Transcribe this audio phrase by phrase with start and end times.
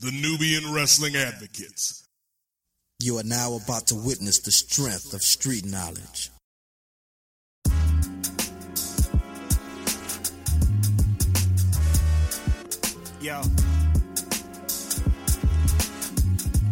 [0.00, 2.08] the Nubian Wrestling Advocates.
[3.00, 6.30] You are now about to witness the strength of street knowledge.
[13.20, 13.42] Yo.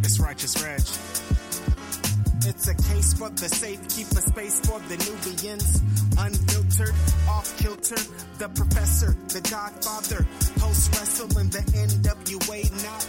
[0.02, 0.80] It's Righteous Reg.
[2.48, 5.82] It's a case for the safe, keep a space for the Nubians.
[6.16, 6.94] Unfiltered,
[7.28, 8.00] off kilter,
[8.38, 10.26] the professor, the godfather.
[10.58, 13.06] Post wrestling, the NWA, not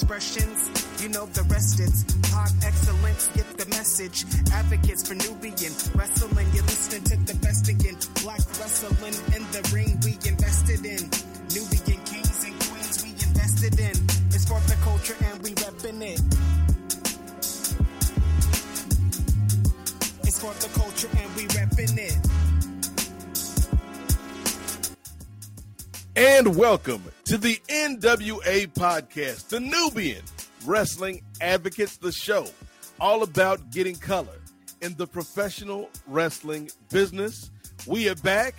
[0.00, 4.24] expressions, you know the rest it's pod excellence, get the message.
[4.52, 7.96] Advocates for Nubian wrestling, you're listening to the best again.
[8.22, 11.02] Black wrestling in the ring, we invested in.
[11.50, 13.96] Nubian kings and queens, we invested in.
[14.30, 16.22] It's for the culture and we reppin' it.
[20.22, 22.18] It's for the culture and we reppin' it.
[26.14, 30.22] And welcome to the NWA podcast, the Nubian
[30.64, 32.46] Wrestling Advocates, the show
[32.98, 34.40] all about getting color
[34.80, 37.50] in the professional wrestling business.
[37.86, 38.54] We are back.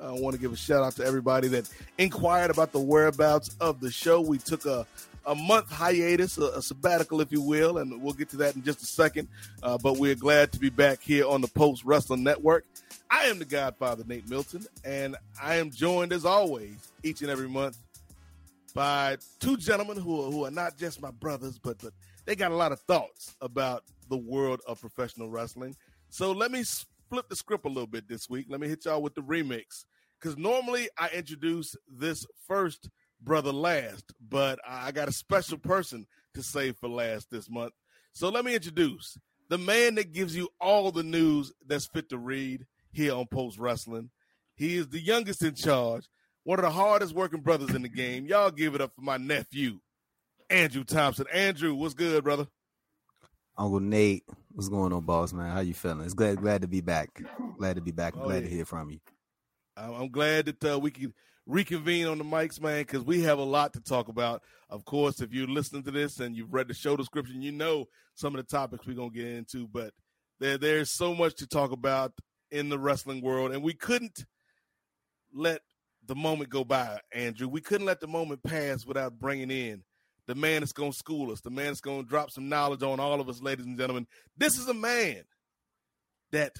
[0.00, 1.68] I want to give a shout out to everybody that
[1.98, 4.20] inquired about the whereabouts of the show.
[4.20, 4.86] We took a
[5.26, 8.62] a month hiatus, a, a sabbatical, if you will, and we'll get to that in
[8.62, 9.26] just a second.
[9.64, 12.64] Uh, but we're glad to be back here on the Post Wrestling Network.
[13.10, 17.48] I am the Godfather, Nate Milton, and I am joined as always each and every
[17.48, 17.78] month
[18.74, 21.92] by two gentlemen who are, who are not just my brothers, but but
[22.26, 25.74] they got a lot of thoughts about the world of professional wrestling.
[26.10, 26.62] So let me
[27.08, 28.46] flip the script a little bit this week.
[28.48, 29.84] Let me hit y'all with the remix
[30.20, 36.42] because normally I introduce this first brother last, but I got a special person to
[36.42, 37.72] save for last this month.
[38.12, 39.16] So let me introduce
[39.48, 43.58] the man that gives you all the news that's fit to read here on Post
[43.58, 44.10] Wrestling.
[44.54, 46.08] He is the youngest in charge,
[46.44, 48.26] one of the hardest working brothers in the game.
[48.26, 49.78] Y'all give it up for my nephew,
[50.50, 51.26] Andrew Thompson.
[51.32, 52.46] Andrew, what's good, brother?
[53.56, 55.50] Uncle Nate, what's going on, boss man?
[55.50, 56.04] How you feeling?
[56.04, 57.22] It's glad glad to be back.
[57.58, 58.14] Glad to be back.
[58.16, 58.48] Oh, glad yeah.
[58.48, 59.00] to hear from you.
[59.76, 61.14] I'm glad that uh, we can
[61.46, 64.42] reconvene on the mics, man, because we have a lot to talk about.
[64.70, 67.86] Of course, if you're listening to this and you've read the show description, you know
[68.14, 69.66] some of the topics we're gonna get into.
[69.66, 69.92] But
[70.40, 72.12] there, there's so much to talk about
[72.50, 74.24] in the wrestling world, and we couldn't
[75.32, 75.60] let
[76.06, 77.48] the moment go by, Andrew.
[77.48, 79.82] We couldn't let the moment pass without bringing in
[80.28, 83.20] the man that's gonna school us, the man that's gonna drop some knowledge on all
[83.20, 84.06] of us, ladies and gentlemen.
[84.36, 85.24] This is a man
[86.32, 86.52] that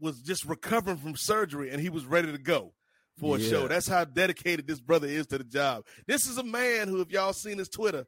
[0.00, 2.72] was just recovering from surgery and he was ready to go
[3.18, 3.68] for a show.
[3.68, 5.84] That's how dedicated this brother is to the job.
[6.06, 8.06] This is a man who, if y'all seen his Twitter,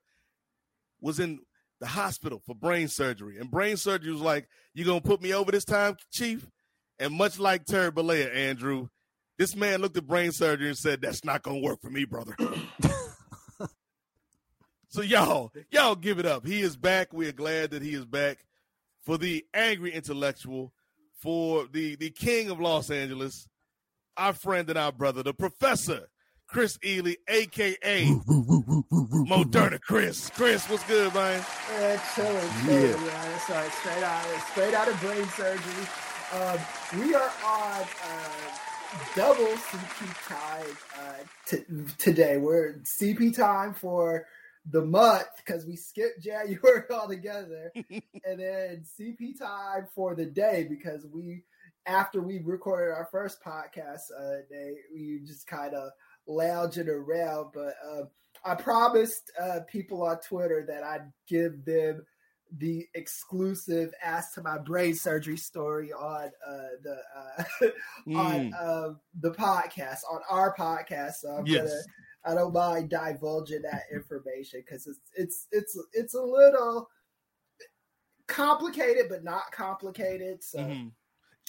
[1.01, 1.41] was in
[1.81, 3.39] the hospital for brain surgery.
[3.39, 6.47] And brain surgery was like, You gonna put me over this time, Chief?
[6.99, 8.89] And much like Terry Bollea, Andrew,
[9.39, 12.37] this man looked at brain surgery and said, That's not gonna work for me, brother.
[14.89, 16.47] so y'all, y'all give it up.
[16.47, 17.13] He is back.
[17.13, 18.45] We are glad that he is back
[19.03, 20.73] for the angry intellectual,
[21.15, 23.49] for the the king of Los Angeles,
[24.17, 26.09] our friend and our brother, the professor,
[26.53, 28.05] Kris Ealy, aka
[29.29, 30.31] Moderna Chris.
[30.31, 31.45] Chris, what's good, man?
[31.73, 33.39] Yeah, chilling, chilling, yeah.
[33.39, 35.87] Sorry, straight out, straight out of brain surgery.
[36.33, 36.59] Um,
[36.99, 38.49] we are on uh,
[39.15, 41.15] double CP time uh,
[41.47, 41.65] t-
[41.99, 42.37] today.
[42.37, 44.27] We're CP time for
[44.69, 51.07] the month because we skipped January altogether, and then CP time for the day because
[51.07, 51.45] we,
[51.87, 55.91] after we recorded our first podcast uh, day, we just kind of
[56.27, 57.51] lounging around.
[57.53, 58.09] But um,
[58.45, 62.05] I promised uh, people on Twitter that I'd give them
[62.59, 67.43] the exclusive "Ask to My Brain Surgery" story on uh, the uh,
[68.17, 68.53] on Mm.
[68.59, 71.15] uh, the podcast on our podcast.
[71.21, 71.69] So I'm Yes.
[71.69, 71.81] gonna
[72.25, 76.89] I don't mind divulging that information because it's it's it's it's a little
[78.27, 80.43] complicated, but not complicated.
[80.43, 80.59] So.
[80.59, 80.89] Mm-hmm.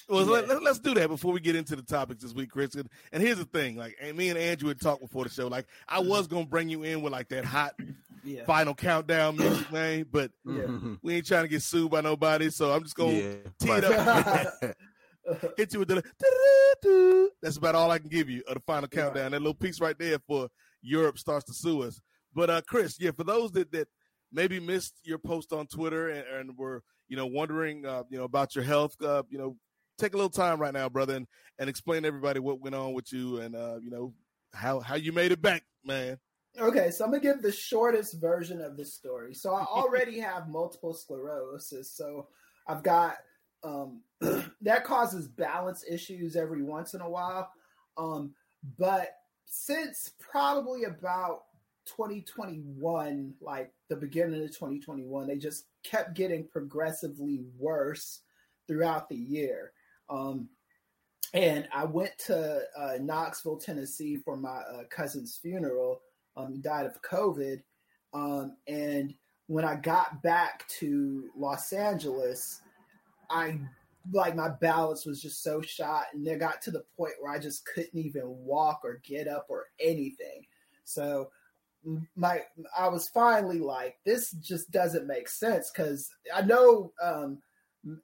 [0.07, 0.53] Well, yeah.
[0.53, 2.75] let, us do that before we get into the topics this week, Chris.
[2.75, 5.47] And, and here's the thing: like, and me and Andrew had talked before the show.
[5.47, 7.73] Like, I was gonna bring you in with like that hot
[8.23, 8.43] yeah.
[8.45, 10.95] final countdown music, man, but yeah.
[11.01, 12.49] we ain't trying to get sued by nobody.
[12.49, 14.75] So I'm just gonna tee it up.
[15.57, 19.31] hit you with the that's about all I can give you of the final countdown.
[19.31, 20.49] That little piece right there for
[20.81, 21.99] Europe starts to sue us.
[22.33, 23.87] But uh Chris, yeah, for those that that
[24.31, 28.23] maybe missed your post on Twitter and, and were you know wondering uh, you know
[28.23, 29.55] about your health, uh, you know,
[29.97, 31.27] take a little time right now, brother, and,
[31.59, 34.13] and explain to everybody what went on with you and uh, you know
[34.53, 36.17] how how you made it back, man.
[36.59, 39.33] Okay, so I'm gonna give the shortest version of this story.
[39.33, 41.91] So I already have multiple sclerosis.
[41.91, 42.27] So
[42.67, 43.17] I've got
[43.63, 44.01] um,
[44.61, 47.51] that causes balance issues every once in a while.
[47.97, 48.33] Um,
[48.77, 49.15] but
[49.45, 51.43] since probably about
[51.85, 58.21] 2021, like the beginning of 2021, they just kept getting progressively worse
[58.67, 59.73] throughout the year.
[60.11, 60.49] Um,
[61.33, 66.01] and I went to uh, Knoxville, Tennessee for my uh, cousin's funeral.
[66.35, 67.61] Um, he died of COVID.
[68.13, 69.13] Um, and
[69.47, 72.61] when I got back to Los Angeles,
[73.29, 73.59] I
[74.11, 77.39] like my balance was just so shot, and it got to the point where I
[77.39, 80.45] just couldn't even walk or get up or anything.
[80.83, 81.29] So
[82.15, 82.41] my
[82.77, 87.41] I was finally like, this just doesn't make sense because I know um,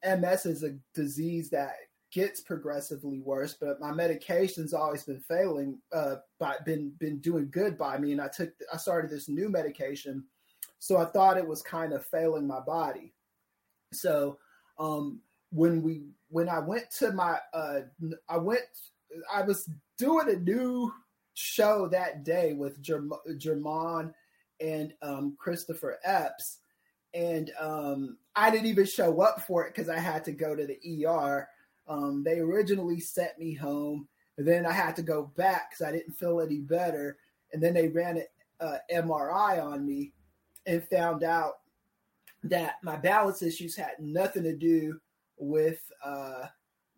[0.03, 1.73] MS is a disease that
[2.11, 7.77] gets progressively worse, but my medication's always been failing, uh, by been been doing good
[7.77, 10.23] by me, and I took I started this new medication,
[10.79, 13.13] so I thought it was kind of failing my body.
[13.93, 14.37] So
[14.79, 15.19] um,
[15.51, 17.81] when we when I went to my uh,
[18.29, 18.61] I went
[19.33, 20.93] I was doing a new
[21.33, 24.13] show that day with German
[24.59, 26.59] and um, Christopher Epps,
[27.13, 30.65] and um, I didn't even show up for it because I had to go to
[30.65, 31.47] the ER
[31.87, 34.07] um, they originally sent me home,
[34.37, 37.17] and then I had to go back because I didn't feel any better.
[37.53, 38.25] And then they ran an
[38.59, 40.11] uh, MRI on me
[40.65, 41.59] and found out
[42.43, 44.99] that my balance issues had nothing to do
[45.37, 46.45] with uh,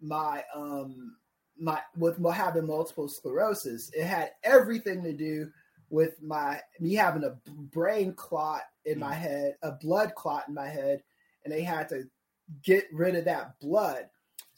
[0.01, 1.15] my um,
[1.57, 3.91] my with having multiple sclerosis.
[3.93, 5.51] It had everything to do
[5.89, 7.37] with my me having a
[7.71, 9.19] brain clot in my mm.
[9.19, 11.03] head, a blood clot in my head,
[11.43, 12.03] and they had to
[12.63, 14.09] get rid of that blood.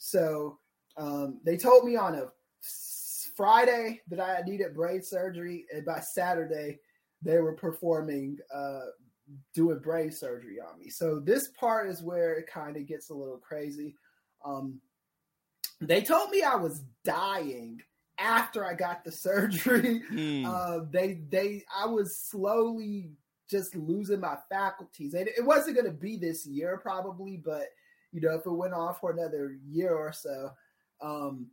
[0.02, 0.58] So
[0.96, 2.26] um, they told me on a
[3.36, 6.80] Friday that I needed brain surgery, and by Saturday
[7.22, 8.80] they were performing uh,
[9.54, 10.90] doing brain surgery on me.
[10.90, 13.94] So this part is where it kind of gets a little crazy.
[14.44, 14.80] Um,
[15.80, 17.80] they told me I was dying
[18.18, 20.02] after I got the surgery.
[20.10, 20.44] Mm.
[20.44, 23.12] Uh, they they I was slowly
[23.48, 27.68] just losing my faculties, and it wasn't going to be this year probably, but
[28.12, 30.50] you know, if it went on for another year or so,
[31.00, 31.46] um,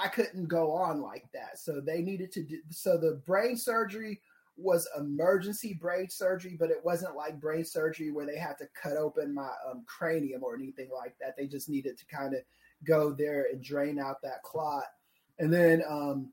[0.00, 1.58] I couldn't go on like that.
[1.58, 2.58] So they needed to do.
[2.70, 4.20] So the brain surgery
[4.56, 8.96] was emergency brain surgery, but it wasn't like brain surgery where they had to cut
[8.96, 11.36] open my um, cranium or anything like that.
[11.36, 12.40] They just needed to kind of
[12.84, 14.84] go there and drain out that clot.
[15.38, 16.32] And then um,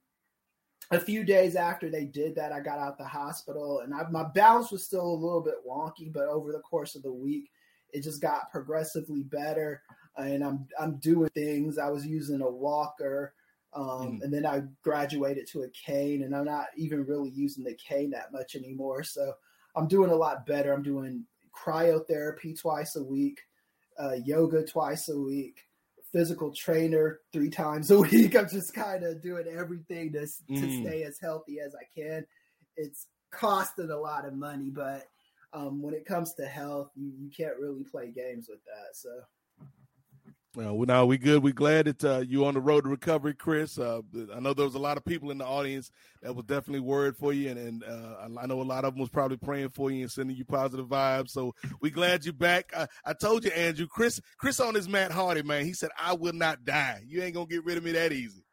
[0.91, 4.23] a few days after they did that, I got out the hospital, and I, my
[4.23, 6.11] balance was still a little bit wonky.
[6.11, 7.49] But over the course of the week,
[7.93, 9.81] it just got progressively better,
[10.17, 11.77] and I'm I'm doing things.
[11.77, 13.33] I was using a walker,
[13.73, 14.23] um, mm.
[14.23, 18.11] and then I graduated to a cane, and I'm not even really using the cane
[18.11, 19.03] that much anymore.
[19.03, 19.33] So
[19.75, 20.73] I'm doing a lot better.
[20.73, 21.23] I'm doing
[21.55, 23.39] cryotherapy twice a week,
[23.99, 25.65] uh, yoga twice a week,
[26.11, 28.35] physical trainer three times a week.
[28.35, 30.59] I'm just kind of doing everything to, mm.
[30.59, 32.25] to stay as healthy as I can.
[32.75, 35.07] It's costing a lot of money, but
[35.57, 38.95] um, when it comes to health, you, you can't really play games with that.
[38.95, 39.09] So.
[40.55, 41.43] Well, now we good.
[41.43, 43.77] We glad that uh, you on the road to recovery, Chris.
[43.77, 44.01] Uh,
[44.33, 45.91] I know there was a lot of people in the audience
[46.23, 49.01] that was definitely worried for you, and, and uh, I know a lot of them
[49.01, 51.29] was probably praying for you and sending you positive vibes.
[51.29, 52.71] So we glad you're back.
[52.75, 55.63] I, I told you, Andrew, Chris, Chris on his Matt Hardy man.
[55.63, 57.03] He said, "I will not die.
[57.05, 58.43] You ain't gonna get rid of me that easy."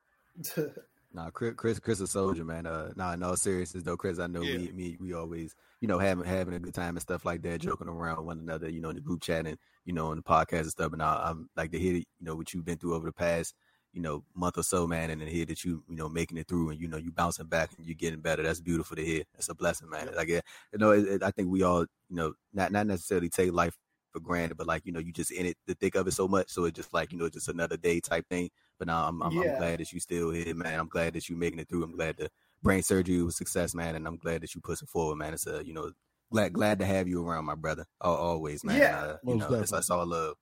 [1.15, 2.67] nah, Chris, Chris, Chris, a soldier, man.
[2.67, 4.19] Uh, nah, no seriousness though, Chris.
[4.19, 4.59] I know yeah.
[4.59, 5.55] we, me, we always
[5.85, 8.71] you know, having having a good time and stuff like that, joking around one another,
[8.71, 10.95] you know, in the group chat and you know, in the podcast and stuff.
[10.95, 13.55] And I, am like to hear, you know, what you've been through over the past,
[13.93, 16.49] you know, month or so, man, and then hear that you, you know, making it
[16.49, 18.43] through and you know, you bouncing back and you're getting better.
[18.43, 19.25] That's beautiful to hear.
[19.35, 20.09] That's a blessing, man.
[20.17, 20.41] Like, you
[20.73, 23.77] know, it, it, I think we all, you know, not not necessarily take life
[24.11, 26.27] for granted, but like you know, you just in it, the thick of it so
[26.27, 28.49] much, so it's just like you know, just another day type thing.
[28.79, 29.53] But now I'm, I'm, yeah.
[29.53, 30.79] I'm glad that you still here, man.
[30.79, 31.85] I'm glad that you making it through.
[31.85, 32.29] I'm glad to
[32.63, 35.35] brain surgery was success, man, and I'm glad that you push it forward, man.
[35.35, 35.93] It's a you know
[36.33, 37.85] glad glad to have you around, my brother.
[38.01, 38.81] Always, man.
[38.81, 40.37] Yeah, uh, you know, it's, it's all love.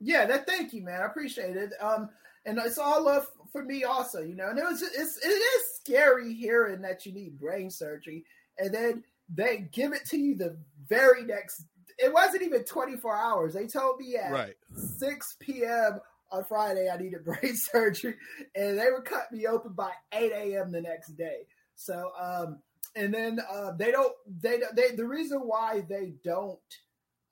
[0.00, 0.46] Yeah, that.
[0.46, 1.00] Thank you, man.
[1.00, 1.72] I appreciate it.
[1.80, 2.10] Um,
[2.44, 4.20] and it's all love for me, also.
[4.20, 8.24] You know, and it was it's it is scary hearing that you need brain surgery,
[8.58, 10.56] and then they give it to you the
[10.88, 11.64] very next.
[11.98, 13.54] It wasn't even 24 hours.
[13.54, 14.54] They told me at right.
[14.74, 15.98] 6 p.m.
[16.30, 18.16] on Friday I needed brain surgery,
[18.54, 20.72] and they would cut me open by 8 a.m.
[20.72, 21.46] the next day.
[21.74, 22.58] So, um,
[22.94, 24.12] and then uh, they don't.
[24.40, 26.58] They they the reason why they don't.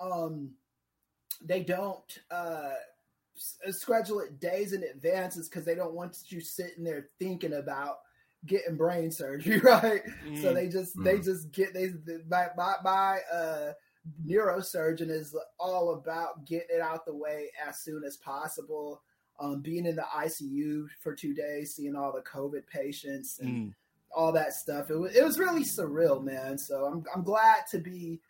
[0.00, 0.50] Um,
[1.46, 2.72] they don't uh,
[3.70, 7.98] schedule it days in advance is because they don't want you sitting there thinking about
[8.46, 10.02] getting brain surgery, right?
[10.26, 10.42] Mm.
[10.42, 11.92] So they just they just get they
[12.28, 13.72] my my, my uh,
[14.26, 19.02] neurosurgeon is all about getting it out the way as soon as possible.
[19.40, 23.74] Um, being in the ICU for two days, seeing all the COVID patients and mm.
[24.14, 24.90] all that stuff.
[24.90, 26.56] It was it was really surreal, man.
[26.56, 28.20] So I'm I'm glad to be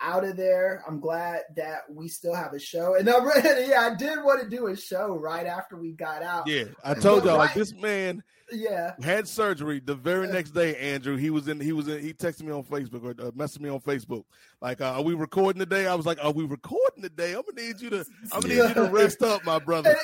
[0.00, 0.82] out of there.
[0.86, 2.96] I'm glad that we still have a show.
[2.96, 3.68] And I'm ready.
[3.68, 6.46] Yeah, I did want to do a show right after we got out.
[6.46, 8.22] Yeah, I told y'all right, like this man.
[8.52, 10.76] Yeah, had surgery the very next day.
[10.76, 11.58] Andrew, he was in.
[11.58, 12.00] He was in.
[12.00, 14.24] He texted me on Facebook or uh, messaged me on Facebook.
[14.60, 15.86] Like, uh, are we recording today?
[15.86, 17.34] I was like, are we recording today?
[17.34, 18.06] I'm gonna need you to.
[18.32, 19.90] I'm gonna need you to rest up, my brother.
[19.90, 19.98] And,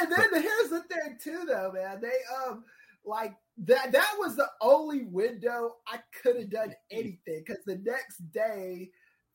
[0.00, 2.00] and, then, and then here's the thing too, though, man.
[2.00, 2.64] They um
[3.04, 3.92] like that.
[3.92, 8.90] That was the only window I could have done anything because the next day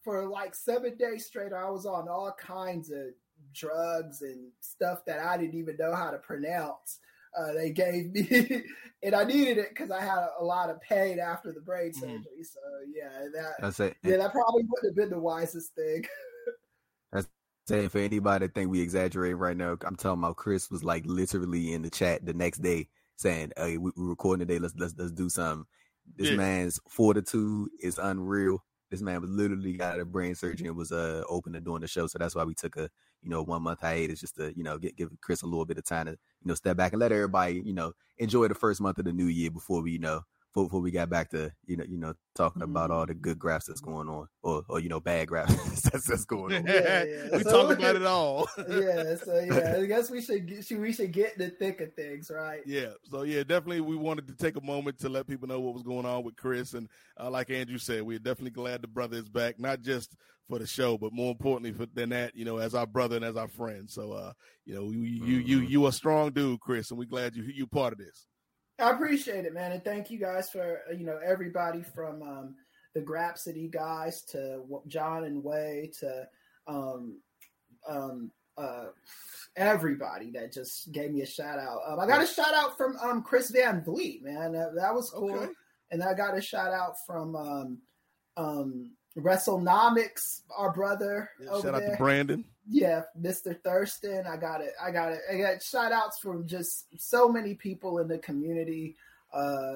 [0.05, 3.07] for like seven days straight, I was on all kinds of
[3.53, 7.00] drugs and stuff that I didn't even know how to pronounce.
[7.38, 8.63] Uh, they gave me,
[9.03, 11.89] and I needed it because I had a, a, lot of pain after the brain
[11.89, 12.00] mm-hmm.
[12.00, 12.41] surgery.
[12.41, 12.45] Mm.
[12.45, 12.59] So
[12.95, 13.97] yeah, that That's it.
[14.03, 16.05] yeah, that probably wouldn't have been the wisest thing.
[17.12, 17.27] That's
[17.67, 19.75] saying for anybody that think we exaggerate right now.
[19.85, 23.77] I'm talking about Chris was like literally in the chat the next day saying, "Hey,
[23.77, 24.59] we, are recording today.
[24.59, 25.65] Let's let's let's do something."
[26.15, 26.38] This yeah.
[26.38, 31.23] man's fortitude is unreal this man was literally got a brain surgery and was uh
[31.29, 32.07] open to doing the show.
[32.07, 32.89] So that's why we took a
[33.21, 35.77] you know one month hiatus just to you know get give Chris a little bit
[35.77, 38.81] of time to you know step back and let everybody you know enjoy the first
[38.81, 40.21] month of the new year before we you know
[40.63, 43.21] before we got back to you know you know talking about all the mm-hmm.
[43.21, 46.65] good graphs that's going on or or you know bad graphs that's, that's going on.
[46.65, 47.38] Yeah, yeah.
[47.38, 48.47] we so, talk about it all.
[48.57, 51.93] yeah, so yeah, I guess we should get, we should get in the thick of
[51.93, 52.62] things, right?
[52.65, 55.74] Yeah, so yeah, definitely we wanted to take a moment to let people know what
[55.74, 56.88] was going on with Chris, and
[57.19, 60.15] uh, like Andrew said, we're definitely glad the brother is back, not just
[60.47, 63.25] for the show, but more importantly for, than that, you know, as our brother and
[63.25, 63.89] as our friend.
[63.89, 64.33] So, uh,
[64.65, 65.71] you know, you you you mm-hmm.
[65.71, 68.27] you a strong dude, Chris, and we're glad you you part of this.
[68.79, 72.55] I appreciate it, man, and thank you guys for uh, you know everybody from um,
[72.94, 76.27] the Grapsody guys to John and Wai to
[76.67, 77.20] um,
[77.88, 78.86] um, uh,
[79.55, 81.79] everybody that just gave me a shout out.
[81.88, 84.51] Um, I got a shout out from um, Chris Van Vliet, man.
[84.51, 85.51] That, that was cool, okay.
[85.91, 87.77] and I got a shout out from um,
[88.36, 91.29] um, WrestleNomics, our brother.
[91.39, 93.60] Yeah, shout out to Brandon yeah, Mr.
[93.63, 94.25] Thurston.
[94.27, 94.74] I got it.
[94.84, 95.19] I got it.
[95.31, 98.95] I got shout outs from just so many people in the community.
[99.34, 99.75] Uh,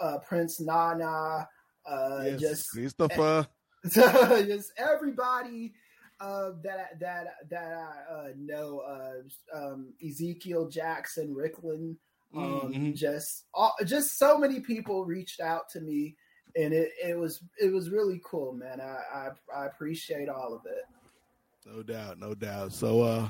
[0.00, 1.48] uh Prince Nana,
[1.86, 3.46] uh, yes, just Christopher,
[3.88, 5.74] just everybody
[6.20, 8.80] uh, that that that I uh, know.
[8.80, 11.96] Uh, um, Ezekiel Jackson, Ricklin,
[12.36, 12.92] Um, mm-hmm.
[12.94, 16.16] just all, just so many people reached out to me,
[16.56, 18.80] and it, it was it was really cool, man.
[18.80, 20.84] I, I I appreciate all of it.
[21.66, 22.72] No doubt, no doubt.
[22.72, 23.28] So, uh,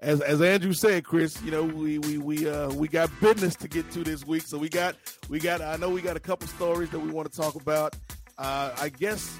[0.00, 3.68] as as Andrew said, Chris, you know we we we uh we got business to
[3.68, 4.42] get to this week.
[4.42, 4.96] So we got
[5.28, 7.94] we got I know we got a couple stories that we want to talk about.
[8.36, 9.38] Uh, I guess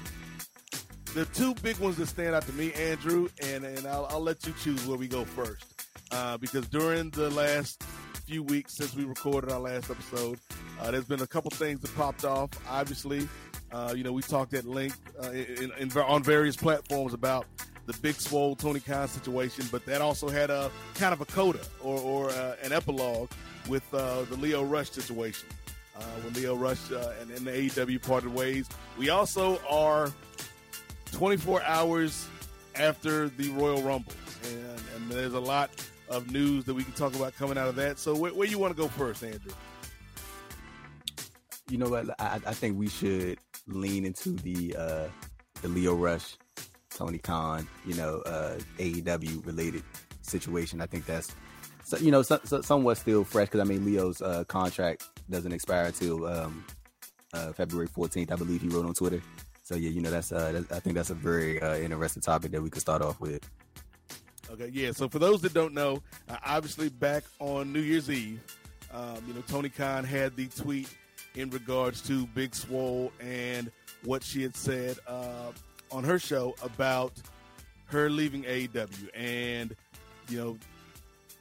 [1.13, 4.45] the two big ones that stand out to me, Andrew, and and I'll, I'll let
[4.47, 7.83] you choose where we go first, uh, because during the last
[8.25, 10.39] few weeks since we recorded our last episode,
[10.79, 12.49] uh, there's been a couple things that popped off.
[12.69, 13.27] Obviously,
[13.73, 17.45] uh, you know we talked at length uh, in, in, on various platforms about
[17.85, 21.59] the Big Swole Tony Khan situation, but that also had a kind of a coda
[21.81, 23.29] or, or uh, an epilogue
[23.67, 25.49] with uh, the Lio Rush situation.
[25.95, 30.11] Uh, when Lio Rush uh, and, and, the AEW parted ways, we also are
[31.11, 32.27] 24 hours
[32.75, 34.13] after the Royal Rumble,
[34.45, 35.69] and, and there's a lot
[36.09, 37.99] of news that we can talk about coming out of that.
[37.99, 39.51] So, where, where you want to go first, Andrew?
[41.69, 42.09] You know what?
[42.19, 43.37] I, I think we should
[43.67, 45.07] lean into the uh,
[45.61, 46.37] the Lio Rush
[46.97, 49.83] Tony Khan, you know, uh, AEW related
[50.21, 50.81] situation.
[50.81, 51.33] I think that's,
[51.83, 55.51] so, you know, so, so, somewhat still fresh because I mean, Lio's uh, contract doesn't
[55.51, 56.65] expire until um,
[57.33, 59.21] uh, February 14th, I believe he wrote on Twitter.
[59.63, 62.51] So yeah, you know, that's, uh, that's I think that's a very uh, interesting topic
[62.51, 63.49] that we could start off with.
[64.51, 64.91] Okay, yeah.
[64.91, 68.41] So for those that don't know, uh, obviously back on New Year's Eve,
[68.93, 70.87] Um, you know, Tony Khan had the tweet
[71.35, 73.71] in regards to Big Swole and
[74.03, 75.51] what she had said uh,
[75.93, 77.13] on her show about
[77.85, 79.75] her leaving AEW, and
[80.27, 80.57] you know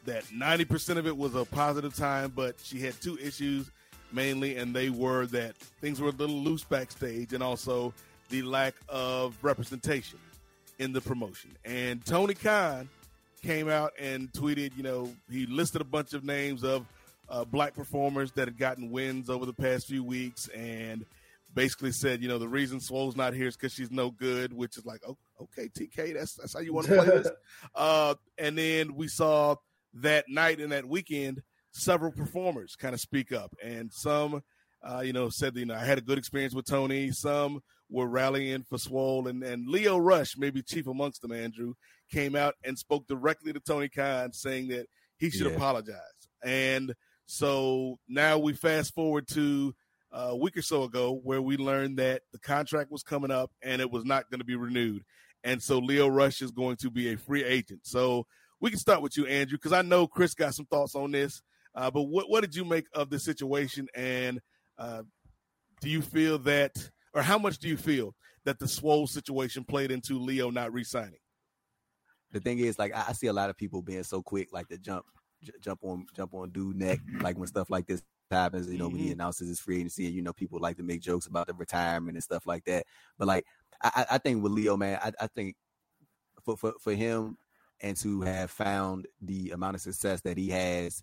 [0.04, 3.70] that 90% of it was a positive time, but she had two issues
[4.12, 7.94] mainly, and they were that things were a little loose backstage, and also
[8.30, 10.18] the lack of representation
[10.78, 11.50] in the promotion.
[11.64, 12.88] And Tony Khan
[13.42, 16.86] came out and tweeted, you know, he listed a bunch of names of
[17.28, 21.04] uh, black performers that had gotten wins over the past few weeks, and
[21.54, 24.76] basically said, you know, the reason Swole's not here is because she's no good, which
[24.76, 27.30] is like, oh, okay, TK, that's that's how you want to play this.
[27.74, 29.54] Uh, and then we saw
[29.94, 31.42] that night and that weekend
[31.72, 34.42] several performers kind of speak up, and some,
[34.82, 37.10] uh, you know, said, you know, I had a good experience with Tony.
[37.10, 41.74] Some were rallying for Swole, and and Lio Rush, maybe chief amongst them, Andrew,
[42.10, 44.86] came out and spoke directly to Tony Khan, saying that
[45.18, 45.56] he should yeah.
[45.56, 45.96] apologize.
[46.44, 46.94] And
[47.26, 49.74] so now we fast forward to
[50.12, 53.80] a week or so ago where we learned that the contract was coming up and
[53.80, 55.02] it was not going to be renewed.
[55.44, 57.80] And so Lio Rush is going to be a free agent.
[57.84, 58.26] So
[58.60, 61.42] we can start with you, Andrew, because I know Chris got some thoughts on this.
[61.74, 63.88] Uh, but what, what did you make of the situation?
[63.94, 64.40] And
[64.78, 65.02] uh,
[65.80, 66.72] do you feel that,
[67.14, 68.14] or how much do you feel
[68.44, 71.18] that the Swole situation played into Lio not re signing?
[72.32, 74.78] The thing is, like, I see a lot of people being so quick, like to
[74.78, 75.04] jump,
[75.60, 78.94] jump on, jump on dude neck, like when stuff like this happens, you know, mm-hmm.
[78.94, 79.20] when he mm-hmm.
[79.20, 82.16] announces his free agency, and you know, people like to make jokes about the retirement
[82.16, 82.86] and stuff like that.
[83.18, 83.44] But like,
[83.82, 85.56] I, I think with Lio, man, I, I think
[86.44, 87.36] for, for for him
[87.80, 91.02] and to have found the amount of success that he has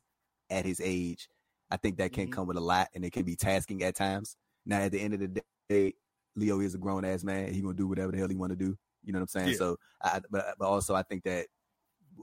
[0.50, 1.29] at his age,
[1.71, 2.33] I think that can mm-hmm.
[2.33, 4.36] come with a lot, and it can be tasking at times.
[4.65, 5.93] Now, at the end of the day,
[6.36, 7.53] Lio is a grown ass man.
[7.53, 8.77] He gonna do whatever the hell he want to do.
[9.03, 9.50] You know what I'm saying?
[9.50, 9.57] Yeah.
[9.57, 11.48] So, I, but but also I think that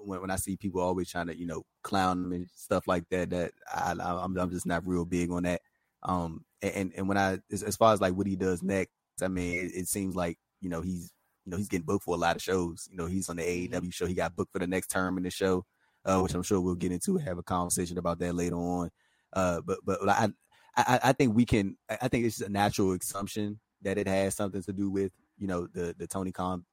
[0.05, 3.09] when, when I see people always trying to, you know, clown them and stuff like
[3.11, 5.61] that, that I, I'm, I'm just not real big on that.
[6.03, 9.29] Um, and, and when I, as, as far as like what he does next, I
[9.29, 11.13] mean, it, it, seems like, you know, he's,
[11.45, 12.89] you know, he's getting booked for a lot of shows.
[12.91, 13.89] You know, he's on the AEW mm-hmm.
[13.91, 14.07] show.
[14.07, 15.65] He got booked for the next term in the show,
[16.05, 18.91] uh, which I'm sure we'll get into have a conversation about that later on.
[19.33, 20.29] Uh, but, but I,
[20.77, 24.35] I, I think we can, I think it's just a natural assumption that it has
[24.35, 26.65] something to do with, you know, the, the Tony Khan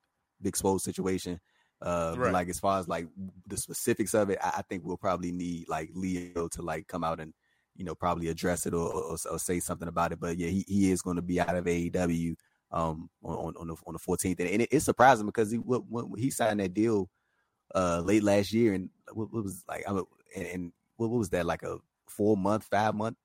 [0.41, 1.39] Big Swole situation.
[1.83, 2.31] Uh, right.
[2.31, 3.07] like as far as like
[3.45, 7.03] the specifics of it, I, I, think we'll probably need like Lio to like come
[7.03, 7.33] out and
[7.75, 10.19] you know probably address it or, or, or say something about it.
[10.21, 12.35] But yeah, he, he is going to be out of AEW
[12.71, 15.81] um on on the on the 14th, and, and it, it's surprising because he when,
[15.81, 17.09] when he signed that deal
[17.75, 20.05] uh late last year, and what, what was like I mean,
[20.37, 23.17] and, and what, what was that like a four month, five month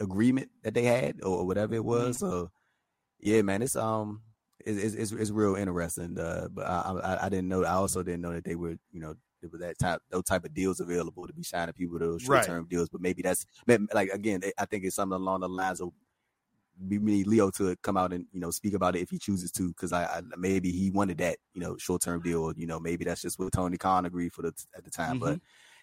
[0.00, 2.16] agreement that they had or whatever it was.
[2.16, 2.26] Mm-hmm.
[2.30, 2.50] So
[3.18, 4.22] yeah, man, it's um
[4.66, 6.18] it's, it's, it's real interesting.
[6.18, 7.64] Uh, but I, I, I didn't know.
[7.64, 10.44] I also didn't know that they were you know there was that type those type
[10.44, 12.68] of deals available to be signing people to those short term right.
[12.68, 12.88] deals.
[12.88, 13.46] But maybe that's
[13.92, 15.90] like again, I think it's something along the lines of
[16.88, 19.52] we need Lio to come out and you know speak about it if he chooses
[19.52, 22.52] to, because I, I, maybe he wanted that you know short term deal.
[22.56, 25.16] You know maybe that's just what Tony Khan agreed for the at the time.
[25.16, 25.24] Mm-hmm.
[25.24, 25.40] But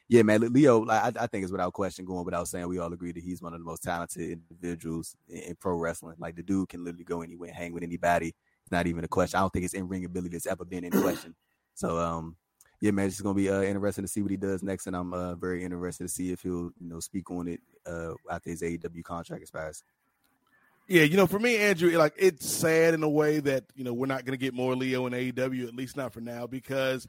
[0.09, 2.67] yeah, man, Lio, I, I think is without question going without saying.
[2.67, 6.15] We all agree that he's one of the most talented individuals in, in pro wrestling.
[6.17, 8.33] Like the dude can literally go anywhere, hang with anybody it's
[8.71, 9.37] not even a question.
[9.37, 11.35] I don't think his in ring ability has ever been in question.
[11.73, 12.35] So um,
[12.81, 15.13] yeah, man, it's gonna be uh, interesting to see what he does next, and I'm
[15.13, 18.63] uh, very interested to see if he'll you know speak on it uh, after his
[18.63, 19.83] AEW contract expires.
[20.87, 23.93] Yeah, you know, for me, Andrew, like it's sad in a way that you know
[23.93, 27.07] we're not going to get more Lio in AEW, at least not for now, because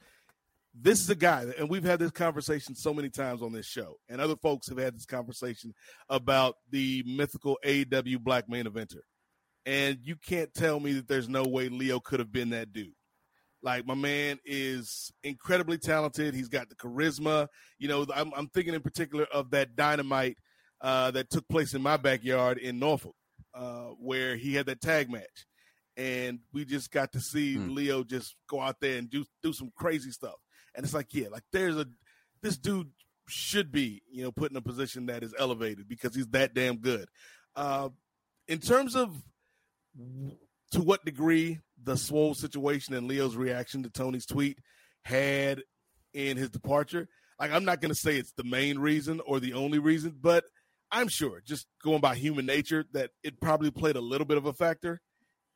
[0.74, 3.96] this is a guy, and we've had this conversation so many times on this show,
[4.08, 5.74] and other folks have had this conversation
[6.08, 9.00] about the mythical AEW black main eventer
[9.66, 12.92] and you can't tell me that there's no way Lio could have been that dude.
[13.62, 16.34] Like my man is incredibly talented.
[16.34, 17.48] He's got the charisma.
[17.78, 20.36] You know, I'm, I'm thinking in particular of that dynamite
[20.80, 23.16] uh, that took place in my backyard in Norfolk,
[23.54, 25.46] uh, where he had that tag match,
[25.96, 27.74] and we just got to see hmm.
[27.74, 30.36] Lio just go out there and do do some crazy stuff.
[30.74, 31.86] And it's like, yeah, like there's a
[32.42, 32.90] this dude
[33.26, 36.76] should be, you know, put in a position that is elevated because he's that damn
[36.76, 37.08] good.
[37.56, 37.88] Uh,
[38.46, 39.22] in terms of
[40.72, 44.58] to what degree the swole situation and Lio's reaction to Tony's tweet
[45.02, 45.62] had
[46.12, 47.08] in his departure.
[47.40, 50.44] Like, I'm not going to say it's the main reason or the only reason, but
[50.90, 54.46] I'm sure, just going by human nature, that it probably played a little bit of
[54.46, 55.00] a factor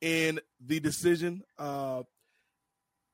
[0.01, 1.41] in the decision.
[1.57, 2.03] Uh,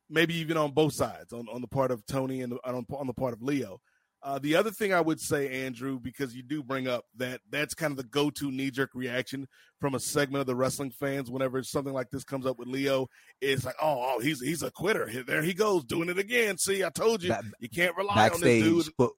[0.09, 3.13] maybe even on both sides, on, on the part of Tony and on, on the
[3.13, 3.79] part of Lio.
[4.21, 7.73] Uh, the other thing I would say, Andrew, because you do bring up that that's
[7.73, 9.47] kind of the go-to knee-jerk reaction
[9.79, 13.07] from a segment of the wrestling fans whenever something like this comes up with Lio.
[13.39, 15.09] is like, oh, oh, he's he's a quitter.
[15.25, 16.57] There he goes doing it again.
[16.57, 18.87] See, I told you, you can't rely on this dude.
[18.97, 19.13] quote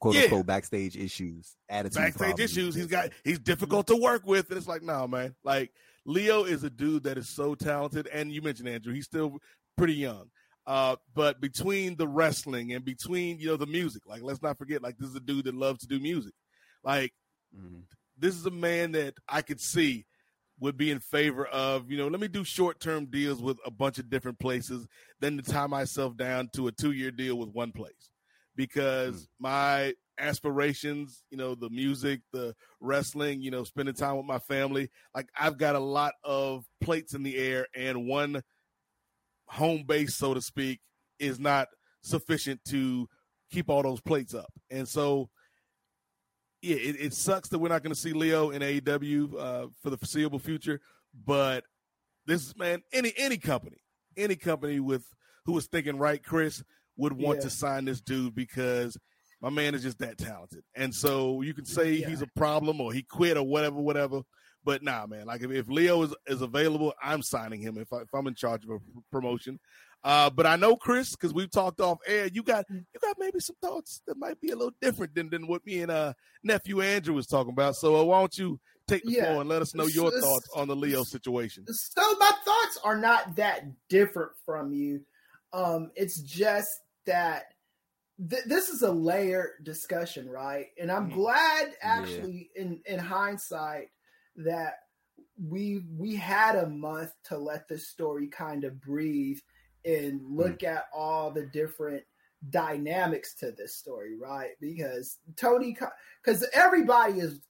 [0.00, 0.22] quote yeah.
[0.22, 2.40] unquote backstage issues, attitude backstage problems.
[2.40, 2.74] issues.
[2.74, 5.36] He's got he's difficult to work with, and it's like, no, nah, man.
[5.44, 5.70] Like
[6.04, 9.38] Lio is a dude that is so talented, and you mentioned Andrew, he's still
[9.76, 10.30] pretty young.
[10.66, 14.82] Uh, but between the wrestling and between you know the music, like let's not forget,
[14.82, 16.32] like this is a dude that loves to do music.
[16.82, 17.12] Like
[17.56, 17.80] mm-hmm.
[18.18, 20.06] this is a man that I could see
[20.58, 23.70] would be in favor of, you know, let me do short term deals with a
[23.70, 24.86] bunch of different places
[25.20, 28.10] than to tie myself down to a two year deal with one place.
[28.56, 29.26] Because mm.
[29.38, 34.90] my aspirations, you know, the music, the wrestling, you know, spending time with my family,
[35.14, 38.42] like I've got a lot of plates in the air and one
[39.48, 40.80] home base, so to speak,
[41.18, 41.68] is not
[42.02, 43.08] sufficient to
[43.50, 44.52] keep all those plates up.
[44.70, 45.30] And so
[46.62, 49.90] yeah, it, it, sucks that we're not going to see Lio in AEW uh, for
[49.90, 50.80] the foreseeable future.
[51.24, 51.64] But
[52.26, 53.78] this man, any any company,
[54.16, 55.04] any company with
[55.44, 56.62] who was thinking right, Chris
[56.96, 57.44] would want yeah.
[57.44, 58.96] to sign this dude because
[59.40, 60.64] my man is just that talented.
[60.74, 62.08] And so you can say yeah.
[62.08, 64.22] he's a problem or he quit or whatever, whatever.
[64.66, 67.98] But nah, man, like if, if Lio is, is available, I'm signing him if, I,
[67.98, 68.78] if I'm in charge of a
[69.12, 69.60] promotion.
[70.02, 72.26] Uh, but I know Chris because we've talked off air.
[72.26, 72.84] You got mm.
[72.92, 75.82] you got maybe some thoughts that might be a little different than, than what me
[75.82, 77.76] and uh, nephew Andrew was talking about.
[77.76, 79.26] So uh, why don't you take the yeah.
[79.26, 81.64] floor and let us know your thoughts on the Lio situation?
[81.68, 85.00] So my thoughts are not that different from you.
[85.52, 86.68] Um, it's just
[87.06, 87.44] that
[88.18, 90.66] th- this is a layered discussion, right?
[90.80, 91.14] And I'm mm.
[91.14, 92.62] glad, actually, yeah.
[92.62, 93.90] in in hindsight,
[94.36, 94.74] that
[95.42, 99.38] we we had a month to let this story kind of breathe
[99.84, 100.36] and hmm.
[100.36, 100.68] look mm.
[100.68, 102.02] at all the different
[102.50, 104.50] dynamics to this story, right?
[104.60, 105.76] Because Tony,
[106.24, 107.40] because everybody is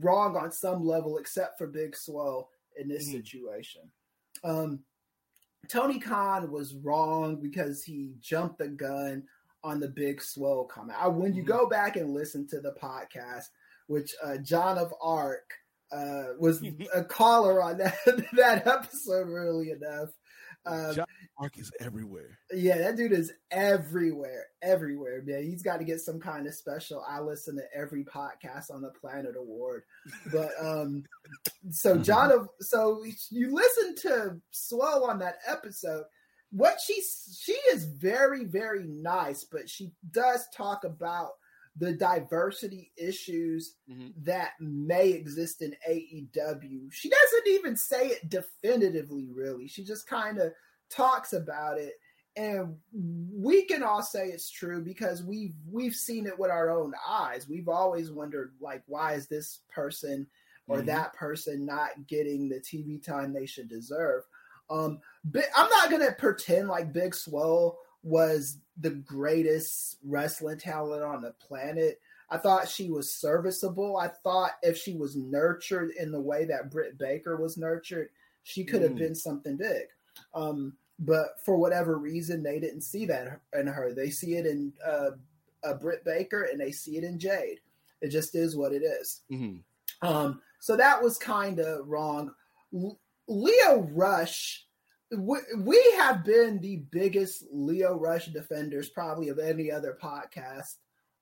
[0.00, 3.12] wrong on some level except for Big Swole in this mm.
[3.12, 3.82] situation.
[4.44, 4.80] Um,
[5.68, 9.24] Tony Khan was wrong because he jumped the gun
[9.64, 10.98] on the Big Swole comment.
[11.00, 11.46] I, when you mm.
[11.46, 13.46] go back and listen to the podcast,
[13.86, 15.52] which uh, John of Arc
[15.92, 16.62] uh, was
[16.94, 17.96] a caller on that
[18.32, 20.10] that episode, really enough.
[20.64, 21.06] Um, John
[21.38, 22.38] Mark is everywhere.
[22.52, 25.44] Yeah, that dude is everywhere, everywhere, man.
[25.44, 27.04] He's got to get some kind of special.
[27.08, 29.82] I listen to every podcast on the planet award.
[30.32, 31.04] But um
[31.70, 36.04] so John of so you listen to Swell on that episode.
[36.50, 37.00] What she
[37.32, 41.30] she is very, very nice, but she does talk about
[41.78, 44.08] the diversity issues mm-hmm.
[44.22, 46.90] that may exist in AEW.
[46.92, 49.68] She doesn't even say it definitively, really.
[49.68, 50.52] She just kind of
[50.90, 51.94] talks about it.
[52.36, 56.92] And we can all say it's true because we've we've seen it with our own
[57.08, 57.48] eyes.
[57.48, 60.26] We've always wondered, like, why is this person
[60.68, 60.86] or mm-hmm.
[60.86, 64.22] that person not getting the TV time they should deserve?
[64.68, 71.22] Um, but I'm not gonna pretend like Big Swole was the greatest wrestling talent on
[71.22, 72.00] the planet.
[72.30, 73.96] I thought she was serviceable.
[73.96, 78.08] I thought if she was nurtured in the way that Britt Baker was nurtured,
[78.42, 78.98] she could have mm.
[78.98, 79.86] been something big.
[80.34, 83.92] Um, but for whatever reason, they didn't see that in her.
[83.92, 85.10] They see it in uh,
[85.62, 87.60] uh, Britt Baker and they see it in Jade.
[88.00, 89.22] It just is what it is.
[89.30, 90.06] Mm-hmm.
[90.06, 92.32] Um, so that was kind of wrong.
[92.74, 94.65] L- Lio Rush
[95.12, 100.76] we have been the biggest Lio Rush defenders probably of any other podcast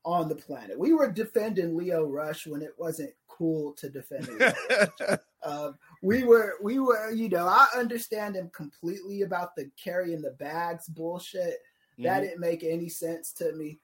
[0.05, 0.79] on the planet.
[0.79, 5.19] We were defending Lio Rush when it wasn't cool to defend him.
[5.43, 10.33] um, we were, we were, you know, I understand him completely about the carrying the
[10.33, 11.59] bags bullshit.
[11.95, 12.05] Mm-hmm.
[12.05, 13.81] That didn't make any sense to me.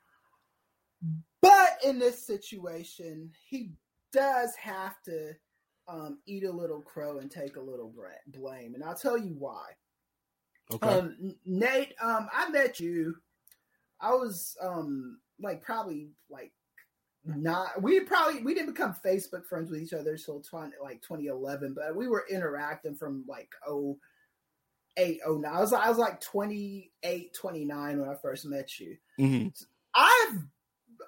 [1.41, 3.73] But in this situation, he
[4.13, 5.35] does have to
[5.89, 7.93] um, eat a little crow and take a little
[8.29, 8.75] blame.
[8.75, 9.71] And I'll tell you why.
[10.73, 10.89] Okay.
[10.89, 13.17] Um, Nate, um, I met you.
[14.01, 16.53] I was um like probably like
[17.25, 21.75] not we probably we didn't become Facebook friends with each other until 20, like 2011,
[21.75, 23.99] but we were interacting from like oh
[24.97, 25.55] eight oh nine.
[25.55, 28.97] I was I was like 28, 29 when I first met you.
[29.19, 29.49] Mm-hmm.
[29.95, 30.39] I've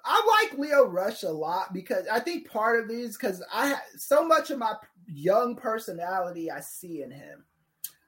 [0.05, 3.75] I like Lio Rush a lot because I think part of it is because I
[3.97, 4.73] so much of my
[5.07, 7.45] young personality I see in him.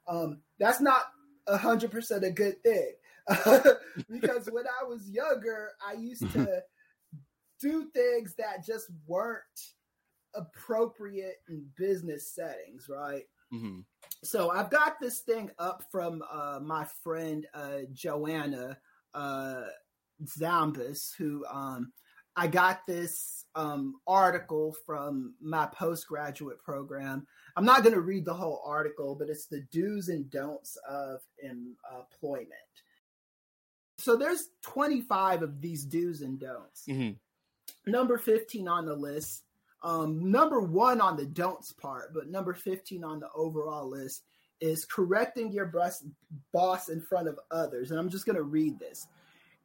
[0.07, 1.03] Um, that's not
[1.47, 2.91] hundred percent a good thing.
[4.09, 6.63] because when I was younger, I used to
[7.61, 9.41] do things that just weren't
[10.35, 13.23] appropriate in business settings, right?
[13.53, 13.79] Mm-hmm.
[14.23, 18.77] So I've got this thing up from uh, my friend uh, Joanna
[19.13, 19.63] uh,
[20.23, 21.91] Zambas, who um,
[22.35, 28.33] I got this um, article from my postgraduate program I'm not going to read the
[28.33, 32.51] whole article, but it's the do's and don'ts of employment.
[33.97, 36.85] So there's 25 of these do's and don'ts.
[36.87, 37.91] Mm-hmm.
[37.91, 39.43] number 15 on the list.
[39.83, 44.23] Um, number one on the don'ts part, but number 15 on the overall list
[44.59, 45.71] is correcting your
[46.51, 47.91] boss in front of others.
[47.91, 49.07] And I'm just going to read this.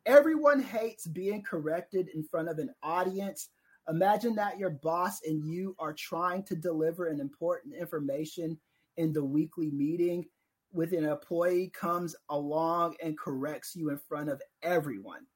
[0.07, 3.49] Everyone hates being corrected in front of an audience.
[3.89, 8.59] Imagine that your boss and you are trying to deliver an important information
[8.97, 10.27] in the weekly meeting
[10.73, 15.27] with an employee comes along and corrects you in front of everyone.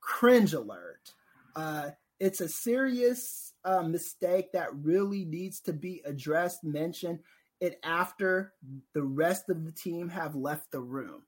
[0.00, 1.12] Cringe alert.
[1.54, 7.20] Uh, it's a serious uh, mistake that really needs to be addressed, mentioned
[7.60, 8.54] it after
[8.92, 11.22] the rest of the team have left the room.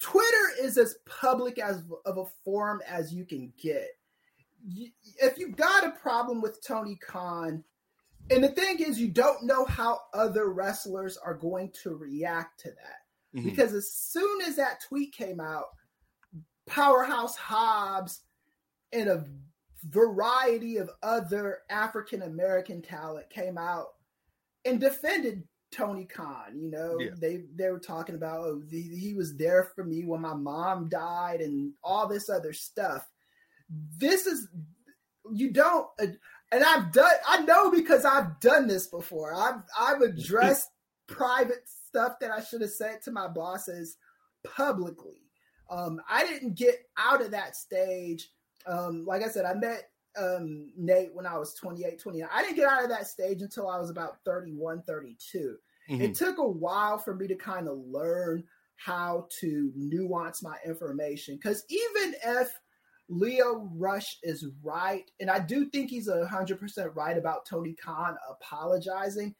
[0.00, 3.88] Twitter is as public as of a forum as you can get.
[5.20, 7.64] If you've got a problem with Tony Khan,
[8.30, 12.68] and the thing is, you don't know how other wrestlers are going to react to
[12.68, 13.36] that.
[13.38, 13.48] Mm-hmm.
[13.48, 15.66] Because as soon as that tweet came out,
[16.66, 18.20] Powerhouse Hobbs
[18.92, 19.24] and a
[19.84, 23.88] variety of other African American talent came out
[24.64, 26.58] and defended Tony Khan.
[26.58, 27.10] You know, yeah.
[27.16, 30.88] they they were talking about oh, he, he was there for me when my mom
[30.88, 33.06] died and all this other stuff.
[33.98, 34.48] This is
[35.30, 39.34] you don't and I've done I know because I've done this before.
[39.34, 40.68] I've I've addressed
[41.06, 43.96] private stuff that I should have said to my bosses
[44.44, 45.22] publicly.
[45.70, 48.30] Um, I didn't get out of that stage.
[48.66, 52.28] Um, like I said, I met um, Nate when I was 28, 29.
[52.32, 55.56] I didn't get out of that stage until I was about 31, 32.
[55.90, 56.02] Mm-hmm.
[56.02, 58.44] It took a while for me to kind of learn
[58.76, 62.48] how to nuance my information because even if
[63.08, 67.74] Lio Rush is right, and I do think he's a hundred percent right about Tony
[67.74, 69.34] Khan apologizing.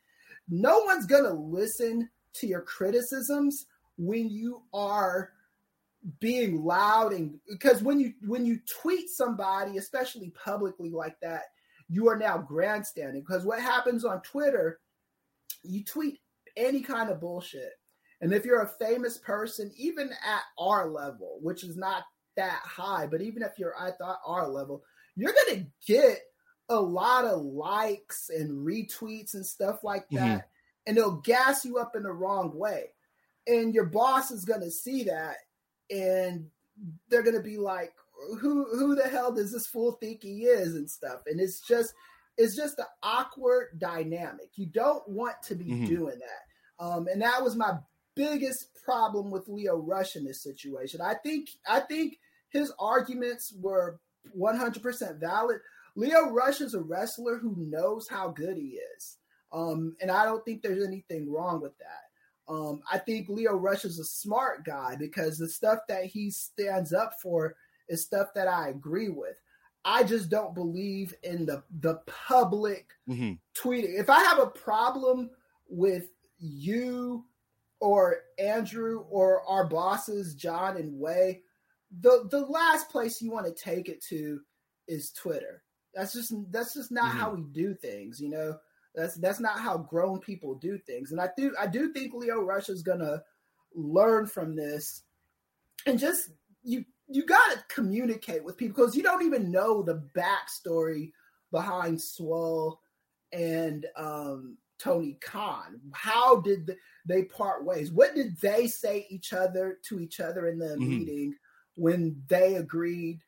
[0.49, 3.67] No one's gonna listen to your criticisms
[3.99, 5.33] when you are
[6.21, 11.43] being loud and because when you when you tweet somebody especially publicly like that
[11.91, 13.25] you are now grandstanding.
[13.27, 14.81] Because what happens on twitter
[15.63, 16.21] you tweet
[16.57, 17.73] any kind of bullshit.
[18.21, 22.05] And if you're a famous person even at our level which is not
[22.37, 24.83] that high but even if you're at our level
[25.17, 26.21] you're gonna get
[26.69, 30.47] a lot of likes and retweets and stuff like that mm-hmm.
[30.87, 32.85] and they'll gas you up in the wrong way.
[33.47, 35.37] And your boss is gonna see that
[35.91, 36.47] and
[37.09, 37.93] they're gonna be like,
[38.41, 41.21] who who the hell does this fool think he is and stuff.
[41.27, 41.93] And it's just
[42.37, 44.51] it's just an awkward dynamic.
[44.55, 45.87] You don't want to be mm-hmm.
[45.87, 46.85] doing that.
[46.85, 47.79] Um, and that was my
[48.15, 51.01] biggest problem with Lio Rush in this situation.
[51.01, 52.19] I think I think
[52.51, 54.01] his arguments were
[54.37, 55.59] 100% valid.
[55.97, 59.19] Lio Rush is a wrestler who knows how good he is.
[59.53, 62.08] Um, and I don't think there's anything wrong with that.
[62.49, 66.93] Um, I think Lio Rush is a smart guy because the stuff that he stands
[66.93, 67.57] up for
[67.89, 69.37] is stuff that I agree with.
[69.85, 73.33] I just don't believe in the the public mm-hmm.
[73.55, 73.99] tweeting.
[73.99, 75.31] If I have a problem
[75.69, 76.09] with
[76.39, 77.25] you
[77.81, 81.41] or Andrew or our bosses, John and Wai,
[82.01, 84.41] the the last place you want to take it to
[84.89, 85.63] is Twitter.
[85.95, 87.19] That's just that's just not mm-hmm.
[87.19, 88.59] how we do things, you know.
[88.99, 91.13] That's that's not how grown people do things.
[91.13, 93.23] And I do I do think Lio Rush is gonna
[93.75, 95.03] learn from this
[95.87, 96.31] and just
[96.63, 101.13] you you gotta communicate with people because you don't even know the backstory
[101.51, 102.81] behind Swole
[103.33, 105.81] and um, Tony Khan.
[105.93, 107.91] How did they part ways?
[107.91, 110.89] What did they say each other to each other in the mm-hmm.
[110.89, 111.35] meeting
[111.75, 113.21] when they agreed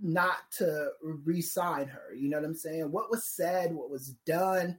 [0.00, 2.14] not to re-sign her?
[2.14, 2.90] You know what I'm saying?
[2.90, 3.74] What was said?
[3.74, 4.78] What was done?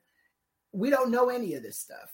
[0.78, 2.12] We don't know any of this stuff.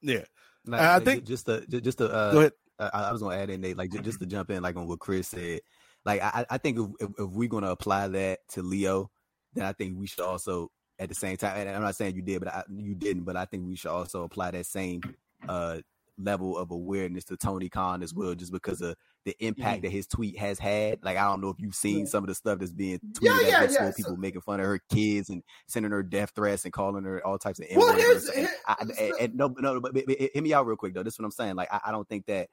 [0.00, 0.24] Yeah,
[0.66, 2.52] like, I think just to just to uh, go ahead.
[2.78, 5.00] I, I was gonna add in Nate, like just to jump in, like on what
[5.00, 5.60] Chris said.
[6.04, 9.10] Like I, I think if, if, if we're gonna apply that to Lio,
[9.54, 11.56] then I think we should also at the same time.
[11.56, 13.24] And I'm not saying you did, but I, you didn't.
[13.24, 15.02] But I think we should also apply that same
[15.48, 15.80] uh,
[16.22, 19.82] level of awareness to Tony Khan as well, just because of the impact mm-hmm.
[19.82, 20.98] that his tweet has had.
[21.02, 22.04] Like I don't know if you've seen yeah.
[22.06, 23.92] some of the stuff that's being tweeted yeah, yeah, yeah.
[23.96, 27.24] people so, making fun of her kids and sending her death threats and calling her
[27.26, 30.42] all types of well, here's, and, I, and, and, no, no, but, but, but, hit
[30.42, 31.02] me out real quick though.
[31.02, 31.56] This is what I'm saying.
[31.56, 32.48] Like I, I don't think that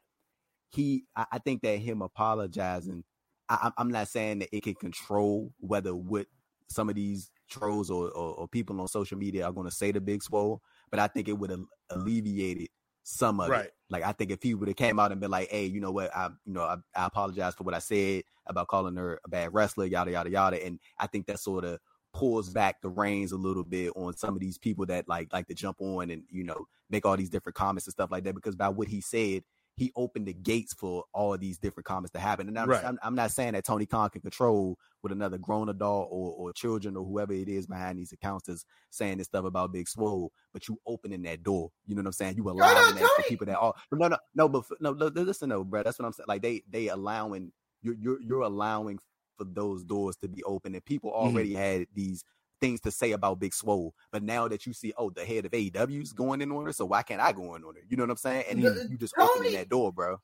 [0.69, 1.03] he.
[1.15, 3.03] I, I, think that him apologizing.
[3.49, 6.27] I, I'm not saying that it can control whether what
[6.69, 9.91] some of these trolls or, or, or people on social media are going to say
[9.91, 12.67] to Big Swole, but I think it would have alleviated
[13.09, 13.65] some of right.
[13.65, 13.73] it.
[13.89, 15.91] Like I think if he would have came out and been like, "Hey, you know
[15.91, 16.15] what?
[16.15, 19.53] I, you know, I, I apologize for what I said about calling her a bad
[19.53, 21.79] wrestler, yada yada yada," and I think that sort of
[22.13, 25.47] pulls back the reins a little bit on some of these people that like like
[25.47, 28.35] to jump on and you know make all these different comments and stuff like that
[28.35, 29.43] because by what he said
[29.79, 32.49] he opened the gates for all of these different comments to happen.
[32.49, 32.83] And I'm, right.
[32.83, 36.51] I'm, I'm, not saying that Tony Khan can control with another grown adult or, or
[36.51, 40.33] children or whoever it is behind these accounts that's saying this stuff about Big Swole,
[40.51, 41.71] but you opening that door.
[41.87, 42.35] You know what I'm saying?
[42.35, 45.47] You allowing no, no, that for people that are no, no, no, but no, listen,
[45.47, 45.81] though, bro.
[45.81, 46.25] That's what I'm saying.
[46.27, 48.99] Like they, they allowing you're, you're, you're allowing
[49.37, 51.27] for those doors to be open, and people mm-hmm.
[51.27, 51.79] already mm-hmm.
[51.79, 52.25] had these
[52.59, 53.93] things to say about Big Swole.
[54.11, 56.85] But now that you see, oh, the head of AEW's going in on it, so
[56.85, 57.83] why can't I go in on it?
[57.89, 58.45] You know what I'm saying?
[58.49, 60.19] And you, you just Tony, opening that door, bro.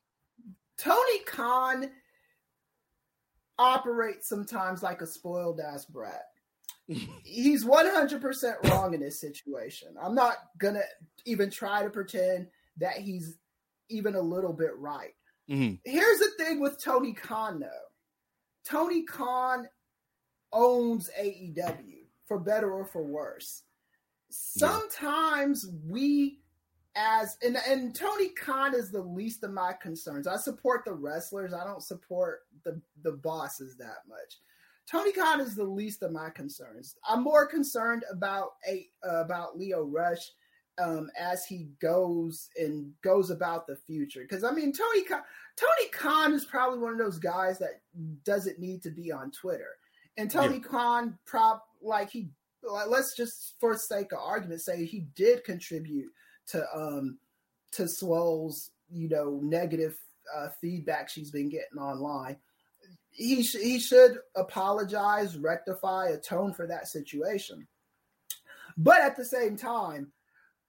[0.78, 1.90] Tony Khan
[3.58, 6.22] operates sometimes like a spoiled ass brat.
[7.24, 9.88] He's 100% wrong in this situation.
[10.00, 10.84] I'm not going to
[11.24, 12.46] even try to pretend
[12.78, 13.38] that he's
[13.88, 15.14] even a little bit right.
[15.50, 15.76] Mm-hmm.
[15.84, 17.68] Here's the thing with Tony Khan, though.
[18.64, 19.68] Tony Khan
[20.52, 21.95] owns AEW
[22.26, 23.62] for better or for worse.
[24.30, 25.78] Sometimes yeah.
[25.86, 26.38] we
[26.96, 30.26] as and and Tony Khan is the least of my concerns.
[30.26, 31.52] I support the wrestlers.
[31.52, 34.38] I don't support the the bosses that much.
[34.90, 36.96] Tony Khan is the least of my concerns.
[37.08, 40.32] I'm more concerned about a uh, about Lio Rush
[40.78, 44.22] um, as he goes and goes about the future.
[44.22, 45.22] Because I mean, Tony Khan,
[45.56, 47.80] Tony Khan is probably one of those guys that
[48.24, 49.76] doesn't need to be on Twitter.
[50.16, 50.62] And Tony yeah.
[50.62, 52.30] Khan, prop like he
[52.62, 56.10] like, let's just for sake of argument say he did contribute
[56.48, 57.18] to um
[57.72, 59.96] to Swole's you know negative
[60.34, 62.36] uh, feedback she's been getting online.
[63.10, 67.66] He sh- he should apologize, rectify, atone for that situation.
[68.76, 70.12] But at the same time,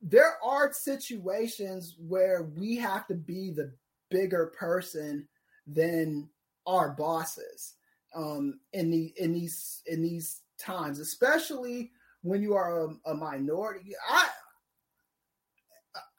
[0.02, 3.74] there are situations where we have to be the
[4.10, 5.28] bigger person
[5.66, 6.30] than
[6.66, 7.77] our bosses
[8.16, 11.92] um, in the in these in these times, especially
[12.22, 13.94] when you are a, a minority.
[14.10, 14.28] I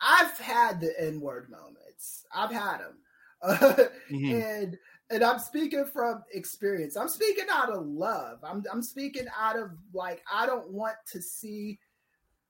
[0.00, 2.24] I've had the N word moments.
[2.34, 2.98] I've had them,
[3.42, 3.56] uh,
[4.10, 4.34] mm-hmm.
[4.34, 4.78] and
[5.10, 6.96] and I'm speaking from experience.
[6.96, 8.38] I'm speaking out of love.
[8.42, 11.78] I'm I'm speaking out of like I don't want to see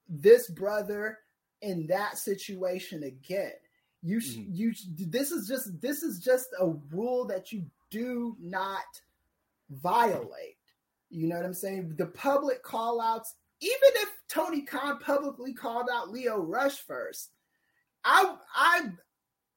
[0.09, 1.19] this brother
[1.63, 3.53] in that situation again.
[4.03, 4.43] You mm-hmm.
[4.47, 8.85] you this is just this is just a rule that you do not
[9.71, 10.57] violate.
[11.11, 11.95] You know what I'm saying?
[11.97, 17.31] The public call outs, even if Tony Khan publicly called out Lio Rush first,
[18.05, 18.83] I I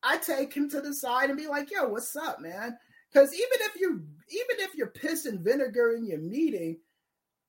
[0.04, 2.78] I take him to the side and be like, yo, what's up, man?
[3.12, 6.80] Because even if you even if you're pissing vinegar in your meeting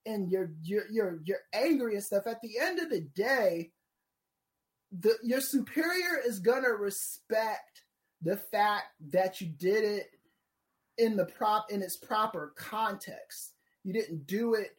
[0.04, 3.70] and you're you're you're you're angry and stuff, at the end of the day,
[4.90, 7.84] the your superior is gonna respect
[8.20, 10.06] the fact that you did it
[10.98, 13.52] in the prop in its proper context.
[13.84, 14.76] You didn't do it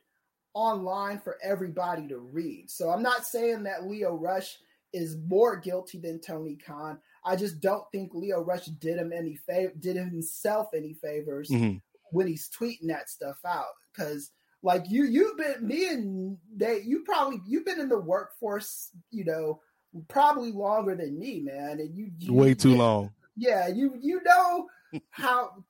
[0.54, 2.70] online for everybody to read.
[2.70, 4.58] So I'm not saying that Lio Rush
[4.94, 7.00] is more guilty than Tony Khan.
[7.26, 11.78] I just don't think Lio Rush did him any favor, did himself any favors mm-hmm.
[12.12, 13.74] when he's tweeting that stuff out.
[13.92, 18.92] Because like you, you've been me and they, you probably you've been in the workforce,
[19.10, 19.62] you know,
[20.08, 21.80] probably longer than me, man.
[21.80, 23.12] And you, you way too long.
[23.36, 24.68] Yeah, you you know
[25.12, 25.64] how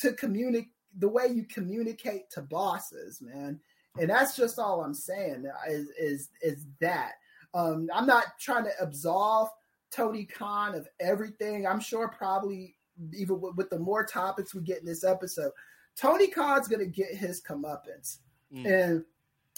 [0.00, 3.60] to communicate the way you communicate to bosses, man.
[3.98, 7.12] And that's just all I'm saying is is is that.
[7.52, 9.48] Um, I'm not trying to absolve
[9.92, 11.66] Tony Khan of everything.
[11.66, 12.74] I'm sure probably
[13.16, 15.52] even with, with the more topics we get in this episode,
[15.96, 18.18] Tony Khan's gonna get his comeuppance.
[18.52, 18.66] Mm.
[18.66, 19.04] And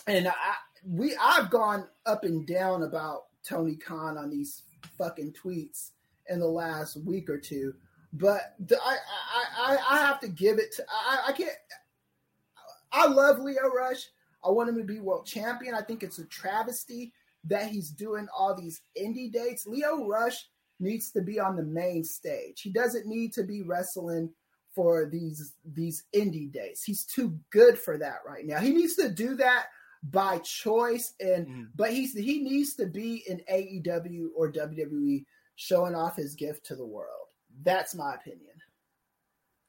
[0.07, 0.33] and I
[0.85, 4.62] we I've gone up and down about Tony Khan on these
[4.99, 5.90] fucking tweets
[6.29, 7.75] in the last week or two.
[8.18, 8.96] But I,
[9.35, 11.50] I, I, I have to give it to I, I can't.
[12.92, 14.07] I love Lio Rush.
[14.44, 15.74] I want him to be world champion.
[15.74, 17.12] I think it's a travesty
[17.44, 19.66] that he's doing all these indie dates.
[19.66, 20.48] Lio Rush
[20.79, 22.61] needs to be on the main stage.
[22.61, 24.31] He doesn't need to be wrestling
[24.74, 26.85] for these these indie dates.
[26.85, 28.61] He's too good for that right now.
[28.61, 29.66] He needs to do that
[30.11, 31.66] by choice and mm.
[31.74, 35.24] but he's he needs to be in AEW or WWE
[35.57, 37.26] showing off his gift to the world.
[37.62, 38.42] That's my opinion.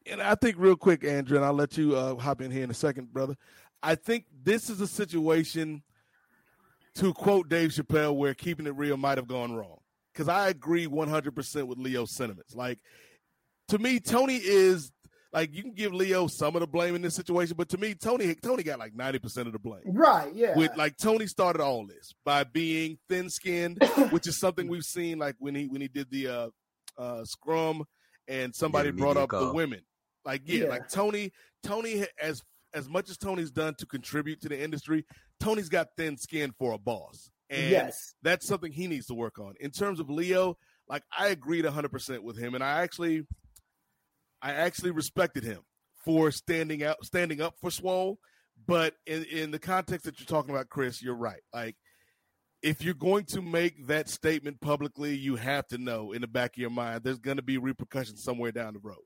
[0.09, 2.71] And I think real quick, Andrew, and I'll let you uh, hop in here in
[2.71, 3.35] a second, brother.
[3.83, 5.83] I think this is a situation,
[6.95, 9.79] to quote Dave Chappelle, where keeping it real might have gone wrong.
[10.13, 12.55] Because I agree 100% with Lio's sentiments.
[12.55, 12.79] Like,
[13.67, 14.91] to me, Tony is
[15.33, 17.93] like you can give Lio some of the blame in this situation, but to me,
[17.93, 19.81] Tony Tony got like ninety percent of the blame.
[19.85, 20.33] Right?
[20.33, 20.55] Yeah.
[20.55, 25.19] With like Tony started all this by being thin skinned, which is something we've seen
[25.19, 26.49] like when he when he did the uh,
[26.97, 27.83] uh, scrum
[28.27, 29.47] and somebody yeah, brought up call.
[29.47, 29.81] the women.
[30.25, 31.31] Like yeah, yeah, like Tony
[31.63, 32.41] Tony as
[32.73, 35.05] as much as Tony's done to contribute to the industry,
[35.39, 37.29] Tony's got thin skin for a boss.
[37.49, 38.13] And yes.
[38.21, 39.53] that's something he needs to work on.
[39.61, 40.57] In terms of Lio,
[40.89, 43.25] like I agreed 100% with him and I actually
[44.41, 45.61] I actually respected him
[46.03, 48.19] for standing out standing up for Swole,
[48.67, 51.41] but in in the context that you're talking about Kris, you're right.
[51.53, 51.75] Like
[52.61, 56.55] if you're going to make that statement publicly, you have to know in the back
[56.55, 58.97] of your mind there's going to be repercussions somewhere down the road.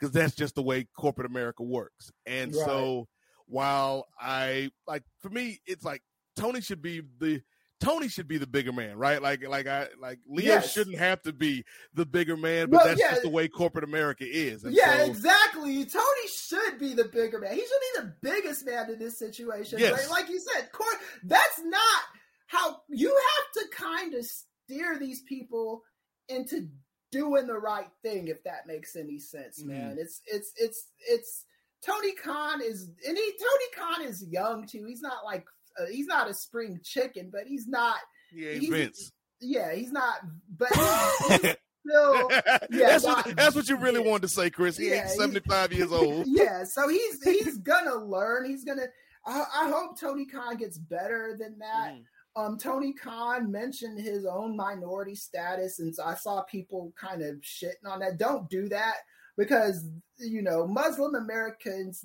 [0.00, 2.10] Cuz that's just the way corporate America works.
[2.26, 2.66] And right.
[2.66, 3.08] so
[3.46, 6.02] while I like for me it's like
[6.36, 7.42] Tony should be the
[7.78, 9.20] Tony should be the bigger man, right?
[9.20, 10.72] Like, like I like Lio yes.
[10.72, 13.10] shouldn't have to be the bigger man, but well, that's yeah.
[13.10, 14.64] just the way corporate America is.
[14.64, 15.84] And yeah, so, exactly.
[15.84, 17.52] Tony should be the bigger man.
[17.52, 19.78] He should be the biggest man in this situation.
[19.78, 19.92] Yes.
[19.92, 20.10] Right?
[20.10, 22.02] Like you said, court, that's not
[22.46, 25.22] how you have to kind of steer these
[25.56, 25.82] people
[26.28, 26.68] into
[27.12, 29.70] doing the right thing, if that makes any sense, mm-hmm.
[29.70, 29.96] man.
[29.98, 31.44] It's it's it's it's
[31.84, 34.84] Tony Khan is and he Tony Khan is young too.
[34.86, 35.44] He's not like
[35.80, 37.98] uh, he's not a spring chicken, but he's not.
[38.32, 39.12] Yeah, he's, Vince.
[39.40, 40.14] Yeah, he's not.
[40.56, 42.30] But he's, he's still.
[42.70, 44.10] Yeah, that's what that's what you really yeah.
[44.10, 44.76] wanted to say, Kris.
[44.76, 46.26] He yeah, ain't seventy five years old.
[46.26, 48.46] Yeah, so he's he's gonna learn.
[48.46, 48.86] He's gonna.
[49.28, 51.94] I, I hope Tony Khan gets better than that.
[51.94, 52.02] Mm.
[52.36, 57.36] Um, Tony Khan mentioned his own minority status, and so I saw people kind of
[57.36, 58.18] shitting on that.
[58.18, 58.96] Don't do that
[59.38, 59.84] because
[60.18, 62.04] you know Muslim Americans,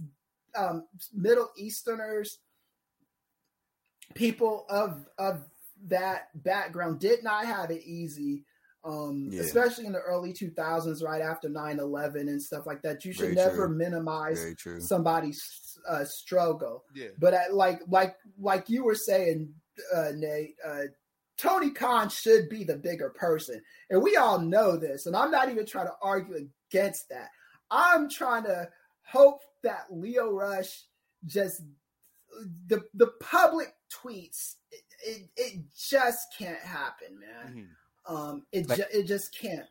[0.55, 2.39] um, Middle Easterners,
[4.15, 5.43] people of of
[5.87, 8.45] that background did not have it easy
[8.83, 9.41] um, yeah.
[9.41, 13.35] especially in the early 2000s right after 9-11 and stuff like that you should Very
[13.35, 13.75] never true.
[13.75, 15.41] minimize somebody's
[15.87, 17.07] uh, struggle yeah.
[17.19, 19.53] but at, like like like you were saying
[19.95, 20.83] uh, nate uh,
[21.37, 25.49] tony khan should be the bigger person and we all know this and i'm not
[25.49, 27.29] even trying to argue against that
[27.69, 28.67] i'm trying to
[29.03, 30.83] hope that Lio Rush
[31.25, 31.61] just
[32.67, 37.53] the the public tweets it, it, it just can't happen, man.
[37.55, 38.15] Mm-hmm.
[38.15, 39.67] Um, it like, ju- it just can't.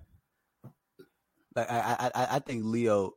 [1.57, 3.15] Like I, I I think Lio,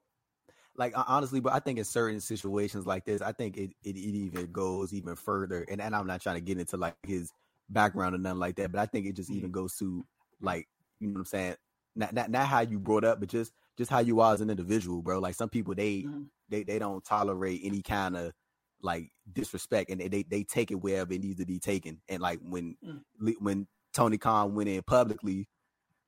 [0.78, 3.98] like honestly, but I think in certain situations like this, I think it, it, it
[3.98, 5.66] even goes even further.
[5.70, 7.32] And and I'm not trying to get into like his
[7.70, 9.52] background or nothing like that, but I think it just even mm-hmm.
[9.52, 10.06] goes to
[10.42, 10.68] like
[11.00, 11.56] you know what I'm saying.
[11.96, 14.50] Not, not not how you brought up, but just just how you are as an
[14.50, 15.20] individual, bro.
[15.20, 16.24] Like some people they mm-hmm.
[16.50, 18.34] they they don't tolerate any kind of
[18.82, 22.02] like disrespect and they they take it wherever it needs to be taken.
[22.10, 23.34] And like when mm.
[23.40, 25.48] when Tony Khan went in publicly,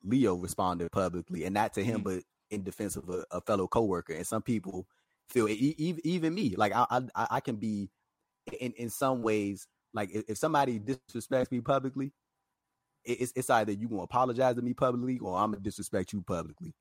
[0.03, 2.03] Lio responded publicly, and not to him, mm.
[2.03, 4.13] but in defense of a, a, fellow coworker.
[4.13, 4.87] And some people
[5.29, 7.89] feel even even me, like I I, I can be
[8.59, 12.11] in in some ways like if, somebody disrespects me publicly,
[13.03, 16.75] it's it's either you gonna apologize to me publicly or I'm gonna disrespect you publicly.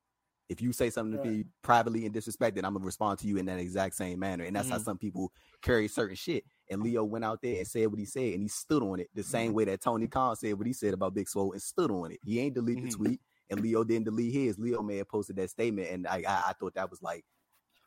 [0.50, 1.24] If you say something right.
[1.24, 4.18] to me privately and disrespect, then I'm gonna respond to you in that exact same
[4.18, 4.44] manner.
[4.44, 4.76] And that's mm-hmm.
[4.76, 6.44] how some people carry certain shit.
[6.70, 9.08] And Lio went out there and said what he said, and he stood on it
[9.14, 9.56] the same mm-hmm.
[9.56, 12.18] way that Tony Khan said what he said about Big Swole and stood on it.
[12.24, 12.88] He ain't delete mm-hmm.
[12.88, 14.58] the tweet, and Lio didn't delete his.
[14.58, 17.24] Lio may have posted that statement, and I I, I thought that was like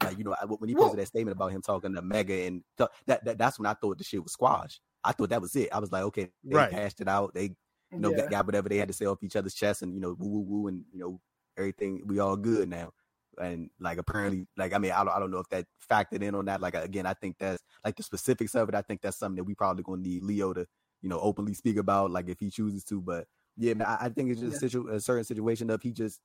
[0.03, 3.23] like you know when he posted that statement about him talking to Mega and that,
[3.25, 4.81] that that's when I thought the shit was squashed.
[5.03, 5.69] I thought that was it.
[5.71, 6.71] I was like, okay, they right.
[6.71, 7.33] hashed it out.
[7.33, 7.55] They
[7.91, 8.21] you know yeah.
[8.21, 10.29] got, got, whatever they had to say off each other's chest, and you know woo
[10.29, 11.19] woo woo, and you know
[11.57, 12.01] everything.
[12.05, 12.91] We all good now
[13.39, 16.35] and like apparently like i mean I don't, I don't know if that factored in
[16.35, 19.17] on that like again i think that's like the specifics of it i think that's
[19.17, 20.65] something that we probably gonna need Lio to
[21.01, 23.25] you know openly speak about like if he chooses to but
[23.57, 24.57] yeah man, I, I think it's just yeah.
[24.57, 26.19] a, situ- a certain situation of he just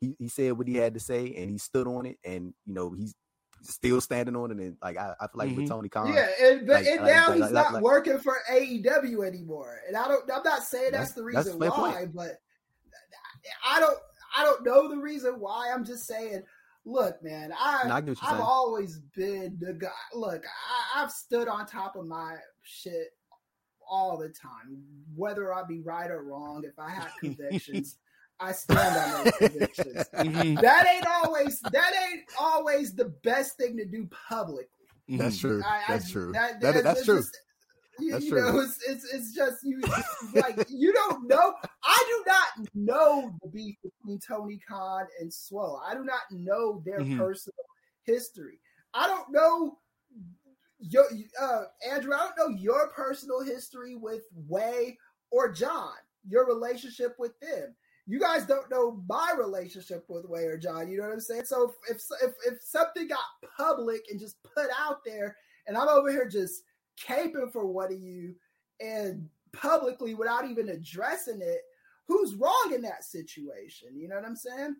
[0.00, 2.74] he, he said what he had to say and he stood on it and you
[2.74, 3.14] know he's
[3.62, 5.62] still standing on it and like I, I feel like mm-hmm.
[5.62, 6.12] with Tony Khan.
[6.12, 9.80] Yeah, and, but, like, and like, now like, he's not working for AEW anymore.
[9.86, 12.14] And I don't I'm not saying that's, that's the reason that's why, point.
[12.14, 12.40] but
[13.66, 13.98] I don't
[14.36, 15.72] I don't know the reason why.
[15.74, 16.42] I'm just saying,
[16.84, 19.88] look, man, I, no, I have always been the guy.
[20.14, 23.08] Look, I, I've stood on top of my shit
[23.88, 24.82] all the time,
[25.14, 26.64] whether I be right or wrong.
[26.64, 27.96] If I have convictions,
[28.40, 30.04] I stand on those convictions.
[30.18, 30.54] Mm-hmm.
[30.56, 34.66] That ain't always that ain't always the best thing to do publicly.
[35.08, 35.62] That's true.
[35.64, 36.32] I, that's I, true.
[36.32, 37.18] That, that, that's true.
[37.18, 37.38] Just,
[38.00, 39.80] you, you know, it's, it's it's just you
[40.34, 41.54] like you don't know.
[41.84, 45.80] I do not know the beef between Tony Khan and Swole.
[45.86, 47.18] I do not know their mm-hmm.
[47.18, 47.54] personal
[48.04, 48.60] history.
[48.94, 49.78] I don't know
[50.78, 51.04] your
[51.40, 52.14] uh, Andrew.
[52.14, 54.96] I don't know your personal history with Wai
[55.30, 55.94] or John.
[56.26, 57.74] Your relationship with them.
[58.06, 60.88] You guys don't know my relationship with Wai or John.
[60.88, 61.44] You know what I'm saying?
[61.44, 63.18] So if if if something got
[63.56, 66.62] public and just put out there, and I'm over here just
[66.98, 68.34] caping for one of you
[68.80, 71.60] and publicly without even addressing it,
[72.06, 73.88] who's wrong in that situation?
[73.94, 74.76] You know what I'm saying?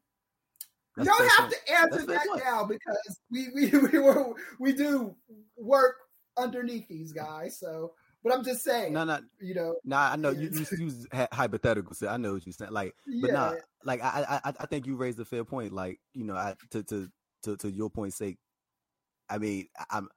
[0.98, 5.14] You don't have to answer that now because we we we, were, we do
[5.56, 5.96] work
[6.36, 7.58] underneath these guys.
[7.58, 7.92] So
[8.22, 8.92] But I'm just saying.
[8.92, 9.76] No, no, you know.
[9.84, 11.94] Nah, I know you, you use hypothetical.
[11.94, 12.70] So I know what you said.
[12.70, 13.34] Like, but yeah.
[13.34, 15.72] nah, like I, I, I think you raised a fair point.
[15.72, 17.08] Like, you know, I to to
[17.44, 18.38] to, to your point's sake.
[19.30, 20.08] I mean, I'm,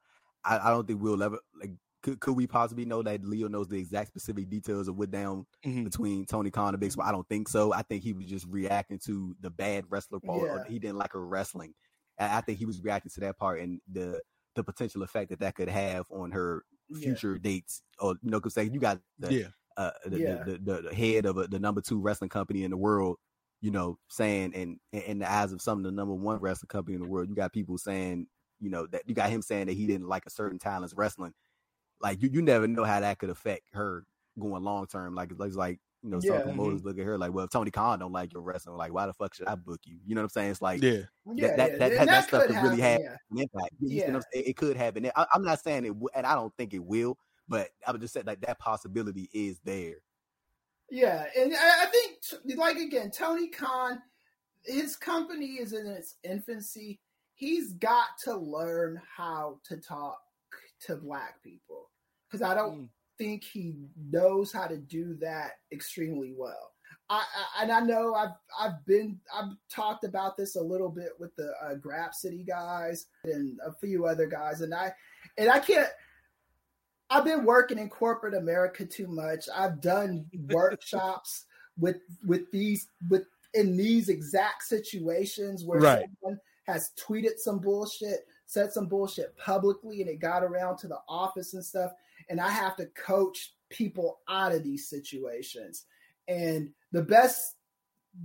[0.44, 1.70] I, I don't think we'll ever like.
[2.02, 5.46] Could, could we possibly know that Lio knows the exact specific details of what down
[5.64, 5.84] mm-hmm.
[5.84, 7.06] between Tony Khan and Big Swole?
[7.06, 7.72] I don't think so.
[7.72, 10.42] I think he was just reacting to the bad wrestler part.
[10.42, 10.64] Yeah.
[10.68, 11.74] he didn't like her wrestling.
[12.18, 14.20] I think he was reacting to that part and the
[14.54, 16.64] the potential effect that that could have on her
[17.00, 17.50] future yeah.
[17.50, 17.82] dates.
[17.98, 19.46] Or you know, because you got the, yeah.
[19.76, 20.42] Uh, the, yeah.
[20.44, 23.16] the, the, the, head of a, the number two wrestling company in the world,
[23.60, 26.94] you know, saying and in the eyes of some of the number one wrestling company
[26.94, 28.26] in the world, you got people saying,
[28.60, 31.32] you know, that you got him saying that he didn't like a certain talent's wrestling.
[32.02, 34.04] Like you, you never know how that could affect her
[34.38, 35.14] going long term.
[35.14, 36.88] Like it's like you know, yeah, some promoters mm-hmm.
[36.88, 39.12] look at her like, well, if Tony Khan don't like your wrestling, like, why the
[39.12, 39.98] fuck should I book you?
[40.04, 40.50] You know what I'm saying?
[40.50, 41.78] It's like, yeah, that yeah, that, yeah.
[41.78, 43.74] that, that, that, stuff could really have an impact.
[43.80, 45.08] You know it, it, could happen.
[45.14, 47.16] I, am not saying it, and I don't think it will,
[47.48, 49.96] but I would just say like that possibility is there.
[50.90, 54.02] Yeah, and I think, like again, Tony Khan,
[54.64, 57.00] his company is in its infancy.
[57.34, 60.18] He's got to learn how to talk
[60.86, 61.91] to black people
[62.32, 62.82] because I don't.
[62.82, 62.88] Mm
[63.22, 63.74] think he
[64.10, 66.72] knows how to do that extremely well.
[67.08, 67.22] I,
[67.56, 71.34] I, and I know I've I've been I've talked about this a little bit with
[71.36, 74.92] the uh, City guys and a few other guys, and I
[75.38, 75.88] and I can't.
[77.10, 79.44] I've been working in corporate America too much.
[79.54, 81.44] I've done workshops
[81.78, 86.06] with with these with in these exact situations where right.
[86.22, 90.98] someone has tweeted some bullshit, said some bullshit publicly, and it got around to the
[91.08, 91.92] office and stuff
[92.28, 95.86] and I have to coach people out of these situations.
[96.28, 97.56] And the best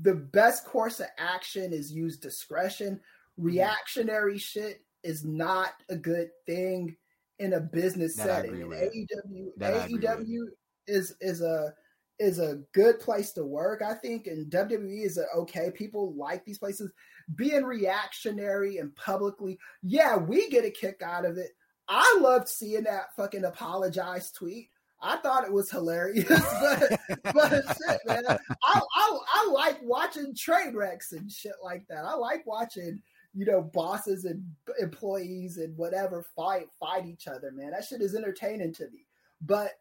[0.01, 2.95] the best course of action is use discretion.
[2.95, 3.45] Mm-hmm.
[3.45, 6.95] Reactionary shit is not a good thing
[7.39, 8.53] in a business that setting.
[8.53, 10.43] AEW AEW
[10.87, 11.73] is is a
[12.19, 15.71] is a good place to work, I think, and WWE is a, okay.
[15.71, 16.91] People like these places.
[17.35, 21.51] Being reactionary and publicly, yeah, we get a kick out of it.
[21.87, 24.69] I loved seeing that fucking apologize tweet.
[25.01, 26.99] I thought it was hilarious, but,
[27.33, 32.03] but shit, man, I, I, I like watching train wrecks and shit like that.
[32.03, 33.01] I like watching
[33.37, 34.43] you know bosses and
[34.79, 37.51] employees and whatever fight fight each other.
[37.51, 39.05] Man, that shit is entertaining to me.
[39.41, 39.73] But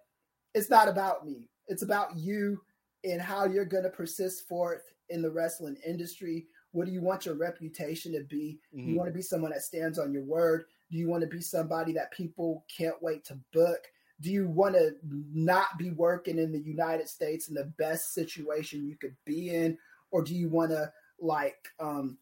[0.54, 1.48] it's not about me.
[1.68, 2.60] It's about you
[3.04, 6.46] and how you're gonna persist forth in the wrestling industry.
[6.72, 8.58] What do you want your reputation to be?
[8.74, 8.90] Mm-hmm.
[8.90, 10.64] You want to be someone that stands on your word.
[10.90, 13.80] Do you want to be somebody that people can't wait to book?
[14.20, 18.86] Do you want to not be working in the United States in the best situation
[18.86, 19.76] you could be in?
[20.10, 22.16] Or do you want to like um,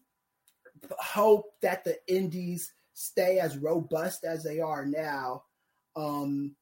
[0.99, 5.43] hope that the indies stay as robust as they are now?
[5.95, 6.55] Um,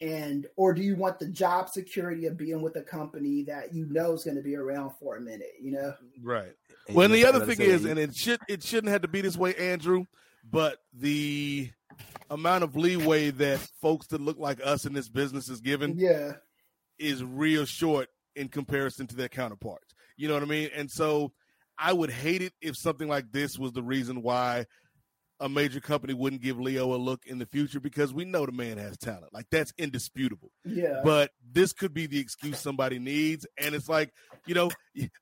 [0.00, 3.86] and or do you want the job security of being with a company that you
[3.86, 5.92] know is going to be around for a minute you know
[6.22, 6.52] right
[6.90, 9.36] well and the other thing is and it should it shouldn't have to be this
[9.36, 10.04] way andrew
[10.50, 11.70] but the
[12.30, 16.32] amount of leeway that folks that look like us in this business is given yeah.
[16.98, 19.94] is real short in comparison to their counterparts.
[20.16, 20.70] You know what i mean?
[20.74, 21.32] And so
[21.78, 24.66] i would hate it if something like this was the reason why
[25.40, 28.52] a major company wouldn't give Lio a look in the future because we know the
[28.52, 29.32] man has talent.
[29.32, 30.50] Like that's indisputable.
[30.64, 31.00] Yeah.
[31.04, 33.46] But this could be the excuse somebody needs.
[33.56, 34.12] And it's like,
[34.46, 34.70] you know,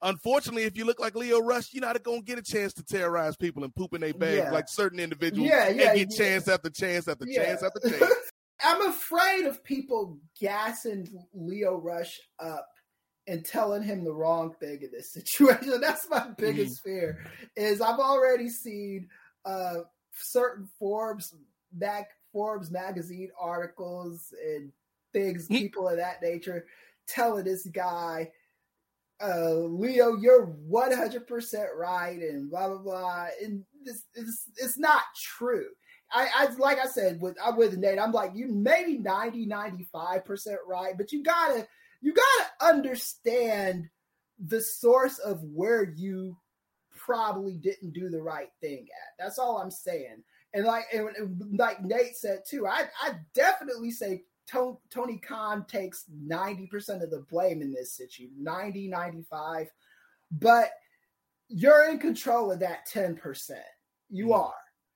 [0.03, 2.85] unfortunately, if you look like Lio Rush, you're not going to get a chance to
[2.85, 4.51] terrorize people and poop in their bag yeah.
[4.51, 6.17] like certain individuals yeah, yeah, and get yeah.
[6.17, 8.33] chance after chance after chance after chance.
[8.65, 12.67] I'm afraid of people gassing Lio Rush up
[13.27, 15.81] and telling him the wrong thing in this situation.
[15.81, 16.89] That's my biggest mm-hmm.
[16.89, 17.27] fear.
[17.55, 19.09] Is I've already seen
[19.45, 19.81] uh,
[20.17, 21.35] certain Forbes
[21.73, 24.73] back Forbes magazine articles and
[25.13, 26.67] things, people of that nature,
[27.07, 28.31] telling this guy,
[29.23, 33.27] uh, Lio, you're 100% right, and blah blah blah.
[33.43, 35.69] And this it's, it's not true.
[36.13, 37.99] I, I like I said with I'm with Nate.
[37.99, 41.67] I'm like you maybe 90 95 percent right, but you gotta
[42.01, 43.89] you gotta understand
[44.39, 46.37] the source of where you
[47.07, 49.25] probably didn't do the right thing at.
[49.25, 50.23] That's all I'm saying.
[50.53, 55.65] And like and, and like Nate said too, I I definitely say Tony, Tony Khan
[55.67, 59.69] takes 90% of the blame in this situation, 90, 95.
[60.31, 60.71] But
[61.49, 63.51] you're in control of that 10%.
[64.09, 64.55] You are.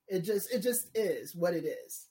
[0.09, 2.07] It just it just is what it is.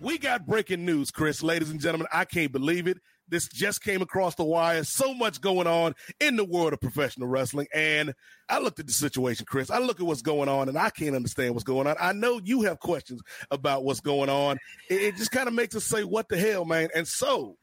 [0.00, 2.08] We got breaking news, Kris, ladies and gentlemen.
[2.12, 2.98] I can't believe it.
[3.28, 4.84] This just came across the wire.
[4.84, 7.66] So much going on in the world of professional wrestling.
[7.74, 8.14] And
[8.48, 9.70] I looked at the situation, Kris.
[9.70, 11.96] I look at what's going on and I can't understand what's going on.
[12.00, 13.20] I know you have questions
[13.50, 14.58] about what's going on.
[14.88, 16.88] It, it just kind of makes us say, what the hell, man?
[16.94, 17.56] And so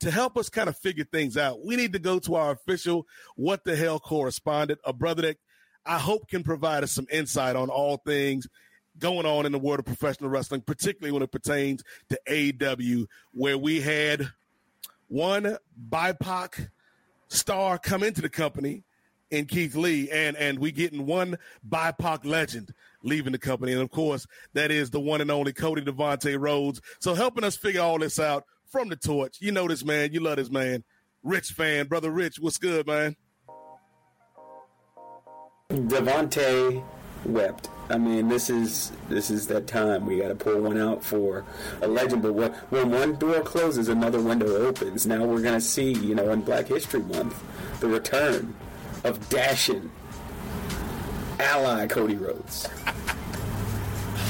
[0.00, 3.06] to help us kind of figure things out, we need to go to our official
[3.36, 5.38] what the hell correspondent, a brother that
[5.86, 8.46] I hope can provide us some insight on all things
[8.98, 13.56] going on in the world of professional wrestling, particularly when it pertains to AEW, where
[13.56, 14.28] we had
[15.08, 15.56] one
[15.90, 16.68] BIPOC
[17.28, 18.84] star come into the company
[19.30, 21.36] in Keith Lee, and and we getting one
[21.68, 25.82] BIPOC legend leaving the company, and of course that is the one and only Cody
[25.82, 26.80] Devante Rhodes.
[27.00, 29.38] So helping us figure all this out from the torch.
[29.40, 30.84] You know this man, you love this man,
[31.22, 32.38] Rich Fann, brother Rich.
[32.40, 33.16] What's good, man?
[35.70, 36.82] Devante
[37.24, 37.68] wept.
[37.90, 40.06] I mean, this is this is that time.
[40.06, 41.44] We got to pull one out for
[41.80, 42.22] a legend.
[42.22, 45.06] But when, when one door closes, another window opens.
[45.06, 47.42] Now we're gonna see, you know, in Black History Month,
[47.80, 48.54] the return
[49.04, 49.90] of dashing
[51.38, 52.68] ally Cody Rhodes.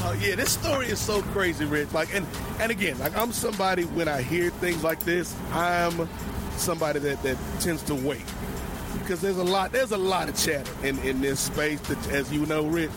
[0.05, 1.93] Oh yeah, this story is so crazy, Rich.
[1.93, 2.27] Like, and
[2.61, 6.09] and again, like I'm somebody when I hear things like this, I'm
[6.57, 8.25] somebody that that tends to wait
[9.09, 12.31] because there's a lot there's a lot of chatter in in this space that, as
[12.31, 12.91] you know, Rich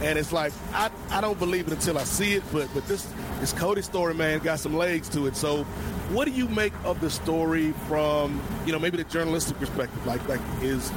[0.00, 2.44] and it's like I, I don't believe it until I see it.
[2.52, 5.34] But but this this Cody story, man, got some legs to it.
[5.34, 5.64] So,
[6.12, 10.06] what do you make of the story from you know maybe the journalistic perspective?
[10.06, 10.92] Like like is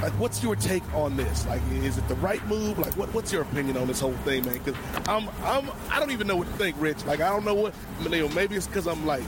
[0.00, 1.46] like what's your take on this?
[1.46, 2.78] Like is it the right move?
[2.78, 4.54] Like what what's your opinion on this whole thing, man?
[4.54, 4.76] Because
[5.08, 7.04] I'm I'm I don't even know what to think, Rich.
[7.04, 7.74] Like I don't know what
[8.34, 9.24] maybe it's because I'm like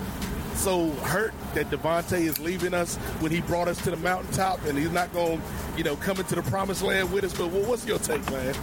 [0.59, 4.77] so hurt that Devante is leaving us when he brought us to the mountaintop and
[4.77, 5.45] he's not going to,
[5.77, 7.37] you know, coming to the promised land with us.
[7.37, 8.55] But what's your take, man?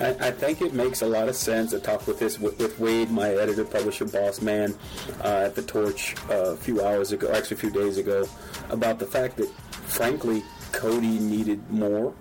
[0.00, 1.72] I, I, think it makes a lot of sense.
[1.72, 4.74] I talked with this with, with Wade, my editor, publisher, boss man,
[5.22, 8.28] uh, at the Torch uh, a few hours ago, actually a few days ago,
[8.70, 9.48] about the fact that,
[9.86, 10.42] frankly,
[10.72, 12.12] Cody needed more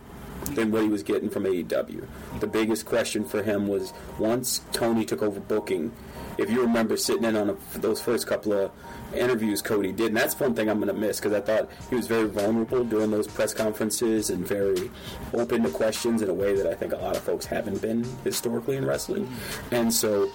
[0.51, 2.05] than what he was getting from AEW.
[2.39, 5.91] The biggest question for him was once Tony took over booking.
[6.37, 8.71] If you remember sitting in on a, those first couple of
[9.15, 11.95] interviews Cody did, and that's one thing I'm going to miss because I thought he
[11.95, 14.91] was very vulnerable during those press conferences and very
[15.33, 18.05] open to questions in a way that I think a lot of folks haven't been
[18.23, 19.31] historically in wrestling.
[19.71, 20.29] And so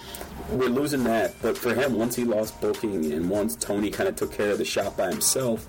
[0.49, 1.33] we're losing that.
[1.41, 4.57] But for him, once he lost booking and once Tony kind of took care of
[4.57, 5.67] the shop by himself,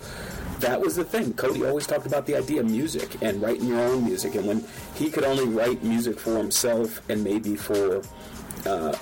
[0.60, 1.34] that was the thing.
[1.34, 4.34] Cody always talked about the idea of music and writing your own music.
[4.34, 4.64] And when
[4.94, 8.02] he could only write music for himself and maybe for
[8.64, 8.96] uh,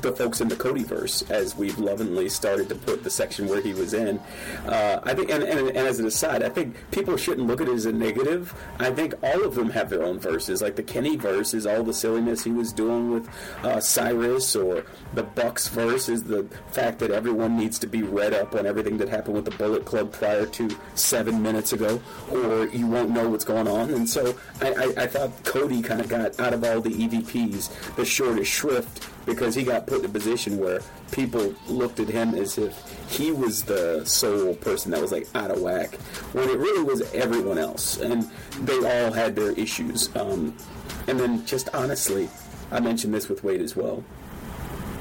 [0.00, 3.74] the folks in the Codyverse, as we've lovingly started to put the section where he
[3.74, 4.18] was in.
[4.66, 7.68] Uh, I think, and, and, and, as an aside, I think people shouldn't look at
[7.68, 8.54] it as a negative.
[8.78, 10.62] I think all of them have their own verses.
[10.62, 13.28] Like the Kenny verse is all the silliness he was doing with
[13.62, 14.84] uh, Cyrus, or
[15.14, 18.98] the Bucks verse is the fact that everyone needs to be read up on everything
[18.98, 23.28] that happened with the Bullet Club prior to seven minutes ago, or you won't know
[23.28, 23.90] what's going on.
[23.90, 27.96] And so I, I, I thought Cody kind of got out of all the EVPs
[27.96, 30.80] the shortest shrift because he got put in a position where
[31.12, 32.76] people looked at him as if
[33.08, 35.94] he was the sole person that was like out of whack,
[36.32, 38.30] when it really was everyone else, and
[38.62, 40.14] they all had their issues.
[40.16, 40.56] Um,
[41.06, 42.28] and then, just honestly,
[42.70, 44.04] I mentioned this with Wade as well.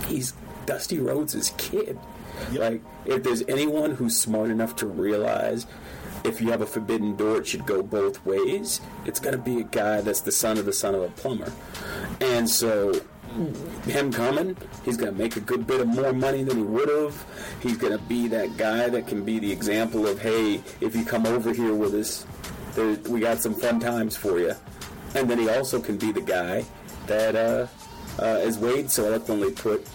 [0.07, 0.33] He's
[0.65, 1.97] Dusty Rhodes' kid.
[2.51, 2.59] Yep.
[2.59, 5.67] Like, if there's anyone who's smart enough to realize
[6.23, 8.81] if you have a forbidden door, it should go both ways.
[9.05, 11.51] It's going to be a guy that's the son of the son of a plumber.
[12.19, 12.93] And so
[13.85, 16.89] him coming, he's going to make a good bit of more money than he would
[16.89, 17.25] have.
[17.61, 21.05] He's going to be that guy that can be the example of, hey, if you
[21.05, 22.25] come over here with us,
[22.75, 24.53] there, we got some fun times for you.
[25.15, 26.65] And then he also can be the guy
[27.07, 27.67] that, uh,
[28.19, 29.85] uh, as Wade so eloquently put,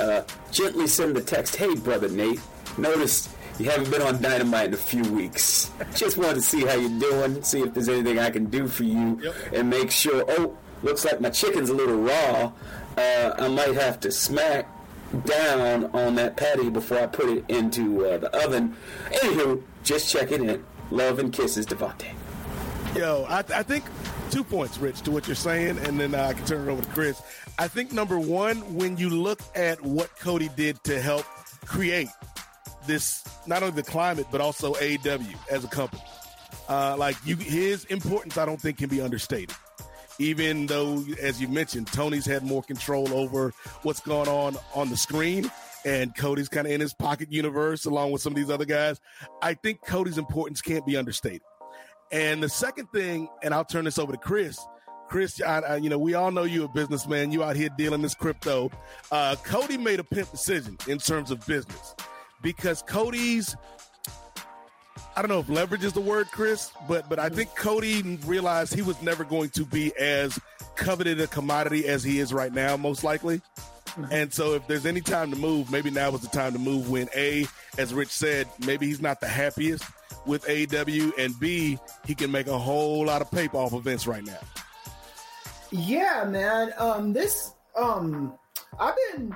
[0.00, 2.40] uh, gently send the text, hey, brother Nate,
[2.78, 3.28] notice
[3.58, 5.70] you haven't been on Dynamite in a few weeks.
[5.94, 8.84] Just wanted to see how you're doing, see if there's anything I can do for
[8.84, 9.34] you, yep.
[9.52, 12.52] and make sure, oh, looks like my chicken's a little raw.
[12.96, 14.68] Uh, I might have to smack
[15.24, 18.76] down on that patty before I put it into uh, the oven.
[19.10, 20.64] Anywho, just checking in.
[20.90, 22.12] Love and kisses, Devante.
[22.94, 23.84] Yo, I, I, think
[24.30, 26.82] two points, Rich, to what you're saying, and then uh, I can turn it over
[26.82, 27.20] to Kris.
[27.58, 31.24] I think number one, when you look at what Cody did to help
[31.64, 32.08] create
[32.86, 36.02] this, not only the climate, but also AEW as a company,
[36.68, 39.56] uh, like you, his importance, I don't think can be understated
[40.18, 43.52] even though, as you mentioned, Tony's had more control over
[43.82, 45.50] what's going on on the screen
[45.84, 49.00] and Cody's kind of in his pocket universe along with some of these other guys.
[49.42, 51.42] I think Cody's importance can't be understated.
[52.10, 54.58] And the second thing, and I'll turn this over to Kris,
[55.08, 57.30] Kris, I, I, you know, we all know you're a businessman.
[57.30, 58.70] You out here dealing this crypto.
[59.12, 61.94] Uh, Cody made a pimp decision in terms of business
[62.42, 63.54] because Cody's
[65.16, 68.74] I don't know if leverage is the word, Kris, but but I think Cody realized
[68.74, 70.38] he was never going to be as
[70.76, 73.40] coveted a commodity as he is right now, most likely.
[73.86, 74.06] Mm-hmm.
[74.10, 76.90] And so, if there's any time to move, maybe now is the time to move.
[76.90, 77.46] When a,
[77.78, 79.84] as Rich said, maybe he's not the happiest
[80.26, 84.24] with AEW, and B, he can make a whole lot of paper off events right
[84.24, 84.40] now.
[85.70, 86.72] Yeah, man.
[86.78, 88.36] Um, this um,
[88.78, 89.34] I've been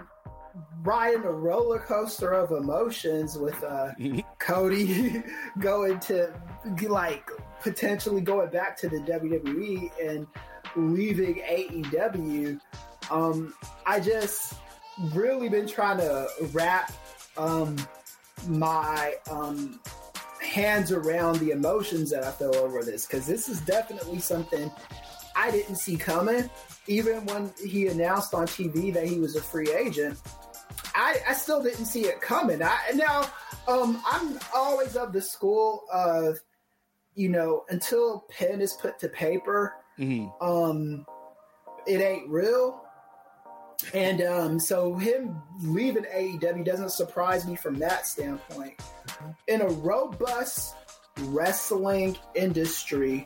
[0.82, 3.90] riding a roller coaster of emotions with uh,
[4.38, 5.22] Cody
[5.59, 6.32] going to
[6.88, 7.30] like
[7.61, 10.26] potentially going back to the WWE and
[10.76, 12.61] leaving AEW.
[13.11, 13.54] Um,
[13.86, 14.54] I just
[15.12, 16.92] really been trying to wrap
[17.36, 17.76] um,
[18.46, 19.80] my um,
[20.42, 24.70] hands around the emotions that I feel over this because this is definitely something
[25.34, 26.50] I didn't see coming.
[26.86, 30.18] Even when he announced on TV that he was a free agent,
[30.94, 32.62] I, I still didn't see it coming.
[32.62, 33.30] I, now,
[33.66, 36.38] um, I'm always of the school of,
[37.14, 40.28] you know, until pen is put to paper, mm-hmm.
[40.44, 41.06] um,
[41.86, 42.82] it ain't real.
[43.94, 48.74] And um, so him leaving AEW doesn't surprise me from that standpoint.
[49.46, 50.74] In a robust
[51.20, 53.24] wrestling industry,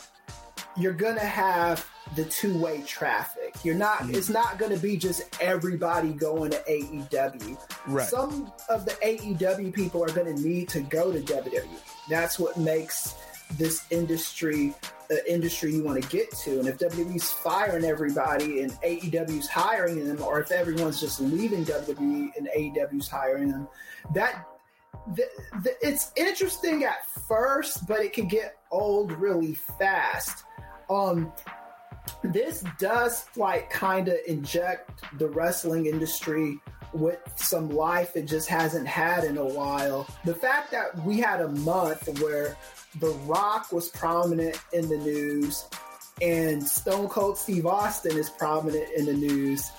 [0.76, 3.54] you're gonna have the two way traffic.
[3.64, 3.98] You're not.
[3.98, 4.14] Mm-hmm.
[4.14, 7.58] It's not going to be just everybody going to AEW.
[7.86, 8.08] Right.
[8.08, 11.66] Some of the AEW people are going to need to go to WWE.
[12.08, 13.14] That's what makes
[13.58, 14.74] this industry
[15.08, 16.58] the industry you want to get to.
[16.58, 22.30] And if WWE's firing everybody and AEW's hiring them, or if everyone's just leaving WWE
[22.34, 23.68] and AEW's hiring them,
[24.14, 24.48] that
[25.14, 25.24] the,
[25.62, 30.44] the, it's interesting at first, but it can get old really fast.
[30.88, 31.30] Um,
[32.24, 36.60] this does like kind of inject the wrestling industry
[36.92, 40.06] with some life it just hasn't had in a while.
[40.24, 42.56] The fact that we had a month where
[43.00, 45.64] The Rock was prominent in the news
[46.20, 49.70] and Stone Cold Steve Austin is prominent in the news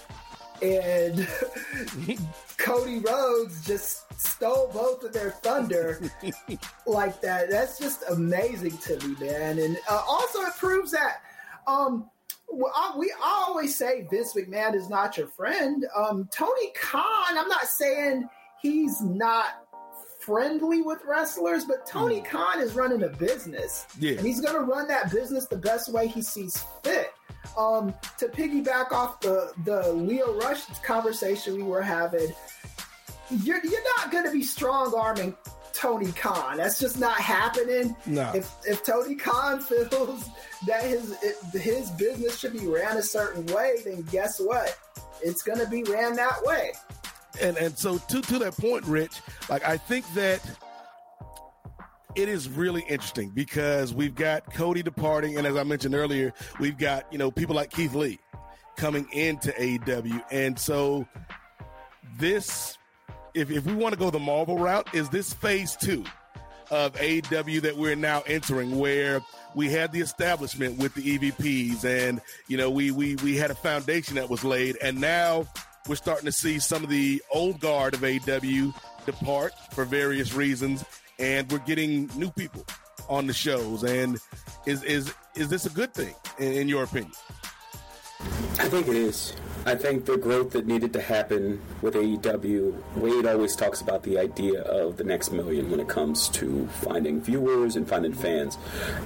[0.61, 1.28] and
[2.57, 5.99] Cody Rhodes just stole both of their thunder
[6.86, 7.49] like that.
[7.49, 9.59] That's just amazing to me, man.
[9.59, 11.21] And uh, also it proves that
[11.67, 12.09] um,
[12.76, 15.86] I, we always say Vince McMahon is not your friend.
[15.95, 18.28] Um, Tony Khan, I'm not saying
[18.62, 19.66] he's not
[20.20, 22.26] friendly with wrestlers, but Tony mm.
[22.26, 23.86] Khan is running a business.
[23.99, 24.12] Yeah.
[24.12, 27.12] And he's going to run that business the best way he sees fit.
[27.58, 32.34] Um, to piggyback off the, the Lio Rush conversation we were having,
[33.30, 35.36] you're, you're not going to be strong arming
[35.74, 36.57] Tony Khan.
[36.57, 37.95] That's just not happening.
[38.05, 38.32] No.
[38.34, 40.30] If if Tony Khan feels
[40.67, 41.17] that his
[41.53, 44.78] his business should be ran a certain way, then guess what?
[45.21, 46.74] It's going to be ran that way.
[47.41, 50.41] And and so to to that point, Rich, like I think that
[52.15, 56.78] it is really interesting because we've got Cody departing, and as I mentioned earlier, we've
[56.78, 58.19] got you know people like Keith Lee
[58.78, 61.07] coming into AEW, and so
[62.19, 62.78] this
[63.34, 66.04] if, if we want to go the Marvel route, is this phase two
[66.72, 69.22] of AEW that we're now entering, where
[69.56, 73.56] we had the establishment with the EVPs, and you know we we we had a
[73.56, 75.46] foundation that was laid, and now
[75.88, 78.74] we're starting to see some of the old guard of AEW
[79.06, 80.84] depart for various reasons,
[81.20, 82.66] and we're getting new people
[83.10, 83.84] on the shows.
[83.84, 84.20] And
[84.66, 87.12] is is is this a good thing in, in your opinion?
[88.60, 89.36] I think it is.
[89.66, 94.20] I think the growth that needed to happen with AEW, Wade always talks about the
[94.20, 98.57] idea of the next million when it comes to finding viewers and finding fans.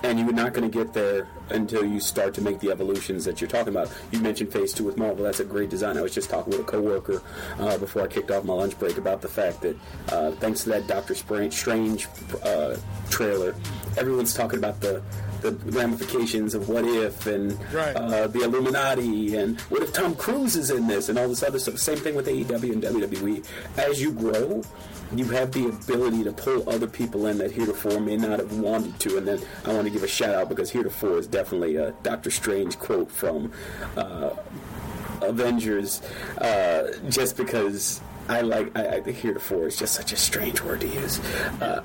[0.02, 3.40] And you're not going to get there until you start to make the evolutions that
[3.40, 3.92] you're talking about.
[4.12, 5.24] You mentioned Phase 2 with Marvel.
[5.24, 5.96] That's a great design.
[5.96, 7.22] I was just talking with a coworker
[7.60, 9.78] uh, before I kicked off my lunch break about the fact that
[10.10, 12.08] uh, thanks to that Doctor Strange
[12.44, 12.76] uh,
[13.12, 13.54] trailer,
[13.96, 15.04] everyone's talking about the
[15.52, 17.96] the ramifications of what if and right.
[17.96, 21.60] uh, the Illuminati and what if Tom Cruise is in this and all this other
[21.60, 21.78] stuff.
[21.78, 23.46] Same thing with AEW and WWE.
[23.78, 24.62] As you grow,
[25.16, 29.00] you have the ability to pull other people in that heretofore may not have wanted
[29.02, 29.18] to.
[29.18, 32.30] And then I want to give a shout out because heretofore is definitely a Doctor
[32.30, 33.52] Strange quote from
[33.96, 34.32] uh,
[35.22, 36.02] Avengers,
[36.40, 40.88] uh, just because I like I, I heretofore is just such a strange word to
[40.88, 41.20] use.
[41.62, 41.84] Uh,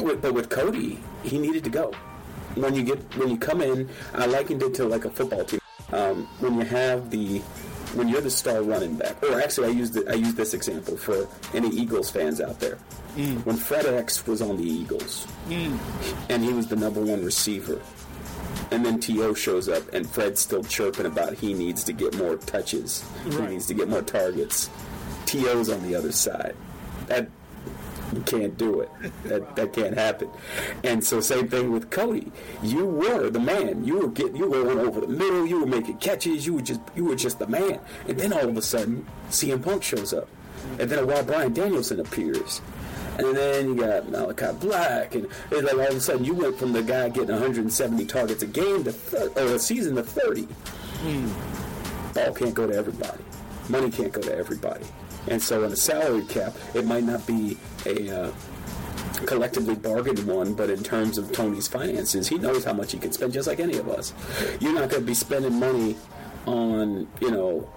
[0.00, 1.92] but with Cody, he needed to go
[2.56, 5.60] when you get when you come in, I likened it to like a football team.
[5.92, 7.38] Um, when you have the
[7.94, 11.28] when you're the star running back, or actually, I used I used this example for
[11.54, 12.78] any Eagles fans out there.
[13.16, 13.44] Mm.
[13.46, 15.78] When FredEx was on the Eagles, mm.
[16.28, 17.80] and he was the number one receiver,
[18.70, 19.32] And then T.O.
[19.34, 23.04] shows up, and Fred's still chirping about he needs to get more touches.
[23.24, 23.48] Right.
[23.48, 24.68] He needs to get more targets.
[25.24, 26.54] T.O.'s on the other side.
[27.06, 27.28] That
[28.14, 28.90] you can't do it.
[29.24, 30.30] That that can't happen.
[30.84, 32.30] And so same thing with Cody.
[32.62, 33.84] You were the man.
[33.84, 36.62] You were getting you were going over the middle, you were making catches, you were
[36.62, 37.80] just you were just the man.
[38.08, 40.28] And then all of a sudden CM Punk shows up.
[40.78, 42.60] And then a while Bryan Danielson appears.
[43.18, 46.58] And then you got Malachi Black, and it's like all of a sudden you went
[46.58, 50.42] from the guy getting 170 targets a game to thir- or a season to 30.
[50.42, 52.12] Hmm.
[52.12, 53.24] Ball can't go to everybody.
[53.70, 54.84] Money can't go to everybody.
[55.28, 58.32] And so in a salary cap, it might not be a uh,
[59.26, 63.12] collectively bargained one, but in terms of Tony's finances, he knows how much he can
[63.12, 64.12] spend, just like any of us.
[64.60, 65.96] You're not going to be spending money
[66.46, 67.68] on, you know,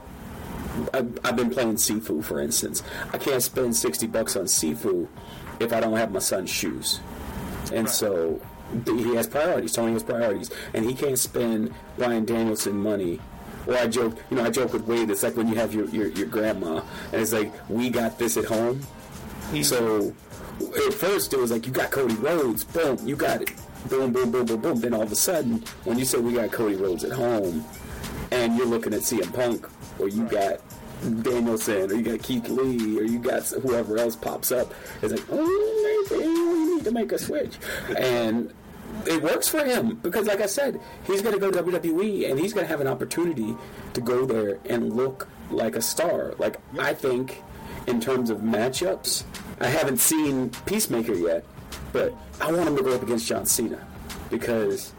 [0.94, 2.84] I've, I've been playing Sifu, for instance.
[3.12, 5.08] I can't spend 60 bucks on Sifu
[5.60, 7.00] if I don't have my son's shoes.
[7.74, 7.90] And right.
[7.90, 8.42] so
[8.86, 9.74] he has priorities.
[9.74, 10.52] Tony has priorities.
[10.74, 13.20] And he can't spend Bryan Danielson money
[13.70, 15.10] or I joke, you know, I joke with Wade.
[15.12, 16.82] It's like when you have your, your, your grandma,
[17.14, 18.80] and it's like we got this at home.
[18.80, 19.62] Mm-hmm.
[19.62, 20.14] So
[20.88, 23.52] at first it was like you got Cody Rhodes, boom, you got it,
[23.88, 24.80] boom, boom, boom, boom, boom.
[24.80, 27.64] Then all of a sudden, when you say we got Cody Rhodes at home,
[28.32, 30.62] and you're looking at CM Punk, or you got
[31.22, 35.26] Danielson, or you got Keith Lee, or you got whoever else pops up, it's like,
[35.32, 37.58] oh, maybe we need to make a switch,
[37.98, 38.52] and
[39.06, 42.54] it works for him because, like I said, he's going to go WWE and he's
[42.54, 43.56] going to have an opportunity
[43.94, 46.34] to go there and look like a star.
[46.38, 46.86] Like yep.
[46.86, 47.42] I think,
[47.88, 49.24] in terms of matchups,
[49.60, 51.44] I haven't seen Peacemaker yet,
[51.92, 53.86] but I want him to go up against John Cena
[54.30, 54.94] because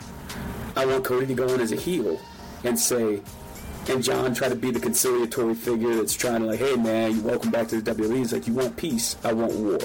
[0.77, 2.21] I want Cody to go in as a heel
[2.65, 3.21] and say,
[3.89, 7.23] and John try to be the conciliatory figure that's trying to like, hey man, you
[7.23, 8.17] welcome back to the WWE.
[8.19, 9.83] He's like, you want peace, I want war, and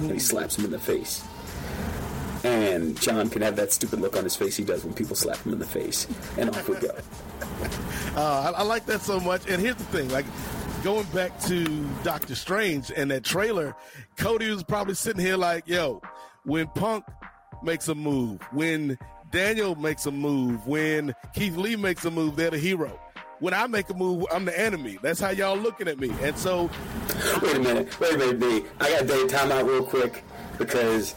[0.00, 0.18] he mm-hmm.
[0.18, 1.24] slaps him in the face
[2.80, 5.38] and John can have that stupid look on his face he does when people slap
[5.38, 6.06] him in the face,
[6.38, 6.90] and off we go.
[8.16, 9.48] Uh, I, I, like that so much.
[9.48, 10.24] And here's the thing, like
[10.82, 11.64] going back to
[12.02, 13.76] Doctor Strange and that trailer,
[14.16, 16.02] Cody was probably sitting here like, "Yo,
[16.44, 17.04] when Punk
[17.62, 18.98] makes a move, when
[19.30, 22.98] Daniel makes a move, when Keith Lee makes a move, they're the hero."
[23.40, 24.98] when I make a move, I'm the enemy.
[25.02, 26.10] That's how y'all looking at me.
[26.20, 26.70] And so,
[27.42, 28.64] wait a minute, wait a minute, B.
[28.78, 30.22] I got to take time out real quick
[30.58, 31.14] because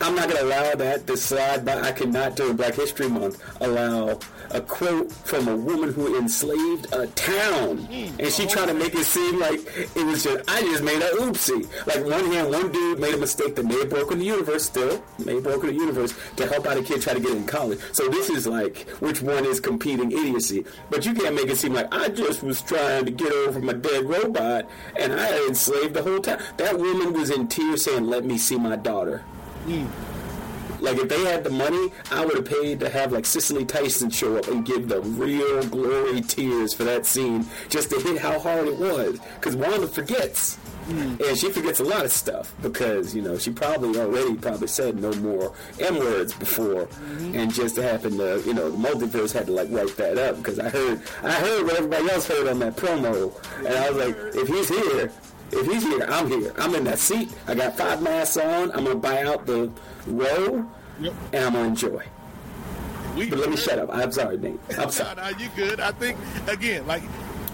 [0.00, 1.80] I'm not going to allow that to slide by.
[1.80, 4.18] I cannot, during Black History Month, allow
[4.50, 7.78] a quote from a woman who enslaved a town.
[7.78, 8.20] Hmm.
[8.20, 9.60] And she tried to make it seem like
[9.96, 11.68] it was just, I just made a oopsie.
[11.86, 15.02] Like one hand, one dude made a mistake that may have broken the universe still,
[15.24, 17.80] may have broken the universe to help out a kid try to get in college.
[17.92, 20.64] So this is like, which one is competing idiocy?
[20.90, 23.74] But you can't make it seem like I just was trying to get over my
[23.74, 26.40] dead robot and I enslaved the whole town.
[26.56, 29.24] That woman was in tears saying, let me see my daughter.
[29.68, 29.88] Mm.
[30.80, 34.10] Like if they had the money, I would have paid to have like Cicely Tyson
[34.10, 38.38] show up and give the real glory tears for that scene, just to hit how
[38.38, 39.18] hard it was.
[39.34, 40.58] Because Wanda forgets.
[40.86, 41.20] Mm.
[41.28, 44.98] And she forgets a lot of stuff because you know she probably already probably said
[44.98, 47.34] no more M words before, mm-hmm.
[47.34, 50.38] and just to happen to you know the multiverse had to like write that up
[50.38, 54.06] because I heard I heard what everybody else heard on that promo, and I was
[54.06, 55.12] like, if he's here,
[55.50, 56.52] if he's here, I'm here.
[56.58, 57.30] I'm in that seat.
[57.46, 58.70] I got five masks on.
[58.72, 59.70] I'm gonna buy out the
[60.06, 60.68] row,
[61.00, 61.14] yep.
[61.32, 62.04] and I'm gonna enjoy.
[63.16, 63.90] We but let me shut up.
[63.92, 64.60] I'm sorry, Nate.
[64.78, 65.16] I'm sorry.
[65.16, 65.80] no, no, you good.
[65.80, 66.18] I think
[66.48, 67.02] again, like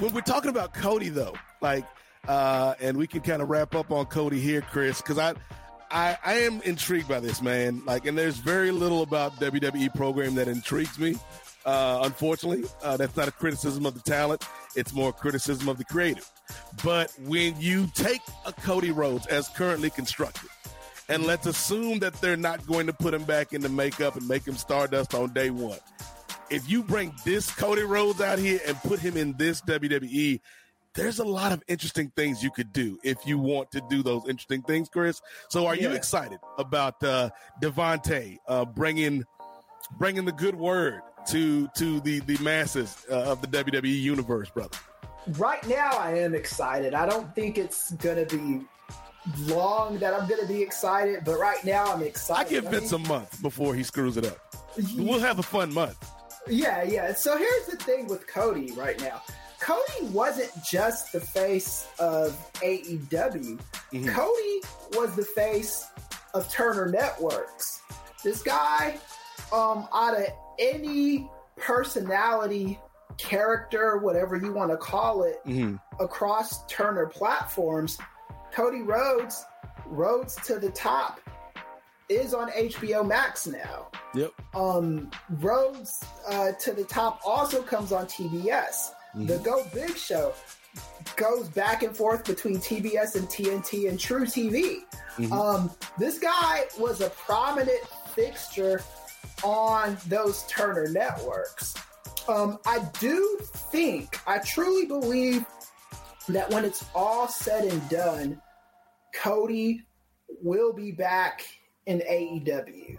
[0.01, 1.87] when we're talking about Cody, though, like,
[2.27, 5.35] uh, and we can kind of wrap up on Cody here, Kris, because I.
[5.91, 7.81] I, I am intrigued by this man.
[7.85, 11.15] Like, and there's very little about WWE program that intrigues me.
[11.65, 14.45] Uh, unfortunately, uh, that's not a criticism of the talent.
[14.75, 16.29] It's more criticism of the creative.
[16.85, 20.51] But when you take a Cody Rhodes as currently constructed,
[21.09, 24.47] and let's assume that they're not going to put him back into makeup and make
[24.47, 25.79] him Stardust on day one.
[26.51, 30.41] If you bring this Cody Rhodes out here and put him in this WWE,
[30.95, 34.23] there's a lot of interesting things you could do if you want to do those
[34.29, 35.21] interesting things, Kris.
[35.49, 35.89] So, are yeah.
[35.89, 37.31] you excited about uh,
[37.61, 39.25] Devante uh, bringing
[39.99, 44.77] bringing the good word to to the the masses uh, of the WWE universe, brother?
[45.33, 46.95] Right now I am excited.
[46.95, 48.63] I don't think it's gonna be
[49.41, 52.47] long that I'm gonna be excited, but right now I'm excited.
[52.47, 54.39] I give Vince a month before he screws it up.
[54.97, 56.11] We'll have a fun month.
[56.49, 57.15] Yeah, yeah.
[57.15, 59.23] So here's the thing with Cody right now.
[59.61, 63.09] Cody wasn't just the face of AEW.
[63.09, 64.09] Mm-hmm.
[64.09, 64.61] Cody
[64.93, 65.87] was the face
[66.35, 67.81] of Turner Networks.
[68.23, 68.99] This guy,
[69.53, 70.27] um, out of
[70.59, 72.79] any personality
[73.19, 75.77] character, whatever you want to call it, mm-hmm.
[76.03, 77.99] across Turner platforms,
[78.53, 79.45] Cody Rhodes,
[79.87, 81.21] Rhodes to the top.
[82.09, 83.89] is on HBO Max now.
[84.15, 84.33] Yep.
[84.55, 88.93] Um, Rhodes uh, to the Top also comes on TBS.
[89.15, 89.27] Mm-hmm.
[89.27, 90.33] The Go Big Show
[91.17, 94.83] goes back and forth between TBS and TNT and truTV.
[95.17, 95.33] Mm-hmm.
[95.33, 97.81] Um, this guy was a prominent
[98.15, 98.83] fixture
[99.43, 101.75] on those Turner networks.
[102.29, 105.45] Um, I do think, I truly believe
[106.29, 108.41] that when it's all said and done,
[109.15, 109.83] Cody
[110.43, 111.45] will be back
[111.87, 112.97] in AEW.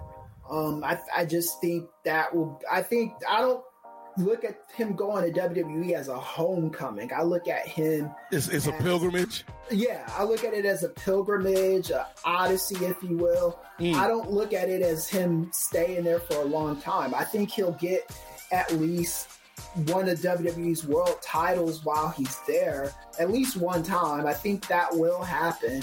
[0.50, 2.62] Um, I, I just think that will.
[2.72, 3.64] I think I don't
[4.18, 7.12] look at him going to WWE as a homecoming.
[7.14, 8.12] I look at him.
[8.32, 9.44] It's, it's as, a pilgrimage.
[9.72, 13.60] Yeah, I look at it as a pilgrimage, a odyssey, if you will.
[13.80, 13.96] Mm.
[13.96, 17.14] I don't look at it as him staying there for a long time.
[17.16, 18.10] I think he'll get
[18.52, 19.30] at least
[19.88, 24.26] one of WWE's world titles while he's there, at least one time.
[24.26, 25.82] I think that will happen.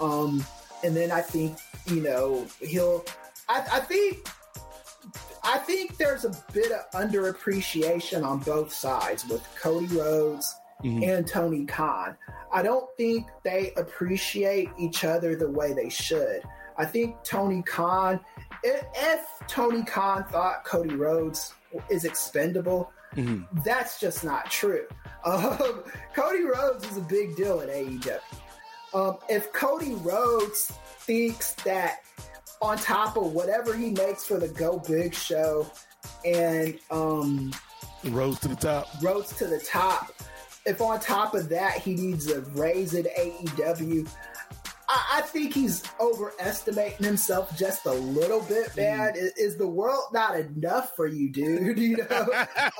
[0.00, 0.44] Um,
[0.82, 3.04] and then I think you know he'll.
[3.48, 4.26] I, I think
[5.42, 11.02] I think there's a bit of underappreciation on both sides with Cody Rhodes mm-hmm.
[11.02, 12.16] and Tony Khan.
[12.52, 16.42] I don't think they appreciate each other the way they should.
[16.76, 18.20] I think Tony Khan,
[18.62, 21.52] if, if Tony Khan thought Cody Rhodes
[21.90, 23.42] is expendable, mm-hmm.
[23.64, 24.86] that's just not true.
[25.26, 28.18] Um, Cody Rhodes is a big deal in AEW.
[28.92, 32.00] Um, if Cody Rhodes thinks that
[32.60, 35.66] on top of whatever he makes for the Go Big show
[36.26, 37.52] and um,
[38.04, 40.12] rose to the top, Rhodes to the top.
[40.66, 44.08] If on top of that he needs a raise at AEW,
[44.94, 48.76] I, I think he's overestimating himself just a little bit, mm.
[48.76, 49.12] man.
[49.12, 49.16] Mm.
[49.16, 51.78] Is, is, the world not enough for you, dude?
[51.84, 52.28] You know,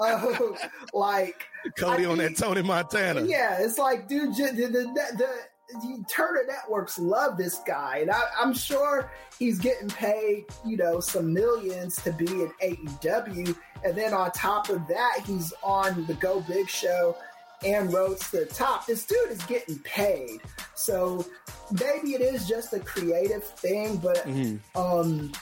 [0.00, 0.52] uh,
[0.94, 1.46] like
[1.76, 3.22] Cody on that Tony Montana.
[3.22, 5.28] Yeah, it's like, dude, the, the,
[5.72, 11.00] the Turner Networks love this guy, and I, am sure he's getting paid, you know,
[11.00, 16.14] some millions to be in AEW, and then on top of that, he's on the
[16.14, 17.16] Go Big Show
[17.64, 18.86] and Rhodes to the Top.
[18.86, 20.40] This dude is getting paid,
[20.74, 21.24] so
[21.70, 24.78] maybe it is just a creative thing, but mm-hmm.
[24.78, 25.32] um,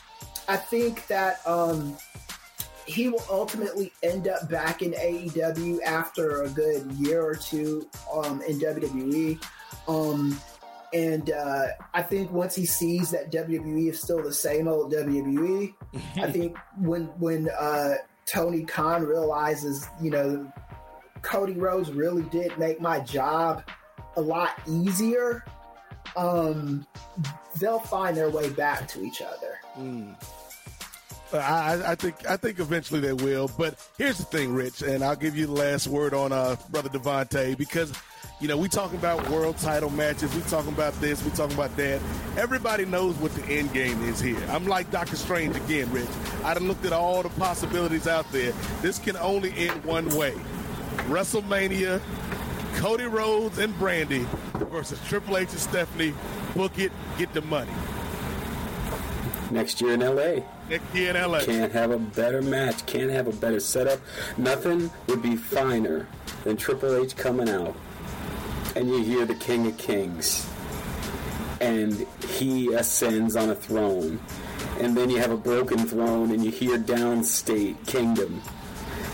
[0.48, 1.96] I think that um,
[2.86, 8.42] he will ultimately end up back in AEW after a good year or two um,
[8.42, 9.42] in WWE.
[9.88, 10.38] Um,
[10.92, 15.72] and uh, I think once he sees that WWE is still the same old WWE,
[16.16, 17.94] I think when when uh,
[18.26, 20.52] Tony Khan realizes, you know,
[21.22, 23.64] Cody Rhodes really did make my job
[24.16, 25.44] a lot easier,
[26.16, 26.86] um,
[27.60, 29.58] they'll find their way back to each other.
[29.78, 30.14] Mm.
[31.32, 33.50] I, I, think I think eventually they will.
[33.56, 36.90] But here's the thing, Rich, and I'll give you the last word on uh, brother
[36.90, 37.92] Devante because
[38.42, 40.34] you know, we talking about world title matches.
[40.34, 41.24] We talking about this.
[41.24, 42.00] We talking about that.
[42.36, 44.42] Everybody knows what the end game is here.
[44.50, 46.08] I'm like Doctor Strange again, Rich.
[46.42, 48.52] I done looked at all the possibilities out there.
[48.80, 50.34] This can only end one way.
[51.08, 52.00] WrestleMania,
[52.76, 54.24] Cody Rhodes and Brandi
[54.70, 56.14] versus Triple H and Stephanie.
[56.54, 57.72] Book it, get the money.
[59.50, 60.44] Next year in LA.
[60.70, 61.40] Next year in LA.
[61.40, 62.86] Can't have a better match.
[62.86, 64.00] Can't have a better setup.
[64.38, 66.08] Nothing would be finer
[66.44, 67.76] than Triple H coming out
[68.76, 70.46] and you hear the King of Kings,
[71.60, 74.18] and he ascends on a throne,
[74.80, 78.42] and then you have a broken throne, and you hear Downstait Kingdom,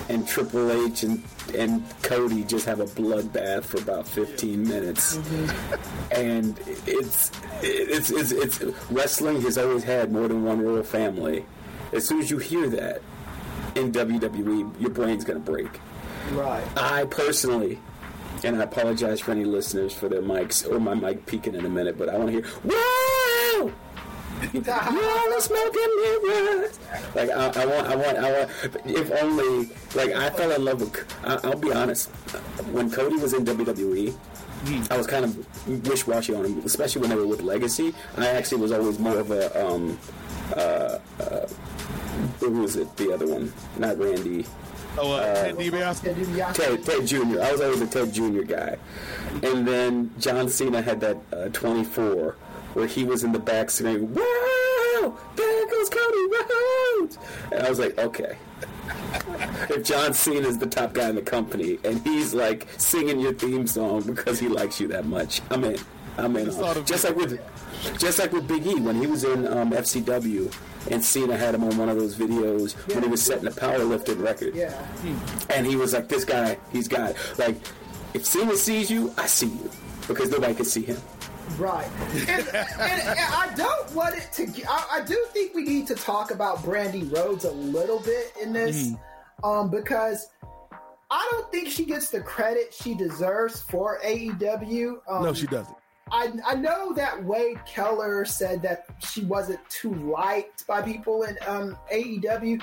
[0.09, 1.23] and Triple H and
[1.55, 6.13] and Cody just have a bloodbath for about 15 minutes, mm-hmm.
[6.13, 7.31] and it's,
[7.63, 11.45] it's it's it's wrestling has always had more than one royal family.
[11.93, 13.03] As soon as you hear that
[13.75, 15.81] in WWE, your brain's gonna break.
[16.33, 16.65] Right.
[16.77, 17.79] I personally
[18.45, 21.69] and I apologize for any listeners for their mics or my mic peaking in a
[21.69, 23.73] minute, but I want to hear, whoa!
[24.53, 26.79] You're smoking mirrors.
[27.15, 28.51] Like I, I, want, I want, I want.
[28.87, 31.25] If only, like I fell in love with.
[31.25, 32.11] I, will be honest.
[32.73, 34.15] When Cody was in WWE,
[34.91, 37.95] I was kind of wish-washy on him, especially when they were with Legacy.
[38.17, 39.67] I actually was always more of a.
[39.67, 39.99] Um,
[40.57, 41.47] uh, uh,
[42.41, 42.97] who was it?
[42.97, 44.47] The other one, not Randy.
[44.97, 46.55] Oh, uh, uh, Ted DiBiase?
[46.55, 47.41] Ted, Ted Jr.
[47.41, 48.43] I was always a Ted Jr.
[48.43, 48.77] guy.
[49.43, 52.35] And then John Cena had that uh, 24
[52.75, 55.17] where he was in the back saying, Wow!
[55.37, 57.19] There goes Cody Rhodes!
[57.53, 58.37] And I was like, okay.
[59.71, 63.33] if John Cena is the top guy in the company and he's like singing your
[63.33, 65.79] theme song because he likes you that much, I'm in.
[66.17, 66.47] I'm in.
[66.85, 67.41] Just like with,
[67.99, 70.53] just like with Big E when he was in um, FCW
[70.91, 72.95] and Cena had him on one of those videos yeah.
[72.95, 74.55] when he was setting a powerlifting record.
[74.55, 74.87] Yeah.
[75.51, 77.17] And he was like, "This guy, he's got it.
[77.39, 77.57] like."
[78.15, 79.71] If Cena sees you, I see you
[80.07, 80.97] because nobody can see him.
[81.57, 81.89] Right.
[82.29, 84.65] And, and, and, I don't want it to.
[84.69, 88.53] I, I, do think we need to talk about Brandi Rhodes a little bit in
[88.53, 89.45] this, mm-hmm.
[89.45, 90.29] um, because
[91.11, 95.01] I don't think she gets the credit she deserves for AEW.
[95.09, 95.77] Um, no, she doesn't.
[96.11, 101.37] I, I know that Wade Keller said that she wasn't too liked by people in
[101.47, 102.63] um, AEW.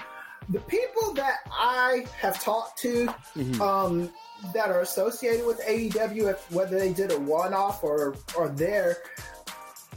[0.50, 3.62] The people that I have talked to, mm-hmm.
[3.62, 4.12] um,
[4.54, 8.98] that are associated with AEW, whether they did a one off or or there,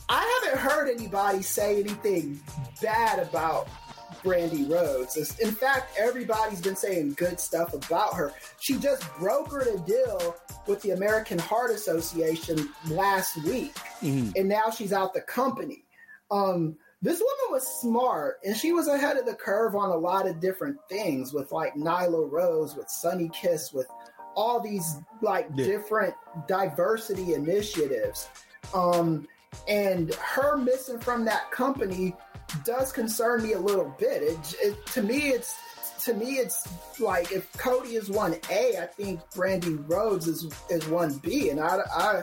[0.09, 2.41] I haven't heard anybody say anything
[2.81, 3.69] bad about
[4.23, 5.17] Brandi Rhodes.
[5.39, 8.33] In fact, everybody's been saying good stuff about her.
[8.59, 10.37] She just brokered a deal
[10.67, 14.31] with the American Heart Association last week, mm-hmm.
[14.37, 15.85] and now she's out the company.
[16.31, 20.27] Um, this woman was smart, and she was ahead of the curve on a lot
[20.27, 23.87] of different things with like Nyla Rose, with Sunny Kiss, with
[24.39, 25.65] all these like yeah.
[25.65, 26.15] different
[26.47, 28.29] diversity initiatives.
[28.73, 29.27] Um,
[29.67, 32.15] and her missing from that company
[32.65, 34.23] does concern me a little bit.
[34.23, 35.59] It, it, to me, it's
[36.05, 36.69] to me, it's
[37.01, 41.59] like if Cody is one A, I think Brandi Rhodes is is one B, and
[41.59, 42.23] I, I,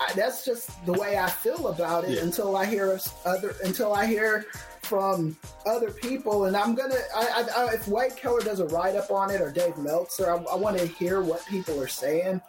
[0.00, 2.22] I, that's just the way I feel about it yeah.
[2.22, 4.46] until I hear other until I hear
[4.88, 5.36] from
[5.66, 6.96] other people, and I'm gonna.
[7.14, 10.36] I, I, if Wade Keller does a write up on it or Dave Meltzer, I,
[10.36, 12.40] I want to hear what people are saying.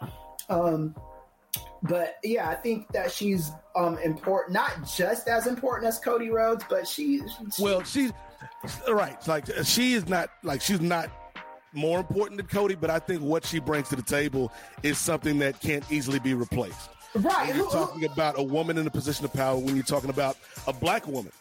[0.50, 0.96] Um,
[1.84, 6.64] but yeah, I think that she's um, important, not just as important as Cody Rhodes,
[6.70, 7.20] but she.
[7.20, 8.14] she well, she's
[8.90, 9.28] right.
[9.28, 11.10] Like she is not like she's not
[11.74, 15.40] more important than Cody, but I think what she brings to the table is something
[15.40, 16.90] that can't easily be replaced.
[17.16, 17.50] Right.
[17.50, 20.38] When you're talking about a woman in a position of power, when you're talking about
[20.68, 21.32] a black woman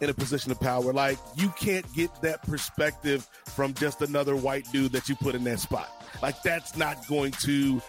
[0.00, 0.92] in a position of power.
[0.92, 5.44] Like you can't get that perspective from just another white dude that you put in
[5.44, 5.88] that spot.
[6.22, 7.80] Like that's not going to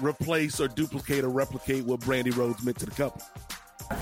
[0.00, 3.24] replace or duplicate or replicate what Brandi Rhodes meant to the company.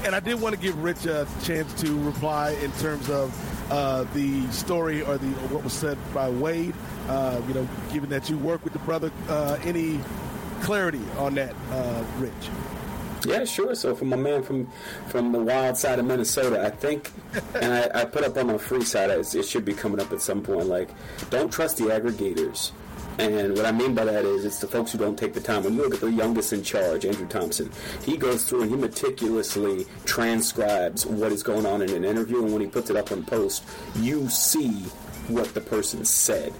[0.04, 4.04] And I did want to give Rich a chance to reply in terms of uh,
[4.14, 6.74] the story or the what was said by Wade.
[7.06, 10.00] Uh, you know, given that you work with the brother, uh, any
[10.62, 12.32] clarity on that, uh, Rich?
[13.26, 13.74] Yeah, sure.
[13.74, 14.70] So from my man from
[15.08, 17.10] from the wild side of Minnesota, I think,
[17.54, 20.20] and I, I put up on my free side, it should be coming up at
[20.20, 20.66] some point.
[20.66, 20.90] Like,
[21.30, 22.72] don't trust the aggregators.
[23.16, 25.62] And what I mean by that is, it's the folks who don't take the time.
[25.62, 27.70] When you look at the youngest in charge, Andrew Thompson,
[28.04, 32.52] he goes through and he meticulously transcribes what is going on in an interview, and
[32.52, 33.64] when he puts it up on post,
[33.94, 34.72] you see
[35.28, 36.52] what the person said.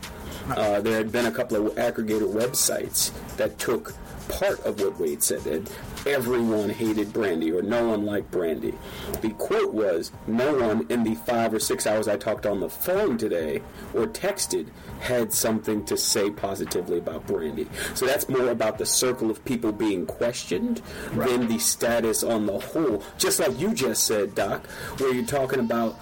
[0.50, 3.92] Uh, there had been a couple of aggregator websites that took
[4.28, 5.46] part of what Wade said.
[5.46, 5.70] And
[6.06, 8.74] everyone hated Brandi or no one liked Brandi.
[9.20, 12.68] The quote was, No one in the five or six hours I talked on the
[12.68, 13.62] phone today
[13.94, 14.68] or texted
[15.00, 17.68] had something to say positively about Brandi.
[17.96, 21.28] So that's more about the circle of people being questioned right.
[21.28, 23.02] than the status on the whole.
[23.18, 24.66] Just like you just said, Doc,
[24.98, 25.98] where you're talking about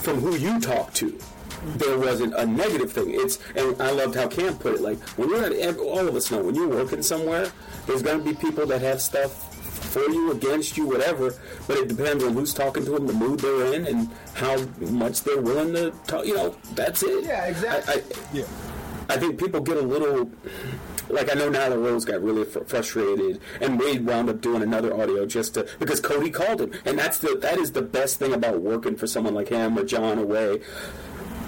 [0.00, 1.18] from who you talk to
[1.76, 3.10] there wasn't a negative thing.
[3.10, 4.80] It's and I loved how Cam put it.
[4.80, 7.50] Like when you're at all of us know when you're working somewhere,
[7.86, 9.46] there's going to be people that have stuff
[9.90, 11.34] for you, against you, whatever.
[11.66, 15.22] But it depends on who's talking to them, the mood they're in, and how much
[15.22, 16.26] they're willing to talk.
[16.26, 17.24] You know, that's it.
[17.24, 17.94] Yeah, exactly.
[17.94, 18.02] I, I,
[18.32, 18.44] yeah.
[19.08, 20.30] I think people get a little
[21.08, 24.94] like I know Nyla Rose got really fr- frustrated, and Wade wound up doing another
[24.94, 28.32] audio just to because Cody called him, and that's the that is the best thing
[28.32, 30.60] about working for someone like him or John Away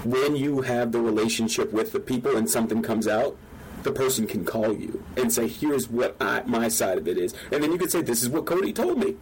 [0.05, 3.37] when you have the relationship with the people and something comes out,
[3.83, 7.33] the person can call you and say, "Here's what I, my side of it is,"
[7.51, 9.15] and then you could say, "This is what Cody told me."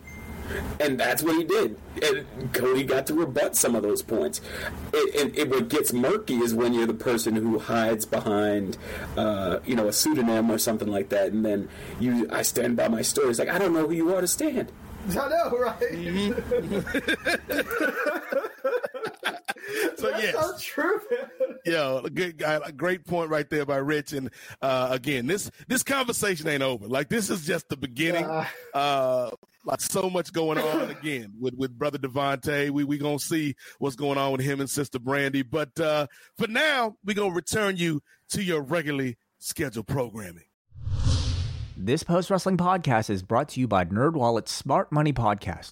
[0.79, 1.77] And that's what he did.
[2.03, 4.41] And Cody got to rebut some of those points.
[4.93, 8.77] And, it, what gets murky is when you're the person who hides behind,
[9.15, 11.69] uh, you know, a pseudonym or something like that, and then
[11.99, 13.29] you, I stand by my story.
[13.29, 14.71] It's like I don't know who you are to stand.
[15.09, 15.79] I know, right?
[15.79, 17.17] Mm-hmm.
[19.97, 20.99] so yeah, so true.
[21.65, 24.13] yeah, good guy, a great point right there by Rich.
[24.13, 24.29] And
[24.61, 26.87] uh, again, this this conversation ain't over.
[26.87, 28.25] Like this is just the beginning.
[28.25, 29.29] Uh, uh,
[29.65, 32.69] like so much going on again with with brother Devante.
[32.69, 35.45] We we gonna see what's going on with him and sister Brandi.
[35.49, 36.07] But uh,
[36.37, 40.45] for now, we gonna return you to your regularly scheduled programming.
[41.77, 45.71] This post wrestling podcast is brought to you by NerdWallet's Smart Money Podcast.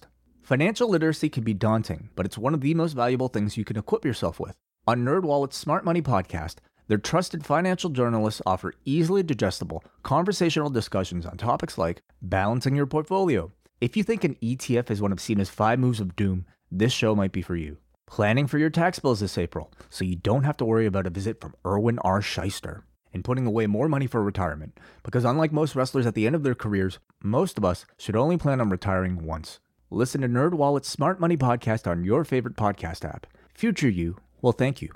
[0.50, 3.76] Financial literacy can be daunting, but it's one of the most valuable things you can
[3.76, 4.56] equip yourself with.
[4.84, 6.56] On NerdWallet's Smart Money podcast,
[6.88, 13.52] their trusted financial journalists offer easily digestible, conversational discussions on topics like balancing your portfolio.
[13.80, 17.14] If you think an ETF is one of Cena's five moves of doom, this show
[17.14, 17.76] might be for you.
[18.08, 21.10] Planning for your tax bills this April, so you don't have to worry about a
[21.10, 22.20] visit from Irwin R.
[22.22, 22.82] Schyster
[23.14, 24.80] and putting away more money for retirement.
[25.04, 28.36] Because unlike most wrestlers at the end of their careers, most of us should only
[28.36, 29.60] plan on retiring once.
[29.92, 33.26] Listen to NerdWallet's Smart Money Podcast on your favorite podcast app.
[33.52, 34.92] Future you will thank you.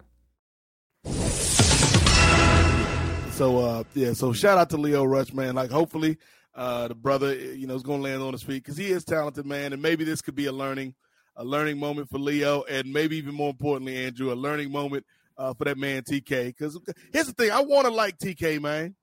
[3.32, 5.56] So uh yeah, so shout out to Lio Rush, man.
[5.56, 6.18] Like hopefully
[6.54, 9.44] uh the brother, you know, is gonna land on his feet because he is talented,
[9.44, 10.94] man, and maybe this could be a learning,
[11.34, 15.04] a learning moment for Lio, and maybe even more importantly, Andrew, a learning moment
[15.36, 16.46] uh, for that man TK.
[16.46, 16.78] Because
[17.12, 18.94] here's the thing, I want to like TK, man.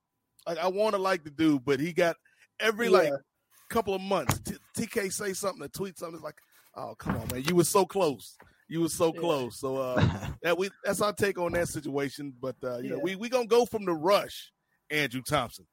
[0.47, 2.15] Like I want to like the dude, but he got
[2.61, 2.97] every yeah.
[2.97, 3.11] like
[3.71, 4.39] couple of months.
[4.39, 6.15] T- TK say something, or tweet something.
[6.15, 6.39] It's like,
[6.75, 8.37] oh come on, man, you were so close.
[8.67, 9.59] You were so close.
[9.59, 10.05] So uh,
[10.43, 12.33] that we that's our take on that situation.
[12.39, 12.89] But uh, you yeah.
[12.91, 14.51] know, we we gonna go from the rush,
[14.89, 15.65] Andrew Thompson,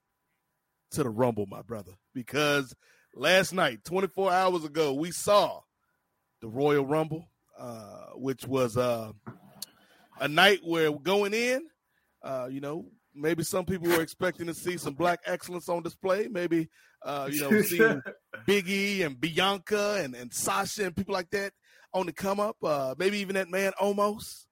[0.92, 2.74] to the rumble, my brother, because
[3.14, 5.60] last night, 24 hours ago, we saw
[6.40, 9.12] the Royal Rumble, uh, which was uh,
[10.20, 11.62] a night where going in,
[12.22, 12.86] uh, you know,
[13.18, 16.28] maybe some people were expecting to see some black excellence on display.
[16.30, 16.68] Maybe,
[17.02, 18.02] uh, you know, seeing
[18.46, 21.52] Big E and Bianca and, and Sasha and people like that
[21.92, 22.56] on the come up.
[22.62, 24.46] Uh, maybe even that man Omos.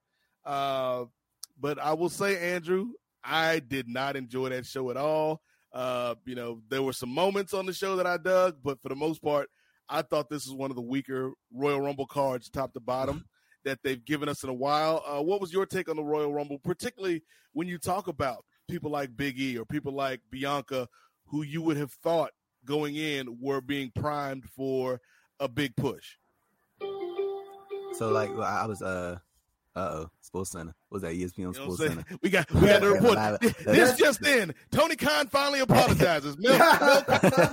[0.45, 1.05] Uh,
[1.59, 2.89] but I will say, Andrew,
[3.23, 5.41] I did not enjoy that show at all.
[5.73, 8.89] Uh, you know, there were some moments on the show that I dug, but for
[8.89, 9.49] the most part,
[9.89, 13.25] I thought this was one of the weaker Royal Rumble cards, top to bottom
[13.65, 15.03] that they've given us in a while.
[15.05, 17.23] Uh, what was your take on the Royal Rumble, particularly
[17.53, 20.87] when you talk about people like Big E or people like Bianca,
[21.27, 22.31] who you would have thought
[22.65, 25.01] going in were being primed for
[25.39, 26.15] a big push?
[27.93, 29.17] So, like, I was uh
[29.75, 30.73] uh oh, Sports Center.
[30.89, 32.05] What was that ESPN you know Sports Center?
[32.21, 33.39] We got we got the report.
[33.65, 36.37] this just in: Tony Khan finally apologizes.
[36.39, 36.57] Milk,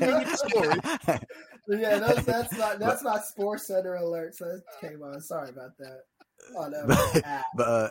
[0.01, 0.79] milk, story.
[1.69, 4.35] yeah, that's, that's not that's not Sports Center alert.
[4.35, 5.21] So it came on.
[5.21, 6.01] Sorry about that.
[6.57, 7.89] Oh, no, but, but uh,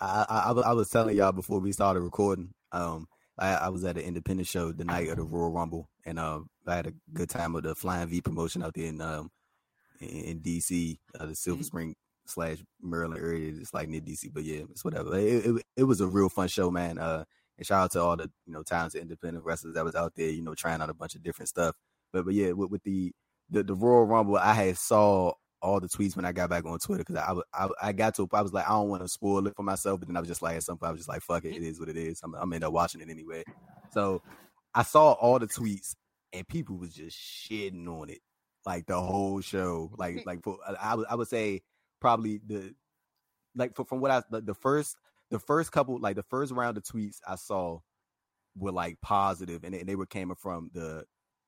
[0.00, 2.52] I, I, I was telling y'all before we started recording.
[2.72, 3.08] Um,
[3.38, 6.50] I, I was at an independent show the night of the Royal Rumble, and um,
[6.66, 9.30] I had a good time with the Flying V promotion out there in um
[10.00, 11.66] in, in DC, uh, the Silver mm-hmm.
[11.66, 11.96] Spring
[12.26, 13.52] slash Maryland area.
[13.60, 15.16] It's like near DC, but yeah, it's whatever.
[15.16, 16.98] It, it, it was a real fun show, man.
[16.98, 17.24] Uh,
[17.56, 20.30] and shout out to all the you know talented independent wrestlers that was out there,
[20.30, 21.76] you know, trying out a bunch of different stuff.
[22.12, 23.12] But but yeah, with, with the,
[23.50, 26.78] the the Royal Rumble, I had saw all the tweets when I got back on
[26.78, 29.46] Twitter because I, I I got to I was like I don't want to spoil
[29.46, 31.08] it for myself, but then I was just like at some point I was just
[31.08, 32.20] like fuck it, it is what it is.
[32.22, 33.44] I'm I'm end up watching it anyway.
[33.92, 34.22] So
[34.74, 35.94] I saw all the tweets
[36.32, 38.20] and people was just shitting on it
[38.66, 39.90] like the whole show.
[39.96, 41.62] Like like for I would I would say
[42.00, 42.74] probably the
[43.54, 44.96] like for, from what I the, the first
[45.30, 47.80] the first couple like the first round of tweets I saw
[48.56, 51.04] were like positive and, and they were coming from the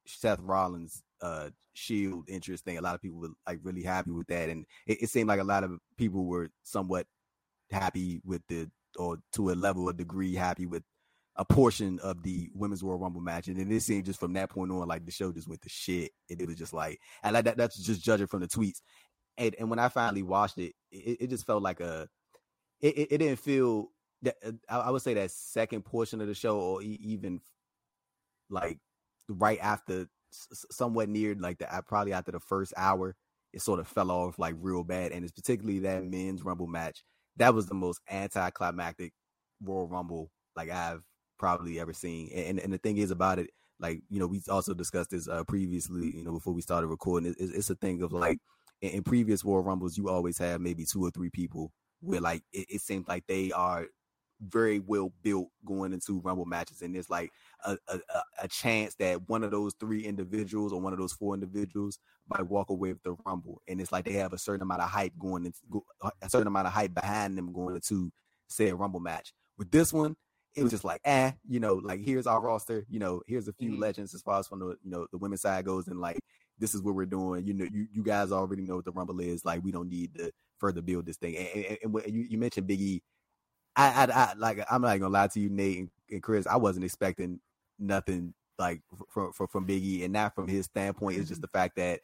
[0.07, 2.79] Seth Rollins uh shield interest thing.
[2.79, 5.41] A lot of people were like really happy with that, and it, it, seemed like
[5.41, 7.07] a lot of people were somewhat
[7.71, 10.83] happy with the or to a level of degree happy with
[11.37, 14.51] a portion of the women's World Rumble match, and then it seemed just from that
[14.51, 17.35] point on, like the show just went to shit, and it was just like, and
[17.35, 18.81] like that, that's just judging from the tweets,
[19.39, 22.09] and and when I finally watched it, it, it just felt like a,
[22.81, 23.89] it, it, didn't feel
[24.23, 27.41] that uh, I would say that second portion of the show, or even
[28.51, 28.79] like
[29.29, 33.15] right after, somewhat near like the probably after the first hour,
[33.53, 37.03] it sort of fell off like real bad, and it's particularly that men's Rumble match
[37.37, 39.13] that was the most anticlimactic
[39.63, 41.03] Royal Rumble like I've
[41.39, 42.31] probably ever seen.
[42.35, 45.45] And and the thing is about it, like you know, we also discussed this uh,
[45.45, 47.35] previously, you know, before we started recording.
[47.39, 48.39] It's, it's a thing of like
[48.83, 52.43] in, in, previous Royal Rumbles, you always have maybe two or three people where like
[52.53, 53.87] it, it seems like they are
[54.49, 57.31] very well built going into rumble matches and there's like
[57.67, 57.99] a, a,
[58.43, 61.99] a, chance that one of those three individuals or one of those four individuals
[62.29, 64.89] might walk away with the rumble and it's like they have a certain amount of
[64.89, 65.85] hype going into
[66.23, 68.11] a certain amount of hype behind them going into
[68.49, 70.17] say a rumble match with this one
[70.55, 73.53] it was just like, eh, you know, like here's our roster, you know, here's a
[73.53, 73.83] few mm-hmm.
[73.83, 76.19] legends as far as from the you know the women's side goes, and like
[76.59, 77.47] this is what we're doing.
[77.47, 79.45] You know, you you guys already know what the Rumble is.
[79.45, 81.37] Like we don't need to further build this thing.
[81.37, 83.03] And, and, and you, you mentioned Big E.
[83.77, 86.47] I, I, I like I'm not gonna lie to you, Nate and, and Kris.
[86.47, 87.41] I wasn't expecting
[87.79, 91.19] nothing like from from, from Big E, and not from his standpoint.
[91.19, 91.47] It's just mm-hmm.
[91.53, 92.01] the fact that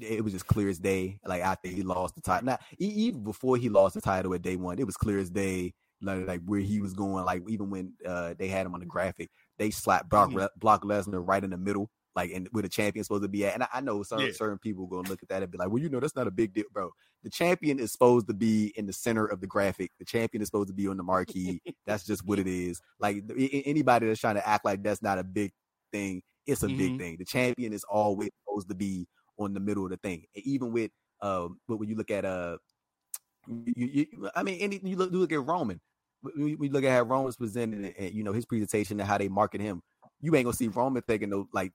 [0.00, 1.18] it was just clear as day.
[1.24, 4.56] Like after he lost the title, not even before he lost the title at day
[4.56, 7.24] one, it was clear as day like, like where he was going.
[7.24, 10.46] Like even when uh, they had him on the graphic, they slapped Brock, mm-hmm.
[10.58, 13.54] Brock Lesnar right in the middle, like and where the champion supposed to be at.
[13.54, 14.32] And I, I know some yeah.
[14.34, 16.32] certain people gonna look at that and be like, well, you know, that's not a
[16.32, 16.90] big deal, bro.
[17.22, 19.92] The champion is supposed to be in the center of the graphic.
[20.00, 21.62] The champion is supposed to be on the marquee.
[21.86, 22.80] that's just what it is.
[22.98, 25.52] Like anybody that's trying to act like that's not a big
[25.92, 26.76] thing, it's a mm-hmm.
[26.76, 27.16] big thing.
[27.20, 29.06] The champion is always supposed to be
[29.38, 30.24] on the middle of the thing.
[30.34, 30.90] And even with
[31.22, 32.58] um, but when you look at uh,
[33.46, 35.80] you, you, I mean, any you look, you look at Roman
[36.22, 39.18] we, we look at how Roman's presented and, and you know his presentation and how
[39.18, 39.82] they market him.
[40.20, 41.72] You ain't gonna see Roman thinking no like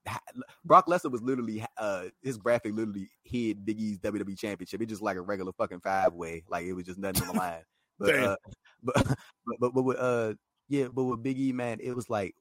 [0.65, 4.81] Brock Lesnar was literally uh his graphic literally hid Biggie's WWE Championship.
[4.81, 7.39] It's just like a regular fucking five way, like it was just nothing on the
[7.39, 7.63] line.
[7.99, 8.35] But, uh,
[8.83, 9.17] but but
[9.59, 10.33] but but with uh
[10.67, 12.35] yeah, but with Big E man, it was like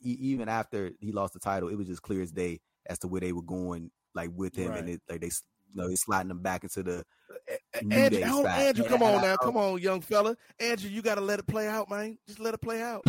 [0.00, 3.20] even after he lost the title, it was just clear as day as to where
[3.20, 4.80] they were going like with him, right.
[4.80, 5.30] and it, like they
[5.74, 7.04] know, he's sliding them back into the
[7.82, 10.36] New Andrew, Andrew, come on now, come on, young fella.
[10.60, 12.18] Andrew, you got to let it play out, man.
[12.26, 13.02] Just let it play out.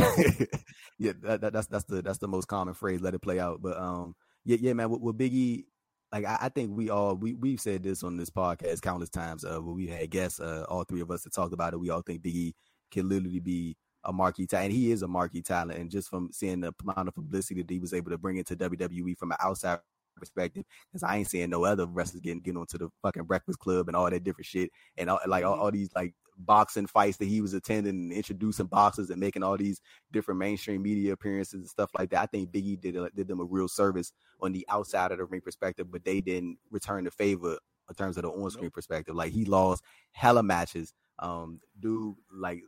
[0.98, 3.02] yeah, that, that, that's that's the that's the most common phrase.
[3.02, 3.62] Let it play out.
[3.62, 4.16] But um,
[4.46, 4.90] yeah, yeah, man.
[4.90, 5.66] With, with Biggie,
[6.12, 9.44] like I, I, think we all we we've said this on this podcast countless times.
[9.44, 11.80] Uh, where we had guests, uh, all three of us to talk about it.
[11.80, 12.54] We all think Biggie
[12.92, 13.76] can literally be
[14.06, 15.80] a marquee talent, and he is a marquee talent.
[15.80, 18.56] And just from seeing the amount of publicity that he was able to bring into
[18.56, 19.80] WWE from an outside
[20.16, 23.88] perspective because I ain't seeing no other wrestlers getting getting onto the fucking Breakfast Club
[23.88, 25.62] and all that different shit and all, like all, mm-hmm.
[25.64, 29.58] all, these like boxing fights that he was attending and introducing boxers and making all
[29.58, 29.82] these
[30.12, 32.22] different mainstream media appearances and stuff like that.
[32.22, 34.12] I think Biggie did did them a real service
[34.42, 37.58] on the outside of the ring perspective, but they didn't return the favor
[37.90, 38.74] in terms of the on screen nope.
[38.74, 39.16] perspective.
[39.16, 40.94] Like he lost hella matches.
[41.20, 42.62] Um, dude, like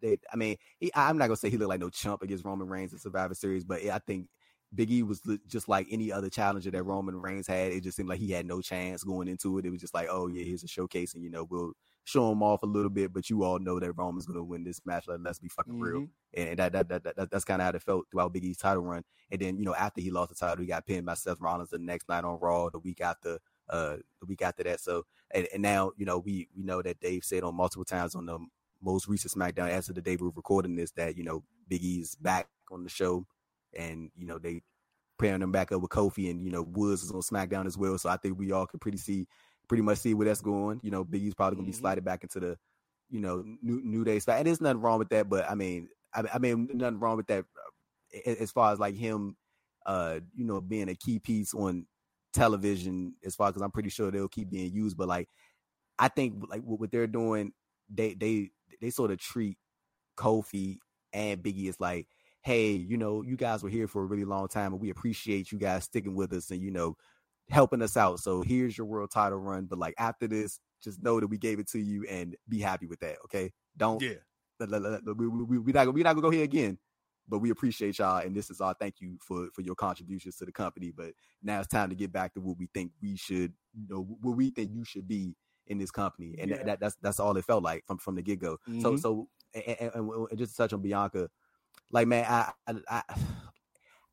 [0.00, 2.68] they, I mean, he, I'm not gonna say he looked like no chump against Roman
[2.68, 4.28] Reigns in Survivor Series, but I think
[4.76, 7.72] Big E was just like any other challenger that Roman Reigns had.
[7.72, 9.66] It just seemed like he had no chance going into it.
[9.66, 11.72] It was just like, oh yeah, here's a showcase, and you know we'll
[12.04, 14.62] show him off a little bit, but you all know that Roman's going to win
[14.62, 15.08] this match.
[15.08, 15.82] Like, let's be fucking mm-hmm.
[15.82, 16.06] real.
[16.34, 18.84] And that, that, that, that that's kind of how it felt throughout Big E's title
[18.84, 19.02] run.
[19.30, 21.70] And then you know after he lost the title, he got pinned by Seth Rollins
[21.70, 22.70] the next night on Raw.
[22.70, 23.38] The week after,
[23.68, 24.80] uh, the week after that.
[24.80, 28.14] So and, and now you know we we know that Dave said on multiple times
[28.14, 28.38] on the
[28.82, 32.14] most recent SmackDown as of the day we're recording this that you know Big E's
[32.14, 33.26] back on the show,
[33.76, 34.62] and you know they
[35.18, 37.96] pairing them back up with Kofi and you know Woods is on SmackDown as well.
[37.98, 39.26] So I think we all can pretty see
[39.68, 40.80] pretty much see where that's going.
[40.82, 41.80] You know, Biggie's probably gonna be mm-hmm.
[41.80, 42.58] slided back into the
[43.10, 45.28] you know new New Day spot, and there's nothing wrong with that.
[45.28, 47.44] But I mean, I, I mean nothing wrong with that
[48.26, 49.36] uh, as far as like him,
[49.84, 51.86] uh, you know, being a key piece on
[52.32, 53.14] television.
[53.24, 55.28] As far as I'm pretty sure they'll keep being used, but like
[55.98, 57.52] I think like what they're doing,
[57.88, 59.56] they they they sort of treat
[60.16, 60.78] Kofi
[61.12, 62.06] and Biggie as like
[62.46, 65.50] hey, you know, you guys were here for a really long time and we appreciate
[65.50, 66.96] you guys sticking with us and, you know,
[67.50, 68.20] helping us out.
[68.20, 69.64] So here's your world title run.
[69.64, 72.86] But like after this, just know that we gave it to you and be happy
[72.86, 73.16] with that.
[73.24, 73.50] Okay.
[73.76, 74.14] Don't, yeah.
[74.60, 76.78] We, we, we, not, we're not gonna go here again,
[77.28, 78.18] but we appreciate y'all.
[78.18, 80.92] And this is our thank you for, for your contributions to the company.
[80.96, 84.06] But now it's time to get back to what we think we should, you know,
[84.20, 85.34] what we think you should be
[85.66, 86.36] in this company.
[86.38, 86.62] And yeah.
[86.62, 88.58] that, that's, that's all it felt like from, from the get go.
[88.68, 88.82] Mm-hmm.
[88.82, 91.28] So, so, and, and, and just to touch on Bianca,
[91.90, 92.52] like man, I,
[92.88, 93.02] I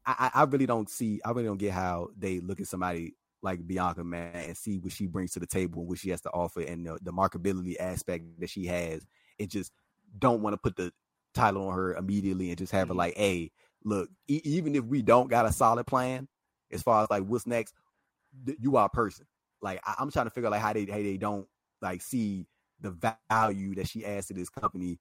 [0.06, 3.66] I I really don't see I really don't get how they look at somebody like
[3.68, 6.30] Bianca, man, and see what she brings to the table and what she has to
[6.30, 9.06] offer and the, the marketability aspect that she has.
[9.38, 9.72] It just
[10.18, 10.94] don't want to put the
[11.34, 12.94] title on her immediately and just have mm-hmm.
[12.94, 13.52] her like, hey,
[13.84, 16.28] look, e- even if we don't got a solid plan
[16.72, 17.74] as far as like what's next,
[18.46, 19.26] th- you are a person.
[19.62, 21.48] Like I- am trying to figure out like how they how they don't
[21.82, 22.48] like see
[22.80, 22.92] the
[23.30, 25.00] value that she adds to this company.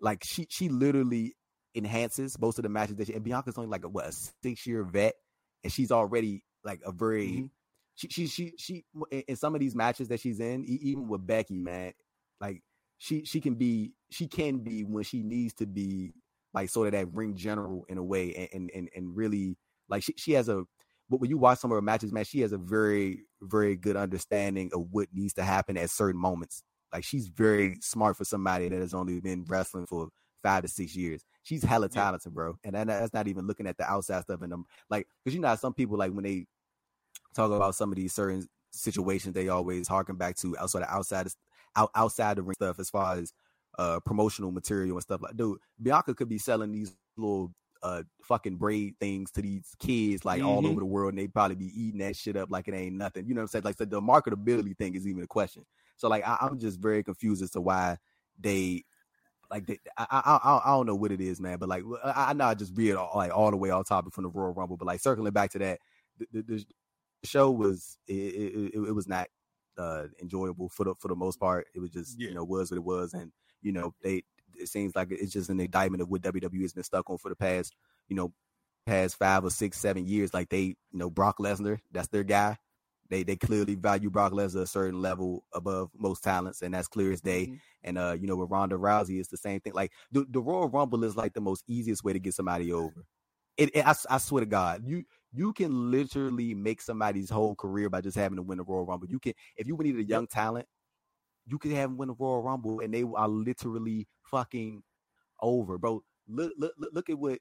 [0.00, 1.34] Like she she literally
[1.74, 4.66] enhances most of the matches that she and Bianca's only like a what a six
[4.66, 5.14] year vet,
[5.62, 7.46] and she's already like a very mm-hmm.
[7.94, 11.58] she she she she in some of these matches that she's in, even with Becky,
[11.58, 11.92] man,
[12.40, 12.62] like
[12.98, 16.12] she she can be she can be when she needs to be
[16.52, 19.56] like sort of that ring general in a way, and and and really
[19.88, 20.64] like she she has a
[21.10, 23.96] but when you watch some of her matches, man, she has a very very good
[23.96, 26.62] understanding of what needs to happen at certain moments.
[26.92, 30.08] Like she's very smart for somebody that has only been wrestling for
[30.44, 32.58] five to six years she's hella talented, bro.
[32.64, 34.66] And that's not even looking at the outside stuff And them.
[34.90, 36.46] Like, because you know, some people like when they
[37.34, 41.28] talk about some of these certain situations, they always harken back to outside of outside
[41.76, 43.32] out, outside the ring stuff as far as
[43.78, 45.36] uh promotional material and stuff like.
[45.36, 47.52] Dude, Bianca could be selling these little
[47.82, 50.48] uh fucking braid things to these kids like mm-hmm.
[50.48, 52.96] all over the world and they probably be eating that shit up like it ain't
[52.96, 53.28] nothing.
[53.28, 53.64] You know what I'm saying?
[53.64, 55.64] Like so the marketability thing is even a question.
[55.96, 57.98] So like I, I'm just very confused as to why
[58.40, 58.84] they
[59.54, 61.58] like they, I, I I don't know what it is, man.
[61.58, 64.12] But like I, I know I just read all, like all the way off topic
[64.12, 65.78] from the Royal Rumble, but like circling back to that,
[66.18, 66.64] the, the, the
[67.22, 69.28] show was it, it, it, it, was not
[69.78, 71.68] uh enjoyable for the for the most part.
[71.72, 72.30] It was just yeah.
[72.30, 73.30] you know was what it was, and
[73.62, 74.24] you know they
[74.56, 77.28] it seems like it's just an indictment of what WWE has been stuck on for
[77.28, 77.76] the past
[78.08, 78.32] you know
[78.86, 80.34] past five or six seven years.
[80.34, 82.56] Like they you know Brock Lesnar, that's their guy.
[83.10, 87.12] They they clearly value Brock Lesnar a certain level above most talents, and that's clear
[87.12, 87.46] as day.
[87.46, 87.54] Mm-hmm.
[87.84, 89.74] And uh, you know, with Ronda Rousey, it's the same thing.
[89.74, 93.04] Like the, the Royal Rumble is like the most easiest way to get somebody over.
[93.56, 97.90] It, it I, I swear to God, you you can literally make somebody's whole career
[97.90, 99.08] by just having to win the Royal Rumble.
[99.08, 100.66] You can if you need a young talent,
[101.46, 104.82] you can have them win the Royal Rumble, and they are literally fucking
[105.40, 106.02] over, bro.
[106.28, 107.38] Look, look, look at what,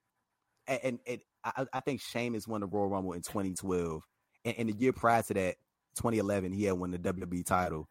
[0.67, 4.03] and, and, and I, I think Sheamus won the Royal Rumble in 2012,
[4.45, 5.55] and, and the year prior to that,
[5.95, 7.87] 2011, he had won the WWE title,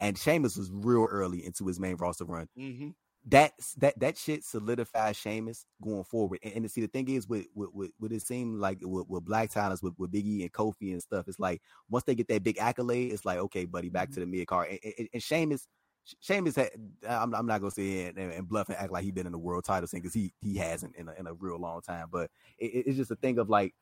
[0.00, 2.48] and Sheamus was real early into his main roster run.
[2.58, 2.90] Mm-hmm.
[3.28, 6.38] That that that shit solidified Sheamus going forward.
[6.44, 9.08] And, and to see the thing is, with with, with, with it seemed like with,
[9.08, 11.60] with Black Talents, with, with Biggie and Kofi and stuff, it's like
[11.90, 14.14] once they get that big accolade, it's like okay, buddy, back mm-hmm.
[14.14, 14.68] to the mid card.
[14.70, 15.66] And, and, and Sheamus,
[16.20, 16.70] Sheamus had,
[17.08, 19.38] I'm, I'm not gonna say and, and, bluff and act like he been in the
[19.38, 22.06] world title scene because he he hasn't in a, in a real long time.
[22.12, 23.74] But it, it's just a thing of like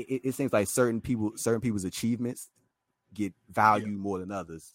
[0.00, 2.48] it, it, seems like certain people certain people's achievements
[3.14, 3.92] get value yeah.
[3.92, 4.74] more than others,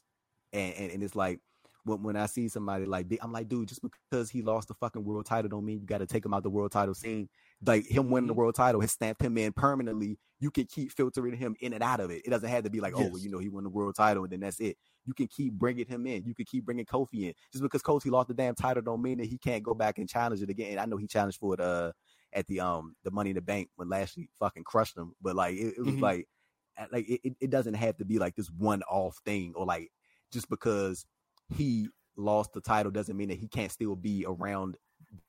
[0.52, 1.40] and, and and it's like
[1.86, 5.04] when, when I see somebody like I'm like, dude, just because he lost the fucking
[5.04, 7.30] world title don't mean you got to take him out the world title scene.
[7.66, 8.40] Like him winning the mm-hmm.
[8.40, 10.18] world title has stamped him in permanently.
[10.40, 12.22] You can keep filtering him in and out of it.
[12.26, 13.06] It doesn't have to be like, yes.
[13.06, 14.78] oh, well, you know, he won the world title and then that's it.
[15.06, 16.26] You can keep bringing him in.
[16.26, 17.34] You can keep bringing Kofi in.
[17.52, 20.10] Just because Kofi lost the damn title don't mean that he can't go back and
[20.10, 20.80] challenge it again.
[20.80, 21.92] I know he challenged for it uh
[22.34, 25.56] at the um the Money in the Bank when Lashley fucking crushed him, but like
[25.56, 26.04] it, it was mm-hmm.
[26.04, 26.28] like
[26.92, 29.92] like it, it doesn't have to be like this one off thing or like
[30.32, 31.06] just because
[31.56, 34.78] he lost the title doesn't mean that he can't still be around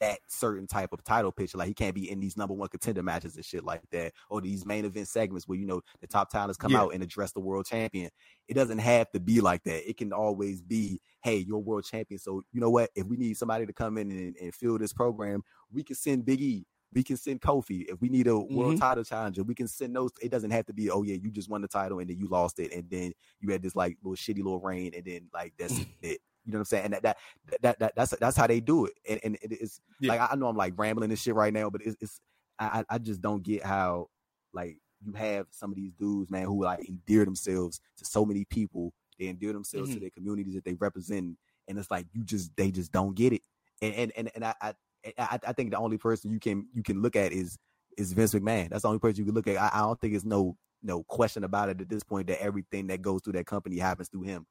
[0.00, 1.58] that certain type of title picture.
[1.58, 4.40] Like he can't be in these number one contender matches and shit like that, or
[4.40, 6.80] these main event segments where you know the top talents come yeah.
[6.80, 8.10] out and address the world champion.
[8.48, 9.88] It doesn't have to be like that.
[9.88, 12.18] It can always be, hey, you're world champion.
[12.18, 12.90] So you know what?
[12.94, 16.24] If we need somebody to come in and, and fill this program, we can send
[16.24, 16.66] Big E.
[16.94, 17.86] We can send Kofi.
[17.88, 18.54] If we need a mm-hmm.
[18.54, 20.12] world title challenger, we can send those.
[20.22, 22.28] It doesn't have to be, oh yeah, you just won the title and then you
[22.28, 25.52] lost it, and then you had this like little shitty little reign, and then like
[25.58, 26.20] that's it.
[26.44, 26.84] You know what I'm saying?
[26.84, 27.16] And that that
[27.62, 28.92] that, that that's that's how they do it.
[29.08, 30.12] And, and it's yeah.
[30.12, 32.20] like I know I'm like rambling this shit right now, but it's, it's
[32.58, 34.08] I I just don't get how
[34.52, 38.44] like you have some of these dudes, man, who like endear themselves to so many
[38.44, 38.92] people.
[39.18, 39.94] They endear themselves mm-hmm.
[39.94, 41.36] to their communities that they represent,
[41.68, 43.42] and it's like you just they just don't get it.
[43.80, 44.74] And and and, and I, I
[45.18, 47.58] I I think the only person you can you can look at is
[47.96, 48.70] is Vince McMahon.
[48.70, 49.56] That's the only person you can look at.
[49.56, 52.88] I, I don't think it's no no question about it at this point that everything
[52.88, 54.46] that goes through that company happens through him.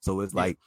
[0.00, 0.40] So it's yeah.
[0.40, 0.58] like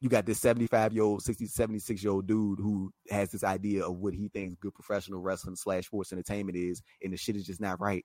[0.00, 3.84] you got this 75 year old 60 76 year old dude who has this idea
[3.84, 7.46] of what he thinks good professional wrestling slash sports entertainment is and the shit is
[7.46, 8.04] just not right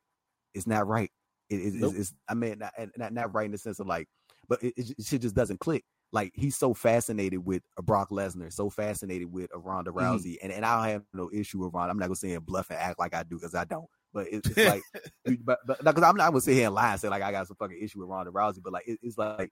[0.53, 1.11] it's not right
[1.49, 1.91] it, it, nope.
[1.91, 4.07] it's, it's, i mean not, not, not right in the sense of like
[4.47, 8.51] but it, it, shit just doesn't click like he's so fascinated with a Brock Lesnar,
[8.51, 9.99] so fascinated with a Ronda mm-hmm.
[9.99, 10.45] Rousey, mm-hmm.
[10.45, 11.91] and, and I don't have no issue with Ronda.
[11.91, 13.87] I'm not gonna say and bluff and act like I do because I don't.
[14.13, 14.81] But it's, it's like,
[15.43, 17.47] but but because I'm not gonna sit here and lie and say like I got
[17.47, 18.59] some fucking issue with Ronda Rousey.
[18.63, 19.51] But like it, it's like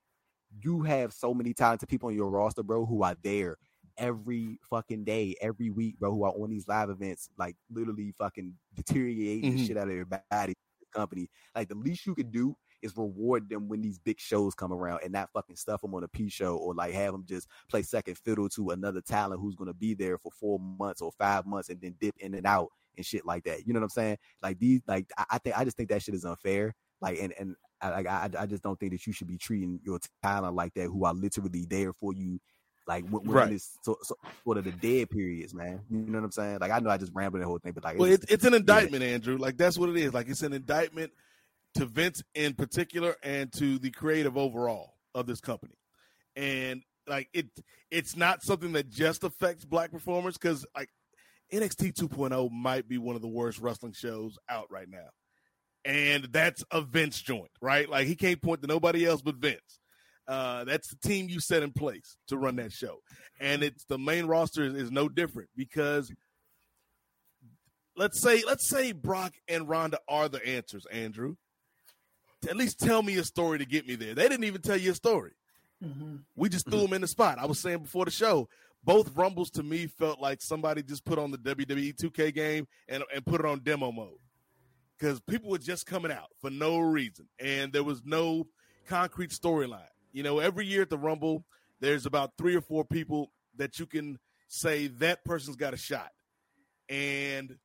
[0.63, 3.57] you have so many talented people on your roster, bro, who are there
[3.97, 8.53] every fucking day, every week, bro, who are on these live events, like literally fucking
[8.75, 9.57] deteriorating mm-hmm.
[9.57, 10.55] the shit out of their body,
[10.93, 11.29] company.
[11.55, 14.99] Like the least you could do is reward them when these big shows come around
[15.03, 17.81] and not fucking stuff them on a P show or like have them just play
[17.81, 21.69] second fiddle to another talent who's gonna be there for four months or five months
[21.69, 23.65] and then dip in and out and shit like that.
[23.65, 24.17] You know what I'm saying?
[24.41, 26.75] Like these, like I, I think I just think that shit is unfair.
[27.01, 29.99] Like and and I, I, I just don't think that you should be treating your
[30.23, 32.39] talent like that, who are literally there for you,
[32.87, 33.51] like when, when right.
[33.51, 35.81] it's so, so, sort of the dead periods, man.
[35.89, 36.57] You know what I'm saying?
[36.59, 38.45] Like I know I just rambled the whole thing, but like, well, it's, it's, it's
[38.45, 39.09] an indictment, yeah.
[39.09, 39.37] Andrew.
[39.37, 40.13] Like that's what it is.
[40.13, 41.11] Like it's an indictment
[41.77, 45.75] to Vince in particular and to the creative overall of this company,
[46.35, 47.47] and like it,
[47.89, 50.89] it's not something that just affects black performers because like
[51.53, 55.07] NXT 2.0 might be one of the worst wrestling shows out right now
[55.87, 57.89] and that's a Vince joint, right?
[57.89, 59.79] Like he can't point to nobody else but Vince.
[60.27, 62.97] Uh, that's the team you set in place to run that show,
[63.39, 66.11] and it's the main roster is, is no different because
[67.95, 71.35] let's say let's say Brock and Ronda are the answers, Andrew.
[72.47, 74.14] At least tell me a story to get me there.
[74.14, 75.31] They didn't even tell you a story.
[75.84, 76.18] Mm-hmm.
[76.35, 77.39] We just threw them in the spot.
[77.39, 78.47] I was saying before the show,
[78.84, 83.03] both rumbles to me felt like somebody just put on the WWE 2K game and,
[83.14, 84.19] and put it on demo mode
[84.97, 88.47] because people were just coming out for no reason, and there was no
[88.88, 89.81] concrete storyline.
[90.11, 91.45] You know, every year at the Rumble,
[91.80, 96.11] there's about three or four people that you can say that person's got a shot,
[96.89, 97.57] and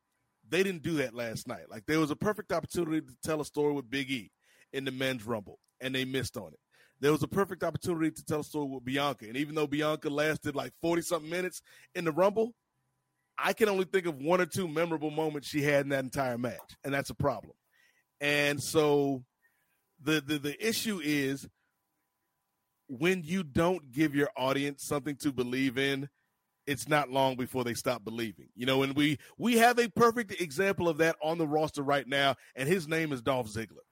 [0.49, 1.71] they didn't do that last night.
[1.71, 4.31] Like there was a perfect opportunity to tell a story with Big E
[4.73, 6.59] in the men's Rumble, and they missed on it.
[7.01, 10.09] There was a perfect opportunity to tell a story with Bianca, and even though Bianca
[10.09, 11.61] lasted like forty something minutes
[11.95, 12.55] in the Rumble,
[13.37, 16.39] I can only think of one or two memorable moments she had in that entire
[16.39, 17.55] match, and that's a problem.
[18.21, 19.25] And so
[20.01, 21.49] the the, the issue is
[22.89, 26.09] when you don't give your audience something to believe in,
[26.67, 28.49] it's not long before they stop believing.
[28.55, 32.07] You know, and we we have a perfect example of that on the roster right
[32.07, 33.87] now, and his name is Dolph Ziggler.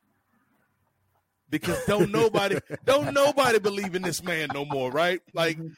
[1.51, 5.21] Because don't nobody don't nobody believe in this man no more, right?
[5.35, 5.73] Like mm-hmm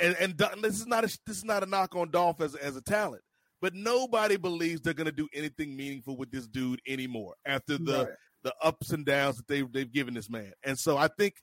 [0.00, 2.76] and and this is not a this is not a knock on Dolph as as
[2.76, 3.22] a talent,
[3.60, 8.04] but nobody believes they're going to do anything meaningful with this dude anymore after the
[8.04, 8.08] right.
[8.42, 10.52] the ups and downs that they've they've given this man.
[10.64, 11.34] And so I think,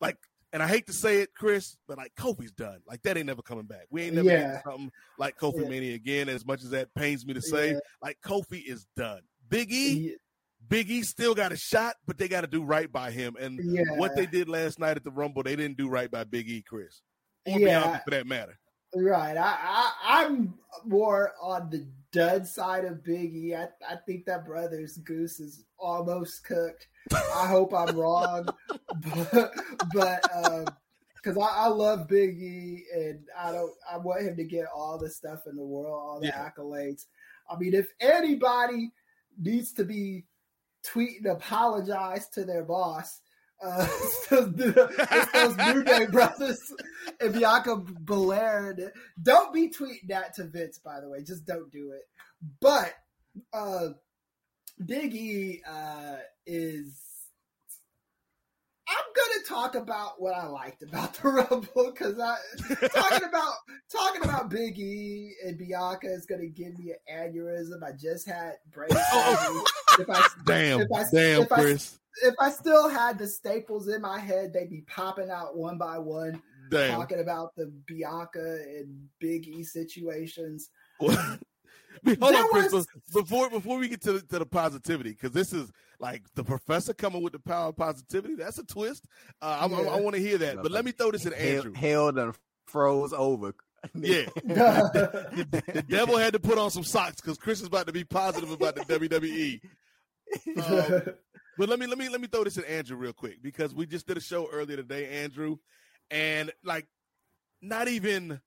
[0.00, 0.16] like,
[0.52, 2.80] and I hate to say it, Kris, but like Kofi's done.
[2.86, 3.86] Like that ain't never coming back.
[3.90, 4.62] We ain't never yeah.
[4.62, 5.68] something like Kofi yeah.
[5.68, 6.28] Mania again.
[6.28, 7.78] As much as that pains me to say, yeah.
[8.02, 9.20] like Kofi is done.
[9.48, 10.16] Big E.
[10.68, 13.36] Big E still got a shot, but they got to do right by him.
[13.40, 13.96] And yeah.
[13.96, 16.62] what they did last night at the Rumble, they didn't do right by Big E,
[16.62, 17.02] Kris,
[17.46, 17.80] or yeah.
[17.80, 18.58] Bianca for that matter.
[18.94, 19.36] Right.
[19.36, 20.54] I, I am
[20.84, 23.54] more on the dud side of Big E.
[23.54, 26.88] I, I think that brother's goose is almost cooked.
[27.12, 28.48] I hope I'm wrong,
[29.22, 29.52] but
[29.94, 30.74] but
[31.14, 34.66] because um, I, I, love Big E and I don't I want him to get
[34.74, 36.50] all the stuff in the world, all the yeah.
[36.50, 37.06] accolades.
[37.50, 38.90] I mean, if anybody
[39.38, 40.24] needs to be
[40.84, 43.20] tweet and apologize to their boss.
[43.62, 43.86] Uh,
[44.30, 46.60] it's those New Day brothers
[47.20, 48.92] and Bianca Belair.
[49.20, 51.22] Don't be tweeting that to Vince, by the way.
[51.22, 52.02] Just don't do it.
[52.60, 52.94] But
[53.52, 53.90] uh,
[54.84, 57.07] Big E uh, is.
[59.16, 62.36] Gonna talk about what I liked about the Rumble because I
[62.88, 63.54] talking about
[63.90, 67.82] talking about Big E and Bianca is gonna give me an aneurysm.
[67.82, 69.64] I just had brain oh, oh.
[69.96, 71.98] surgery if I damn, if I, damn, if Kris.
[72.22, 75.78] I, if I still had the staples in my head, they'd be popping out one
[75.78, 76.94] by one, damn.
[76.94, 80.70] talking about the Bianca and Big E situations.
[82.06, 82.72] Hold on, Kris.
[82.72, 82.86] Was...
[83.12, 85.70] Before before we get to, to the positivity, because this is
[86.00, 88.34] like the professor coming with the power of positivity.
[88.34, 89.04] That's a twist.
[89.40, 89.90] Uh, I, yeah.
[89.90, 90.62] I, I want to hear that.
[90.62, 91.72] But let me throw this at Andrew.
[91.74, 92.34] Hell, hell done
[92.66, 93.54] froze over.
[93.94, 94.26] Yeah.
[94.44, 98.04] the, the, devil had to put on some socks because Kris is about to be
[98.04, 99.60] positive about the WWE.
[100.62, 101.02] Um,
[101.56, 103.86] but let me let me let me throw this at Andrew real quick because we
[103.86, 105.56] just did a show earlier today, Andrew,
[106.10, 106.86] and like
[107.62, 108.38] not even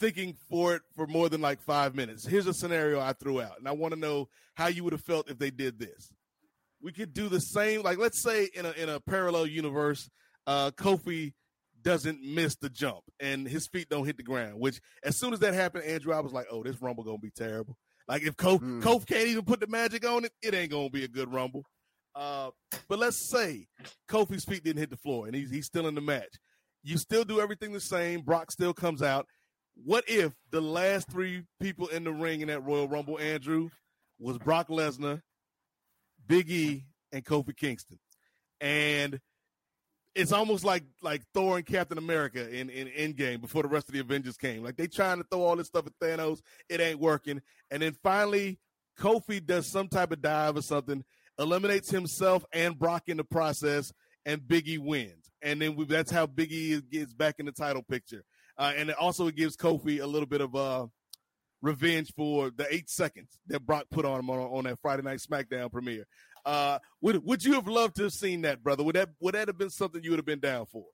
[0.00, 2.26] thinking for it for more than like five minutes.
[2.26, 5.02] Here's a scenario I threw out, and I want to know how you would have
[5.02, 6.12] felt if they did this.
[6.82, 10.10] We could do the same, like let's say in a in a parallel universe,
[10.46, 11.32] uh, Kofi
[11.84, 14.58] doesn't miss the jump and his feet don't hit the ground.
[14.58, 17.30] Which as soon as that happened, Andrew, I was like, oh, this rumble gonna be
[17.30, 17.76] terrible.
[18.08, 18.82] Like if Kof, mm.
[18.82, 21.64] Kof can't even put the magic on it, it ain't gonna be a good rumble.
[22.14, 22.50] Uh,
[22.88, 23.66] but let's say
[24.08, 26.38] Kofi's feet didn't hit the floor and he's he's still in the match.
[26.82, 28.20] You still do everything the same.
[28.20, 29.26] Brock still comes out.
[29.82, 33.70] What if the last three people in the ring in that Royal Rumble, Andrew,
[34.18, 35.22] was Brock Lesnar,
[36.26, 37.98] Big E, and Kofi Kingston?
[38.60, 39.20] And
[40.14, 43.94] it's almost like like Thor and Captain America in in Endgame before the rest of
[43.94, 44.62] the Avengers came.
[44.62, 47.96] Like they trying to throw all this stuff at Thanos, it ain't working, and then
[48.02, 48.58] finally
[48.98, 51.04] Kofi does some type of dive or something,
[51.38, 53.92] eliminates himself and Brock in the process,
[54.24, 58.24] and Biggie wins, and then we, that's how Biggie gets back in the title picture,
[58.58, 60.86] uh, and it also it gives Kofi a little bit of uh
[61.62, 65.18] revenge for the eight seconds that Brock put on him on, on that Friday Night
[65.18, 66.06] SmackDown premiere.
[66.44, 68.84] Uh, would would you have loved to have seen that, brother?
[68.84, 70.84] Would that would that have been something you would have been down for?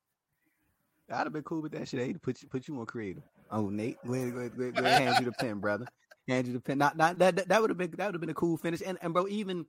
[1.11, 2.01] I'd have been cool with that shit.
[2.01, 3.24] I'd put you put you on creative.
[3.51, 5.87] Oh, Nate, go ahead, go ahead, go ahead, go ahead hand you the pen, brother.
[6.28, 6.78] Hand you the pen.
[6.78, 8.81] Not, not that that would have been that would have been a cool finish.
[8.87, 9.66] And and bro, even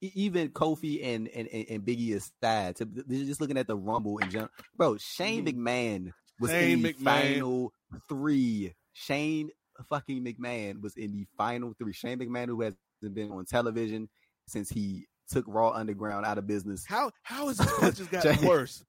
[0.00, 4.50] even Kofi and and and Biggie aside, to just looking at the Rumble in general,
[4.76, 4.96] bro.
[4.98, 5.66] Shane mm-hmm.
[5.66, 7.04] McMahon was Shane in the McMahon.
[7.04, 7.72] final
[8.08, 8.74] three.
[8.92, 9.50] Shane
[9.88, 11.92] fucking McMahon was in the final three.
[11.92, 14.08] Shane McMahon, who hasn't been on television
[14.46, 16.84] since he took Raw Underground out of business.
[16.86, 18.84] How how is this just gotten worse?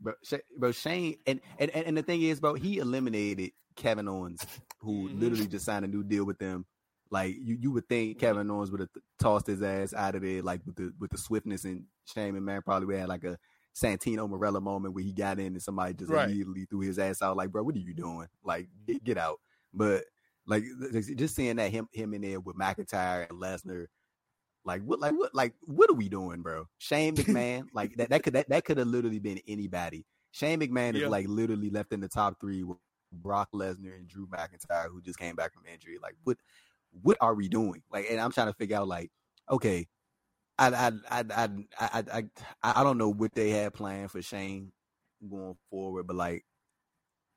[0.00, 0.14] Bro,
[0.58, 4.44] bro, Shane and, and and the thing is, bro, he eliminated Kevin Owens,
[4.80, 5.20] who mm-hmm.
[5.20, 6.66] literally just signed a new deal with them.
[7.10, 8.18] Like you, you would think.
[8.18, 8.88] Kevin Owens would have
[9.20, 12.44] tossed his ass out of there, like with the with the swiftness and Shane and
[12.44, 13.38] man probably have like a
[13.74, 16.24] Santino Marella moment where he got in and somebody just right.
[16.24, 17.36] immediately threw his ass out.
[17.36, 18.28] Like, bro, what are you doing?
[18.44, 19.40] Like, get, get out.
[19.72, 20.04] But
[20.46, 20.64] like,
[21.16, 23.86] just seeing that him him in there with McIntyre and Lesnar
[24.64, 25.00] like what?
[25.00, 25.34] Like what?
[25.34, 26.66] Like what are we doing, bro?
[26.78, 28.10] Shane McMahon, like that.
[28.10, 30.06] That could that, that could have literally been anybody.
[30.32, 31.04] Shane McMahon yeah.
[31.04, 32.78] is like literally left in the top three with
[33.12, 35.98] Brock Lesnar and Drew McIntyre, who just came back from injury.
[36.02, 36.38] Like what?
[37.02, 37.82] What are we doing?
[37.92, 39.10] Like, and I'm trying to figure out, like,
[39.50, 39.88] okay,
[40.58, 41.24] I I I
[41.78, 42.24] I I
[42.62, 44.72] I, don't know what they had planned for Shane
[45.28, 46.44] going forward, but like,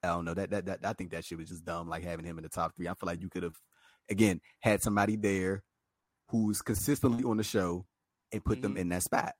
[0.03, 1.89] I don't know that that that I think that shit was just dumb.
[1.89, 3.55] Like having him in the top three, I feel like you could have
[4.09, 5.63] again had somebody there
[6.29, 7.85] who's consistently on the show
[8.31, 8.63] and put mm-hmm.
[8.63, 9.33] them in that spot.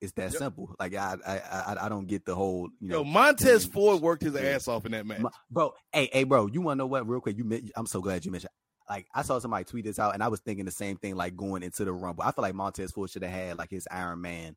[0.00, 0.38] It's that yep.
[0.38, 0.74] simple.
[0.78, 2.68] Like I, I, I, I don't get the whole.
[2.80, 5.72] You know, Yo, Montez Ford worked his ass off in that match, bro.
[5.92, 6.46] Hey, hey, bro.
[6.46, 7.08] You want to know what?
[7.08, 7.44] Real quick, you.
[7.44, 8.50] Met I'm so glad you mentioned.
[8.88, 11.16] Like I saw somebody tweet this out, and I was thinking the same thing.
[11.16, 13.88] Like going into the rumble, I feel like Montez Ford should have had like his
[13.90, 14.56] Iron Man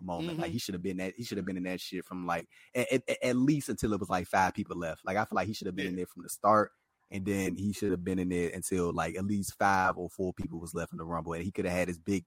[0.00, 0.32] moment.
[0.32, 0.42] Mm-hmm.
[0.42, 1.14] Like he should have been that.
[1.16, 4.00] He should have been in that shit from like at, at, at, least until it
[4.00, 5.04] was like five people left.
[5.04, 5.90] Like I feel like he should have been yeah.
[5.90, 6.70] in there from the start
[7.10, 10.32] and then he should have been in there until like at least five or four
[10.32, 12.24] people was left in the rumble, and he could have had his big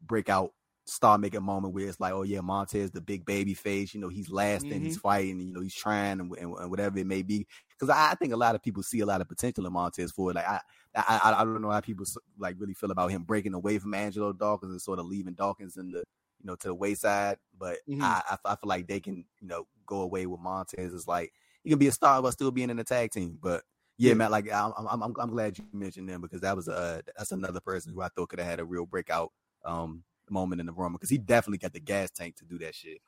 [0.00, 0.52] breakout
[0.84, 4.08] star making moment where it's like, oh yeah, Montez the big baby face, you know,
[4.08, 4.84] he's lasting, mm-hmm.
[4.84, 7.46] he's fighting, you know, he's trying and, and, and whatever it may be.
[7.68, 10.10] Because I, I, think a lot of people see a lot of potential in Montez
[10.10, 10.34] Ford.
[10.34, 10.60] Like I,
[10.94, 12.04] I, I don't know how people
[12.38, 15.76] like really feel about him breaking away from Angelo Dawkins and sort of leaving Dawkins
[15.76, 17.38] in the, you know, to the wayside.
[17.58, 18.02] But mm-hmm.
[18.02, 20.92] I, I, I feel like they can, you know, go away with Montez.
[20.92, 21.32] It's like
[21.64, 23.38] he can be a star but still being in the tag team.
[23.40, 23.62] But
[23.98, 27.32] yeah, man, like I'm, I'm, I'm, glad you mentioned them because that was a that's
[27.32, 29.32] another person who I thought could have had a real breakout
[29.64, 32.74] um moment in the room because he definitely got the gas tank to do that
[32.74, 32.98] shit.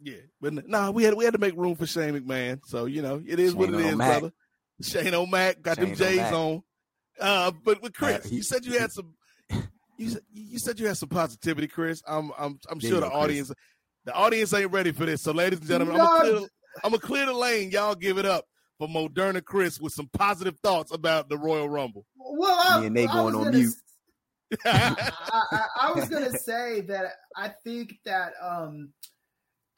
[0.00, 2.86] Yeah, but no, nah, we had we had to make room for Shane McMahon, so
[2.86, 4.32] you know it is Shane what it is, brother.
[4.80, 6.32] Shane O'Mac got Shane them J's O'Mac.
[6.32, 6.62] on.
[7.20, 9.14] Uh, but with Kris, uh, he, you said you had some.
[9.96, 12.02] You said you said you had some positivity, Kris.
[12.04, 13.56] I'm I'm I'm sure the audience Kris.
[14.06, 15.22] the audience ain't ready for this.
[15.22, 16.02] So, ladies and gentlemen, no.
[16.02, 16.48] I'm gonna clear,
[16.82, 17.70] I'm gonna clear the lane.
[17.70, 18.44] Y'all give it up
[18.78, 22.04] for Moderna Chris with some positive thoughts about the Royal Rumble.
[22.16, 23.74] Well, I, Me and they going on mute.
[24.64, 25.12] I,
[25.52, 28.90] I, I, was gonna say that I think that um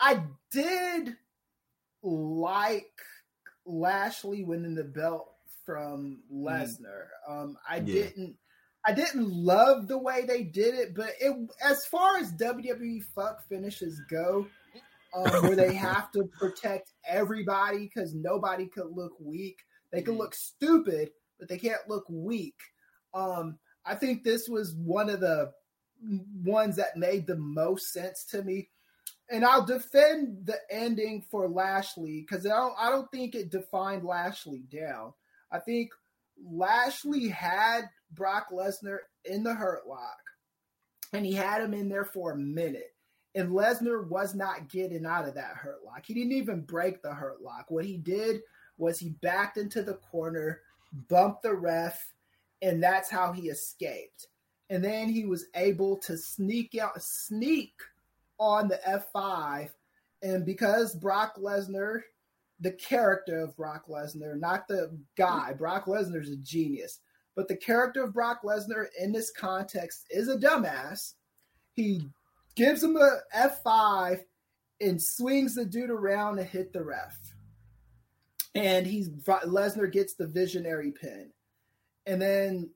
[0.00, 1.16] I did
[2.02, 2.90] like
[3.64, 5.28] Lashley winning the belt
[5.66, 6.46] from mm-hmm.
[6.46, 7.08] Lesnar.
[7.28, 7.42] Mm.
[7.42, 7.82] Um, I yeah.
[7.82, 8.36] didn't.
[8.88, 13.42] I didn't love the way they did it, but it as far as WWE fuck
[13.48, 14.46] finishes go,
[15.12, 19.58] um, where they have to protect everybody because nobody could look weak.
[19.90, 20.22] They can mm-hmm.
[20.22, 22.54] look stupid, but they can't look weak.
[23.12, 25.52] Um, I think this was one of the
[26.44, 28.68] ones that made the most sense to me.
[29.28, 34.04] And I'll defend the ending for Lashley because I don't, I don't think it defined
[34.04, 35.14] Lashley down.
[35.56, 35.90] I think
[36.44, 40.18] Lashley had Brock Lesnar in the hurt lock
[41.12, 42.94] and he had him in there for a minute.
[43.34, 46.04] And Lesnar was not getting out of that hurt lock.
[46.06, 47.66] He didn't even break the hurt lock.
[47.68, 48.40] What he did
[48.78, 50.60] was he backed into the corner,
[51.08, 52.12] bumped the ref,
[52.62, 54.26] and that's how he escaped.
[54.68, 57.72] And then he was able to sneak out, sneak
[58.38, 59.70] on the F5.
[60.22, 62.00] And because Brock Lesnar,
[62.60, 67.00] the character of Brock Lesnar, not the guy, Brock Lesnar is a genius,
[67.34, 71.14] but the character of Brock Lesnar in this context is a dumbass.
[71.74, 72.08] He
[72.54, 74.20] gives him a F5
[74.80, 77.18] and swings the dude around and hit the ref.
[78.54, 81.30] And he's Lesnar gets the visionary pin
[82.06, 82.70] and then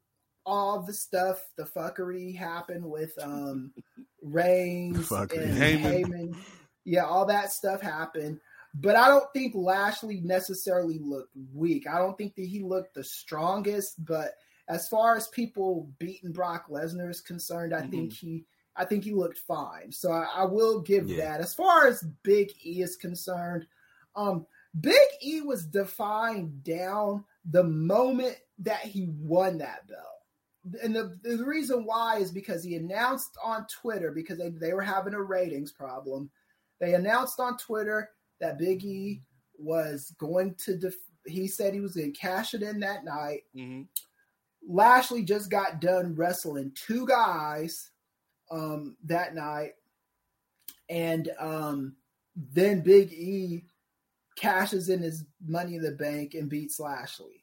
[0.44, 3.72] all the stuff, the fuckery happened with um
[4.22, 5.82] Reigns and Heyman.
[5.82, 6.36] Heyman.
[6.84, 8.40] Yeah, all that stuff happened.
[8.74, 11.86] But I don't think Lashley necessarily looked weak.
[11.88, 14.34] I don't think that he looked the strongest, but
[14.68, 17.90] as far as people beating Brock Lesnar is concerned, I mm-hmm.
[17.90, 18.44] think he
[18.76, 19.90] I think he looked fine.
[19.90, 21.24] So I, I will give yeah.
[21.24, 21.40] that.
[21.40, 23.66] As far as Big E is concerned,
[24.14, 24.46] um,
[24.80, 30.78] Big E was defined down the moment that he won that belt.
[30.82, 34.82] And the, the reason why is because he announced on Twitter, because they, they were
[34.82, 36.30] having a ratings problem,
[36.80, 38.10] they announced on Twitter
[38.40, 39.22] that Big E
[39.58, 40.94] was going to, def-
[41.26, 43.42] he said he was going to cash it in that night.
[43.56, 43.82] Mm-hmm.
[44.68, 47.90] Lashley just got done wrestling two guys
[48.50, 49.72] um, that night.
[50.88, 51.96] And um,
[52.36, 53.64] then Big E
[54.36, 57.40] cashes in his money in the bank and beats Lashley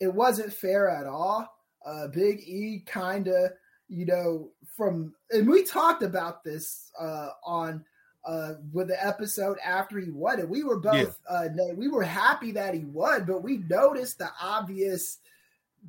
[0.00, 1.48] it wasn't fair at all.
[1.84, 3.52] Uh, Big E kind of,
[3.88, 7.84] you know, from and we talked about this uh, on
[8.26, 10.48] uh, with the episode after he won it.
[10.48, 11.48] We were both yeah.
[11.48, 15.18] uh, we were happy that he won, but we noticed the obvious.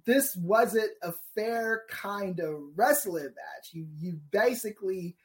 [0.05, 3.69] This wasn't a fair kind of wrestling match.
[3.72, 5.15] You you basically,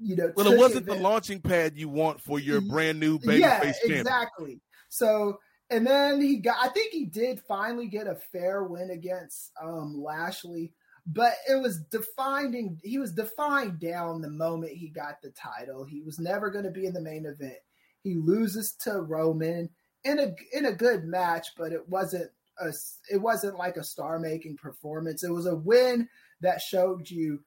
[0.00, 3.40] you know, well, it wasn't the launching pad you want for your brand new babyface
[3.40, 4.00] yeah, champion.
[4.00, 4.60] exactly.
[4.88, 5.38] So
[5.68, 10.02] and then he got I think he did finally get a fair win against um,
[10.02, 10.72] Lashley,
[11.06, 15.84] but it was defining he was defined down the moment he got the title.
[15.84, 17.58] He was never going to be in the main event.
[18.02, 19.70] He loses to Roman
[20.04, 22.30] in a in a good match, but it wasn't
[22.60, 22.72] a
[23.10, 25.22] it wasn't like a star-making performance.
[25.22, 26.08] It was a win
[26.40, 27.40] that showed you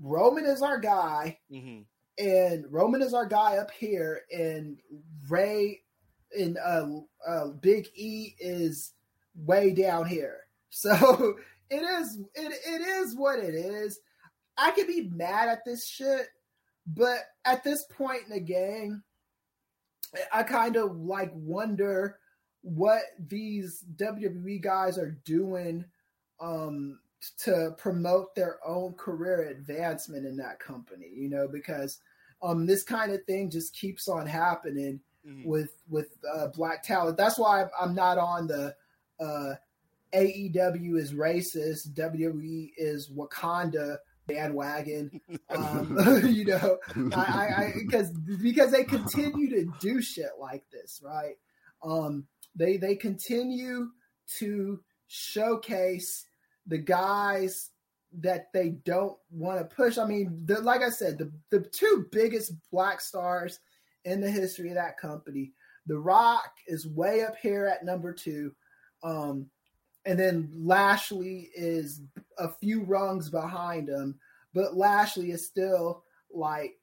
[0.00, 1.38] Roman is our guy.
[1.50, 1.82] Mm-hmm.
[2.16, 4.78] And Roman is our guy up here, and
[5.28, 5.80] Ray
[6.38, 6.86] and uh,
[7.26, 8.92] uh, Big E is
[9.34, 10.40] way down here.
[10.76, 11.36] So
[11.70, 14.00] it is it, it is what it is.
[14.56, 16.26] I could be mad at this shit,
[16.86, 19.02] but at this point in the game,
[20.32, 22.18] I kind of like wonder
[22.62, 25.84] what these WWE guys are doing
[26.40, 26.98] um,
[27.38, 32.00] to promote their own career advancement in that company, you know, because
[32.42, 35.48] um, this kind of thing just keeps on happening mm-hmm.
[35.48, 37.16] with with uh, black talent.
[37.16, 38.74] That's why I'm not on the
[39.20, 39.54] uh,
[40.14, 45.20] AEW is racist, WWE is Wakanda bandwagon.
[45.50, 46.78] Um, you know,
[47.14, 48.10] I because
[48.42, 51.34] because they continue to do shit like this, right?
[51.82, 53.88] Um, they they continue
[54.38, 56.26] to showcase
[56.66, 57.70] the guys
[58.20, 59.98] that they don't want to push.
[59.98, 63.58] I mean, the, like I said, the the two biggest black stars
[64.04, 65.52] in the history of that company,
[65.86, 68.52] The Rock is way up here at number two.
[69.02, 69.50] Um,
[70.06, 72.02] and then Lashley is
[72.38, 74.18] a few rungs behind him,
[74.52, 76.02] but Lashley is still
[76.32, 76.76] like,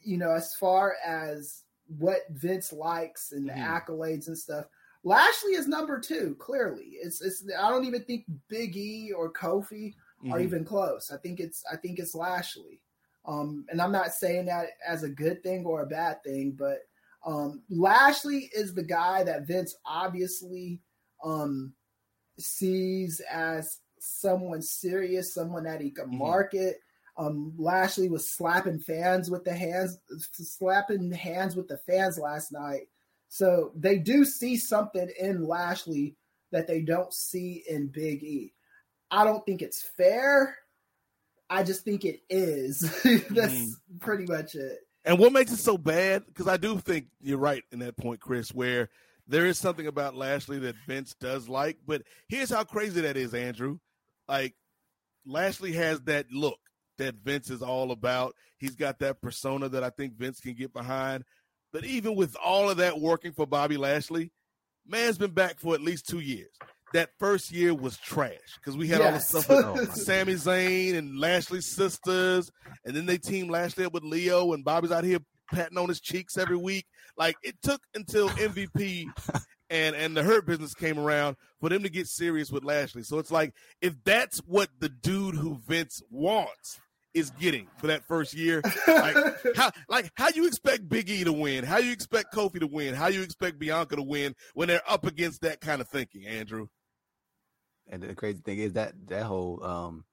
[0.00, 1.64] you know, as far as
[1.98, 3.92] what Vince likes and the mm-hmm.
[3.92, 4.66] accolades and stuff.
[5.02, 6.34] Lashley is number two.
[6.38, 7.44] Clearly, it's it's.
[7.58, 10.32] I don't even think Big E or Kofi mm-hmm.
[10.32, 11.10] are even close.
[11.12, 12.80] I think it's I think it's Lashley.
[13.26, 16.78] Um, and I'm not saying that as a good thing or a bad thing, but
[17.26, 20.80] um, Lashley is the guy that Vince obviously
[21.24, 21.72] um,
[22.38, 26.18] sees as someone serious, someone that he can mm-hmm.
[26.18, 26.76] market.
[27.16, 29.98] Um, Lashley was slapping fans with the hands,
[30.32, 32.88] slapping hands with the fans last night.
[33.28, 36.16] So they do see something in Lashley
[36.50, 38.52] that they don't see in Big E.
[39.10, 40.56] I don't think it's fair.
[41.48, 42.80] I just think it is.
[43.04, 43.98] That's mm-hmm.
[44.00, 44.78] pretty much it.
[45.04, 46.24] And what makes it so bad?
[46.26, 48.88] Because I do think you're right in that point, Kris, where
[49.26, 51.78] there is something about Lashley that Vince does like.
[51.86, 53.78] But here's how crazy that is, Andrew.
[54.28, 54.54] Like,
[55.26, 56.58] Lashley has that look
[56.98, 58.34] that Vince is all about.
[58.58, 61.24] He's got that persona that I think Vince can get behind.
[61.72, 64.30] But even with all of that working for Bobby Lashley,
[64.86, 66.50] man's been back for at least two years.
[66.92, 69.34] That first year was trash because we had yes.
[69.34, 72.52] all the stuff oh, with Sami Zayn and Lashley's sisters,
[72.84, 75.18] and then they teamed Lashley up with Lio, and Bobby's out here
[75.52, 76.86] patting on his cheeks every week.
[77.16, 79.06] Like it took until MVP
[79.70, 83.02] and and the Hurt business came around for them to get serious with Lashley.
[83.02, 86.80] So it's like if that's what the dude who Vince wants
[87.14, 89.16] is getting for that first year, like
[89.56, 92.94] how like how you expect Big E to win, how you expect Kofi to win,
[92.94, 96.66] how you expect Bianca to win when they're up against that kind of thinking, Andrew.
[97.88, 100.04] And the crazy thing is that that whole um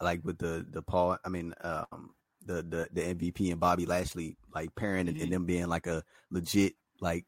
[0.00, 2.10] like with the the Paul, I mean um
[2.46, 5.22] the the the MVP and Bobby Lashley like pairing mm-hmm.
[5.22, 7.24] and them being like a legit like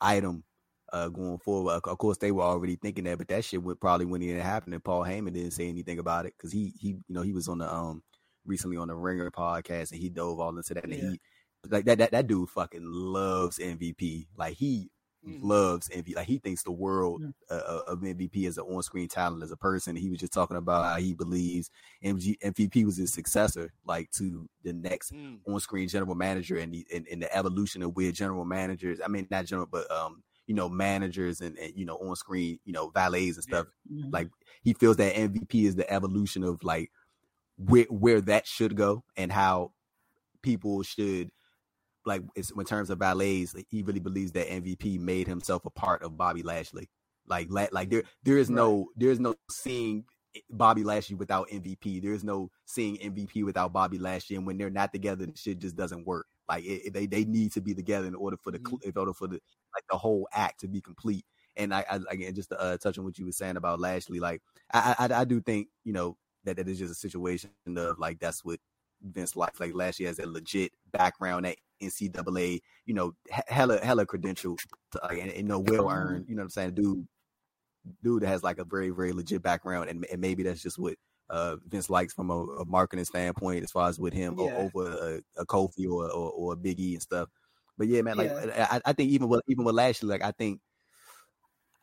[0.00, 0.44] item
[0.92, 1.80] uh, going forward.
[1.84, 4.74] Of course, they were already thinking that, but that shit would probably when it happened,
[4.74, 7.48] and Paul Heyman didn't say anything about it because he he you know he was
[7.48, 8.02] on the um
[8.44, 10.84] recently on the Ringer podcast and he dove all into that.
[10.84, 11.20] And he
[11.68, 14.28] like that that that dude fucking loves MVP.
[14.36, 14.90] Like he
[15.26, 15.38] mm.
[15.42, 16.16] loves MVP.
[16.16, 19.56] Like he thinks the world uh, uh of MVP as an on-screen talent as a
[19.56, 19.96] person.
[19.96, 21.70] He was just talking about how he believes
[22.04, 25.38] MG, MVP was his successor, like to the next mm.
[25.46, 29.00] on-screen general manager and the and, and the evolution of where general managers.
[29.04, 32.72] I mean, not general, but um, you know, managers and, and you know, on-screen, you
[32.72, 33.66] know, valets and stuff.
[33.88, 34.04] Yeah.
[34.04, 34.10] Mm-hmm.
[34.12, 34.28] Like
[34.62, 36.90] he feels that MVP is the evolution of like
[37.58, 39.72] where where that should go and how
[40.42, 41.30] people should
[42.06, 46.16] like in terms of ballets, he really believes that MVP made himself a part of
[46.16, 46.88] Bobby Lashley.
[47.26, 50.04] Like like there there is no there is no seeing
[50.50, 52.02] Bobby Lashley without MVP.
[52.02, 54.36] There is no seeing MVP without Bobby Lashley.
[54.36, 56.26] And when they're not together, the shit just doesn't work.
[56.48, 58.88] Like it, they they need to be together in order for the mm-hmm.
[58.88, 59.40] in order for the
[59.74, 61.24] like the whole act to be complete.
[61.56, 64.20] And I, I again just to uh, touch on what you were saying about Lashley,
[64.20, 64.42] like
[64.72, 68.20] I, I I do think you know that that is just a situation of like
[68.20, 68.60] that's what
[69.12, 69.60] Vince likes.
[69.60, 73.12] Like Lashley has a legit background at NCAA, you know,
[73.48, 74.56] hella hella credential,
[74.92, 76.26] to, uh, and, you know, well earned.
[76.28, 77.06] You know what I'm saying, dude.
[78.02, 80.96] Dude has like a very very legit background, and, and maybe that's just what
[81.30, 84.56] uh, Vince likes from a, a, marketing standpoint, as far as with him yeah.
[84.56, 87.28] over a, a Kofi or, or, or a Big E and stuff.
[87.78, 88.66] But yeah, man, like yeah.
[88.70, 90.60] I, I, think even with even with Lashley, like I think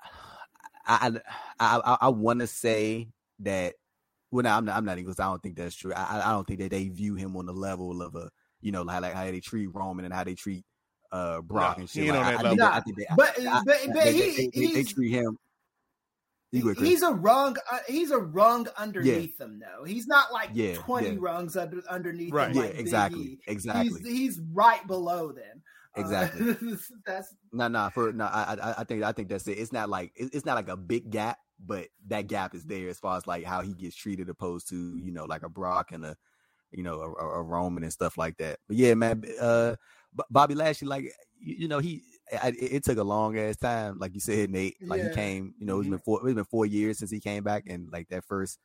[0.85, 1.11] I
[1.59, 3.09] I I, I want to say
[3.39, 3.75] that
[4.33, 4.77] well, no, I'm not.
[4.77, 5.13] I'm not even.
[5.19, 5.93] I don't think that's true.
[5.93, 8.31] I, I don't think that they view him on the level of a,
[8.61, 10.65] you know, like, like how they treat Roman and how they treat
[11.11, 12.07] uh Brock no, and shit.
[12.07, 15.37] Like, I, I, think they, but but, but they, he, they, they, they, treat him.
[16.51, 17.57] He's a rung.
[17.71, 19.45] Uh, he's a rung underneath yeah.
[19.45, 19.83] them, though.
[19.83, 21.17] He's not like yeah, twenty yeah.
[21.19, 22.33] rungs under, underneath.
[22.33, 22.49] Right.
[22.49, 22.79] Him, like yeah.
[22.79, 23.39] Exactly.
[23.45, 24.01] Exactly.
[24.01, 25.61] He's, he's, right below them.
[25.95, 26.49] Uh, exactly.
[26.51, 27.91] Uh, that's no, no.
[27.93, 29.59] For no, I, I, I think, I think that's it.
[29.59, 32.99] It's not like it's not like a big gap, but that gap is there as
[32.99, 36.05] far as like how he gets treated opposed to you know like a Brock and
[36.05, 36.15] a
[36.71, 38.59] you know a, a Roman and stuff like that.
[38.67, 39.75] But yeah, man, uh,
[40.29, 41.05] Bobby Lashley, like
[41.39, 42.03] you, you know he.
[42.41, 44.77] I, it took a long ass time, like you said, Nate.
[44.81, 45.09] Like yeah.
[45.09, 46.03] he came, you know, it's been mm-hmm.
[46.03, 46.27] four.
[46.27, 48.57] It's been four years since he came back, and like that first,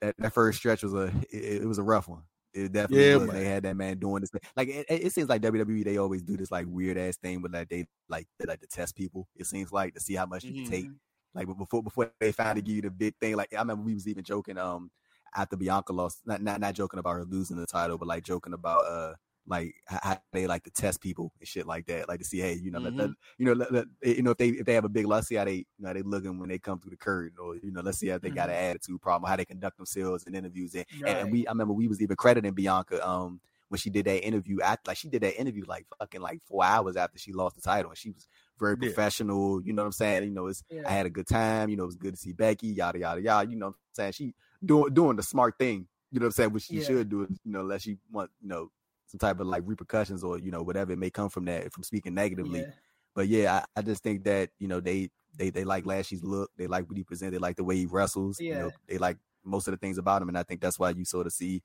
[0.00, 2.24] that, that first stretch was a, it, it was a rough one.
[2.52, 3.30] It definitely yeah, was.
[3.30, 4.30] They had that man doing this.
[4.56, 7.52] Like it, it, seems like WWE they always do this like weird ass thing, but
[7.52, 9.28] like they like they like to test people.
[9.36, 10.56] It seems like to see how much mm-hmm.
[10.56, 10.86] you take
[11.34, 13.36] Like before before they finally give you the big thing.
[13.36, 14.90] Like I remember we was even joking um
[15.34, 18.52] after Bianca lost, not not not joking about her losing the title, but like joking
[18.52, 19.14] about uh
[19.46, 22.54] like how they like to test people and shit like that, like to see, hey,
[22.54, 22.96] you know, mm-hmm.
[22.96, 25.06] let, let, you know, let, let, you know, if they if they have a big,
[25.06, 27.56] let's see how they, you know, they looking when they come through the curtain, or
[27.56, 28.36] you know, let's see how they mm-hmm.
[28.36, 28.70] got an mm-hmm.
[28.70, 31.16] attitude problem, how they conduct themselves in interviews, and, right.
[31.18, 34.60] and we, I remember we was even crediting Bianca, um, when she did that interview,
[34.60, 37.62] at, like she did that interview like fucking like four hours after she lost the
[37.62, 38.26] title, and she was
[38.58, 39.60] very professional.
[39.60, 39.66] Yeah.
[39.66, 40.24] You know what I'm saying?
[40.24, 40.82] You know, it's yeah.
[40.86, 41.68] I had a good time.
[41.68, 42.68] You know, it was good to see Becky.
[42.68, 43.50] Yada yada yada.
[43.50, 44.12] You know what I'm saying?
[44.12, 45.86] She doing doing the smart thing.
[46.10, 46.52] You know what I'm saying?
[46.52, 46.84] Which she yeah.
[46.84, 47.26] should do.
[47.44, 48.70] You know, unless she want you know
[49.06, 51.82] some type of like repercussions or you know whatever it may come from that from
[51.82, 52.66] speaking negatively.
[53.14, 56.50] But yeah, I, I, just think that you know they they they like Lashley's look,
[56.56, 58.40] they like what he presented, they like the way he wrestles.
[58.40, 58.48] Yeah.
[58.48, 60.90] You know, they like most of the things about him, and I think that's why
[60.90, 61.62] you sort of see,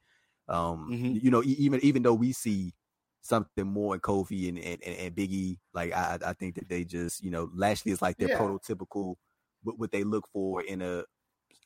[0.48, 1.26] um, mm-hmm.
[1.26, 2.74] you know, even even though we see
[3.22, 7.24] something more in Kofi and and, and Biggie, like I I think that they just
[7.24, 8.40] you know Lashley is like their yeah.
[8.40, 9.16] prototypical
[9.64, 11.04] what, what they look for in a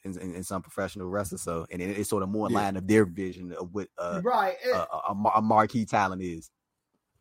[0.03, 1.37] in, in, in, some professional wrestler.
[1.37, 2.59] So, and it, it's sort of more in yeah.
[2.59, 6.49] line of their vision of what uh, right a, a, a, marquee talent is.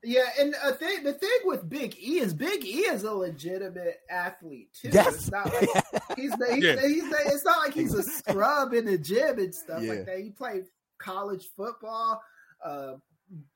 [0.05, 4.01] Yeah, and a thing, the thing with Big E is Big E is a legitimate
[4.11, 4.91] athlete too.
[4.93, 5.15] Yes.
[5.15, 5.69] It's not like
[6.17, 6.75] he's the, he's, yeah.
[6.75, 9.91] the, he's the, it's not like he's a scrub in the gym and stuff yeah.
[9.91, 10.19] like that.
[10.19, 10.65] He played
[10.99, 12.21] college football,
[12.65, 12.95] uh,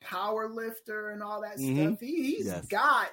[0.01, 1.86] power lifter, and all that mm-hmm.
[1.86, 2.01] stuff.
[2.01, 2.66] He, he's yes.
[2.66, 3.09] got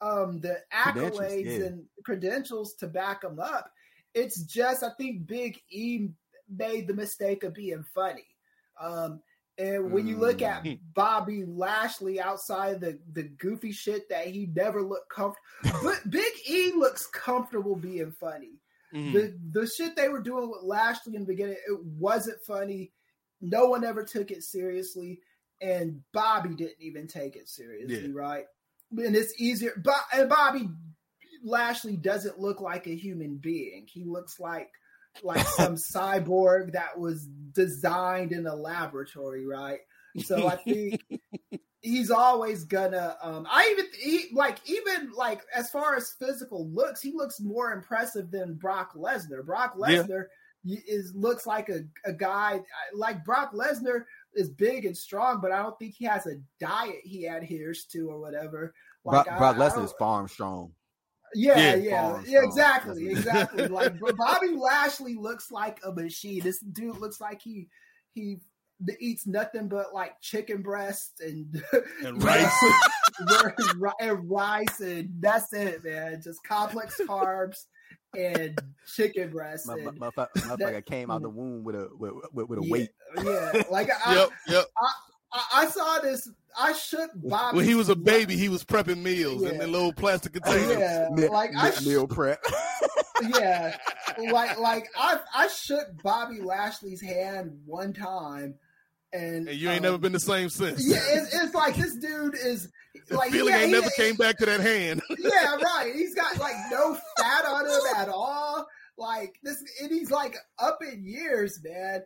[0.00, 1.66] um, the accolades yeah.
[1.66, 3.70] and credentials to back him up.
[4.14, 6.08] It's just I think Big E
[6.48, 8.26] made the mistake of being funny.
[8.80, 9.20] Um,
[9.58, 10.78] and when you look at mm.
[10.94, 16.72] Bobby Lashley outside the, the goofy shit that he never looked comfortable, but Big E
[16.74, 18.58] looks comfortable being funny.
[18.94, 19.12] Mm.
[19.12, 22.90] The the shit they were doing with Lashley in the beginning, it wasn't funny.
[23.42, 25.20] No one ever took it seriously,
[25.60, 28.12] and Bobby didn't even take it seriously, yeah.
[28.12, 28.44] right?
[28.96, 29.72] And it's easier.
[29.82, 30.68] But and Bobby
[31.44, 33.86] Lashley doesn't look like a human being.
[33.88, 34.70] He looks like
[35.22, 39.80] like some cyborg that was designed in a laboratory, right?
[40.24, 41.02] So I think
[41.80, 43.16] he's always gonna.
[43.22, 47.72] Um, I even he, like even like as far as physical looks, he looks more
[47.72, 49.44] impressive than Brock Lesnar.
[49.44, 50.24] Brock Lesnar
[50.64, 50.78] yeah.
[50.86, 52.60] is looks like a, a guy
[52.92, 54.04] like Brock Lesnar
[54.34, 58.08] is big and strong, but I don't think he has a diet he adheres to
[58.10, 58.74] or whatever.
[59.04, 60.72] Like, Brock, Brock Lesnar is farm strong.
[61.34, 63.66] Yeah, yeah, yeah, yeah exactly, exactly.
[63.68, 66.42] like Bobby Lashley looks like a machine.
[66.42, 67.68] This dude looks like he
[68.12, 68.38] he
[68.98, 71.62] eats nothing but like chicken breast and,
[72.04, 72.64] and rice
[74.00, 76.20] and rice and that's it, man.
[76.22, 77.66] Just complex carbs
[78.16, 78.60] and
[78.94, 79.66] chicken breast.
[79.66, 82.64] My, and my, my, motherfucker came out the womb with a with, with, with a
[82.64, 82.90] yeah, weight.
[83.22, 84.64] Yeah, like I, yep, yep.
[84.76, 84.92] I,
[85.32, 86.28] I, I saw this.
[86.58, 87.58] I shook Bobby.
[87.58, 89.50] When he was a baby, he was prepping meals yeah.
[89.50, 90.78] in the little plastic containers.
[90.78, 92.44] Yeah, like I meal prep.
[93.34, 93.76] yeah,
[94.30, 98.54] like like I I shook Bobby Lashley's hand one time,
[99.12, 100.86] and, and you ain't um, never been the same since.
[100.86, 102.70] Yeah, it's, it's like this dude is
[103.08, 105.00] the like feeling yeah, ain't he, never came back to that hand.
[105.18, 105.92] yeah, right.
[105.94, 108.66] He's got like no fat on him at all.
[108.96, 112.02] Like this, and he's like up in years, man.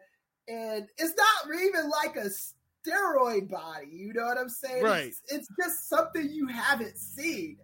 [0.47, 3.89] And it's not even like a steroid body.
[3.91, 4.85] You know what I'm saying?
[4.85, 5.07] Right.
[5.07, 7.57] It's, it's just something you haven't seen.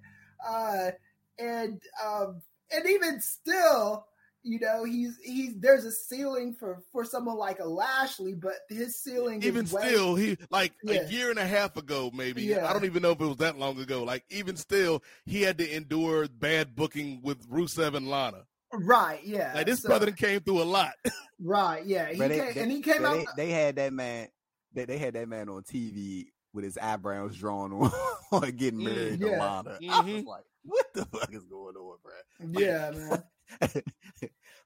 [0.46, 0.90] Uh,
[1.38, 2.42] and um,
[2.74, 4.06] and even still,
[4.42, 8.96] you know, he's he's there's a ceiling for for someone like a Lashley, but his
[8.96, 11.02] ceiling even still he like yeah.
[11.02, 12.68] a year and a half ago maybe yeah.
[12.68, 14.02] I don't even know if it was that long ago.
[14.02, 18.44] Like even still, he had to endure bad booking with Rusev and Lana.
[18.72, 19.20] Right.
[19.24, 19.52] Yeah.
[19.54, 20.92] Like this so, brother came through a lot.
[21.40, 21.84] right.
[21.84, 22.10] Yeah.
[22.10, 23.24] He came, they, and he came out.
[23.36, 24.28] They, they had that man
[24.72, 27.92] they, they had that man on TV with his eyebrows drawn on,
[28.32, 29.36] on getting married yeah.
[29.36, 29.78] to Lana.
[29.82, 29.90] Mm-hmm.
[29.90, 32.60] I was like, what the fuck is going on, bro?
[32.60, 33.22] Yeah, man.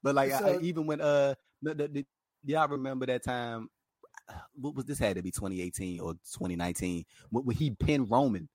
[0.03, 2.05] but like, so, I, even when uh, the, the, the,
[2.45, 3.69] y'all remember that time?
[4.55, 4.97] What was this?
[4.97, 8.49] Had to be 2018 or 2019 when, when he pinned Roman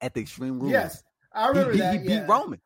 [0.00, 0.72] at the Extreme Rules.
[0.72, 1.02] Yes,
[1.32, 1.94] I remember he, that.
[1.94, 2.20] He, yeah.
[2.20, 2.60] beat Roman.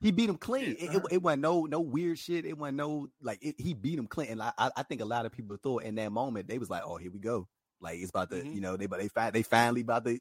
[0.00, 0.76] He beat him clean.
[0.78, 2.46] It, it, it, wasn't no no weird shit.
[2.46, 4.30] It wasn't no like it, he beat him clean.
[4.30, 6.82] And I, I think a lot of people thought in that moment they was like,
[6.86, 7.46] oh, here we go.
[7.80, 8.52] Like it's about to, mm-hmm.
[8.52, 10.18] you know, they but they find they finally about to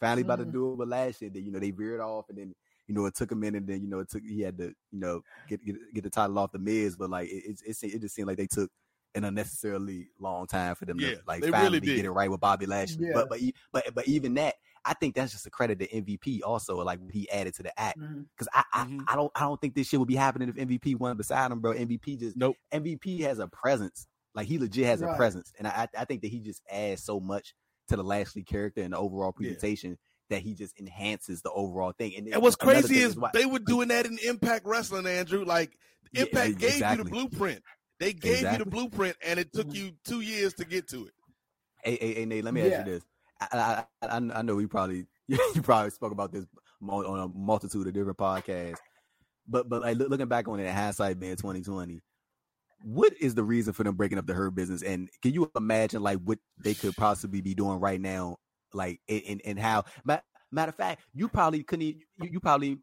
[0.00, 0.30] finally mm-hmm.
[0.30, 0.52] about to mm-hmm.
[0.52, 1.28] do it with Lashley.
[1.28, 2.54] That you know they veered off and then
[2.90, 3.58] you know it took a minute.
[3.58, 6.10] And then you know it took he had to you know get get, get the
[6.10, 8.68] title off the Miz, but like it, it it, it just seemed like they took
[9.14, 12.40] an unnecessarily long time for them yeah, to like finally really get it right with
[12.40, 13.06] Bobby Lashley.
[13.06, 13.12] Yeah.
[13.14, 13.40] But but
[13.72, 14.54] but but even that,
[14.84, 17.80] I think that's just a credit to MVP also, like what he added to the
[17.80, 17.98] act.
[17.98, 18.60] Because mm-hmm.
[18.74, 19.00] I, I, mm-hmm.
[19.06, 21.60] I don't I don't think this shit would be happening if MVP won beside him,
[21.60, 21.74] bro.
[21.74, 22.56] MVP just nope.
[22.74, 24.08] MVP has a presence.
[24.34, 25.12] Like he legit has right.
[25.12, 27.54] a presence, and I I think that he just adds so much
[27.88, 29.96] to the Lashley character and the overall presentation
[30.30, 32.14] that he just enhances the overall thing.
[32.16, 35.44] And, and what's crazy is, is why, they were doing that in Impact Wrestling, Andrew.
[35.44, 35.76] Like
[36.14, 36.80] Impact yeah, exactly.
[36.80, 37.62] gave you the blueprint.
[37.98, 38.58] They gave exactly.
[38.58, 39.76] you the blueprint, and it took mm-hmm.
[39.76, 41.12] you two years to get to it.
[41.84, 42.76] Hey, hey, hey Nate, let me yeah.
[42.76, 43.04] ask you this.
[43.40, 46.46] I, I, I, I know we probably you probably spoke about this
[46.88, 48.78] on a multitude of different podcasts,
[49.46, 52.00] but but like looking back on it, hindsight being twenty twenty,
[52.82, 54.82] what is the reason for them breaking up the hurt business?
[54.82, 58.38] And can you imagine like what they could possibly be doing right now,
[58.72, 59.84] like and and how?
[60.04, 61.96] Matter of fact, you probably couldn't.
[62.20, 62.78] You, probably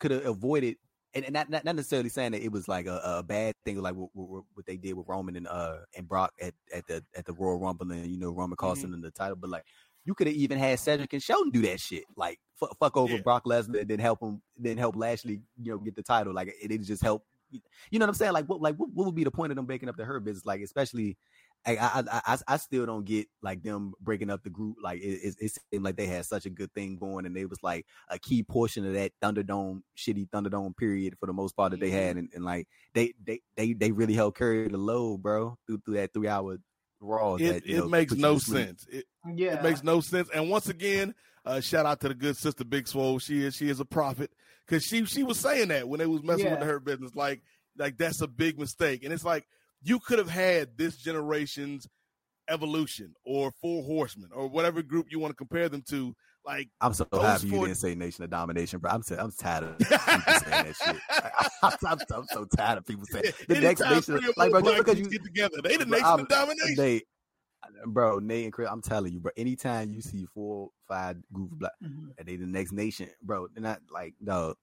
[0.00, 0.76] could have avoided
[1.16, 3.94] and, and not, not necessarily saying that it was like a, a bad thing, like
[3.94, 7.24] what, what, what, they did with Roman and uh and Brock at, at the at
[7.24, 8.92] the Royal Rumble, and you know Roman costing mm-hmm.
[8.92, 9.64] them the title, but like
[10.04, 13.14] you could have even had Cedric and Shelton do that shit, like fuck, fuck over
[13.14, 13.22] yeah.
[13.22, 16.34] Brock Lesnar, and then help him, then help Lashley, you know, get the title.
[16.34, 17.24] Like it, it just help.
[17.50, 18.32] You know what I'm saying?
[18.32, 20.22] Like what like what, what would be the point of them breaking up the Hurt
[20.22, 20.44] business?
[20.44, 21.16] Like especially
[21.66, 24.76] I, I, I, I still don't get like them breaking up the group.
[24.82, 27.50] Like it, it, it, seemed like they had such a good thing going, and it
[27.50, 31.72] was like a key portion of that Thunderdome, shitty Thunderdome period for the most part
[31.72, 35.22] that they had, and, and like they, they, they, they really helped carry the load,
[35.22, 36.58] bro, through through that three hour
[37.00, 37.34] Raw.
[37.34, 38.86] It, that, it know, makes no sense.
[38.90, 40.28] It, yeah, it makes no sense.
[40.34, 41.14] And once again,
[41.44, 43.18] uh, shout out to the good sister Big Swole.
[43.18, 44.30] She is she is a prophet
[44.66, 46.58] because she she was saying that when they was messing yeah.
[46.58, 47.42] with her business, like
[47.76, 49.46] like that's a big mistake, and it's like
[49.86, 51.86] you could have had this generation's
[52.48, 56.14] Evolution or Four Horsemen or whatever group you want to compare them to.
[56.44, 57.60] Like I'm so happy four...
[57.60, 58.90] you didn't say Nation of Domination, bro.
[58.90, 60.96] I'm so, I'm tired of people saying that shit.
[61.62, 64.20] I'm, I'm, I'm, so tired of people saying the next Nation.
[64.36, 66.76] Like, bro, just because you get together, they the Nation I'm, of Domination.
[66.76, 67.02] They,
[67.86, 69.32] bro, Nate and Kris, I'm telling you, bro.
[69.36, 72.08] Anytime you see four, five group of black, mm-hmm.
[72.18, 73.48] and they the next nation, bro.
[73.54, 74.54] They're not like, no,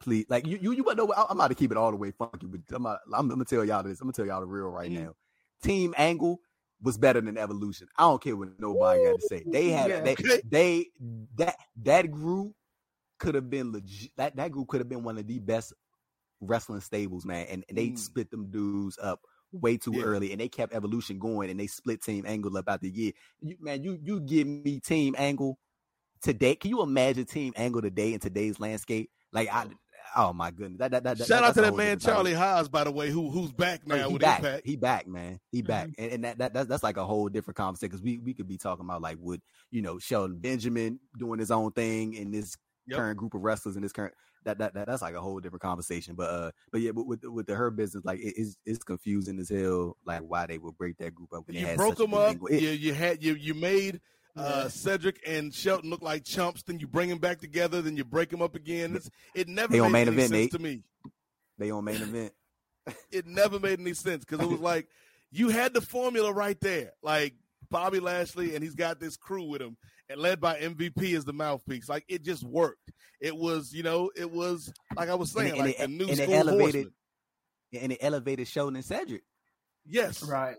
[0.00, 0.94] please, like you, you, you.
[0.94, 3.44] Know, I'm about to keep it all the way funky, but I'm, I'm, I'm gonna
[3.44, 4.00] tell y'all this.
[4.00, 5.04] I'm gonna tell y'all the real right mm-hmm.
[5.04, 5.14] now.
[5.62, 6.40] Team Angle
[6.82, 7.88] was better than Evolution.
[7.98, 9.42] I don't care what nobody got to say.
[9.46, 10.00] They had yeah.
[10.00, 10.16] they,
[10.48, 10.86] they
[11.36, 12.52] that that group
[13.18, 14.10] could have been legit.
[14.16, 15.72] That that group could have been one of the best
[16.40, 17.46] wrestling stables, man.
[17.48, 17.98] And, and they mm.
[17.98, 19.20] split them dudes up
[19.56, 20.02] way too yeah.
[20.02, 23.12] early, and they kept Evolution going, and they split Team Angle about the year.
[23.40, 25.58] You, man, you you give me Team Angle
[26.22, 26.54] today.
[26.54, 29.10] Can you imagine Team Angle today in today's landscape?
[29.32, 29.66] Like I,
[30.14, 30.78] Oh my goodness!
[30.78, 33.52] That, that, that, Shout out to that man Charlie Haas, by the way, who who's
[33.52, 34.38] back now with back.
[34.38, 34.66] Impact.
[34.66, 35.40] He back, man.
[35.50, 36.02] He back, mm-hmm.
[36.02, 38.48] and, and that, that that's, that's like a whole different conversation because we we could
[38.48, 42.56] be talking about like would you know Shelton Benjamin doing his own thing in this
[42.86, 42.98] yep.
[42.98, 44.14] current group of wrestlers in this current
[44.44, 46.14] that, that that that's like a whole different conversation.
[46.14, 49.38] But uh, but yeah, but with with the Hurt business, like it, it's it's confusing
[49.38, 51.44] as hell, like why they would break that group up.
[51.48, 52.36] you broke them up.
[52.48, 54.00] It, you you had you you made
[54.36, 56.62] uh, Cedric and Shelton look like chumps.
[56.62, 57.82] Then you bring them back together.
[57.82, 58.96] Then you break them up again.
[58.96, 60.82] It's, it never they made main any event, sense to me.
[61.58, 62.32] They on main event.
[63.10, 64.88] it never made any sense because it was like
[65.32, 66.92] you had the formula right there.
[67.02, 67.34] Like
[67.68, 69.76] Bobby Lashley, and he's got this crew with him,
[70.08, 71.88] and led by MVP as the mouthpiece.
[71.88, 72.92] Like it just worked.
[73.20, 76.10] It was, you know, it was like I was saying, and, like and the new
[76.10, 76.92] and school elevated, horseman.
[77.82, 79.22] And it elevated Shelton and Cedric.
[79.86, 80.56] Yes, right.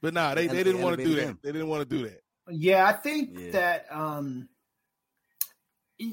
[0.00, 1.42] But nah, they, they didn't want to do that.
[1.42, 2.20] They didn't want to do that.
[2.50, 3.50] Yeah, I think yeah.
[3.52, 4.48] that um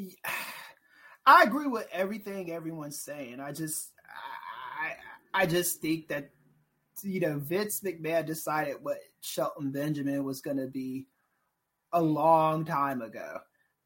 [1.26, 3.40] I agree with everything everyone's saying.
[3.40, 3.92] I just
[4.82, 6.30] I I just think that
[7.04, 11.08] you know Vince McMahon decided what Shelton Benjamin was going to be
[11.94, 13.40] a long time ago.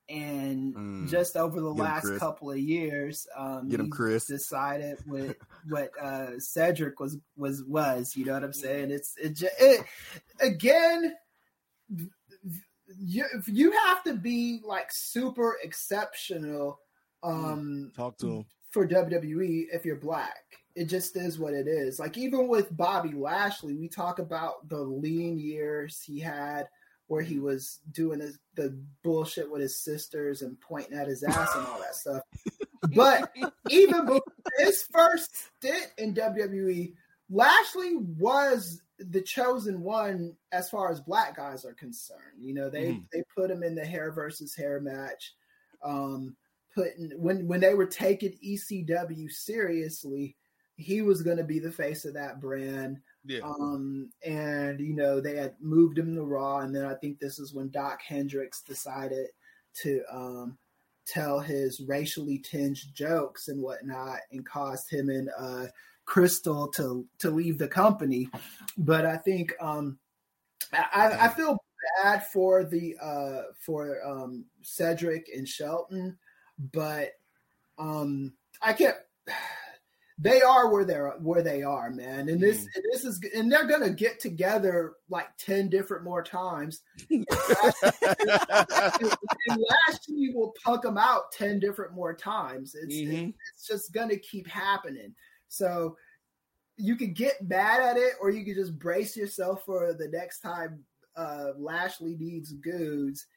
[0.10, 1.10] And mm.
[1.10, 4.26] just over the Get last him, couple of years, um, Get him, Kris.
[4.26, 5.38] decided what
[5.70, 8.16] what uh, Cedric was was was.
[8.16, 8.92] You know what I'm saying?
[8.92, 9.86] It's it, it
[10.42, 11.16] again
[13.00, 16.80] you you have to be like super exceptional
[17.24, 20.44] um talk to him for WWE if you're black.
[20.76, 22.00] It just is what it is.
[22.00, 26.68] Like even with Bobby Lashley, we talk about the lean years he had
[27.08, 31.56] where he was doing his, the bullshit with his sisters and pointing at his ass
[31.56, 32.22] and all that stuff.
[32.94, 33.32] But
[33.70, 34.22] even before
[34.60, 36.94] his first stint in WWE,
[37.30, 42.40] Lashley was the chosen one as far as black guys are concerned.
[42.40, 43.06] You know, they mm.
[43.12, 45.34] they put him in the hair versus hair match.
[45.84, 46.36] Um,
[46.76, 50.36] putting when when they were taking ECW seriously,
[50.76, 53.00] he was going to be the face of that brand.
[53.26, 53.40] Yeah.
[53.42, 57.40] Um, and you know they had moved him to Raw, and then I think this
[57.40, 59.28] is when Doc Hendrix decided
[59.82, 60.58] to um,
[61.06, 65.68] tell his racially tinged jokes and whatnot, and caused him and uh,
[66.06, 68.30] Kristal to to leave the company.
[68.78, 69.98] But I think um,
[70.74, 71.58] I, I feel
[72.04, 76.18] bad for the uh, for um, Cedric and Shelton,
[76.72, 77.12] but
[77.78, 78.98] um, I can't.
[80.24, 82.30] They are where they're where they are, man.
[82.30, 82.82] And this mm.
[82.92, 86.82] this is and they're gonna get together like ten different more times.
[87.10, 87.26] and
[89.50, 92.74] Lashley will punk them out ten different more times.
[92.74, 93.32] It's mm-hmm.
[93.54, 95.14] it's just gonna keep happening.
[95.50, 95.98] So
[96.78, 100.40] you could get mad at it, or you could just brace yourself for the next
[100.40, 100.86] time
[101.18, 103.28] uh, Lashley needs goods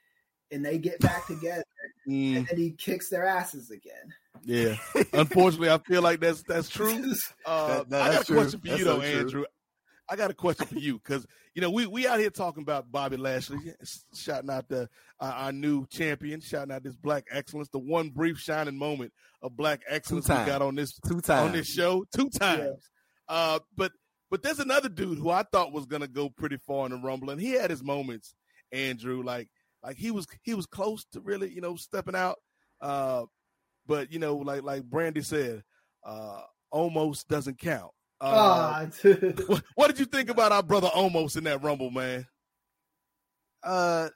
[0.53, 1.65] and they get back together
[2.09, 2.37] mm.
[2.37, 4.15] and then he kicks their asses again.
[4.45, 4.77] Yeah.
[5.13, 7.15] Unfortunately, I feel like that's that's true.
[7.45, 8.37] Uh, that, I got a true.
[8.37, 9.45] question for that's you though, Andrew.
[10.09, 12.91] I got a question for you because you know we we out here talking about
[12.91, 13.59] Bobby Lashley,
[14.15, 14.89] shouting out the
[15.21, 19.57] uh, our new champion, shouting out this black excellence, the one brief shining moment of
[19.57, 21.49] black excellence we got on this two times.
[21.49, 22.63] on this show two times.
[23.29, 23.35] Yeah.
[23.35, 23.93] Uh, but
[24.31, 27.31] but there's another dude who I thought was gonna go pretty far in the Rumble,
[27.31, 28.35] and he had his moments.
[28.73, 29.49] Andrew, like
[29.83, 32.37] like he was he was close to really you know stepping out,
[32.81, 33.25] uh,
[33.87, 35.63] but you know like like Brandy said,
[36.05, 36.41] uh,
[36.71, 37.93] almost doesn't count.
[38.21, 38.87] Uh,
[39.47, 42.27] what, what, did you think about our brother Omos in that rumble, man?
[43.63, 44.09] Uh,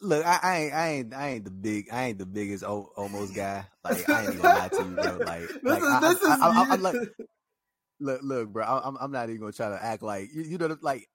[0.00, 3.34] look, I, I, ain't, I ain't, I ain't the big, I ain't the biggest Omos
[3.34, 3.64] guy.
[3.84, 5.18] Like, I ain't gonna lie to you, bro.
[5.24, 6.96] Like, this like, is, I, this I, I, I, am like,
[8.00, 8.64] look, look, bro.
[8.64, 11.08] I'm, I'm not even gonna try to act like you, you know, like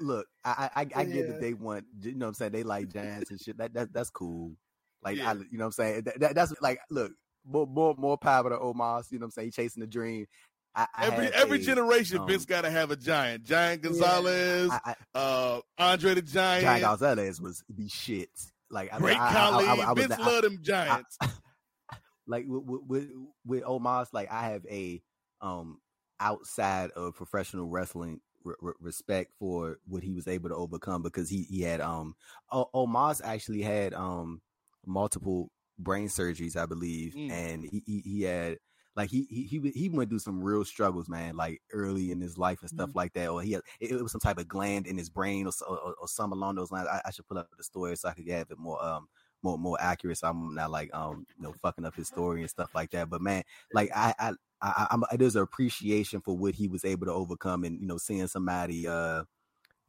[0.00, 1.22] look, I I, I get yeah.
[1.26, 3.58] that they want, you know, what I'm saying they like Giants and shit.
[3.58, 4.56] That that that's cool.
[5.02, 5.30] Like yeah.
[5.30, 7.12] I, you know, what I'm saying that, that, that's like, look,
[7.44, 9.10] more more more power to Omos.
[9.10, 10.26] You know, what I'm saying he chasing the dream.
[10.74, 13.44] I, I every every a, generation, um, Vince got to have a giant.
[13.44, 16.64] Giant Gonzalez, yeah, uh, Andre the Giant.
[16.64, 18.30] Giant Gonzalez was the shit.
[18.70, 19.94] Like Great Khali.
[19.94, 21.18] Vince loved them giants.
[22.26, 23.08] like with, with
[23.44, 25.02] with Omos, like I have a
[25.40, 25.80] um
[26.20, 31.42] outside of professional wrestling re- respect for what he was able to overcome because he
[31.42, 32.14] he had um
[32.52, 34.40] o- Omos actually had um
[34.86, 37.30] multiple brain surgeries I believe mm.
[37.30, 38.58] and he, he, he had
[38.96, 41.36] like he he he went through some real struggles, man.
[41.36, 42.98] Like early in his life and stuff mm-hmm.
[42.98, 45.46] like that, or he had, it, it, was some type of gland in his brain
[45.46, 46.88] or or, or some along those lines.
[46.90, 49.08] I, I, should pull up the story so I could have it more um
[49.42, 50.18] more more accurate.
[50.18, 53.08] So I'm not like um you know fucking up his story and stuff like that.
[53.08, 57.06] But man, like I I I, I'm, there's an appreciation for what he was able
[57.06, 59.22] to overcome, and you know, seeing somebody, uh,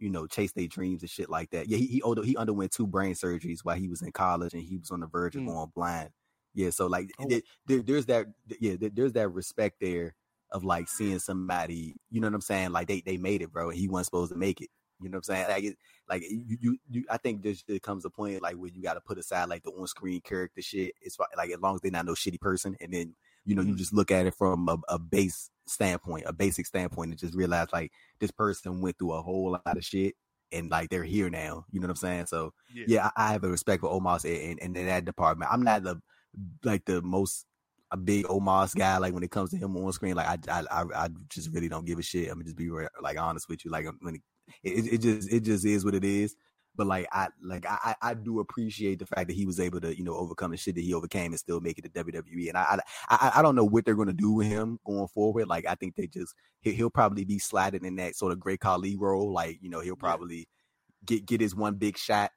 [0.02, 1.69] you know, chase their dreams and shit like that.
[1.69, 4.78] Yeah, he he, he underwent two brain surgeries while he was in college, and he
[4.78, 5.48] was on the verge of mm.
[5.48, 6.10] going blind.
[6.53, 7.28] Yeah, so like oh.
[7.30, 8.26] there, there, there's that
[8.60, 10.15] yeah, there, there's that respect there
[10.52, 12.72] of like seeing somebody, you know what I'm saying?
[12.72, 13.69] Like they they made it, bro.
[13.69, 14.69] he wasn't supposed to make it.
[14.99, 15.48] You know what I'm saying?
[15.49, 15.78] Like, it,
[16.10, 18.95] like you, you, you, I think there's there comes a point like where you got
[18.95, 20.94] to put aside like the on-screen character shit.
[21.02, 23.15] It's like as long as they're not no shitty person, and then
[23.45, 23.78] you know, you mm-hmm.
[23.78, 27.68] just look at it from a, a base standpoint, a basic standpoint, and just realize
[27.73, 30.15] like this person went through a whole lot of shit
[30.52, 31.65] and like they're here now.
[31.72, 32.26] You know what I'm saying?
[32.27, 35.52] So yeah, yeah I, I, have a respect for Omos and, and, in that department.
[35.52, 36.02] I'm not the
[36.64, 37.45] like the most
[37.91, 38.98] a big Omos guy.
[38.98, 41.85] Like when it comes to him on screen, like I I I, just really don't
[41.85, 42.30] give a shit.
[42.30, 42.69] I'm mean, just be
[43.02, 43.72] like honest with you.
[43.72, 44.22] Like when it,
[44.64, 46.35] it, it just it just is what it is.
[46.76, 49.95] But like I like I I do appreciate the fact that he was able to
[49.95, 52.48] you know overcome the shit that he overcame and still make it to WWE.
[52.48, 52.80] And I
[53.10, 55.48] I I don't know what they're gonna do with him going forward.
[55.48, 58.95] Like I think they just he'll probably be sliding in that sort of great Khali
[58.95, 59.34] role.
[59.34, 60.48] Like you know he'll probably
[61.06, 62.31] get get his one big shot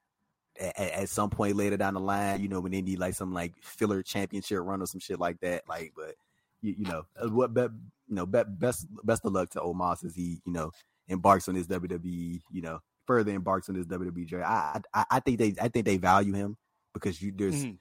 [0.59, 2.41] at, at, some point later down the line.
[2.41, 5.39] You know when they need like some like filler championship run or some shit like
[5.41, 5.63] that.
[5.67, 6.15] Like but
[6.61, 7.71] you, you know uh, what bet
[8.07, 10.71] you know bet, best best of luck to Omos as he you know
[11.07, 14.43] embarks on his WWE you know further embarks on this WWE journey.
[14.43, 16.57] I, I I think they I think they value him
[16.93, 17.75] because you there's mm-hmm.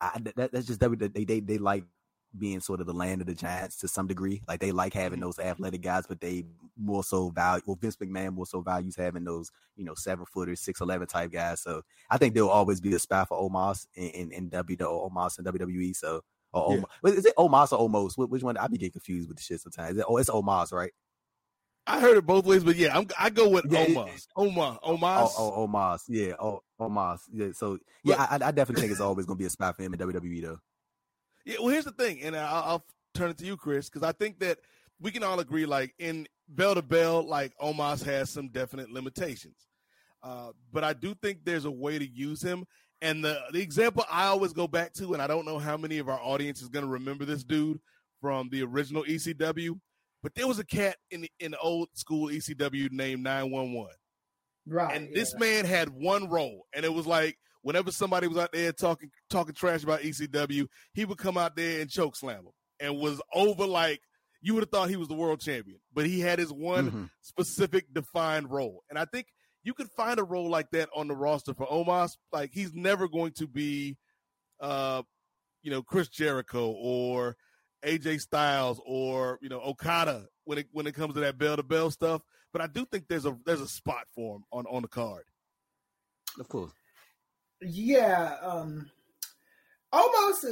[0.00, 1.12] I, that, that's just WWE.
[1.12, 1.84] They, they they like
[2.38, 4.42] being sort of the land of the giants to some degree.
[4.48, 5.26] Like they like having mm-hmm.
[5.26, 6.44] those athletic guys, but they
[6.76, 7.62] more so value.
[7.66, 11.32] Well, Vince McMahon more so values having those you know seven footers, six eleven type
[11.32, 11.60] guys.
[11.60, 15.38] So I think there'll always be a spot for Omos in in, in W Omos
[15.38, 15.96] and WWE.
[15.96, 16.22] So.
[16.54, 16.82] Or yeah.
[17.02, 17.16] Omos.
[17.16, 18.28] Is it Omos or Omos?
[18.28, 18.58] Which one?
[18.58, 19.96] I be getting confused with the shit sometimes.
[19.96, 20.92] It, oh, it's Omos, right?
[21.86, 24.26] I heard it both ways, but yeah, I'm, i go with yeah, Omos.
[24.36, 25.32] Omar, Omos.
[25.36, 26.02] Oh, oh, Omos.
[26.08, 27.20] Yeah, oh, Omos.
[27.32, 29.82] Yeah, so yeah, I, I, definitely think it's always going to be a spot for
[29.82, 30.58] him in WWE though.
[31.44, 32.84] Yeah, well, here's the thing, and I'll, I'll
[33.14, 34.58] turn it to you, Kris, because I think that
[35.00, 39.66] we can all agree, like in bell to bell, like Omos has some definite limitations,
[40.22, 42.64] uh, but I do think there's a way to use him.
[43.00, 45.98] And the the example I always go back to, and I don't know how many
[45.98, 47.80] of our audience is going to remember this dude
[48.20, 49.80] from the original ECW
[50.22, 53.88] but there was a cat in the, in the old school ECW named 911.
[54.66, 54.96] Right.
[54.96, 55.14] And yeah.
[55.14, 59.10] this man had one role, and it was like whenever somebody was out there talking
[59.28, 63.20] talking trash about ECW, he would come out there and choke slam them, and was
[63.34, 64.00] over like
[64.40, 67.04] you would have thought he was the world champion, but he had his one mm-hmm.
[67.22, 69.26] specific defined role, and I think
[69.64, 72.16] you could find a role like that on the roster for Omos.
[72.32, 73.96] Like he's never going to be,
[74.60, 75.02] uh,
[75.62, 77.36] you know, Chris Jericho or
[77.84, 81.62] AJ Styles or you know Okada when it when it comes to that bell to
[81.62, 82.22] bell stuff.
[82.52, 85.24] But I do think there's a there's a spot for him on on the card.
[86.38, 86.72] Of course.
[87.60, 88.36] Yeah.
[88.42, 88.90] Um.
[89.92, 90.44] Omos.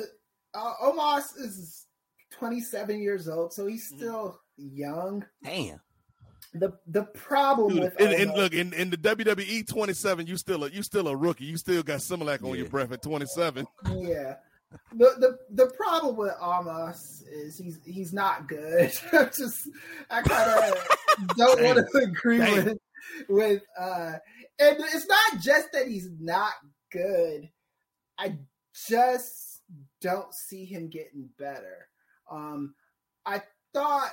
[0.52, 1.86] Uh, Omos is
[2.32, 3.98] 27 years old, so he's mm-hmm.
[3.98, 5.24] still young.
[5.42, 5.80] Damn.
[6.52, 10.64] The the problem Dude, with and, and look in, in the WWE 27, you still
[10.64, 11.44] a you still a rookie.
[11.44, 12.54] You still got Similac on yeah.
[12.56, 13.66] your breath at 27.
[13.94, 14.34] Yeah.
[14.92, 18.92] The, the the problem with Omos is he's he's not good.
[19.12, 19.68] just
[20.10, 22.64] I kind of don't want to agree Damn.
[22.64, 22.78] with
[23.28, 24.14] with uh
[24.58, 26.52] and it's not just that he's not
[26.92, 27.48] good.
[28.18, 28.36] I
[28.88, 29.62] just
[30.00, 31.88] don't see him getting better.
[32.30, 32.74] Um
[33.26, 33.42] I
[33.72, 34.12] thought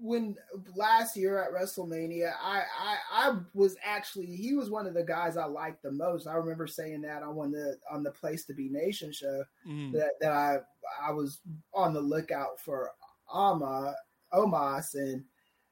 [0.00, 0.36] when
[0.74, 5.36] last year at WrestleMania, I, I I was actually he was one of the guys
[5.36, 6.26] I liked the most.
[6.26, 9.92] I remember saying that on one the on the Place to Be Nation show mm.
[9.92, 10.58] that that I
[11.02, 11.40] I was
[11.72, 12.90] on the lookout for
[13.34, 13.94] Ama
[14.32, 15.24] Omos and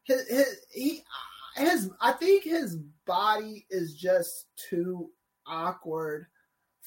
[0.05, 1.03] his, his he
[1.57, 2.77] his I think his
[3.07, 5.11] body is just too
[5.47, 6.27] awkward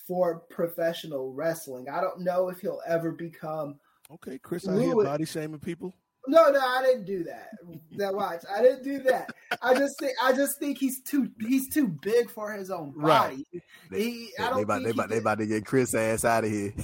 [0.07, 1.89] for professional wrestling.
[1.89, 3.79] I don't know if he'll ever become
[4.11, 5.93] Okay, Kris, I hear body shaming people.
[6.27, 7.49] No, no, I didn't do that.
[7.97, 9.33] That watch, I didn't do that.
[9.61, 13.45] I just think, I just think he's too, he's too big for his own body.
[13.53, 13.63] Right.
[13.93, 16.49] He, I don't they about, they about, they about to get Kris ass out of
[16.49, 16.73] here.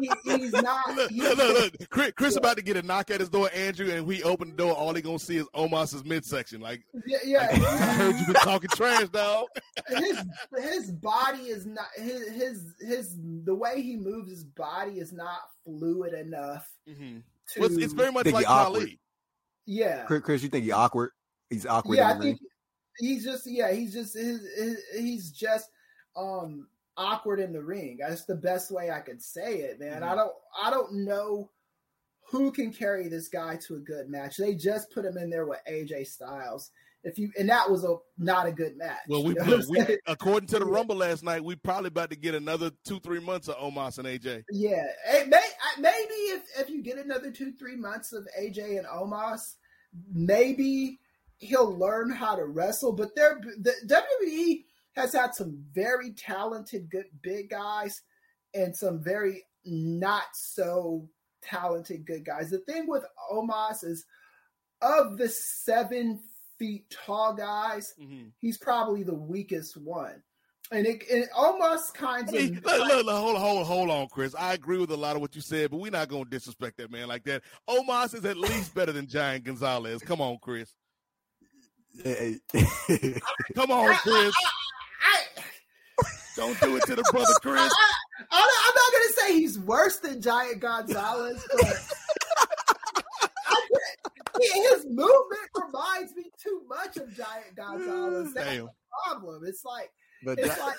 [0.00, 0.96] he, he, he's not.
[0.96, 2.38] Look, look, look, Kris, Kris yeah.
[2.38, 4.72] about to get a knock at his door, Andrew, and we open the door.
[4.72, 6.62] All he gonna see is Omos's midsection.
[6.62, 7.48] Like, yeah, yeah.
[7.52, 9.48] Like, I heard you been talking trash, dog.
[9.88, 10.24] his
[10.58, 15.40] his body is not his his his the way he moves his body is not
[15.64, 16.70] fluid enough.
[16.88, 17.18] Mm-hmm.
[17.54, 18.98] To, well, it's, it's, very much like Ali.
[19.66, 21.10] Yeah, Kris, Kris, you think he's awkward?
[21.48, 21.96] He's awkward.
[21.96, 22.40] Yeah, I think
[22.98, 25.70] he's just yeah, he's just his, his, he's just
[26.16, 27.98] um awkward in the ring.
[28.00, 30.02] That's the best way I could say it, man.
[30.02, 30.10] Mm-hmm.
[30.10, 30.32] I don't
[30.62, 31.50] I don't know
[32.30, 34.36] who can carry this guy to a good match.
[34.36, 36.70] They just put him in there with AJ Styles
[37.02, 38.98] if you and that was a not a good match.
[39.08, 42.34] Well, we, look, we according to the Rumble last night, we probably about to get
[42.34, 44.44] another two three months of Omos and AJ.
[44.50, 45.40] Yeah, it may,
[45.78, 49.54] maybe if if you get another two three months of AJ and Omos,
[50.12, 50.98] maybe
[51.38, 52.92] he'll learn how to wrestle.
[52.92, 58.02] But there, the WWE has had some very talented, good big guys,
[58.54, 61.08] and some very not so
[61.42, 62.50] talented good guys.
[62.50, 64.04] The thing with Omos is
[64.82, 66.20] of the seven
[66.60, 68.28] feet tall guys, mm-hmm.
[68.38, 70.22] he's probably the weakest one.
[70.70, 72.34] And it, it almost kind of.
[72.34, 74.36] Hey, look, look, look, hold on, hold on, hold on, Kris.
[74.36, 76.76] I agree with a lot of what you said, but we're not going to disrespect
[76.76, 77.42] that man like that.
[77.68, 80.00] Omos is at least better than Giant Gonzalez.
[80.02, 80.72] Come on, Kris.
[82.04, 84.32] Come on, Kris.
[85.02, 85.22] I,
[85.98, 86.04] I,
[86.36, 87.72] Don't do it to the brother, Kris.
[88.30, 91.82] I, am not going to say he's worse than Giant Gonzalez, but
[94.54, 98.34] his movement reminds me too much of Giant Gonzalez.
[98.34, 98.64] That's Damn.
[98.66, 98.70] the
[99.06, 99.42] problem.
[99.46, 99.90] It's like
[100.24, 100.76] but it's that, like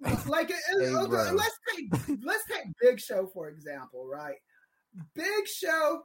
[0.28, 1.90] like it, hey, okay, let's take
[2.22, 4.36] let's take Big Show for example, right?
[5.14, 6.02] Big Show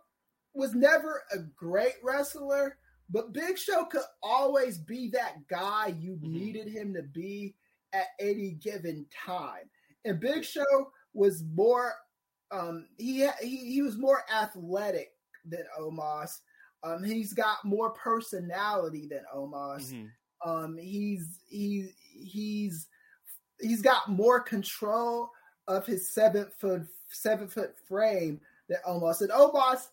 [0.54, 2.78] was never a great wrestler,
[3.10, 6.34] but Big Show could always be that guy you mm-hmm.
[6.34, 7.56] needed him to be
[7.94, 9.70] at any given time.
[10.06, 11.94] And Big Show was more
[12.52, 15.12] um he he, he was more athletic
[15.46, 16.40] than Omos
[16.84, 19.94] um, he's got more personality than Omos.
[19.94, 20.50] Mm-hmm.
[20.50, 22.88] Um, he's he's he's
[23.62, 25.30] he's got more control
[25.68, 29.22] of his seven foot seven foot frame than Omos.
[29.22, 29.88] And Omos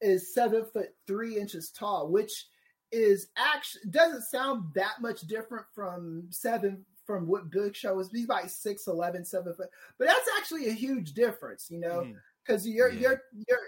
[0.00, 2.46] is seven foot three inches tall, which
[2.92, 8.10] is actually doesn't sound that much different from seven from what Big Show is.
[8.10, 12.00] He's about 6'11", 7 foot, but that's actually a huge difference, you know.
[12.00, 12.16] Mm
[12.46, 13.00] because you're yeah.
[13.00, 13.58] you're you're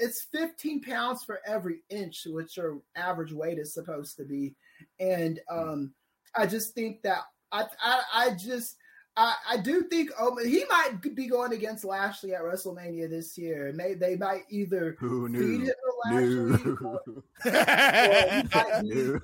[0.00, 4.54] it's 15 pounds for every inch which your average weight is supposed to be
[5.00, 5.58] and hmm.
[5.58, 5.92] um
[6.34, 7.20] i just think that
[7.52, 8.76] i i, I just
[9.20, 13.72] I, I do think oh, he might be going against Lashley at WrestleMania this year.
[13.74, 15.58] May they might either Who knew?
[15.58, 15.72] feed
[16.04, 17.00] Lashley or,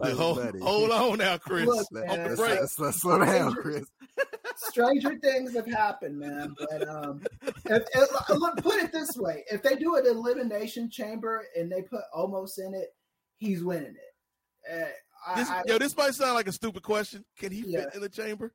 [0.00, 1.66] or hold, hold, on now, Kris.
[1.66, 3.84] Look, man, let's, let's, slow down, Kris
[4.56, 6.54] stranger things have happened, man.
[6.58, 7.22] But um,
[7.64, 11.82] if, if, look, put it this way: if they do an elimination chamber and they
[11.82, 12.94] put Omos in it,
[13.38, 14.94] he's winning it.
[15.26, 17.24] Uh, this, I, yo, this might sound like a stupid question.
[17.38, 17.84] Can he yeah.
[17.84, 18.52] fit in the chamber?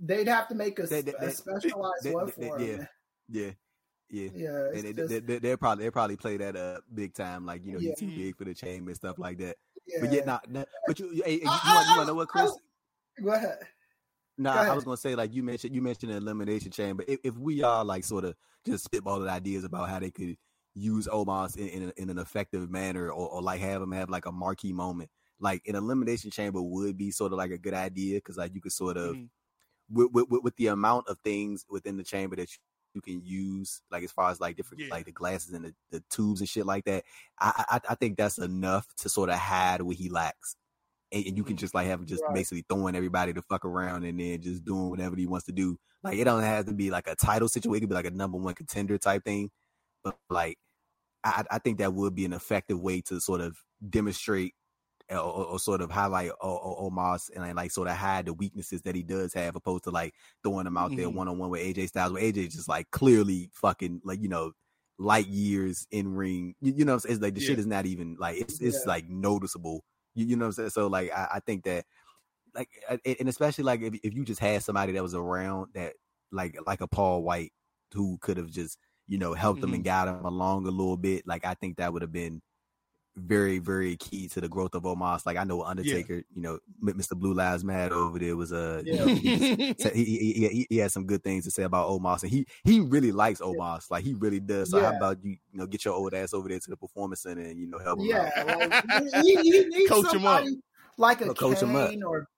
[0.00, 2.86] They'd have to make a, they, they, a specialized they, one for him.
[3.28, 3.50] Yeah,
[4.10, 4.68] yeah, yeah.
[4.74, 7.72] And they, they, they, will probably they probably play that uh big time, like you
[7.72, 7.90] know, yeah.
[7.90, 9.56] he's too big for the chamber and stuff like that.
[9.86, 9.98] Yeah.
[10.00, 12.28] But yet not, not but you, hey, you, you, want, you want to know what,
[12.28, 12.52] Kris?
[13.22, 13.58] Go ahead.
[14.38, 17.04] No, nah, I was gonna say like you mentioned you mentioned an elimination chamber.
[17.08, 18.34] If, if we are like sort of
[18.66, 20.36] just spitballing ideas about how they could
[20.74, 24.26] use Omos in, in, in an effective manner or, or, like have him have like
[24.26, 25.08] a marquee moment,
[25.40, 28.60] like an elimination chamber would be sort of like a good idea because like you
[28.60, 29.24] could sort of mm-hmm.
[29.90, 32.58] with, with, with the amount of things within the chamber that you,
[32.94, 34.90] you can use, like as far as like different yeah.
[34.90, 37.04] like the glasses and the, the tubes and shit like that.
[37.40, 40.56] I, I I think that's enough to sort of hide what he lacks
[41.12, 42.34] and, and you can just like have him just right.
[42.34, 45.78] basically throwing everybody to fuck around and then just doing whatever he wants to do.
[46.02, 48.10] Like it don't have to be like a title situation; it could be like a
[48.10, 49.50] number one contender type thing.
[50.04, 50.58] But like,
[51.24, 53.56] I, I think that would be an effective way to sort of
[53.88, 54.54] demonstrate
[55.10, 59.02] or, or, sort of highlight Omos and like sort of hide the weaknesses that he
[59.02, 60.12] does have, opposed to like
[60.42, 61.00] throwing him out mm-hmm.
[61.00, 64.20] there one on one with AJ Styles, where AJ is just like clearly fucking like
[64.20, 64.52] you know
[64.98, 66.54] light years in ring.
[66.60, 67.46] You, you know, it's like the yeah.
[67.46, 68.92] shit is not even like it's it's yeah.
[68.92, 69.84] like noticeable
[70.16, 70.70] you, you know what I'm saying?
[70.70, 71.84] So like I, I think that
[72.54, 72.68] like
[73.04, 75.92] and especially like if if you just had somebody that was around that
[76.32, 77.52] like like a Paul White
[77.92, 79.70] who could have just you know helped mm-hmm.
[79.70, 81.26] them and got them along a little bit.
[81.26, 82.40] Like I think that would have been
[83.16, 85.24] very very key to the growth of Omos.
[85.26, 86.22] Like I know Undertaker, yeah.
[86.34, 87.16] you know, Mr.
[87.16, 88.92] Blue Lives Matter over there was a uh, yeah.
[88.92, 89.06] you know,
[89.94, 92.80] he, he, he, he, had some good things to say about Omos, and he he
[92.80, 94.70] really likes Omos, like he really does.
[94.70, 94.90] So yeah.
[94.90, 97.42] how about you you know get your old ass over there to the performance center
[97.42, 98.30] and you know help him yeah,
[99.12, 100.44] like, he, he coach him up
[100.98, 102.28] like a coach Kane or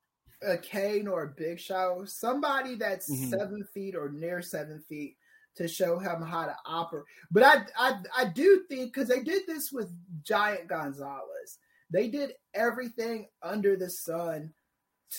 [0.41, 3.29] a Kane or a Big Show, somebody that's mm-hmm.
[3.29, 5.17] seven feet or near seven feet
[5.59, 7.05] to show him how to operate.
[7.29, 9.91] But I I, I do think because they did this with
[10.23, 11.59] Giant Gonzalez,
[11.91, 14.53] they did everything under the sun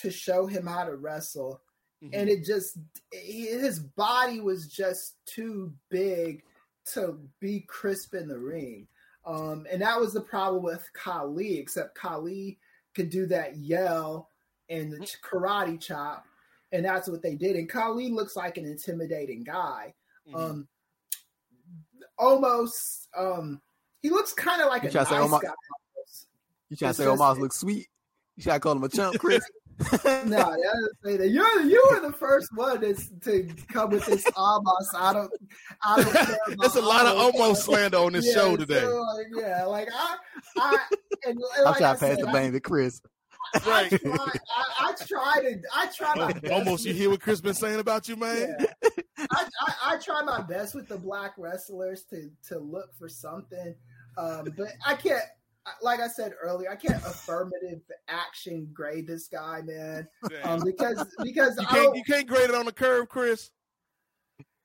[0.01, 1.61] to show him how to wrestle,
[2.03, 2.13] mm-hmm.
[2.19, 2.79] and it just
[3.11, 6.43] his body was just too big
[6.93, 8.87] to be crisp in the ring.
[9.23, 12.57] Um, and that was the problem with Khali, except Khali
[12.95, 14.29] could do that yell
[14.69, 15.37] and the mm-hmm.
[15.37, 16.25] karate chop,
[16.71, 17.55] and that's what they did.
[17.55, 19.93] And Khali looks like an intimidating guy.
[20.33, 20.37] Mm-hmm.
[20.37, 20.67] Um,
[22.17, 23.61] almost, um,
[24.01, 25.49] he looks kind of like you a nice say Omos, guy.
[26.69, 27.87] You trying to say Omos looks sweet?
[28.35, 29.43] You trying to call him a chump, Kris?
[30.25, 30.57] no, I
[31.03, 31.29] say that.
[31.29, 34.87] You're you were the first one to, to come with this Omos.
[34.95, 35.31] I don't.
[35.83, 36.37] I don't care.
[36.59, 38.81] There's a lot of Omos slander on this yeah, show today.
[38.81, 40.17] So like, yeah, like I,
[40.57, 40.77] I,
[41.25, 43.01] and, and I'm trying to pass the blame to Kris.
[43.65, 43.91] Right.
[43.91, 45.61] I try, I, I try to.
[45.75, 46.33] I try my.
[46.33, 46.85] Omos.
[46.85, 48.55] You hear what Kris been saying about you, man?
[48.59, 48.89] Yeah.
[49.31, 53.75] I, I, I, try my best with the black wrestlers to to look for something,
[54.17, 55.23] um, but I can't.
[55.83, 60.07] Like I said earlier, I can't affirmative action grade this guy, man,
[60.43, 63.51] um, because because you can't, you can't grade it on the curve, Kris.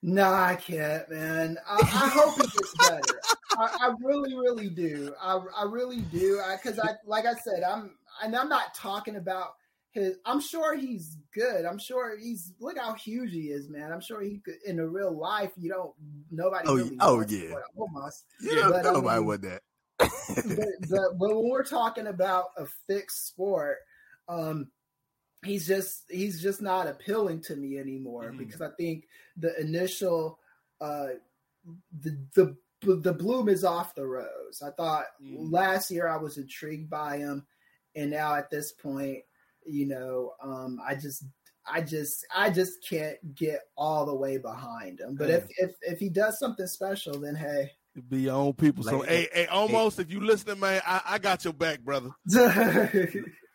[0.03, 1.59] No, I can't, man.
[1.69, 3.21] I, I hope it gets better.
[3.59, 5.13] I, I, really, really do.
[5.21, 6.41] I, I really do.
[6.53, 9.55] Because I, I, like I said, I'm and I'm not talking about
[9.97, 10.17] his.
[10.25, 11.65] I'm sure he's good.
[11.65, 12.53] I'm sure he's.
[12.61, 13.93] Look how huge he is, man.
[13.93, 15.53] I'm sure he could in a real life.
[15.57, 15.93] You don't.
[16.31, 16.69] Nobody.
[16.69, 17.55] Oh, really oh yeah.
[17.77, 18.25] Almost.
[18.41, 19.63] Yeah, but, nobody um, would that.
[19.99, 23.79] but, but, but when we're talking about a fixed sport,
[24.29, 24.69] um,
[25.45, 28.39] he's just he's just not appealing to me anymore mm-hmm.
[28.39, 29.05] because I think
[29.37, 30.39] the initial
[30.81, 31.09] uh
[32.01, 34.63] the the the bloom is off the rose.
[34.65, 35.51] I thought mm-hmm.
[35.51, 37.47] last year I was intrigued by him
[37.97, 39.21] and now at this point,
[39.67, 41.25] you know, um, I just
[41.67, 45.17] I just I just can't get all the way behind him.
[45.17, 47.73] But if if if he does something special, then hey.
[48.09, 48.85] Be your own people.
[48.85, 50.03] Like, so hey, hey, Omos hey.
[50.03, 52.11] if you listening, man, I, I got your back, brother.
[52.27, 52.85] look,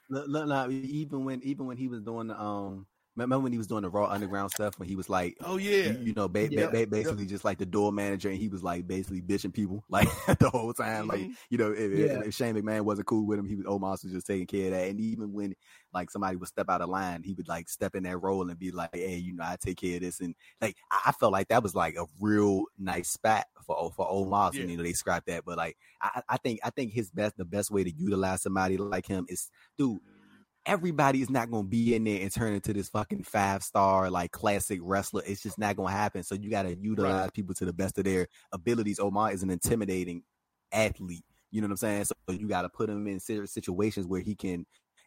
[0.09, 3.81] look, even when even when he was doing the um Remember when he was doing
[3.81, 6.71] the Raw Underground stuff when he was like, oh yeah, you, you know, ba- yep.
[6.71, 7.29] ba- basically yep.
[7.29, 10.07] just like the door manager, and he was like basically bitching people like
[10.39, 11.07] the whole time.
[11.07, 11.31] Like mm-hmm.
[11.49, 12.21] you know, if, yeah.
[12.25, 14.71] if, Shane McMahon wasn't cool with him, he was Omos was just taking care of
[14.71, 14.88] that.
[14.88, 15.53] And even when
[15.93, 18.57] like somebody would step out of line, he would like step in that role and
[18.57, 20.21] be like, hey, you know, I take care of this.
[20.21, 24.53] And like I felt like that was like a real nice spot for for Omos,
[24.53, 24.61] yeah.
[24.61, 25.43] and you know they scrapped that.
[25.43, 28.77] But like I, I think I think his best the best way to utilize somebody
[28.77, 29.99] like him is, dude
[30.65, 34.09] everybody is not going to be in there and turn into this fucking five star
[34.09, 35.23] like classic wrestler.
[35.25, 36.23] It's just not going to happen.
[36.23, 37.33] So you got to utilize right.
[37.33, 38.99] people to the best of their abilities.
[38.99, 40.23] Omos is an intimidating
[40.71, 41.25] athlete.
[41.49, 42.05] You know what I'm saying?
[42.05, 44.65] So you got to put him in situations where he can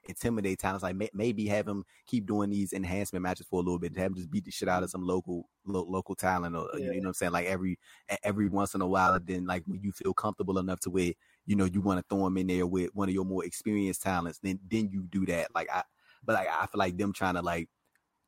[0.09, 0.83] intimidate talents.
[0.83, 3.97] Like may, maybe have him keep doing these enhancement matches for a little bit.
[3.97, 6.87] Have him just beat the shit out of some local lo- local talent, or yeah.
[6.87, 7.33] you know what I'm saying?
[7.33, 7.79] Like every
[8.23, 9.19] every once in a while.
[9.21, 11.13] Then like when you feel comfortable enough to where
[11.47, 14.03] you know you want to throw him in there with one of your more experienced
[14.03, 15.55] talents, then then you do that.
[15.55, 15.83] Like I,
[16.25, 17.69] but like I feel like them trying to like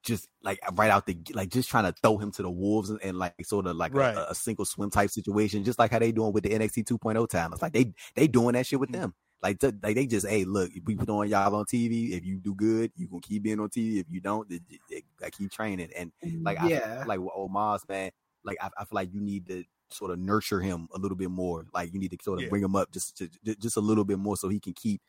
[0.02, 3.01] just like right out the like just trying to throw him to the wolves and,
[3.02, 4.16] and like sort of like right.
[4.16, 7.28] a, a, single swim type situation, just like how they doing with the NXT 2.0
[7.28, 7.60] talents.
[7.60, 9.02] Like they they doing that shit with mm-hmm.
[9.02, 9.14] them.
[9.43, 12.12] Like, to, like they just, hey, look, we put on y'all on TV.
[12.12, 14.01] If you do good, you can keep being on TV.
[14.01, 15.90] If you don't, they, they keep training.
[15.94, 16.10] And
[16.43, 17.02] like, yeah.
[17.02, 18.10] I, like with Omos, man,
[18.44, 21.30] like I, I feel like you need to sort of nurture him a little bit
[21.30, 21.66] more.
[21.74, 22.48] Like you need to sort of Yeah.
[22.50, 25.00] bring him up just to, just a little bit more so he can keep,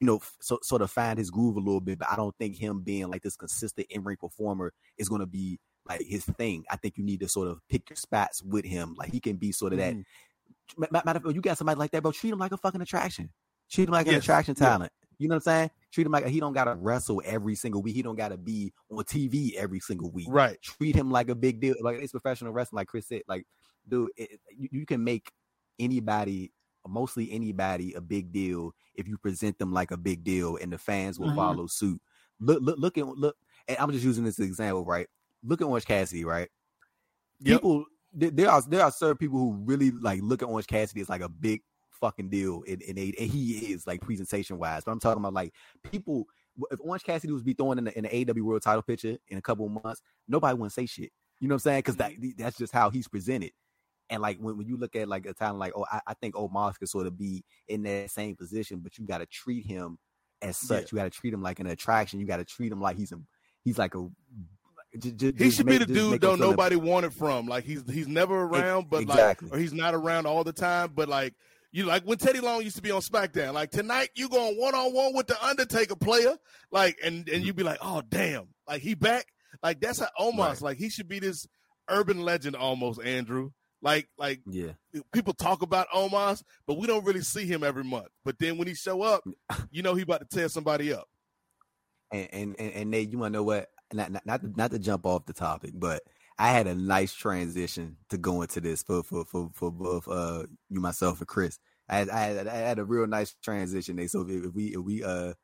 [0.00, 1.98] you know, so, sort of find his groove a little bit.
[1.98, 5.26] But I don't think him being like this consistent in ring performer is going to
[5.26, 6.64] be like his thing.
[6.70, 8.94] I think you need to sort of pick your spots with him.
[8.98, 9.94] Like he can be sort of that.
[9.94, 10.82] Mm-hmm.
[10.90, 12.12] Ma- Matter of fact, you got somebody like that, bro.
[12.12, 13.30] Treat him like a fucking attraction.
[13.70, 14.22] Treat him like an Yes.
[14.22, 14.66] attraction Yeah.
[14.68, 14.92] talent.
[15.18, 15.70] You know what I'm saying?
[15.92, 17.94] Treat him like he don't gotta wrestle every single week.
[17.94, 20.60] He don't gotta be on TV every single week Right.
[20.62, 21.74] treat him like a big deal.
[21.82, 23.22] Like it's professional wrestling, like Kris said.
[23.28, 23.46] Like,
[23.90, 25.30] dude, it, you, you can make
[25.78, 26.52] anybody,
[26.86, 30.78] mostly anybody, a big deal if you present them like a big deal, and the
[30.78, 31.36] fans will Mhm.
[31.36, 32.00] follow suit.
[32.40, 33.36] Look, look, look at look.
[33.68, 35.06] And I'm just using this example, right?
[35.42, 36.48] Look at Orange Cassidy, right?
[37.40, 37.60] Yep.
[37.60, 41.00] People, there, there are there are certain people who really like look at Orange Cassidy
[41.00, 44.84] as like a big fucking deal, and, and, they, and he is like presentation wise.
[44.84, 45.52] But I'm talking about like
[45.90, 46.24] people.
[46.70, 49.38] If Orange Cassidy was be thrown in the, in the AEW World Title picture in
[49.38, 51.10] a couple of months, nobody wouldn't say shit.
[51.38, 51.78] You know what I'm saying?
[51.78, 53.52] Because that that's just how he's presented.
[54.10, 56.34] And like when, when you look at like a talent like oh I, I think
[56.34, 59.98] Omos could sort of be in that same position, but you got to treat him
[60.42, 60.84] as such.
[60.84, 60.88] Yeah.
[60.92, 62.20] You got to treat him like an attraction.
[62.20, 63.20] You got to treat him like he's a
[63.62, 64.08] he's like a.
[64.98, 67.14] j- j- He just should make- be the dude make him though feel nobody wanted
[67.14, 67.46] from.
[67.46, 69.48] Like he's he's never around, but exactly.
[69.48, 70.92] like or he's not around all the time.
[70.94, 71.34] But like
[71.72, 73.54] you like when Teddy Long used to be on SmackDown.
[73.54, 76.36] Like tonight you going one on one with the Undertaker player.
[76.70, 77.44] Like and and mm-hmm.
[77.44, 79.26] you'd be like, oh damn, like he back.
[79.62, 80.38] Like that's how Omos.
[80.38, 80.62] Right.
[80.62, 81.46] Like he should be this
[81.88, 83.00] urban legend almost.
[83.00, 83.50] Andrew.
[83.82, 84.72] Like like Yeah,
[85.12, 88.08] people talk about Omos, but we don't really see him every month.
[88.24, 89.24] But then when he show up,
[89.70, 91.08] you know he about to tear somebody up.
[92.12, 93.68] and and and, and Nate, you want to know what?
[93.92, 96.02] Not, not not to, not to jump off the topic, but
[96.38, 100.44] I had a nice transition to go into this for for for for both uh
[100.70, 101.58] you myself and Chris.
[101.88, 103.96] I had I had, I had a real nice transition.
[103.96, 104.10] Nate.
[104.10, 105.34] So if, if we if we uh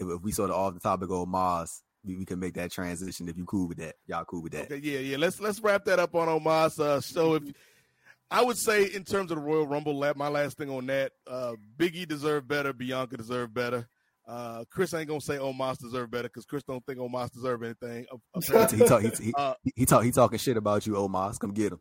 [0.00, 2.70] if, if we sort of off the topic of Mars, we, we can make that
[2.70, 3.28] transition.
[3.28, 4.64] If you cool with that, y'all cool with that.
[4.64, 5.16] Okay, yeah, yeah.
[5.16, 6.78] Let's let's wrap that up on Omos.
[6.78, 7.42] Uh, so if
[8.30, 11.12] I would say in terms of the Royal Rumble, la- my last thing on that,
[11.26, 13.88] uh, Biggie deserved better, Bianca deserved better.
[14.26, 18.06] Uh, Kris ain't gonna say Omos deserved better because Kris don't think Omos deserve anything.
[18.40, 21.38] He talk he, he, Uh, he, he talk he talking shit about you, Omos.
[21.38, 21.80] Come get him.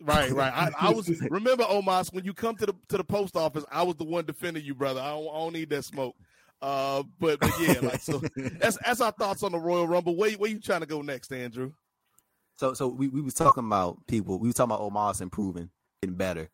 [0.00, 0.52] Right, right.
[0.52, 3.64] I, I was remember Omos when you come to the to the post office.
[3.72, 5.00] I was the one defending you, brother.
[5.00, 6.14] I don't, I don't need that smoke.
[6.62, 8.22] Uh, but but yeah, like so.
[8.36, 10.16] That's that's our thoughts on the Royal Rumble.
[10.16, 11.72] Where where you trying to go next, Andrew?
[12.58, 14.38] So so we, we was talking about people.
[14.38, 15.70] We was talking about Omos improving,
[16.02, 16.48] getting better.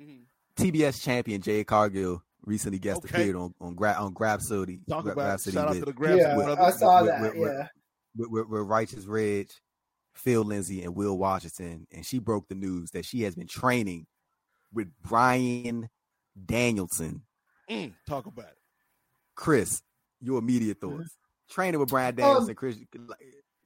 [0.00, 0.22] Mhm.
[0.56, 3.14] TBS champion Jade Cargill recently guest Okay.
[3.22, 4.80] appeared on on Gra- on Grapsody.
[4.88, 5.40] Talk Gra- about it.
[5.42, 6.60] Grapsody shout out with, to the Grabs yeah, brother.
[6.60, 7.20] I saw with- that.
[7.22, 7.68] with- with- yeah.
[8.16, 9.50] with, with, with Righteous Reg,
[10.14, 14.06] Phil Lindsay, and Will Washington, and she broke the news that she has been training
[14.72, 15.88] with Bryan
[16.44, 17.22] Danielson.
[17.70, 18.54] Mm, talk about it.
[19.38, 19.82] Kris,
[20.20, 21.16] your immediate thoughts.
[21.48, 23.18] Training with Bryan Um, and Kris, like,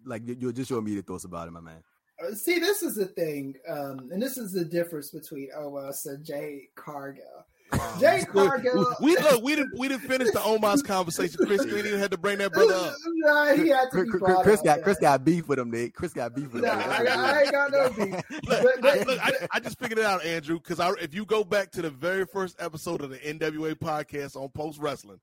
[0.04, 1.82] like your just your immediate thoughts about it, my man.
[2.22, 6.24] Uh, See, this is the thing, um, and this is the difference between OS and
[6.24, 7.24] Jade Cargill.
[7.98, 11.44] Jade Cargill, We look, we didn't we didn't finish the Omos conversation.
[11.46, 12.94] Kris, you ain't even had to bring that brother up.
[13.14, 14.84] Nah, he had to Kris, be Kris, up, got yeah.
[14.84, 15.94] Kris got beef with him, Nick.
[15.94, 16.90] Kris got beef with Nah, him.
[16.90, 18.14] I, I ain't got no beef.
[18.46, 21.42] Look, But- I, look I, I just figured it out, Andrew, because if you go
[21.42, 25.18] back to the very first episode of the NWA podcast on Post Wrestling,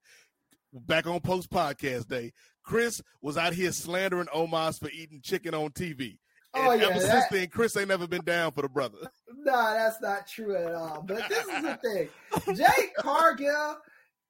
[0.73, 2.31] back on Post Podcast Day,
[2.63, 6.17] Kris was out here slandering Omos for eating chicken on TV.
[6.53, 8.97] And Oh, yeah, ever since then, Kris ain't never been down for the brother.
[9.41, 11.01] Nah, that's not true at all.
[11.07, 12.09] But this is the thing.
[12.57, 13.77] Jade Cargill,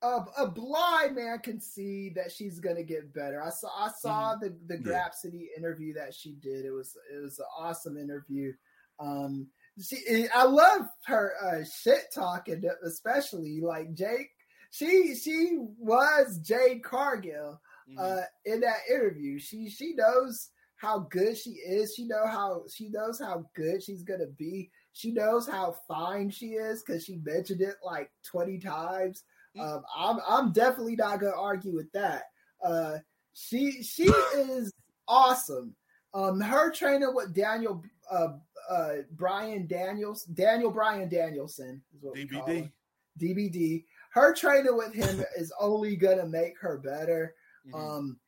[0.03, 3.41] uh, a blind man can see that she's gonna get better.
[3.41, 4.87] I saw I saw the the Mm-hmm.
[4.87, 4.93] Yeah.
[5.09, 6.63] Grapsody interview that she did.
[6.63, 8.53] It was it was an awesome interview.
[8.99, 9.47] Um,
[9.81, 14.29] she I love her uh, shit talking, especially like Jake.
[14.71, 17.59] She she was Jade Cargill
[17.89, 17.99] Mm-hmm.
[17.99, 19.39] uh, in that interview.
[19.39, 21.95] She she knows how good she is.
[21.95, 24.69] She know how she knows how good she's gonna be.
[24.93, 29.23] She knows how fine she is because she mentioned it like twenty times.
[29.59, 32.25] Um, I'm I'm definitely not gonna argue with that.
[32.63, 32.97] Uh,
[33.33, 34.03] she she
[34.35, 34.71] is
[35.07, 35.73] awesome.
[36.13, 38.33] Um, her training with Daniel uh,
[38.69, 42.71] uh, Brian Daniels Daniel Bryan Danielson is what we call him.
[43.19, 43.85] DBD.
[44.09, 47.35] Her training with him is only gonna make her better.
[47.67, 47.75] Mhm.
[47.75, 48.19] Um,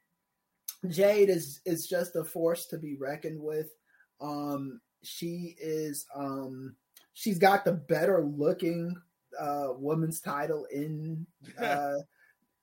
[0.87, 3.71] Jade is is just a force to be reckoned with.
[4.19, 6.75] Um, she is um,
[7.13, 8.95] she's got the better looking
[9.39, 11.25] uh, women's title in
[11.57, 11.95] uh,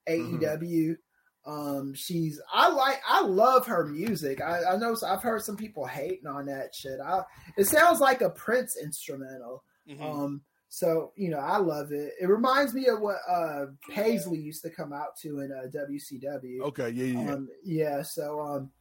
[0.07, 0.97] AEW.
[1.45, 4.41] Um, she's I like I love her music.
[4.41, 6.99] I, I know I've heard some people hating on that shit.
[7.03, 7.21] I,
[7.57, 9.63] it sounds like a Prince instrumental.
[9.89, 10.01] Mhm.
[10.01, 12.13] Um, So you know, I love it.
[12.21, 16.61] It reminds me of what uh Paisley used to come out to in uh, WCW.
[16.61, 18.01] Okay, yeah, yeah, um, yeah.
[18.03, 18.71] So um,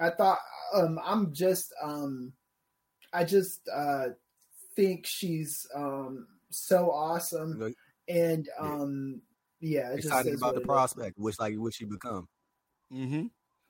[0.00, 0.38] I thought
[0.72, 2.32] um, I'm just um,
[3.12, 4.06] I just uh
[4.74, 7.74] think she's um so awesome,
[8.08, 9.20] and um,
[9.60, 12.26] yeah, excited about the prospect, which like what she become.
[12.90, 13.26] Mm-hmm.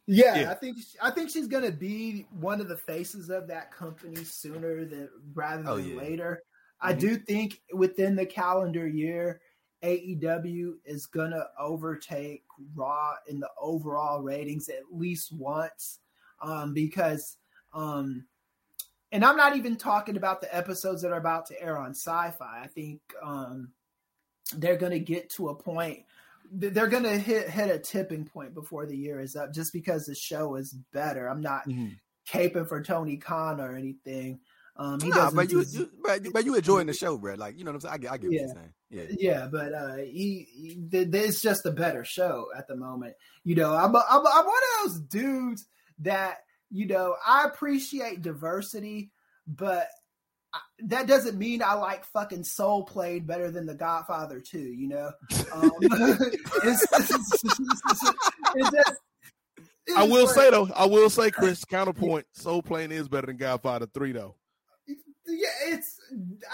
[0.07, 3.73] Yeah, yeah, I think I think she's gonna be one of the faces of that
[3.73, 5.97] company sooner than rather oh, than oh, yeah.
[5.97, 6.43] later.
[6.83, 6.89] Mm-hmm.
[6.89, 9.41] I do think within the calendar year,
[9.83, 12.45] AEW is gonna overtake
[12.75, 15.99] Raw in the overall ratings at least once,
[16.41, 17.37] um, because,
[17.75, 18.25] um,
[19.13, 22.61] and I'm not even talking about the episodes that are about to air on Sci-Fi.
[22.63, 23.73] I think um,
[24.57, 26.05] they're gonna get to a point
[26.53, 30.07] they're going to hit hit a tipping point before the year is up just because
[30.07, 31.27] the show is better.
[31.27, 31.95] I'm not mm-hmm.
[32.31, 34.41] caping for Tony Khan or anything.
[34.77, 37.35] Um, he nah, but you, you, but, but you enjoying the show, bro.
[37.35, 37.95] Like you know what I'm saying.
[37.95, 38.41] I get, I get yeah.
[38.41, 38.73] what you're saying.
[38.91, 43.15] Yeah, yeah, but uh, he, he it's just a better show at the moment.
[43.45, 45.67] You know, I'm, a, I'm, I'm one of those dudes
[46.01, 46.39] that
[46.71, 49.13] you know I appreciate diversity,
[49.47, 49.89] but
[50.81, 54.59] that doesn't mean I like fucking Soul Plane better than The Godfather too.
[54.59, 55.11] you know?
[55.53, 57.45] Um, it's, it's,
[58.55, 58.93] it's, just,
[59.97, 63.37] I will like, say, though, I will say, Kris, counterpoint Soul Plane is better than
[63.37, 64.37] Godfather 3, though.
[65.27, 66.01] Yeah, it's,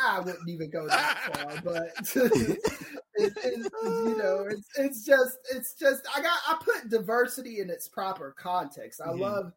[0.00, 6.22] I wouldn't even go that far, but, you know, it's, it's just, it's just, I
[6.22, 9.00] got, I put diversity in its proper context.
[9.00, 9.22] I mm-hmm.
[9.22, 9.52] love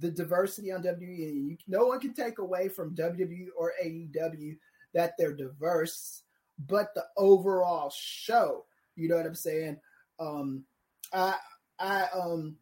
[0.00, 1.58] the diversity on WWE.
[1.66, 4.58] no one can take away from WWE or AEW
[4.92, 6.22] that they're diverse,
[6.66, 8.66] but the overall show,
[8.96, 9.78] you know what I'm saying?
[10.20, 10.64] Um,
[11.12, 11.36] I,
[11.78, 12.56] I, um,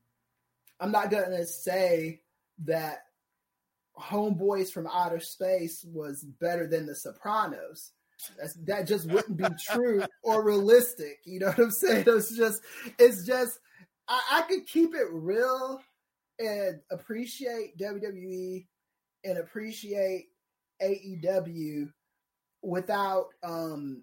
[0.79, 2.21] I'm not gonna say
[2.65, 3.06] that
[3.99, 7.93] Homeboys from Outer Space was better than The Sopranos.
[8.39, 11.19] That's, that just wouldn't be true or realistic.
[11.25, 12.05] You know what I'm saying?
[12.07, 12.63] It's just,
[12.99, 13.59] it's just,
[14.09, 15.81] I, I could keep it real
[16.39, 18.67] and appreciate WWE
[19.25, 20.27] and appreciate
[20.83, 21.91] AEW
[22.63, 24.03] without um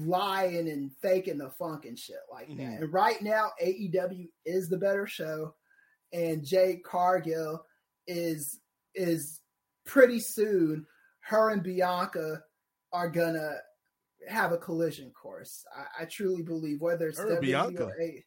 [0.00, 2.56] lying and faking the funk and shit like that.
[2.56, 2.82] Mm-hmm.
[2.82, 5.54] And right now, AEW is the better show,
[6.12, 7.64] and Jade Cargill
[8.06, 8.58] is
[8.94, 9.40] is
[9.86, 10.86] pretty soon.
[11.20, 12.42] Her and Bianca
[12.92, 13.56] are gonna
[14.28, 15.64] have a collision course.
[15.76, 17.90] I, I truly believe whether it's her Bianca.
[18.00, 18.24] a,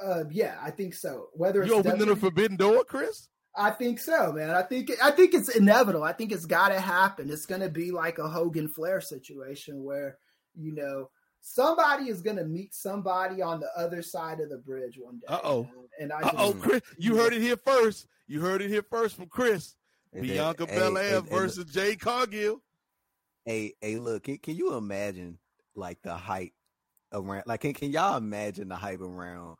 [0.00, 1.28] uh, yeah, I think so.
[1.34, 3.28] Whether you opening w- a forbidden door, Kris?
[3.56, 4.50] I think so, man.
[4.50, 6.04] I think I think it's inevitable.
[6.04, 7.30] I think it's got to happen.
[7.30, 10.18] It's going to be like a Hogan Flair situation where
[10.54, 11.10] you know
[11.40, 15.26] somebody is going to meet somebody on the other side of the bridge one day.
[15.28, 15.68] Uh oh.
[16.00, 18.06] And I oh, Kris, you heard it here first.
[18.28, 19.74] You heard it here first from Kris.
[20.12, 22.62] And Bianca then, Belair versus hey, Jade Cargill.
[23.44, 25.38] Hey, hey, look, can, can you imagine
[25.74, 26.52] like the hype
[27.12, 27.44] around?
[27.46, 29.56] Like, can, can y'all imagine the hype around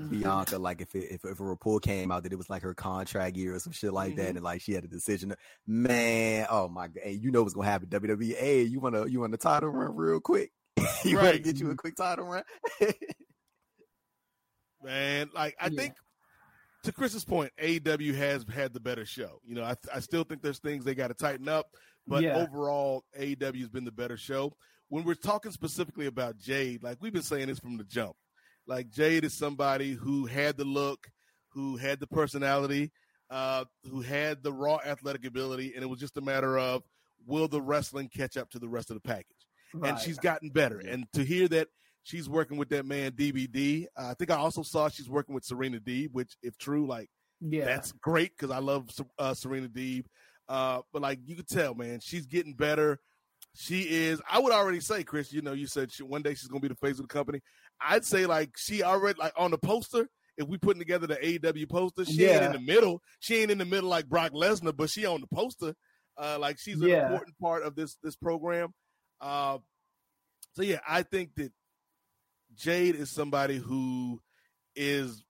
[0.00, 0.20] Mm-hmm.
[0.20, 2.74] Bianca, like if it, if if a report came out that it was like her
[2.74, 4.20] contract year or some shit like mm-hmm.
[4.20, 5.34] that, and like she had a decision,
[5.66, 7.88] man, oh my god, hey, you know what's gonna happen?
[7.88, 10.52] WWE, hey, you wanna you want the title run real quick?
[11.04, 11.24] you right.
[11.24, 12.42] want to get you a quick title run?
[14.82, 15.80] man, like I yeah.
[15.80, 15.94] think
[16.86, 19.40] to Kris's point, AEW has had the better show.
[19.44, 21.66] You know, I, I still think there's things they got to tighten up,
[22.06, 22.36] but yeah.
[22.36, 24.56] overall, AEW has been the better show.
[24.88, 28.14] When we're talking specifically about Jade, like we've been saying this from the jump,
[28.66, 31.08] like Jade is somebody who had the look,
[31.52, 32.92] who had the personality,
[33.30, 36.82] uh, who had the raw athletic ability, and it was just a matter of
[37.26, 39.26] will the wrestling catch up to the rest of the package?
[39.74, 39.90] Right.
[39.90, 40.78] And she's gotten better.
[40.78, 41.68] And to hear that
[42.06, 45.44] she's working with that man DBD, uh, I think I also saw she's working with
[45.44, 47.08] Serena Deeb, which, if true, like
[47.40, 48.88] yeah, that's great because I love
[49.18, 50.04] uh, Serena Deeb.
[50.48, 53.00] Uh, but like you could tell, man, she's getting better.
[53.54, 54.22] She is.
[54.30, 55.32] I would already say, Kris.
[55.32, 57.12] You know, you said she, one day she's going to be the face of the
[57.12, 57.40] company.
[57.80, 60.08] I'd say like she already like on the poster.
[60.38, 62.34] If we putting together the AEW poster, she yeah.
[62.34, 63.02] ain't in the middle.
[63.20, 65.74] She ain't in the middle like Brock Lesnar, but she on the poster.
[66.18, 67.04] Uh, like she's an yeah.
[67.04, 68.72] important part of this this program.
[69.20, 69.58] Uh,
[70.54, 71.52] so yeah, I think that
[72.56, 74.20] Jade is somebody who
[74.74, 75.22] is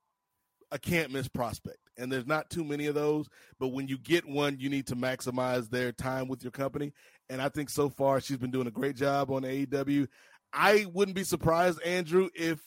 [0.70, 1.78] a can't miss prospect.
[1.98, 3.27] And there's not too many of those,
[3.59, 6.93] but when you get one, you need to maximize their time with your company.
[7.31, 10.07] And I think so far she's been doing a great job on AEW.
[10.53, 12.61] I wouldn't be surprised, Andrew, if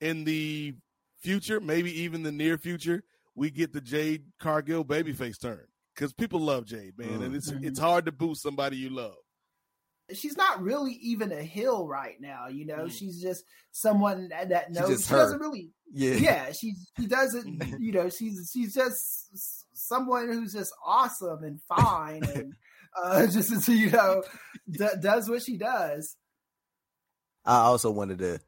[0.00, 0.74] in the
[1.20, 3.02] future, maybe even the near future,
[3.34, 5.64] we get the Jade Cargill babyface turn
[5.94, 7.24] because people love Jade, man, mm.
[7.24, 7.84] and it's it's mm-hmm.
[7.84, 9.14] hard to boost somebody you love.
[10.12, 12.84] She's not really even a hill right now, you know.
[12.84, 12.92] Mm.
[12.92, 15.06] She's just someone that, that knows.
[15.06, 16.52] She doesn't really, yeah, yeah.
[16.52, 18.08] She she doesn't, you know.
[18.08, 22.54] She's she's just someone who's just awesome and fine and
[23.02, 24.22] uh, just you know,
[24.70, 26.16] d- does what she does.
[27.44, 28.40] I also wanted to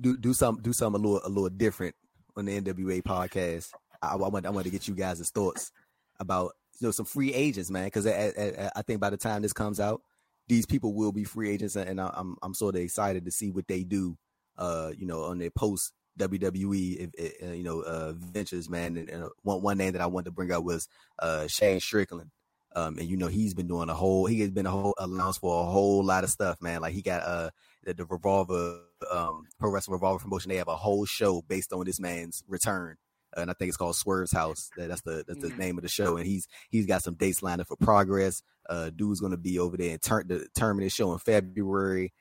[0.00, 1.94] do do some do something a little a little different
[2.36, 3.70] on the NWA podcast.
[4.02, 5.72] I, I want I want to get you guys' thoughts
[6.18, 9.42] about you know some free agents, man, because I, I, I, think by the time
[9.42, 10.02] this comes out,
[10.50, 13.68] these people will be free agents, and I'm I'm sort of excited to see what
[13.68, 14.18] they do.
[14.58, 17.10] Uh, you know, on their post WWE,
[17.42, 18.96] uh, you know, uh, ventures, man.
[18.98, 20.88] And, and, one one name that I wanted to bring up was
[21.20, 22.30] uh, Shane Strickland.
[22.76, 25.40] Um, and you know he's been doing a whole he has been a whole announced
[25.40, 26.82] for a whole lot of stuff, man.
[26.82, 27.50] Like he got uh
[27.84, 30.50] the, the Revolver um Pro Wrestling Revolver promotion.
[30.50, 32.96] They have a whole show based on this man's return,
[33.36, 34.70] and I think it's called Swerve's House.
[34.76, 35.58] That's the that's the mm.
[35.58, 36.16] name of the show.
[36.16, 38.42] And he's he's got some dates lined up for Progress.
[38.68, 42.12] Uh, dude's gonna be over there and turn the terminate show in February.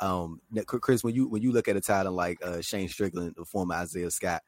[0.00, 3.44] Um, Kris, when you when you look at a title like uh, Shane Strickland, the
[3.44, 4.42] former Isaiah Scott,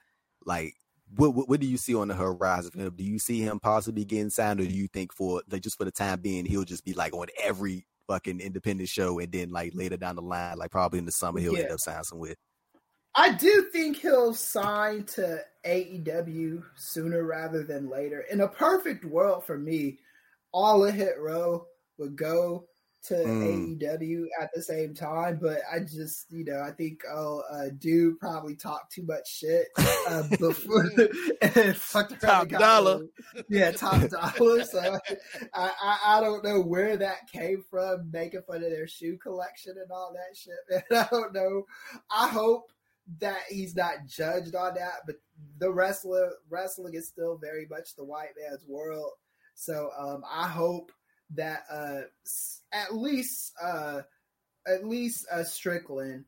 [0.44, 0.74] like
[1.16, 2.94] what, what, what do you see on the horizon for him?
[2.94, 5.84] Do you see him possibly getting signed, or do you think for like just for
[5.84, 9.72] the time being he'll just be like on every fucking independent show, and then like
[9.74, 11.64] later down the line, like probably in the summer he'll yeah.
[11.64, 12.36] end up signing with?
[13.14, 18.24] I do think he'll sign to AEW sooner rather than later.
[18.30, 19.98] In a perfect world for me,
[20.52, 21.66] all of Hit Row
[21.98, 22.66] would go
[23.04, 23.80] to mm.
[23.80, 28.18] AEW at the same time, but I just, you know, I think oh, uh, dude
[28.18, 29.66] probably talked too much shit
[30.08, 30.90] uh, before
[31.42, 33.02] and fucked top dollar.
[33.48, 34.64] Yeah, top dollar.
[34.68, 34.98] So
[35.54, 39.74] I, I, I, don't know where that came from, making fun of their shoe collection
[39.80, 40.84] and all that shit.
[40.90, 41.64] Man, I don't know.
[42.10, 42.70] I hope
[43.20, 45.16] that he's not judged on that, but
[45.58, 49.12] the wrestler wrestling is still very much the white man's world.
[49.54, 50.92] So um, I hope
[51.34, 52.02] that uh,
[52.72, 54.02] at least uh,
[54.66, 56.24] at least uh, Strickland.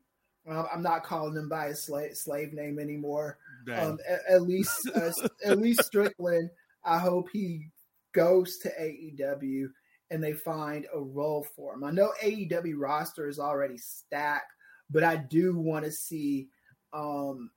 [0.49, 3.39] Um, I'm not calling him by his slave, slave name anymore.
[3.73, 5.13] Um, at, at, least uh,
[5.45, 6.51] at least Strickland.
[6.83, 7.69] I hope he
[8.13, 9.67] goes to AEW
[10.11, 11.85] and they find a role for him.
[11.85, 14.53] I know AEW roster is already stacked,
[14.91, 16.49] but I do want to see
[16.93, 17.51] um,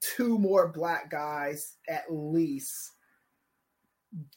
[0.00, 2.92] two more black guys at least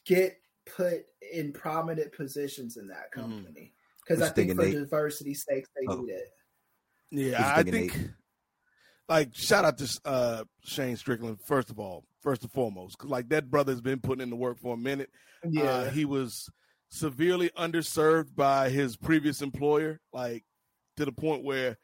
[0.06, 0.36] get
[0.66, 3.20] put in prominent positions in that mm-hmm.
[3.20, 3.72] company
[4.04, 4.30] because mm-hmm.
[4.30, 4.74] I think for Nate?
[4.74, 5.96] diversity sakes they oh.
[5.96, 6.28] need it.
[7.10, 7.96] Yeah, I think.
[7.96, 8.10] Nate?
[9.08, 13.30] Like shout out to uh, Shane Strickland first of all, first and foremost, because like
[13.30, 15.08] that brother's been putting in the work for a minute.
[15.44, 16.50] Uh, yeah, uh, he was
[16.90, 20.44] severely underserved by his previous employer, like
[20.98, 21.78] to the point where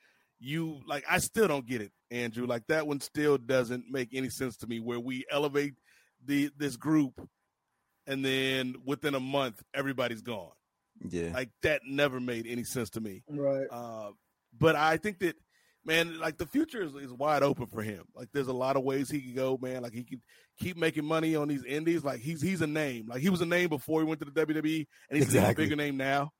[0.44, 2.46] you like I still don't get it, Andrew.
[2.46, 4.80] Like that one still doesn't make any sense to me.
[4.80, 5.74] Where we elevate
[6.24, 7.20] the this group
[8.06, 10.52] and then within a month everybody's gone.
[11.08, 13.22] Yeah, like that never made any sense to me.
[13.28, 13.66] Right.
[13.70, 14.10] Uh,
[14.56, 15.36] but I think that
[15.84, 18.04] man, like the future is, is wide open for him.
[18.14, 19.82] Like there's a lot of ways he could go, man.
[19.82, 20.20] Like he could
[20.58, 22.04] keep making money on these indies.
[22.04, 23.06] Like he's he's a name.
[23.08, 25.64] Like he was a name before he went to the WWE, and he's exactly.
[25.64, 26.30] a bigger name now.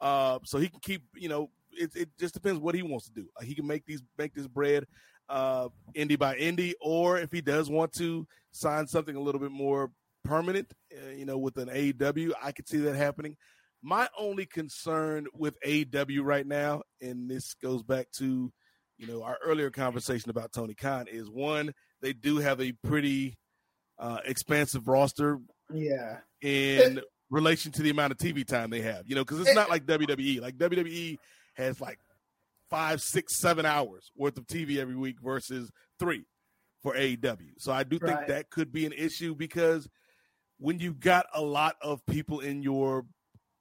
[0.00, 3.12] Uh, so he can keep, you know, it, it just depends what he wants to
[3.12, 3.26] do.
[3.36, 4.86] Like he can make these make this bread
[5.28, 9.52] uh indie by indie, or if he does want to sign something a little bit
[9.52, 9.90] more
[10.24, 12.32] permanent, uh, you know, with an AEW.
[12.42, 13.36] I could see that happening.
[13.82, 18.52] My only concern with AEW right now, and this goes back to,
[18.98, 23.36] you know, our earlier conversation about Tony Khan, is one, they do have a pretty
[23.98, 25.40] uh, expansive roster.
[25.72, 26.18] Yeah.
[26.40, 29.70] In relation to the amount of TV time they have, you know, because it's not
[29.70, 30.40] like WWE.
[30.40, 31.18] Like WWE
[31.54, 31.98] has like
[32.70, 36.24] five, six, seven hours worth of TV every week versus three
[36.82, 37.52] for AEW.
[37.58, 38.28] So I do think right.
[38.28, 39.88] that could be an issue because–
[40.62, 43.04] when you've got a lot of people in your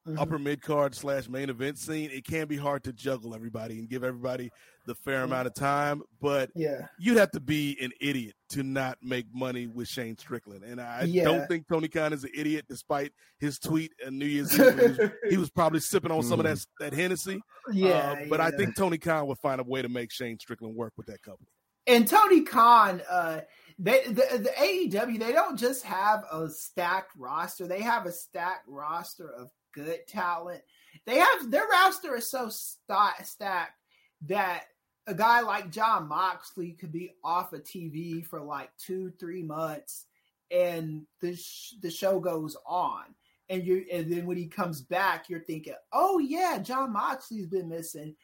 [0.07, 0.19] mm-hmm.
[0.19, 3.89] upper mid card slash main event scene, it can be hard to juggle everybody and
[3.89, 4.49] give everybody
[4.85, 5.25] the fair mm-hmm.
[5.25, 6.01] amount of time.
[6.21, 10.63] But yeah, you'd have to be an idiot to not make money with Shane Strickland.
[10.63, 11.23] And I yeah.
[11.23, 14.79] don't think Tony Khan is an idiot, despite his tweet and New Year's Eve.
[14.79, 16.29] he, was, he was probably sipping on mm.
[16.29, 16.83] some of that mm-hmm.
[16.83, 17.41] that Hennessy.
[17.71, 18.45] Yeah, uh, but yeah.
[18.45, 21.21] I think Tony Khan would find a way to make Shane Strickland work with that
[21.21, 21.49] company.
[21.87, 23.41] And Tony Khan, uh,
[23.79, 28.67] they the, the AEW they don't just have a stacked roster; they have a stacked
[28.67, 30.61] roster of good talent.
[31.05, 33.79] They have their roster is so st- stacked
[34.27, 34.65] that
[35.07, 40.05] a guy like Jon Moxley could be off of TV for like two, three months,
[40.51, 43.03] and the sh- the show goes on.
[43.49, 47.69] And you, and then when he comes back, you're thinking, "Oh yeah, Jon Moxley's been
[47.69, 48.15] missing."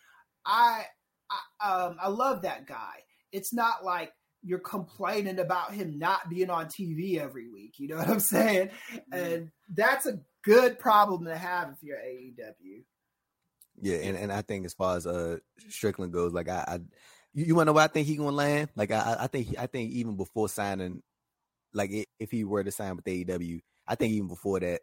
[0.46, 0.86] I,
[1.60, 3.04] I, um, I love that guy.
[3.32, 7.80] It's not like you're complaining about him not being on TV every week.
[7.80, 8.70] You know what I'm saying?
[8.94, 9.14] Mm-hmm.
[9.14, 12.84] And that's a good problem to have if you're AEW.
[13.82, 15.38] Yeah, and, and I think as far as uh
[15.70, 16.80] Strickland goes, like I, I
[17.34, 18.70] you, to know where I think he gonna land?
[18.76, 21.04] Like I, I think I think even before signing,
[21.74, 24.82] like if he were to sign with AEW, I think even before that,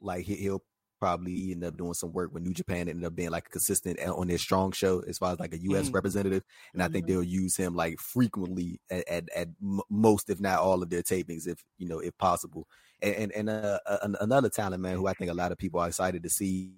[0.00, 0.62] like he, will
[1.00, 3.98] probably end up doing some work with New Japan ended up being like a consistent
[4.00, 5.86] on their strong show as far as like a U.S.
[5.86, 5.94] Mm-hmm.
[5.94, 6.44] representative.
[6.72, 6.90] And mm-hmm.
[6.90, 7.14] I think mm-hmm.
[7.14, 9.48] they'll use him like frequently at, at, at,
[9.88, 12.68] most, if not all of their tapings, if, you know, if possible.
[13.02, 13.78] And, and, and uh,
[14.20, 16.74] another talent, man, who I think a lot of people are excited to see.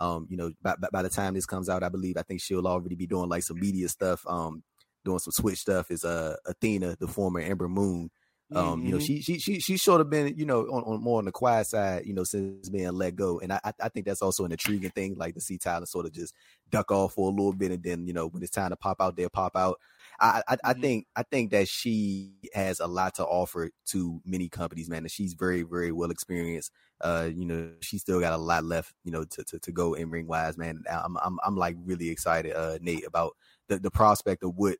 [0.00, 2.66] Um, you know, by, by the time this comes out, I believe, I think she'll
[2.66, 4.62] already be doing like some media stuff, um,
[5.04, 8.10] doing some switch stuff is uh Athena, the former Ember Moon.
[8.54, 8.86] Um, mm-hmm.
[8.86, 9.04] you know, mm-hmm.
[9.04, 11.66] she she she she's sort of been, you know, on, on more on the quiet
[11.66, 13.40] side, you know, since being let go.
[13.40, 16.12] And I I think that's also an intriguing thing, like to see Tyler sort of
[16.12, 16.34] just
[16.70, 19.00] duck off for a little bit and then, you know, when it's time to pop
[19.00, 19.78] out there, pop out.
[20.20, 20.70] I I, mm-hmm.
[20.70, 25.04] I think I think that she has a lot to offer to many companies, man.
[25.04, 26.72] And she's very, very well experienced.
[27.00, 29.94] Uh, you know, she still got a lot left, you know, to to, to go
[29.94, 30.84] in ring wise, man.
[30.90, 33.36] I'm I'm I'm like really excited, uh, Nate, about
[33.68, 34.76] the, the prospect of what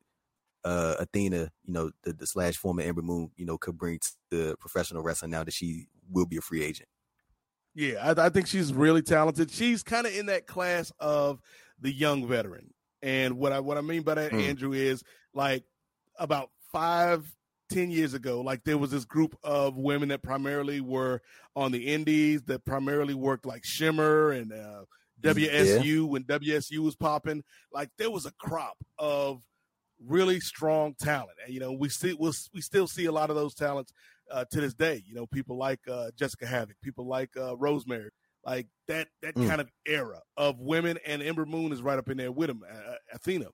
[0.64, 4.10] uh, Athena, you know, the, the slash former Ember Moon, you know, could bring to
[4.30, 6.88] the professional wrestling now that she will be a free agent.
[7.74, 9.50] Yeah, I, I think she's really talented.
[9.50, 11.40] She's kind of in that class of
[11.80, 12.72] the young veteran.
[13.02, 14.48] And what I what I mean by that, mm.
[14.48, 15.02] Andrew, is
[15.34, 15.64] like
[16.18, 17.24] about five,
[17.70, 21.20] ten years ago, like there was this group of women that primarily were
[21.56, 24.84] on the indies that primarily worked like Shimmer and uh,
[25.20, 26.00] WSU yeah.
[26.02, 27.42] when WSU was popping.
[27.72, 29.42] Like there was a crop of
[30.06, 31.38] really strong talent.
[31.44, 33.92] And, you know, we see we'll, we still see a lot of those talents
[34.30, 35.02] uh, to this day.
[35.06, 38.10] You know, people like uh, Jessicka Havok, people like uh, Rosemary,
[38.44, 39.48] like that that mm.
[39.48, 40.98] kind of era of women.
[41.06, 42.62] And Ember Moon is right up in there with them.
[42.68, 43.46] Uh, Athena.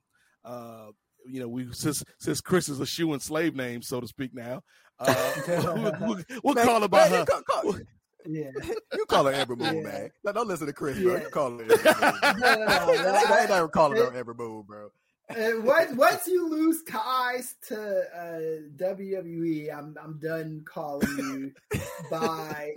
[0.45, 0.89] Uh,
[1.27, 4.35] you know, we since since Kris is a shoe and slave name, so to speak.
[4.35, 4.63] Now,
[4.99, 7.27] uh, we'll, we'll, we'll man, call about man, her.
[7.27, 7.79] Call, call,
[8.27, 8.51] yeah,
[8.95, 9.83] you call her Ember Moon, yeah.
[9.83, 10.11] man.
[10.25, 11.17] No, don't listen to Kris, bro.
[11.17, 11.65] You call her.
[11.65, 11.85] Ember Moon.
[12.41, 14.91] no, no, no, no, I ain't never calling her Ember Moon, bro
[15.37, 22.75] once once you lose ties to uh, WWE, I'm I'm done calling you by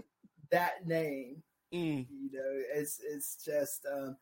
[0.52, 1.42] that name.
[1.74, 2.06] Mm.
[2.10, 4.18] You know, it's it's just um,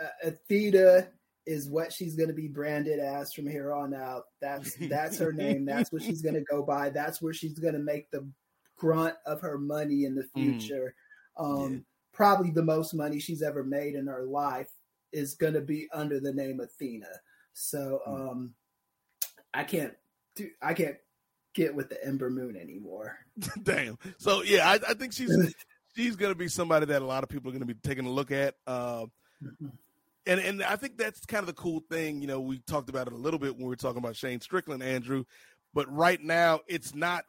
[0.00, 1.08] uh, Athena
[1.46, 4.24] is what she's going to be branded as from here on out.
[4.40, 5.64] That's that's her name.
[5.64, 6.90] That's what she's going to go by.
[6.90, 8.28] That's where she's going to make the
[8.76, 10.32] grunt of her money in the mm.
[10.34, 10.94] future.
[11.38, 11.44] Mm.
[11.44, 11.78] Um, yeah.
[12.12, 14.70] Probably the most money she's ever made in her life
[15.12, 17.08] is going to be under the name Athena.
[17.56, 18.14] So hmm.
[18.14, 18.54] um,
[19.54, 19.94] I can't
[20.34, 20.96] do I can't
[21.54, 23.18] get with the Ember Moon anymore.
[23.62, 23.98] Damn.
[24.18, 25.54] So yeah, I, I think she's
[25.96, 28.04] she's going to be somebody that a lot of people are going to be taking
[28.04, 28.56] a look at.
[28.66, 29.06] Uh,
[29.42, 29.68] mm-hmm.
[30.26, 32.20] and and I think that's kind of the cool thing.
[32.20, 34.42] You know, we talked about it a little bit when we were talking about Shane
[34.42, 35.24] Strickland, Andrew.
[35.72, 37.24] But right now, it's not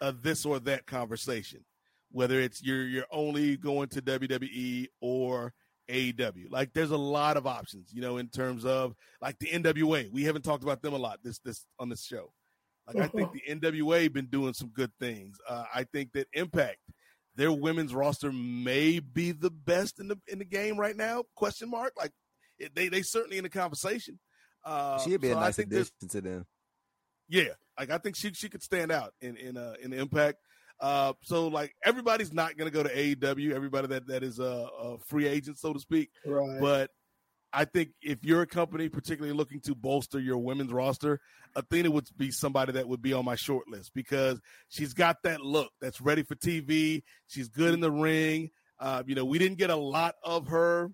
[0.00, 1.64] a this or that conversation.
[2.12, 5.52] Whether it's you're you're only going to WWE or
[5.88, 6.50] AEW.
[6.50, 10.10] Like there's a lot of options, you know, in terms of like the NWA.
[10.12, 12.32] We haven't talked about them a lot this this on this show.
[12.86, 15.38] Like I think the NWA been doing some good things.
[15.48, 16.78] Uh, I think that Impact,
[17.36, 21.24] their women's roster may be the best in the in the game right now.
[21.34, 21.92] Question mark.
[21.96, 22.12] Like
[22.58, 24.18] it, they they certainly in the conversation.
[24.64, 26.46] Uh, She'd be so a nice addition to them.
[27.28, 30.38] Yeah, like I think she she could stand out in in uh, in Impact.
[30.80, 33.52] Uh, so like everybody's not going to go to AEW.
[33.52, 36.10] Everybody that that is a, a free agent, so to speak.
[36.24, 36.60] Right.
[36.60, 36.90] But
[37.52, 41.20] I think if you're a company particularly looking to bolster your women's roster,
[41.56, 45.40] Athena would be somebody that would be on my short list because she's got that
[45.40, 47.02] look that's ready for TV.
[47.26, 48.50] She's good in the ring.
[48.78, 50.90] Uh, you know, we didn't get a lot of her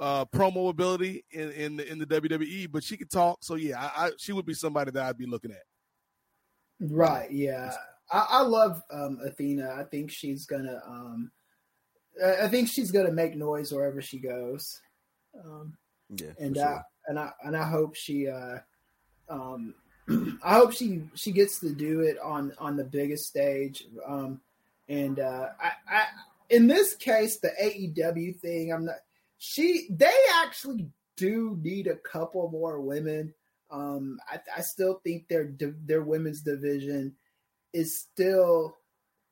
[0.00, 3.38] uh, promo ability in in the, in the WWE, but she could talk.
[3.42, 5.62] So yeah, I, I, she would be somebody that I'd be looking at.
[6.80, 7.30] Right.
[7.30, 7.72] Yeah.
[8.12, 9.74] I, I love um, Athena.
[9.78, 10.80] I think she's gonna.
[10.86, 11.30] Um,
[12.24, 14.80] I think she's gonna make noise wherever she goes.
[15.42, 15.76] Um,
[16.10, 16.66] yeah, and sure.
[16.66, 18.28] I and I and I hope she.
[18.28, 18.58] Uh,
[19.28, 19.74] um,
[20.42, 23.86] I hope she she gets to do it on on the biggest stage.
[24.06, 24.40] Um,
[24.88, 26.04] and uh, I, I
[26.50, 28.96] in this case, the AEW thing, I'm not.
[29.38, 33.32] She they actually do need a couple more women.
[33.70, 37.16] Um, I, I still think their their women's division
[37.72, 38.76] is still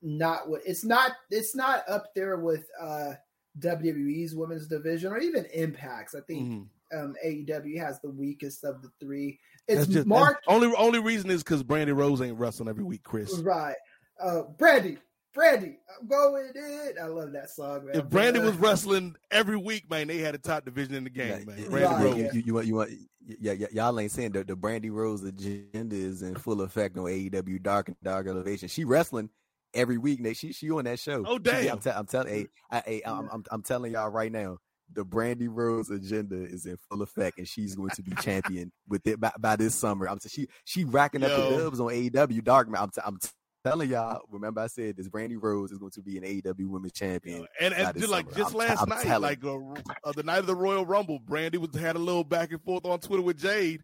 [0.03, 3.13] not what it's not it's not up there with uh
[3.59, 6.15] WWE's women's division or even Impact's.
[6.15, 6.99] I think mm-hmm.
[6.99, 9.39] um AEW has the weakest of the three.
[9.69, 13.39] It's just, Mark only only reason is because Brandi Rhodes ain't wrestling every week, Kris.
[13.39, 13.77] Right.
[14.21, 14.99] Uh Brandi,
[15.37, 16.93] Brandi, I'm going in.
[17.01, 17.97] I love that song, man.
[17.97, 21.11] If Brandi was uh, wrestling every week, man, they had a top division in the
[21.11, 21.65] game, yeah, man.
[21.65, 22.05] Brandi right.
[22.05, 22.17] Rhodes.
[22.19, 22.91] You, you, you, want you want
[23.27, 27.05] yeah, yeah, y'all ain't saying that the Brandi Rhodes agenda is in full effect on
[27.05, 28.69] AEW Dark and Dark Elevation.
[28.69, 29.31] She wrestling
[29.73, 30.21] every week.
[30.21, 30.37] Nate.
[30.37, 31.25] She she on that show.
[31.27, 31.63] Oh damn!
[31.63, 34.59] She, I'm, te- I'm telling, hey, I, hey, I'm, I'm, I'm telling y'all right now,
[34.93, 39.07] the Brandi Rhodes agenda is in full effect, and she's going to be champion with
[39.07, 40.09] it by, by this summer.
[40.09, 42.69] I'm t- she she racking up the dubs on AEW Dark.
[42.77, 43.19] I'm t- I'm
[43.65, 46.93] telling y'all, remember I said this Brandi Rhodes is going to be an AEW Women's
[46.93, 47.47] Champion.
[47.61, 49.23] And, and just like just I'm, last I'm night, telling.
[49.23, 49.59] like uh,
[50.05, 52.85] uh, the night of the Royal Rumble, Brandi was had a little back and forth
[52.87, 53.83] on Twitter with Jade.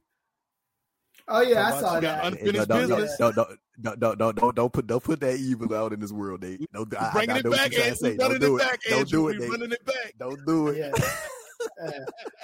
[1.28, 2.24] Oh yeah, I saw that.
[2.24, 3.16] Unfinished don't, business.
[3.18, 3.48] Don't, don't,
[3.80, 6.60] don't, don't, don't, don't, don't put don't put that evil out in this world, Nate.
[6.72, 8.16] Don't, bringing I, it back, Andrew.
[8.16, 8.60] Don't do it.
[8.60, 9.40] Back, don't do it.
[9.40, 10.14] Running it back.
[10.18, 10.78] Don't do it.
[10.78, 11.04] Yeah.
[11.82, 11.90] uh,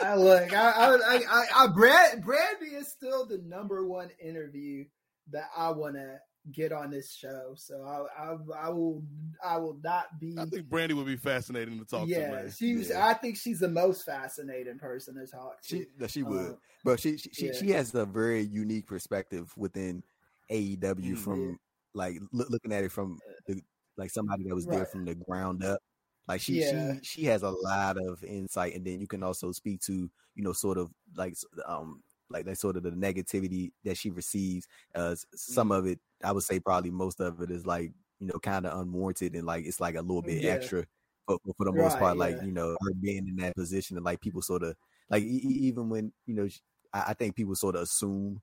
[0.03, 4.85] I look, I, I, I, I, Brad, Brandi is still the number one interview
[5.31, 6.19] that I want to
[6.51, 7.53] get on this show.
[7.57, 9.03] So I, I, I will,
[9.45, 10.37] I will not be.
[10.39, 12.51] I think Brandi would be fascinating to talk yeah, to.
[12.51, 15.69] She's, yeah, I think she's the most fascinating person to talk to.
[15.69, 17.53] She, she would, um, but she, she, yeah.
[17.53, 20.03] she has a very unique perspective within
[20.51, 21.15] AEW mm-hmm.
[21.15, 21.59] from
[21.95, 23.61] like looking at it from the,
[23.97, 24.79] like somebody that was right.
[24.79, 25.81] there from the ground up.
[26.29, 26.95] Like she, yeah.
[27.03, 29.93] she, she has a lot of insight, and then you can also speak to
[30.35, 31.35] you know sort of like
[31.67, 34.67] um like that sort of the negativity that she receives.
[34.95, 35.79] Uh, some mm-hmm.
[35.79, 38.79] of it, I would say, probably most of it is like you know kind of
[38.81, 40.53] unwarranted and like it's like a little bit yeah.
[40.53, 40.85] extra.
[41.27, 44.05] But for the most right, part, like you know, her being in that position and
[44.05, 44.75] like people sort of
[45.09, 46.49] like e- even when you know,
[46.93, 48.41] I, I think people sort of assume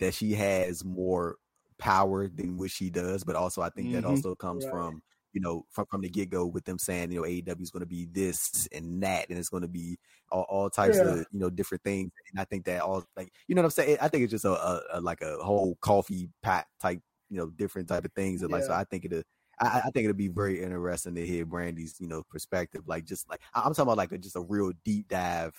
[0.00, 1.36] that she has more
[1.78, 3.96] power than what she does, but also I think mm-hmm.
[4.00, 4.72] that also comes right.
[4.72, 5.02] from
[5.34, 7.80] you know, from, from the get go with them saying, you know, AEW is going
[7.80, 9.98] to be this and that, and it's going to be
[10.30, 11.02] all, all types yeah.
[11.02, 12.12] of, you know, different things.
[12.30, 13.98] And I think that all, like, you know what I'm saying?
[14.00, 17.00] I think it's just a, a, a like a whole coffee pot type,
[17.34, 18.42] you know, different type of things.
[18.42, 18.56] And yeah.
[18.56, 19.26] like, so I think it,
[19.60, 22.82] I, I, think it'll be very interesting to hear Brandi's, you know, perspective.
[22.86, 25.52] Like, just like, I'm talking about like a, just a real deep dive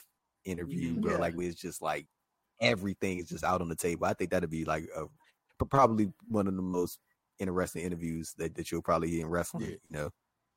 [0.45, 1.01] interview, mm-hmm.
[1.01, 1.11] bro.
[1.13, 1.17] Yeah.
[1.17, 2.07] Like, it's just like
[2.61, 4.05] everything is just out on the table.
[4.05, 6.99] I think that'd be like a, probably one of the most
[7.39, 9.67] interesting interviews that, that you'll probably hear in wrestling.
[9.67, 10.09] You know,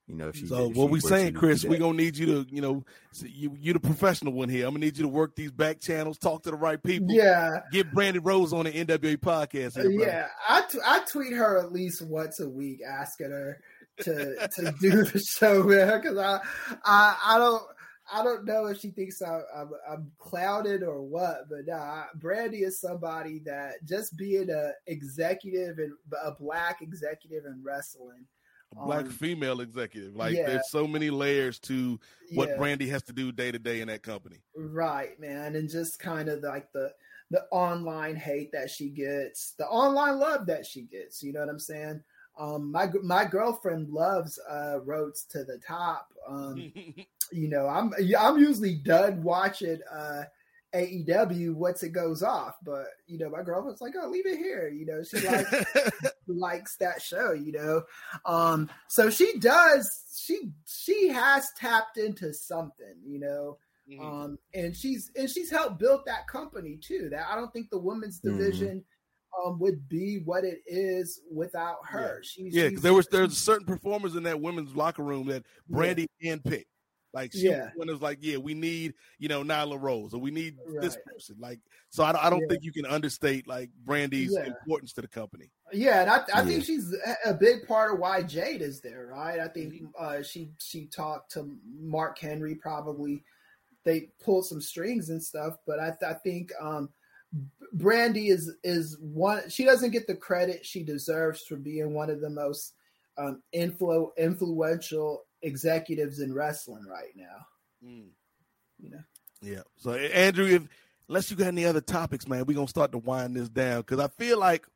[0.08, 0.28] you know.
[0.28, 1.64] If she, so if what she we saying, Kris?
[1.64, 2.84] We gonna need you to, you know,
[3.22, 4.66] you you the professional one here.
[4.66, 7.08] I'm gonna need you to work these back channels, talk to the right people.
[7.10, 7.60] Yeah.
[7.70, 9.76] Get Brandi Rhodes on the NWA podcast.
[9.76, 13.60] Here, yeah, I, t- I tweet her at least once a week, asking her
[14.00, 16.40] to to do the show, man, because I
[16.84, 17.62] I I don't.
[18.10, 22.62] I don't know if she thinks I, am I'm clouded or what, but nah, Brandi
[22.62, 25.92] is somebody that just being a executive and
[26.24, 28.37] a black executive in wrestling, a
[28.74, 31.98] black um, female executive, like yeah, there's so many layers to
[32.34, 32.56] what yeah.
[32.56, 34.38] Brandi has to do day to day in that company.
[34.54, 36.92] Right, man, and just kind of like the
[37.30, 41.22] the online hate that she gets, the online love that she gets.
[41.22, 42.02] You know what I'm saying?
[42.38, 46.08] Um, my my girlfriend loves uh, Rhodes to the Top.
[46.26, 46.72] Um,
[47.32, 50.22] you know, I'm I'm usually done watching uh,
[50.74, 54.68] AEW once it goes off, but you know, my girlfriend's like, "Oh, leave it here."
[54.68, 55.54] You know, she likes
[56.26, 57.32] likes that show.
[57.32, 57.82] You know,
[58.26, 60.04] um, so she does.
[60.16, 62.94] She she has tapped into something.
[63.06, 63.58] You know.
[63.90, 64.04] Mm-hmm.
[64.04, 67.08] Um, and she's and she's helped build that company too.
[67.10, 68.36] That I don't think the women's mm-hmm.
[68.36, 68.78] division mm-hmm
[69.44, 72.20] um, would be what it is without her.
[72.22, 72.68] Yeah, she's, yeah.
[72.70, 76.36] She's, there was there's certain performers in that women's locker room that Brandi yeah.
[76.36, 76.66] handpicked.
[77.14, 77.70] Like she yeah.
[77.74, 80.82] when was like, yeah, we need you know Nyla Rose or we need right.
[80.82, 81.36] this person.
[81.40, 82.48] Like, so I, I don't yeah.
[82.48, 84.44] think you can understate like Brandi's yeah.
[84.44, 85.50] importance to the company.
[85.72, 89.40] Yeah, and I, I think she's a big part of why Jade is there, right?
[89.40, 89.86] I think mm-hmm.
[89.98, 93.24] uh, she she talked to Mark Henry probably.
[93.84, 96.90] They pulled some strings and stuff, but I, I think um,
[97.76, 99.48] Brandi is is one.
[99.48, 102.74] She doesn't get the credit she deserves for being one of the most
[103.18, 107.46] um, influ, influential executives in wrestling right now.
[107.84, 108.08] Mm.
[108.78, 109.02] You know.
[109.40, 109.62] Yeah.
[109.76, 110.68] So Andrew, if
[111.08, 114.00] unless you got any other topics, man, we're gonna start to wind this down because
[114.00, 114.66] I feel like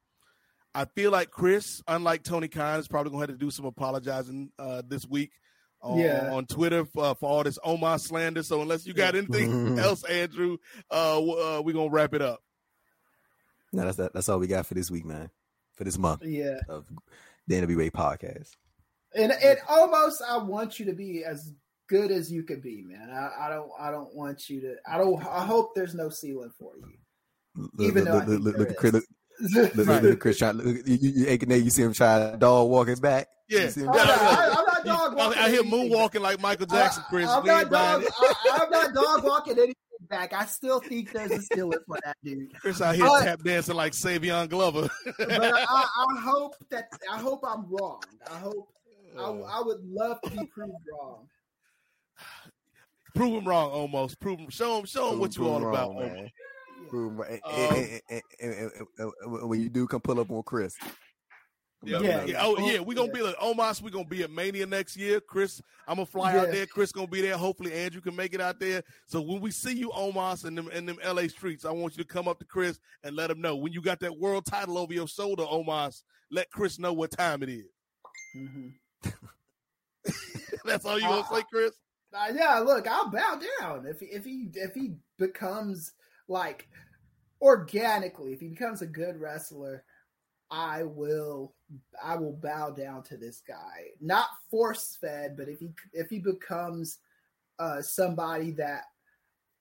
[0.75, 4.51] I feel like Kris, unlike Tony Khan, is probably gonna have to do some apologizing
[4.59, 5.33] uh, this week
[5.83, 6.33] on, yeah.
[6.33, 8.43] on Twitter for, for, all this Omos slander.
[8.43, 10.59] So unless you got anything else, Andrew,
[10.91, 12.43] uh, uh, we're gonna wrap it up.
[13.73, 15.31] No, that's that, that's all we got for this week, man.
[15.75, 16.87] For this month, yeah, of
[17.47, 18.51] the NWA podcast.
[19.15, 21.53] And it almost, I want you to be as
[21.89, 23.11] good as you could be, man.
[23.11, 24.77] I, I don't, I don't want you to.
[24.91, 25.19] I don't.
[25.27, 27.87] I hope there's no ceiling for you.
[27.87, 30.57] Even look, though look, look, look, Kris, look, look, look, Kris trying.
[30.57, 33.29] Look, you, you, you, you see him try dog walking back.
[33.49, 35.39] Yeah, I'm not, I, am not dog walking.
[35.39, 37.29] I, I hear moonwalking like Michael Jackson, Kris.
[37.29, 38.05] I, am not dog.
[38.19, 39.75] I, am not dog walking anything
[40.09, 40.33] back.
[40.33, 42.59] I still think there's a ceiling for that dude.
[42.59, 44.89] Kris out here but, tap dancing like Savion Glover.
[45.19, 48.01] but I, I, hope that I hope I'm wrong.
[48.31, 48.73] I hope
[49.19, 51.29] I, I would love to be proved wrong.
[53.15, 54.19] Prove him wrong, Omos.
[54.19, 54.49] Prove him.
[54.49, 54.87] Show him.
[54.87, 56.31] Show him what you all about, man.
[56.89, 57.21] Prove
[59.49, 60.77] when you do come pull up on Kris,
[61.85, 62.25] Yeah, yeah.
[62.25, 62.39] yeah.
[62.41, 62.81] Oh, yeah.
[62.81, 63.13] We're gonna yeah.
[63.13, 63.83] be like Omos.
[63.83, 65.21] We're gonna be at Mania next year.
[65.21, 66.41] Kris, I'm gonna fly yeah.
[66.43, 66.67] out there.
[66.67, 67.37] Kris gonna be there.
[67.37, 68.83] Hopefully, Andrew can make it out there.
[69.07, 72.03] So when we see you, Omos, in them in them LA streets, I want you
[72.03, 74.79] to come up to Kris and let him know when you got that world title
[74.79, 76.03] over your shoulder, Omos.
[76.31, 77.67] Let Kris know what time it is.
[78.37, 78.69] Mm-hmm.
[80.65, 81.73] That's all you gonna uh, say, Kris?
[82.13, 82.59] Uh, yeah.
[82.59, 85.93] Look, I'll bow down if if he if he becomes
[86.29, 86.69] like
[87.41, 89.85] organically if he becomes a good wrestler
[90.53, 91.55] I will
[92.05, 93.87] I will bow down to this guy.
[94.03, 96.99] Not force fed, but if he if he becomes
[97.59, 98.85] uh, somebody that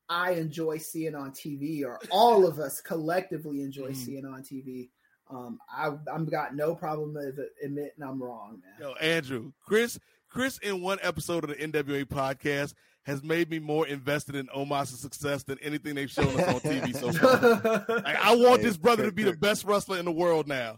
[0.10, 3.96] I enjoy seeing on TV, or all of us collectively enjoy mm.
[3.96, 4.90] seeing on TV,
[5.32, 8.90] um, I I've got no problem with admitting I'm wrong, man.
[8.90, 13.88] Yo, Andrew, Kris, Kris, in one episode of the NWA podcast has made me more
[13.88, 17.86] invested in Omos' success than anything they've shown us on TV so far.
[18.04, 20.78] like, I want this brother to be the best wrestler in the world now.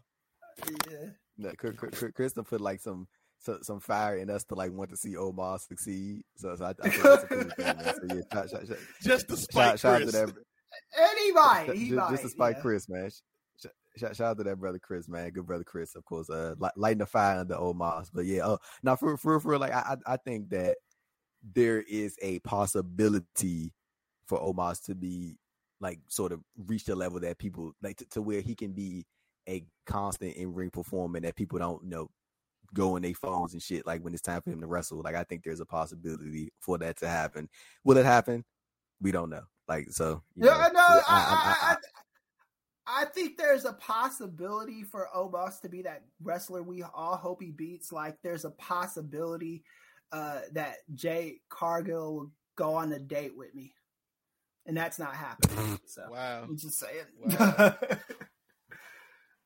[0.90, 0.98] Yeah.
[1.38, 3.08] No, Kris, put like some
[3.40, 6.24] so, some fire in us to like want to see Omos succeed.
[6.38, 7.66] So, so I, I think that's a cool thing.
[7.66, 7.84] Man.
[7.84, 10.14] So yeah, shout, shout, shout, just to spite shout, Kris.
[10.14, 10.44] Shout to that,
[10.98, 12.62] anybody, just, just to spite yeah.
[12.62, 13.10] Kris, man.
[13.96, 15.30] Shout, shout out to that brother Kris, man.
[15.30, 16.30] Good brother Kris, of course.
[16.30, 18.10] Uh, lighting the fire under Omos.
[18.14, 20.78] But yeah, oh, now for for for like I I think that
[21.54, 23.74] there is a possibility
[24.26, 25.38] for Omos to be
[25.80, 29.06] like sort of reach the level that people like to, to where he can be
[29.48, 32.10] a constant in ring performer that people don't you know
[32.74, 35.02] go in their phones and shit like when it's time for him to wrestle.
[35.02, 37.50] Like I think there's a possibility for that to happen.
[37.84, 38.44] Will it happen?
[39.02, 39.44] We don't know.
[39.68, 40.24] Like so.
[40.36, 41.76] yeah, I know, no, I, I, I,
[42.88, 47.52] I, think there's a possibility for Omos to be that wrestler we all hope he
[47.52, 47.92] beats.
[47.92, 49.64] Like there's a possibility
[50.12, 53.74] uh, that Jade Cargill will go on a date with me,
[54.66, 55.80] and that's not happening.
[55.86, 57.06] So wow, I'm just saying.
[57.20, 57.76] Wow.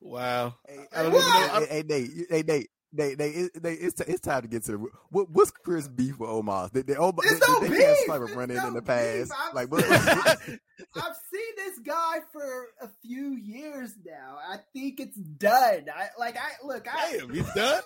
[0.00, 0.54] wow.
[0.66, 2.70] Hey, hey, hey, Nate, hey, Nate.
[2.90, 4.86] They, they, they, it's, it's time to get to the.
[5.10, 6.72] What, what's Kris beef with Omos?
[6.72, 9.30] They, they, Omos, they, no they, they can't like run in in the past.
[9.36, 14.38] I've, like, what, I've seen this guy for a few years now.
[14.48, 15.86] I think it's done.
[15.94, 16.36] I like.
[16.38, 16.86] I look.
[16.90, 17.82] I, Damn, he's done.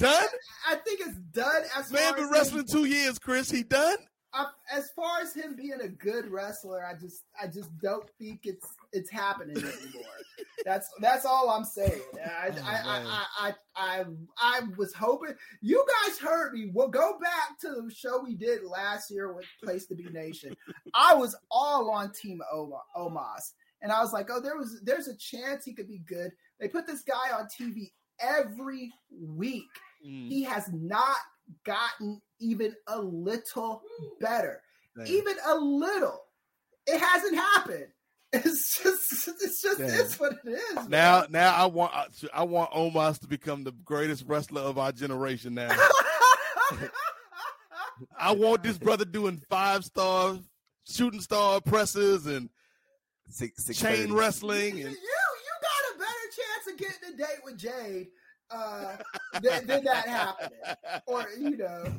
[0.00, 0.24] done.
[0.68, 1.62] I, I think it's done.
[1.74, 3.18] As man been wrestling two years.
[3.18, 3.96] Kris, he done.
[4.36, 8.40] I, as far as him being a good wrestler, I just I just don't think
[8.44, 10.04] it's it's happening anymore.
[10.64, 12.02] that's that's all I'm saying.
[12.14, 14.04] I, oh, I, I, I, I
[14.38, 16.70] I was hoping you guys heard me.
[16.72, 20.54] Well, go back to the show we did last year with Place to Be Nation.
[20.92, 25.16] I was all on Team Omos, and I was like, oh, there was there's a
[25.16, 26.30] chance he could be good.
[26.60, 27.90] They put this guy on TV
[28.20, 29.64] every week.
[30.06, 30.28] Mm.
[30.28, 31.16] He has not
[31.64, 34.20] gotten even a little mm.
[34.20, 34.62] better.
[35.06, 36.22] Even a little.
[36.86, 37.86] It hasn't happened.
[38.32, 40.88] It's just it's just it's what it is.
[40.88, 41.28] Now man.
[41.30, 41.92] now I want
[42.34, 45.68] I want Omos to become the greatest wrestler of our generation now.
[48.18, 50.38] I want this brother doing five star
[50.86, 52.50] shooting star presses and
[53.30, 57.42] six, six chain wrestling and you you got a better chance of getting a date
[57.44, 58.08] with Jade
[58.50, 58.96] uh
[59.42, 60.58] than, than that happening.
[61.06, 61.92] Or you know,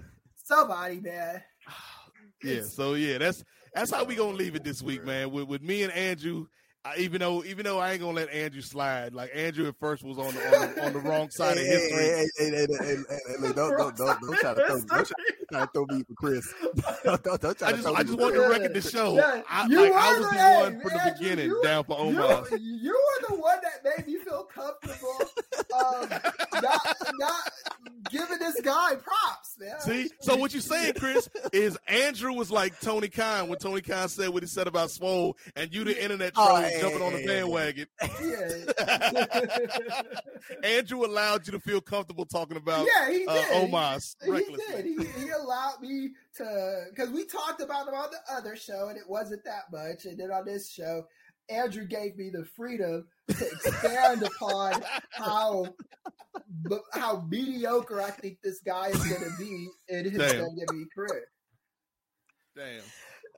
[0.44, 1.42] somebody, man.
[2.44, 3.44] yeah, so yeah, that's
[3.74, 5.32] that's how we gonna leave it this week, man.
[5.32, 6.48] With with me and Andrew.
[6.86, 10.04] I, even though even though I ain't gonna let Andrew slide, like Andrew at first
[10.04, 11.98] was on the on the, on the wrong side hey, of history.
[11.98, 15.12] Hey, hey, hey, hey, hey, don't, don't, don't, don't try to throw, don't
[15.52, 16.54] try to throw me for Kris.
[17.04, 19.16] don't, don't try I just I just want to record the show.
[19.16, 22.52] Yeah, I, like, I was the, the one from the beginning you, down for Omos.
[22.52, 25.18] You, you were the one that made me feel comfortable
[25.78, 26.10] um,
[26.62, 27.52] not not
[28.12, 29.76] giving this guy props, man.
[29.88, 34.10] See, so what you're saying, Kris, is Andrew was like Tony Khan when Tony Khan
[34.10, 37.14] said what he said about Swole, and you the internet troll oh, hey, jumping on
[37.14, 37.88] the bandwagon.
[38.22, 40.02] Yeah.
[40.64, 43.46] Andrew allowed you to feel comfortable talking about yeah, he uh, did.
[43.46, 44.16] Uh, Omos.
[44.24, 44.86] He, he did.
[44.86, 48.98] He, he allowed me to because we talked about him on the other show, and
[48.98, 51.06] it wasn't that much, and then on this show.
[51.50, 55.74] Andrew gave me the freedom to expand upon how
[56.94, 61.28] how mediocre I think this guy is going to be in his WWE career.
[62.56, 62.82] Damn.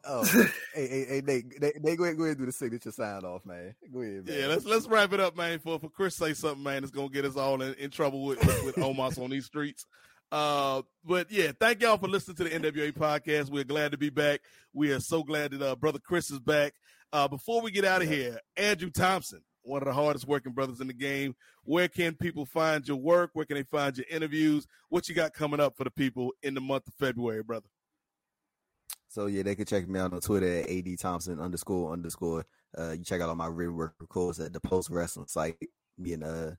[0.06, 0.24] Oh,
[0.74, 3.26] hey, hey, hey, Nate, Nate, Nate, go ahead, go ahead and do the signature sign
[3.26, 3.76] off, man.
[3.92, 4.40] Go ahead, man.
[4.40, 5.60] Yeah, let's let's wrap it up, man.
[5.60, 8.40] For for Kris say something, man, it's gonna get us all in, in trouble with
[8.46, 9.86] with, with Omos on these streets.
[10.32, 13.50] Uh, but yeah, thank y'all for listening to the NWA podcast.
[13.50, 14.42] We're glad to be back.
[14.74, 16.74] We are so glad that uh, brother Kris is back.
[17.12, 20.80] Uh, before we get out of here, Andrew Thompson, one of the hardest working brothers
[20.80, 21.36] in the game.
[21.64, 23.32] Where can people find your work?
[23.34, 24.68] Where can they find your interviews?
[24.90, 27.68] What you got coming up for the people in the month of February, brother?
[29.08, 32.46] So yeah, they can check me out on Twitter at ad thompson underscore underscore.
[32.78, 35.58] Uh, you check out all my written work, of course, at the Post Wrestling site.
[35.98, 36.52] Me and uh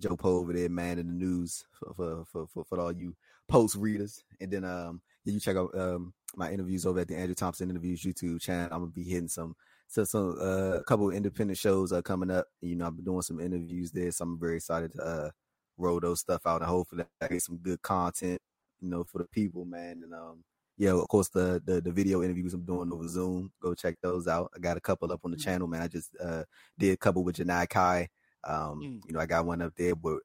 [0.00, 3.14] Joe Poe over there, man, in the news for for for, for, for all you
[3.48, 4.24] post readers.
[4.40, 8.02] And then um, you check out um my interviews over at the Andrew Thompson Interviews
[8.02, 8.68] YouTube channel.
[8.72, 9.54] I'm gonna be hitting some
[9.92, 12.46] so some uh, a couple independent shows are coming up.
[12.62, 15.30] You know, I've been doing some interviews there, so I'm very excited to uh,
[15.76, 18.40] roll those stuff out and hopefully I get some good content,
[18.80, 20.00] you know, for the people, man.
[20.02, 20.44] And um,
[20.78, 23.52] yeah, of course the, the the video interviews I'm doing over Zoom.
[23.60, 24.50] Go check those out.
[24.56, 25.44] I got a couple up on the mm-hmm.
[25.44, 25.82] channel, man.
[25.82, 26.44] I just uh,
[26.78, 28.08] did a couple with Janai Kai.
[28.44, 29.00] Um, mm.
[29.06, 30.20] you know, I got one up there with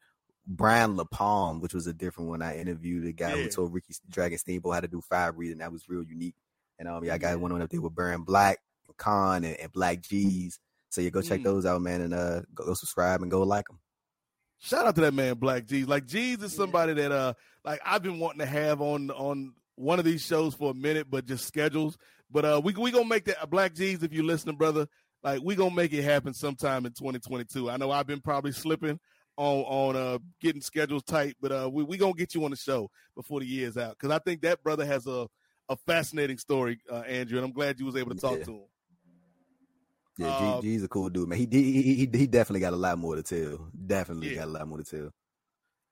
[0.47, 2.41] Brian LaPalm, which was a different one.
[2.41, 3.43] I interviewed a guy yeah.
[3.43, 5.57] who told Ricky Dragon Steamboat how to do five reading.
[5.57, 6.35] That was real unique.
[6.79, 7.35] And um, yeah, I got yeah.
[7.35, 8.59] one on up there with Baron Black.
[8.93, 10.59] Khan and, and Black G's.
[10.89, 11.45] So yeah, go check mm.
[11.45, 13.79] those out, man, and uh, go, go, subscribe and go like them.
[14.59, 15.87] Shout out to that man, Black G's.
[15.87, 17.33] Like G's is somebody that uh,
[17.63, 21.07] like I've been wanting to have on on one of these shows for a minute,
[21.09, 21.97] but just schedules.
[22.31, 24.87] But uh, we we gonna make that uh, Black G's if you're listening, brother.
[25.23, 27.69] Like we gonna make it happen sometime in 2022.
[27.69, 28.99] I know I've been probably slipping
[29.35, 32.57] on on uh getting schedules tight, but uh we we gonna get you on the
[32.57, 35.27] show before the year's out because I think that brother has a
[35.69, 38.45] a fascinating story, uh, Andrew, and I'm glad you was able to talk yeah.
[38.45, 38.65] to him.
[40.17, 41.37] Yeah, G, G's a cool dude, man.
[41.37, 43.69] He, he he he definitely got a lot more to tell.
[43.85, 44.39] Definitely yeah.
[44.39, 45.13] got a lot more to tell.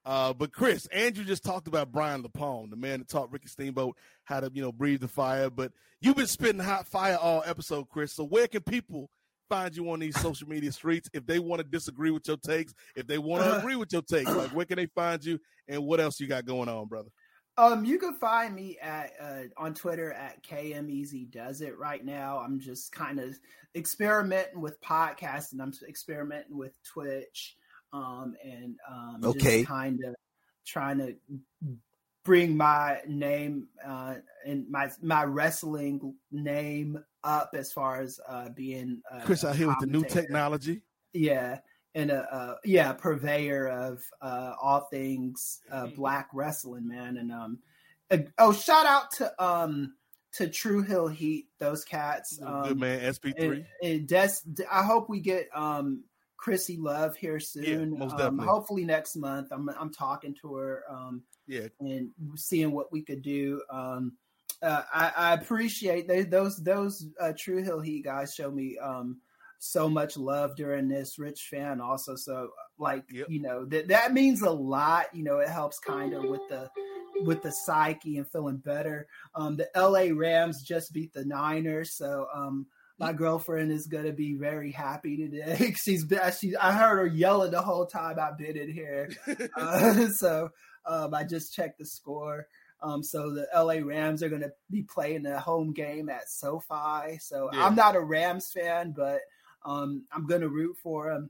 [0.05, 3.97] Uh, but Kris, Andrew just talked about Brian LaPalm, the man that taught Ricky Steamboat
[4.23, 5.49] how to, you know, breathe the fire.
[5.49, 8.13] But you've been spitting hot fire all episode, Kris.
[8.13, 9.09] So where can people
[9.49, 12.73] find you on these social media streets if they want to disagree with your takes,
[12.95, 14.31] if they want to agree with your takes?
[14.31, 17.09] Like where can they find you and what else you got going on, brother?
[17.57, 21.77] Um, you can find me at uh, on Twitter at KMEZ Does It.
[21.77, 23.39] Right now, I'm just kind of
[23.75, 25.61] experimenting with podcasting.
[25.61, 27.55] I'm experimenting with Twitch,
[27.93, 30.15] um, and um, okay, kind of
[30.65, 31.15] trying to
[32.25, 39.01] bring my name uh, and my my wrestling name up as far as uh, being
[39.09, 40.81] uh, Kris out here with the new technology.
[41.13, 41.59] Yeah,
[41.95, 45.95] and a, yeah purveyor of uh, all things uh, mm-hmm.
[45.95, 47.17] black wrestling, man.
[47.17, 47.59] And um,
[48.37, 49.95] oh, shout out to um
[50.33, 52.39] to True Hill Heat, those cats.
[52.43, 53.65] Um, Good man, SP three.
[53.81, 56.03] And, and I hope we get um
[56.37, 57.93] Chrissy Love here soon.
[57.93, 58.45] Yeah, most um, definitely.
[58.45, 59.47] hopefully next month.
[59.51, 60.83] I'm I'm talking to her.
[60.89, 63.61] Um, yeah, and seeing what we could do.
[63.71, 64.13] Um,
[64.61, 69.21] uh, I, I appreciate they, those those uh, True Hill Heat guys show me um
[69.71, 71.17] so much love during this.
[71.17, 73.27] Rich Fann also, so like yep.
[73.29, 75.07] you know that that means a lot.
[75.13, 76.69] You know, it helps kind of with the
[77.23, 79.07] with the psyche and feeling better.
[79.33, 80.11] Um, the L.A.
[80.11, 82.67] Rams just beat the Niners, so um,
[82.99, 85.73] my girlfriend is gonna be very happy today.
[85.77, 86.05] she's
[86.39, 89.09] she I heard her yelling the whole time I've been in here.
[89.57, 90.49] Uh, so
[90.85, 92.47] um, I just checked the score.
[92.81, 97.17] Um, so the LA Rams are going to be playing a home game at SoFi.
[97.19, 97.65] So yeah.
[97.65, 99.21] I'm not a Rams fan, but
[99.65, 101.29] um, I'm gonna root for him,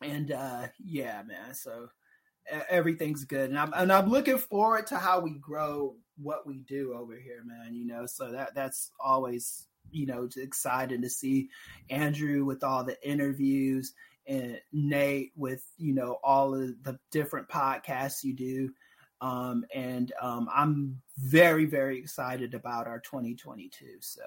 [0.00, 1.54] and uh, yeah, man.
[1.54, 1.88] So
[2.68, 6.94] everything's good, and I'm and I'm looking forward to how we grow what we do
[6.94, 7.74] over here, man.
[7.74, 11.48] You know, so that that's always you know excited to see
[11.90, 13.92] Andrew with all the interviews
[14.26, 18.70] and Nate with you know all of the different podcasts you do.
[19.20, 23.98] Um, and um, I'm very, very excited about our 2022.
[24.00, 24.22] So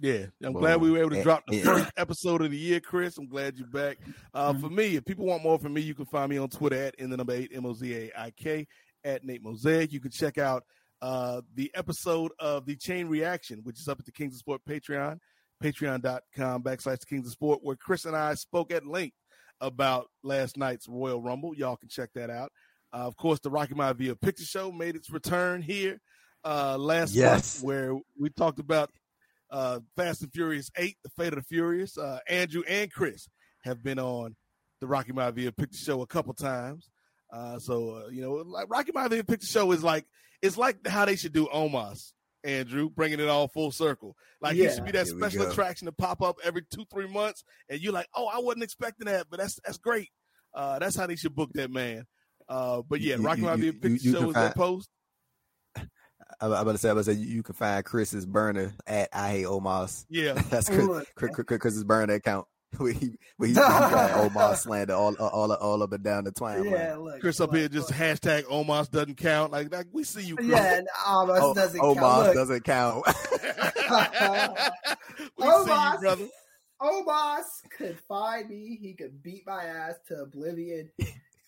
[0.00, 1.64] yeah, I'm well, glad we were able to eh, drop the yeah.
[1.64, 3.18] first episode of the year, Kris.
[3.18, 3.98] I'm glad you're back.
[4.32, 4.60] Uh, mm-hmm.
[4.60, 6.94] For me, if people want more from me, you can find me on Twitter at
[6.96, 8.66] in the number eight M O Z A I K
[9.04, 9.92] at Nate Mozaik.
[9.92, 10.64] You can check out
[11.00, 14.62] uh, the episode of the Chain Reaction, which is up at the Kings of Sport
[14.68, 15.18] Patreon,
[15.62, 19.16] patreon.com backslash Kings of Sport, where Kris and I spoke at length
[19.60, 21.54] about last night's Royal Rumble.
[21.54, 22.50] Y'all can check that out.
[22.92, 25.98] Uh, of course, the Rocky Maivia Picture Show made its return here
[26.44, 27.56] uh, last yes.
[27.56, 28.90] month, where we talked about
[29.52, 31.96] uh, Fast and Furious 8, The Fate of the Furious.
[31.98, 33.28] Uh, Andrew and Kris
[33.64, 34.34] have been on
[34.80, 36.88] the Rocky Maivia Picture Show a couple times.
[37.32, 40.06] Uh, so, uh, you know, like Rocky Maivia Picture Show is like,
[40.40, 44.16] it's like how they should do Omos, Andrew, bringing it all full circle.
[44.40, 47.44] Like, yeah, it should be that special attraction to pop up every two, three months.
[47.68, 50.08] And you're like, oh, I wasn't expecting that, but that's that's great.
[50.54, 52.04] Uh, that's how they should book that man.
[52.48, 54.88] Uh, but yeah, Rocky Maivia Picture you, you Show is that post.
[56.40, 59.30] I'm about to say, I'm about to say you can find Kris's burner at I
[59.30, 60.06] hate Omos.
[60.08, 62.46] Yeah, that's Kris, Kris's burner account.
[62.78, 66.64] We he, he's Omos slander all all all up and down the twine.
[66.64, 67.98] Yeah, look, Kris look, up here just look.
[67.98, 69.52] hashtag Omos doesn't count.
[69.52, 70.36] Like, like we see you.
[70.36, 70.48] Kris.
[70.48, 72.34] Yeah, and Omos oh, doesn't Omos count.
[72.34, 73.04] doesn't count.
[75.36, 76.28] we Omos, see you, brother.
[76.80, 77.44] Omos
[77.76, 78.78] could find me.
[78.80, 80.90] He could beat my ass to oblivion.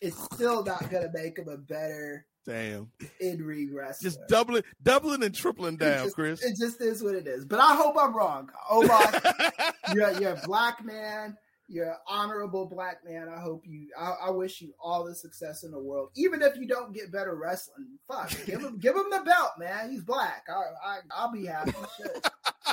[0.02, 2.90] It's still not gonna make him a better Damn.
[3.20, 4.00] In regress.
[4.00, 6.44] Just doubling, doubling and tripling down, just, Kris.
[6.44, 7.44] It just is what it is.
[7.44, 8.50] But I hope I'm wrong.
[8.68, 9.62] Oh my,
[9.94, 11.36] you're, you're a black man.
[11.68, 13.28] you're an honorable black man.
[13.28, 13.88] I hope you.
[13.98, 16.10] I, I, wish you all the success in the world.
[16.16, 19.90] Even if you don't get better wrestling, fuck, give him, give him the belt, man.
[19.90, 20.46] He's black.
[20.48, 21.72] I, I, will be happy.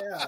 [0.02, 0.26] yeah.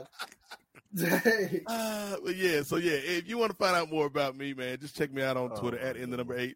[1.67, 4.77] uh, but yeah, so yeah, if you want to find out more about me, man,
[4.79, 6.55] just check me out on Twitter oh, at in the number eight,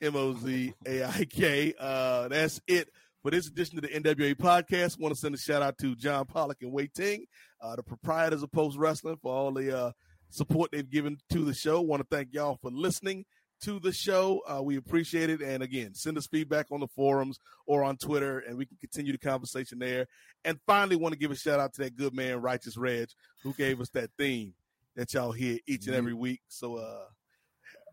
[0.00, 1.74] M O Z A I K.
[1.78, 2.88] Uh, that's it
[3.22, 4.98] for this edition of the NWA podcast.
[4.98, 7.26] Want to send a shout out to John Pollock and Wai Ting,
[7.60, 9.92] uh, the proprietors of Post Wrestling, for all the uh,
[10.30, 11.80] support they've given to the show.
[11.80, 13.24] Want to thank y'all for listening
[13.62, 14.42] to the show.
[14.46, 15.40] Uh, we appreciate it.
[15.40, 19.12] And again, send us feedback on the forums or on Twitter, and we can continue
[19.12, 20.06] the conversation there.
[20.44, 23.08] And finally, want to give a shout out to that good man, Righteous Reg,
[23.42, 24.54] who gave us that theme
[24.96, 26.42] that y'all hear each and every week.
[26.48, 27.04] So uh,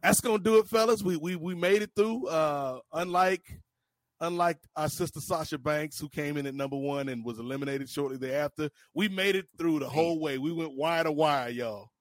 [0.01, 1.03] that's gonna do it, fellas.
[1.03, 2.27] We we we made it through.
[2.27, 3.59] Uh, unlike
[4.19, 8.17] unlike our sister Sasha Banks, who came in at number one and was eliminated shortly
[8.17, 10.37] thereafter, we made it through the whole way.
[10.37, 11.91] We went wire to wire, y'all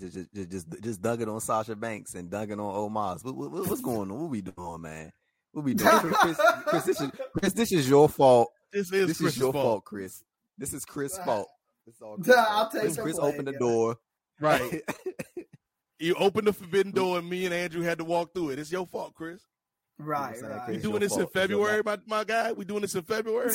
[0.00, 3.24] just, just, just, just dug it on Sasha Banks and dug it on Omos.
[3.24, 4.20] What, what, what's going on?
[4.20, 5.12] What we doing, man?
[5.52, 5.90] What we doing?
[5.90, 7.52] Kris, Kris, this is Kris.
[7.52, 8.50] This is your fault.
[8.72, 9.64] This is this is your fault.
[9.64, 9.84] fault.
[9.84, 10.22] Kris.
[10.56, 11.48] This is Kris' fault.
[12.02, 13.96] all Kris I'll take Kris, Kris opened the door.
[14.40, 14.82] Right.
[16.00, 18.58] you opened the forbidden door, and me and Andrew had to walk through it.
[18.58, 19.42] It's your fault, Kris.
[19.98, 20.68] Right, right.
[20.68, 21.22] We doing this fault.
[21.22, 22.52] in February, my, my guy.
[22.52, 23.52] We doing this in February.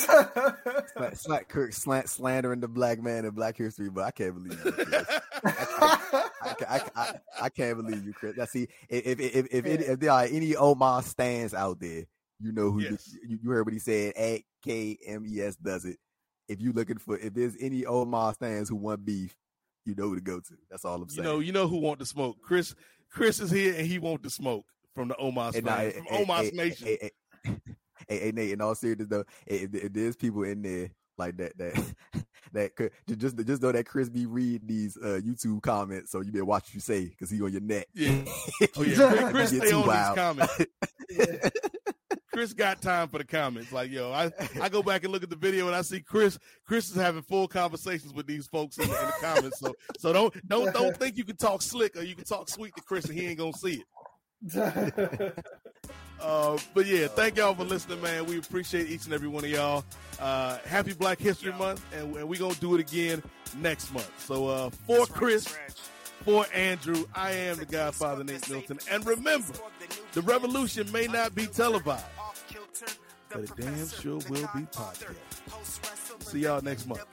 [0.96, 4.60] it's like Kirk slant, slandering the black man in Black History, but I can't believe
[4.64, 5.06] it.
[5.44, 8.38] I, can't, I, I, I, can't believe you, Kris.
[8.38, 12.04] I see if if if if, if, if there are any Omar stands out there,
[12.40, 13.12] you know who yes.
[13.26, 14.14] you, you, heard what he said.
[14.14, 15.96] At KMES does it.
[16.48, 19.34] If you looking for if there's any Omar stands who want beef,
[19.86, 20.54] you know who to go to.
[20.70, 21.26] That's all I'm saying.
[21.26, 22.36] You know, you know who want to smoke.
[22.42, 22.74] Kris
[23.10, 26.24] Kris is here and he want to smoke from the Omos hey, nah, from hey,
[26.24, 26.86] Omos Nation.
[26.86, 27.10] Hey,
[28.08, 31.94] hey, hey, Nate, in all seriousness though, if, there's people in there like that that
[32.52, 36.32] that could just just know that Kris be reading these uh, YouTube comments, so you
[36.32, 37.86] better watch what you say because he on your neck.
[37.94, 38.24] Yeah.
[38.76, 40.16] oh yeah, Kris, Kris stay on wild.
[40.16, 40.66] these
[41.16, 41.50] comments.
[42.36, 43.72] Kris got time for the comments.
[43.72, 46.38] Like, yo, I, I go back and look at the video and I see Kris.
[46.66, 49.58] Kris is having full conversations with these folks in the, in the comments.
[49.58, 52.76] So, so don't don't don't think you can talk slick or you can talk sweet
[52.76, 53.82] to Kris and he ain't gonna see
[54.52, 54.54] it.
[56.20, 58.26] uh, but yeah, thank y'all for listening, man.
[58.26, 59.82] We appreciate each and every one of y'all.
[60.20, 63.22] Uh, happy Black History Month, and, and we're gonna do it again
[63.56, 64.12] next month.
[64.22, 65.56] So uh, for Chris,
[66.26, 69.54] for Andrew, I am the Godfather Nate Milton, and remember,
[70.12, 72.04] the revolution may not be televised,
[73.30, 75.14] but it damn sure will be podcast.
[76.22, 77.04] See y'all next month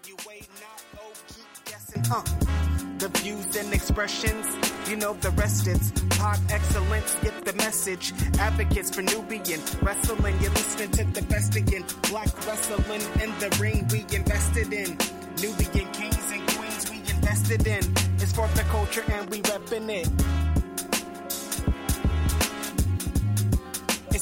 [3.03, 4.45] the views and expressions.
[4.89, 7.15] You know the rest, it's pod excellence.
[7.21, 8.13] Get the message.
[8.39, 10.37] Advocates for Nubian wrestling.
[10.41, 11.83] You're listening to the best again.
[12.09, 14.97] Black wrestling in the ring we invested in.
[15.41, 17.83] Nubian kings and queens we invested in.
[18.19, 20.62] It's for the culture and we reppin' it.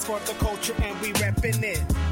[0.06, 2.11] For the culture and we reppin' it.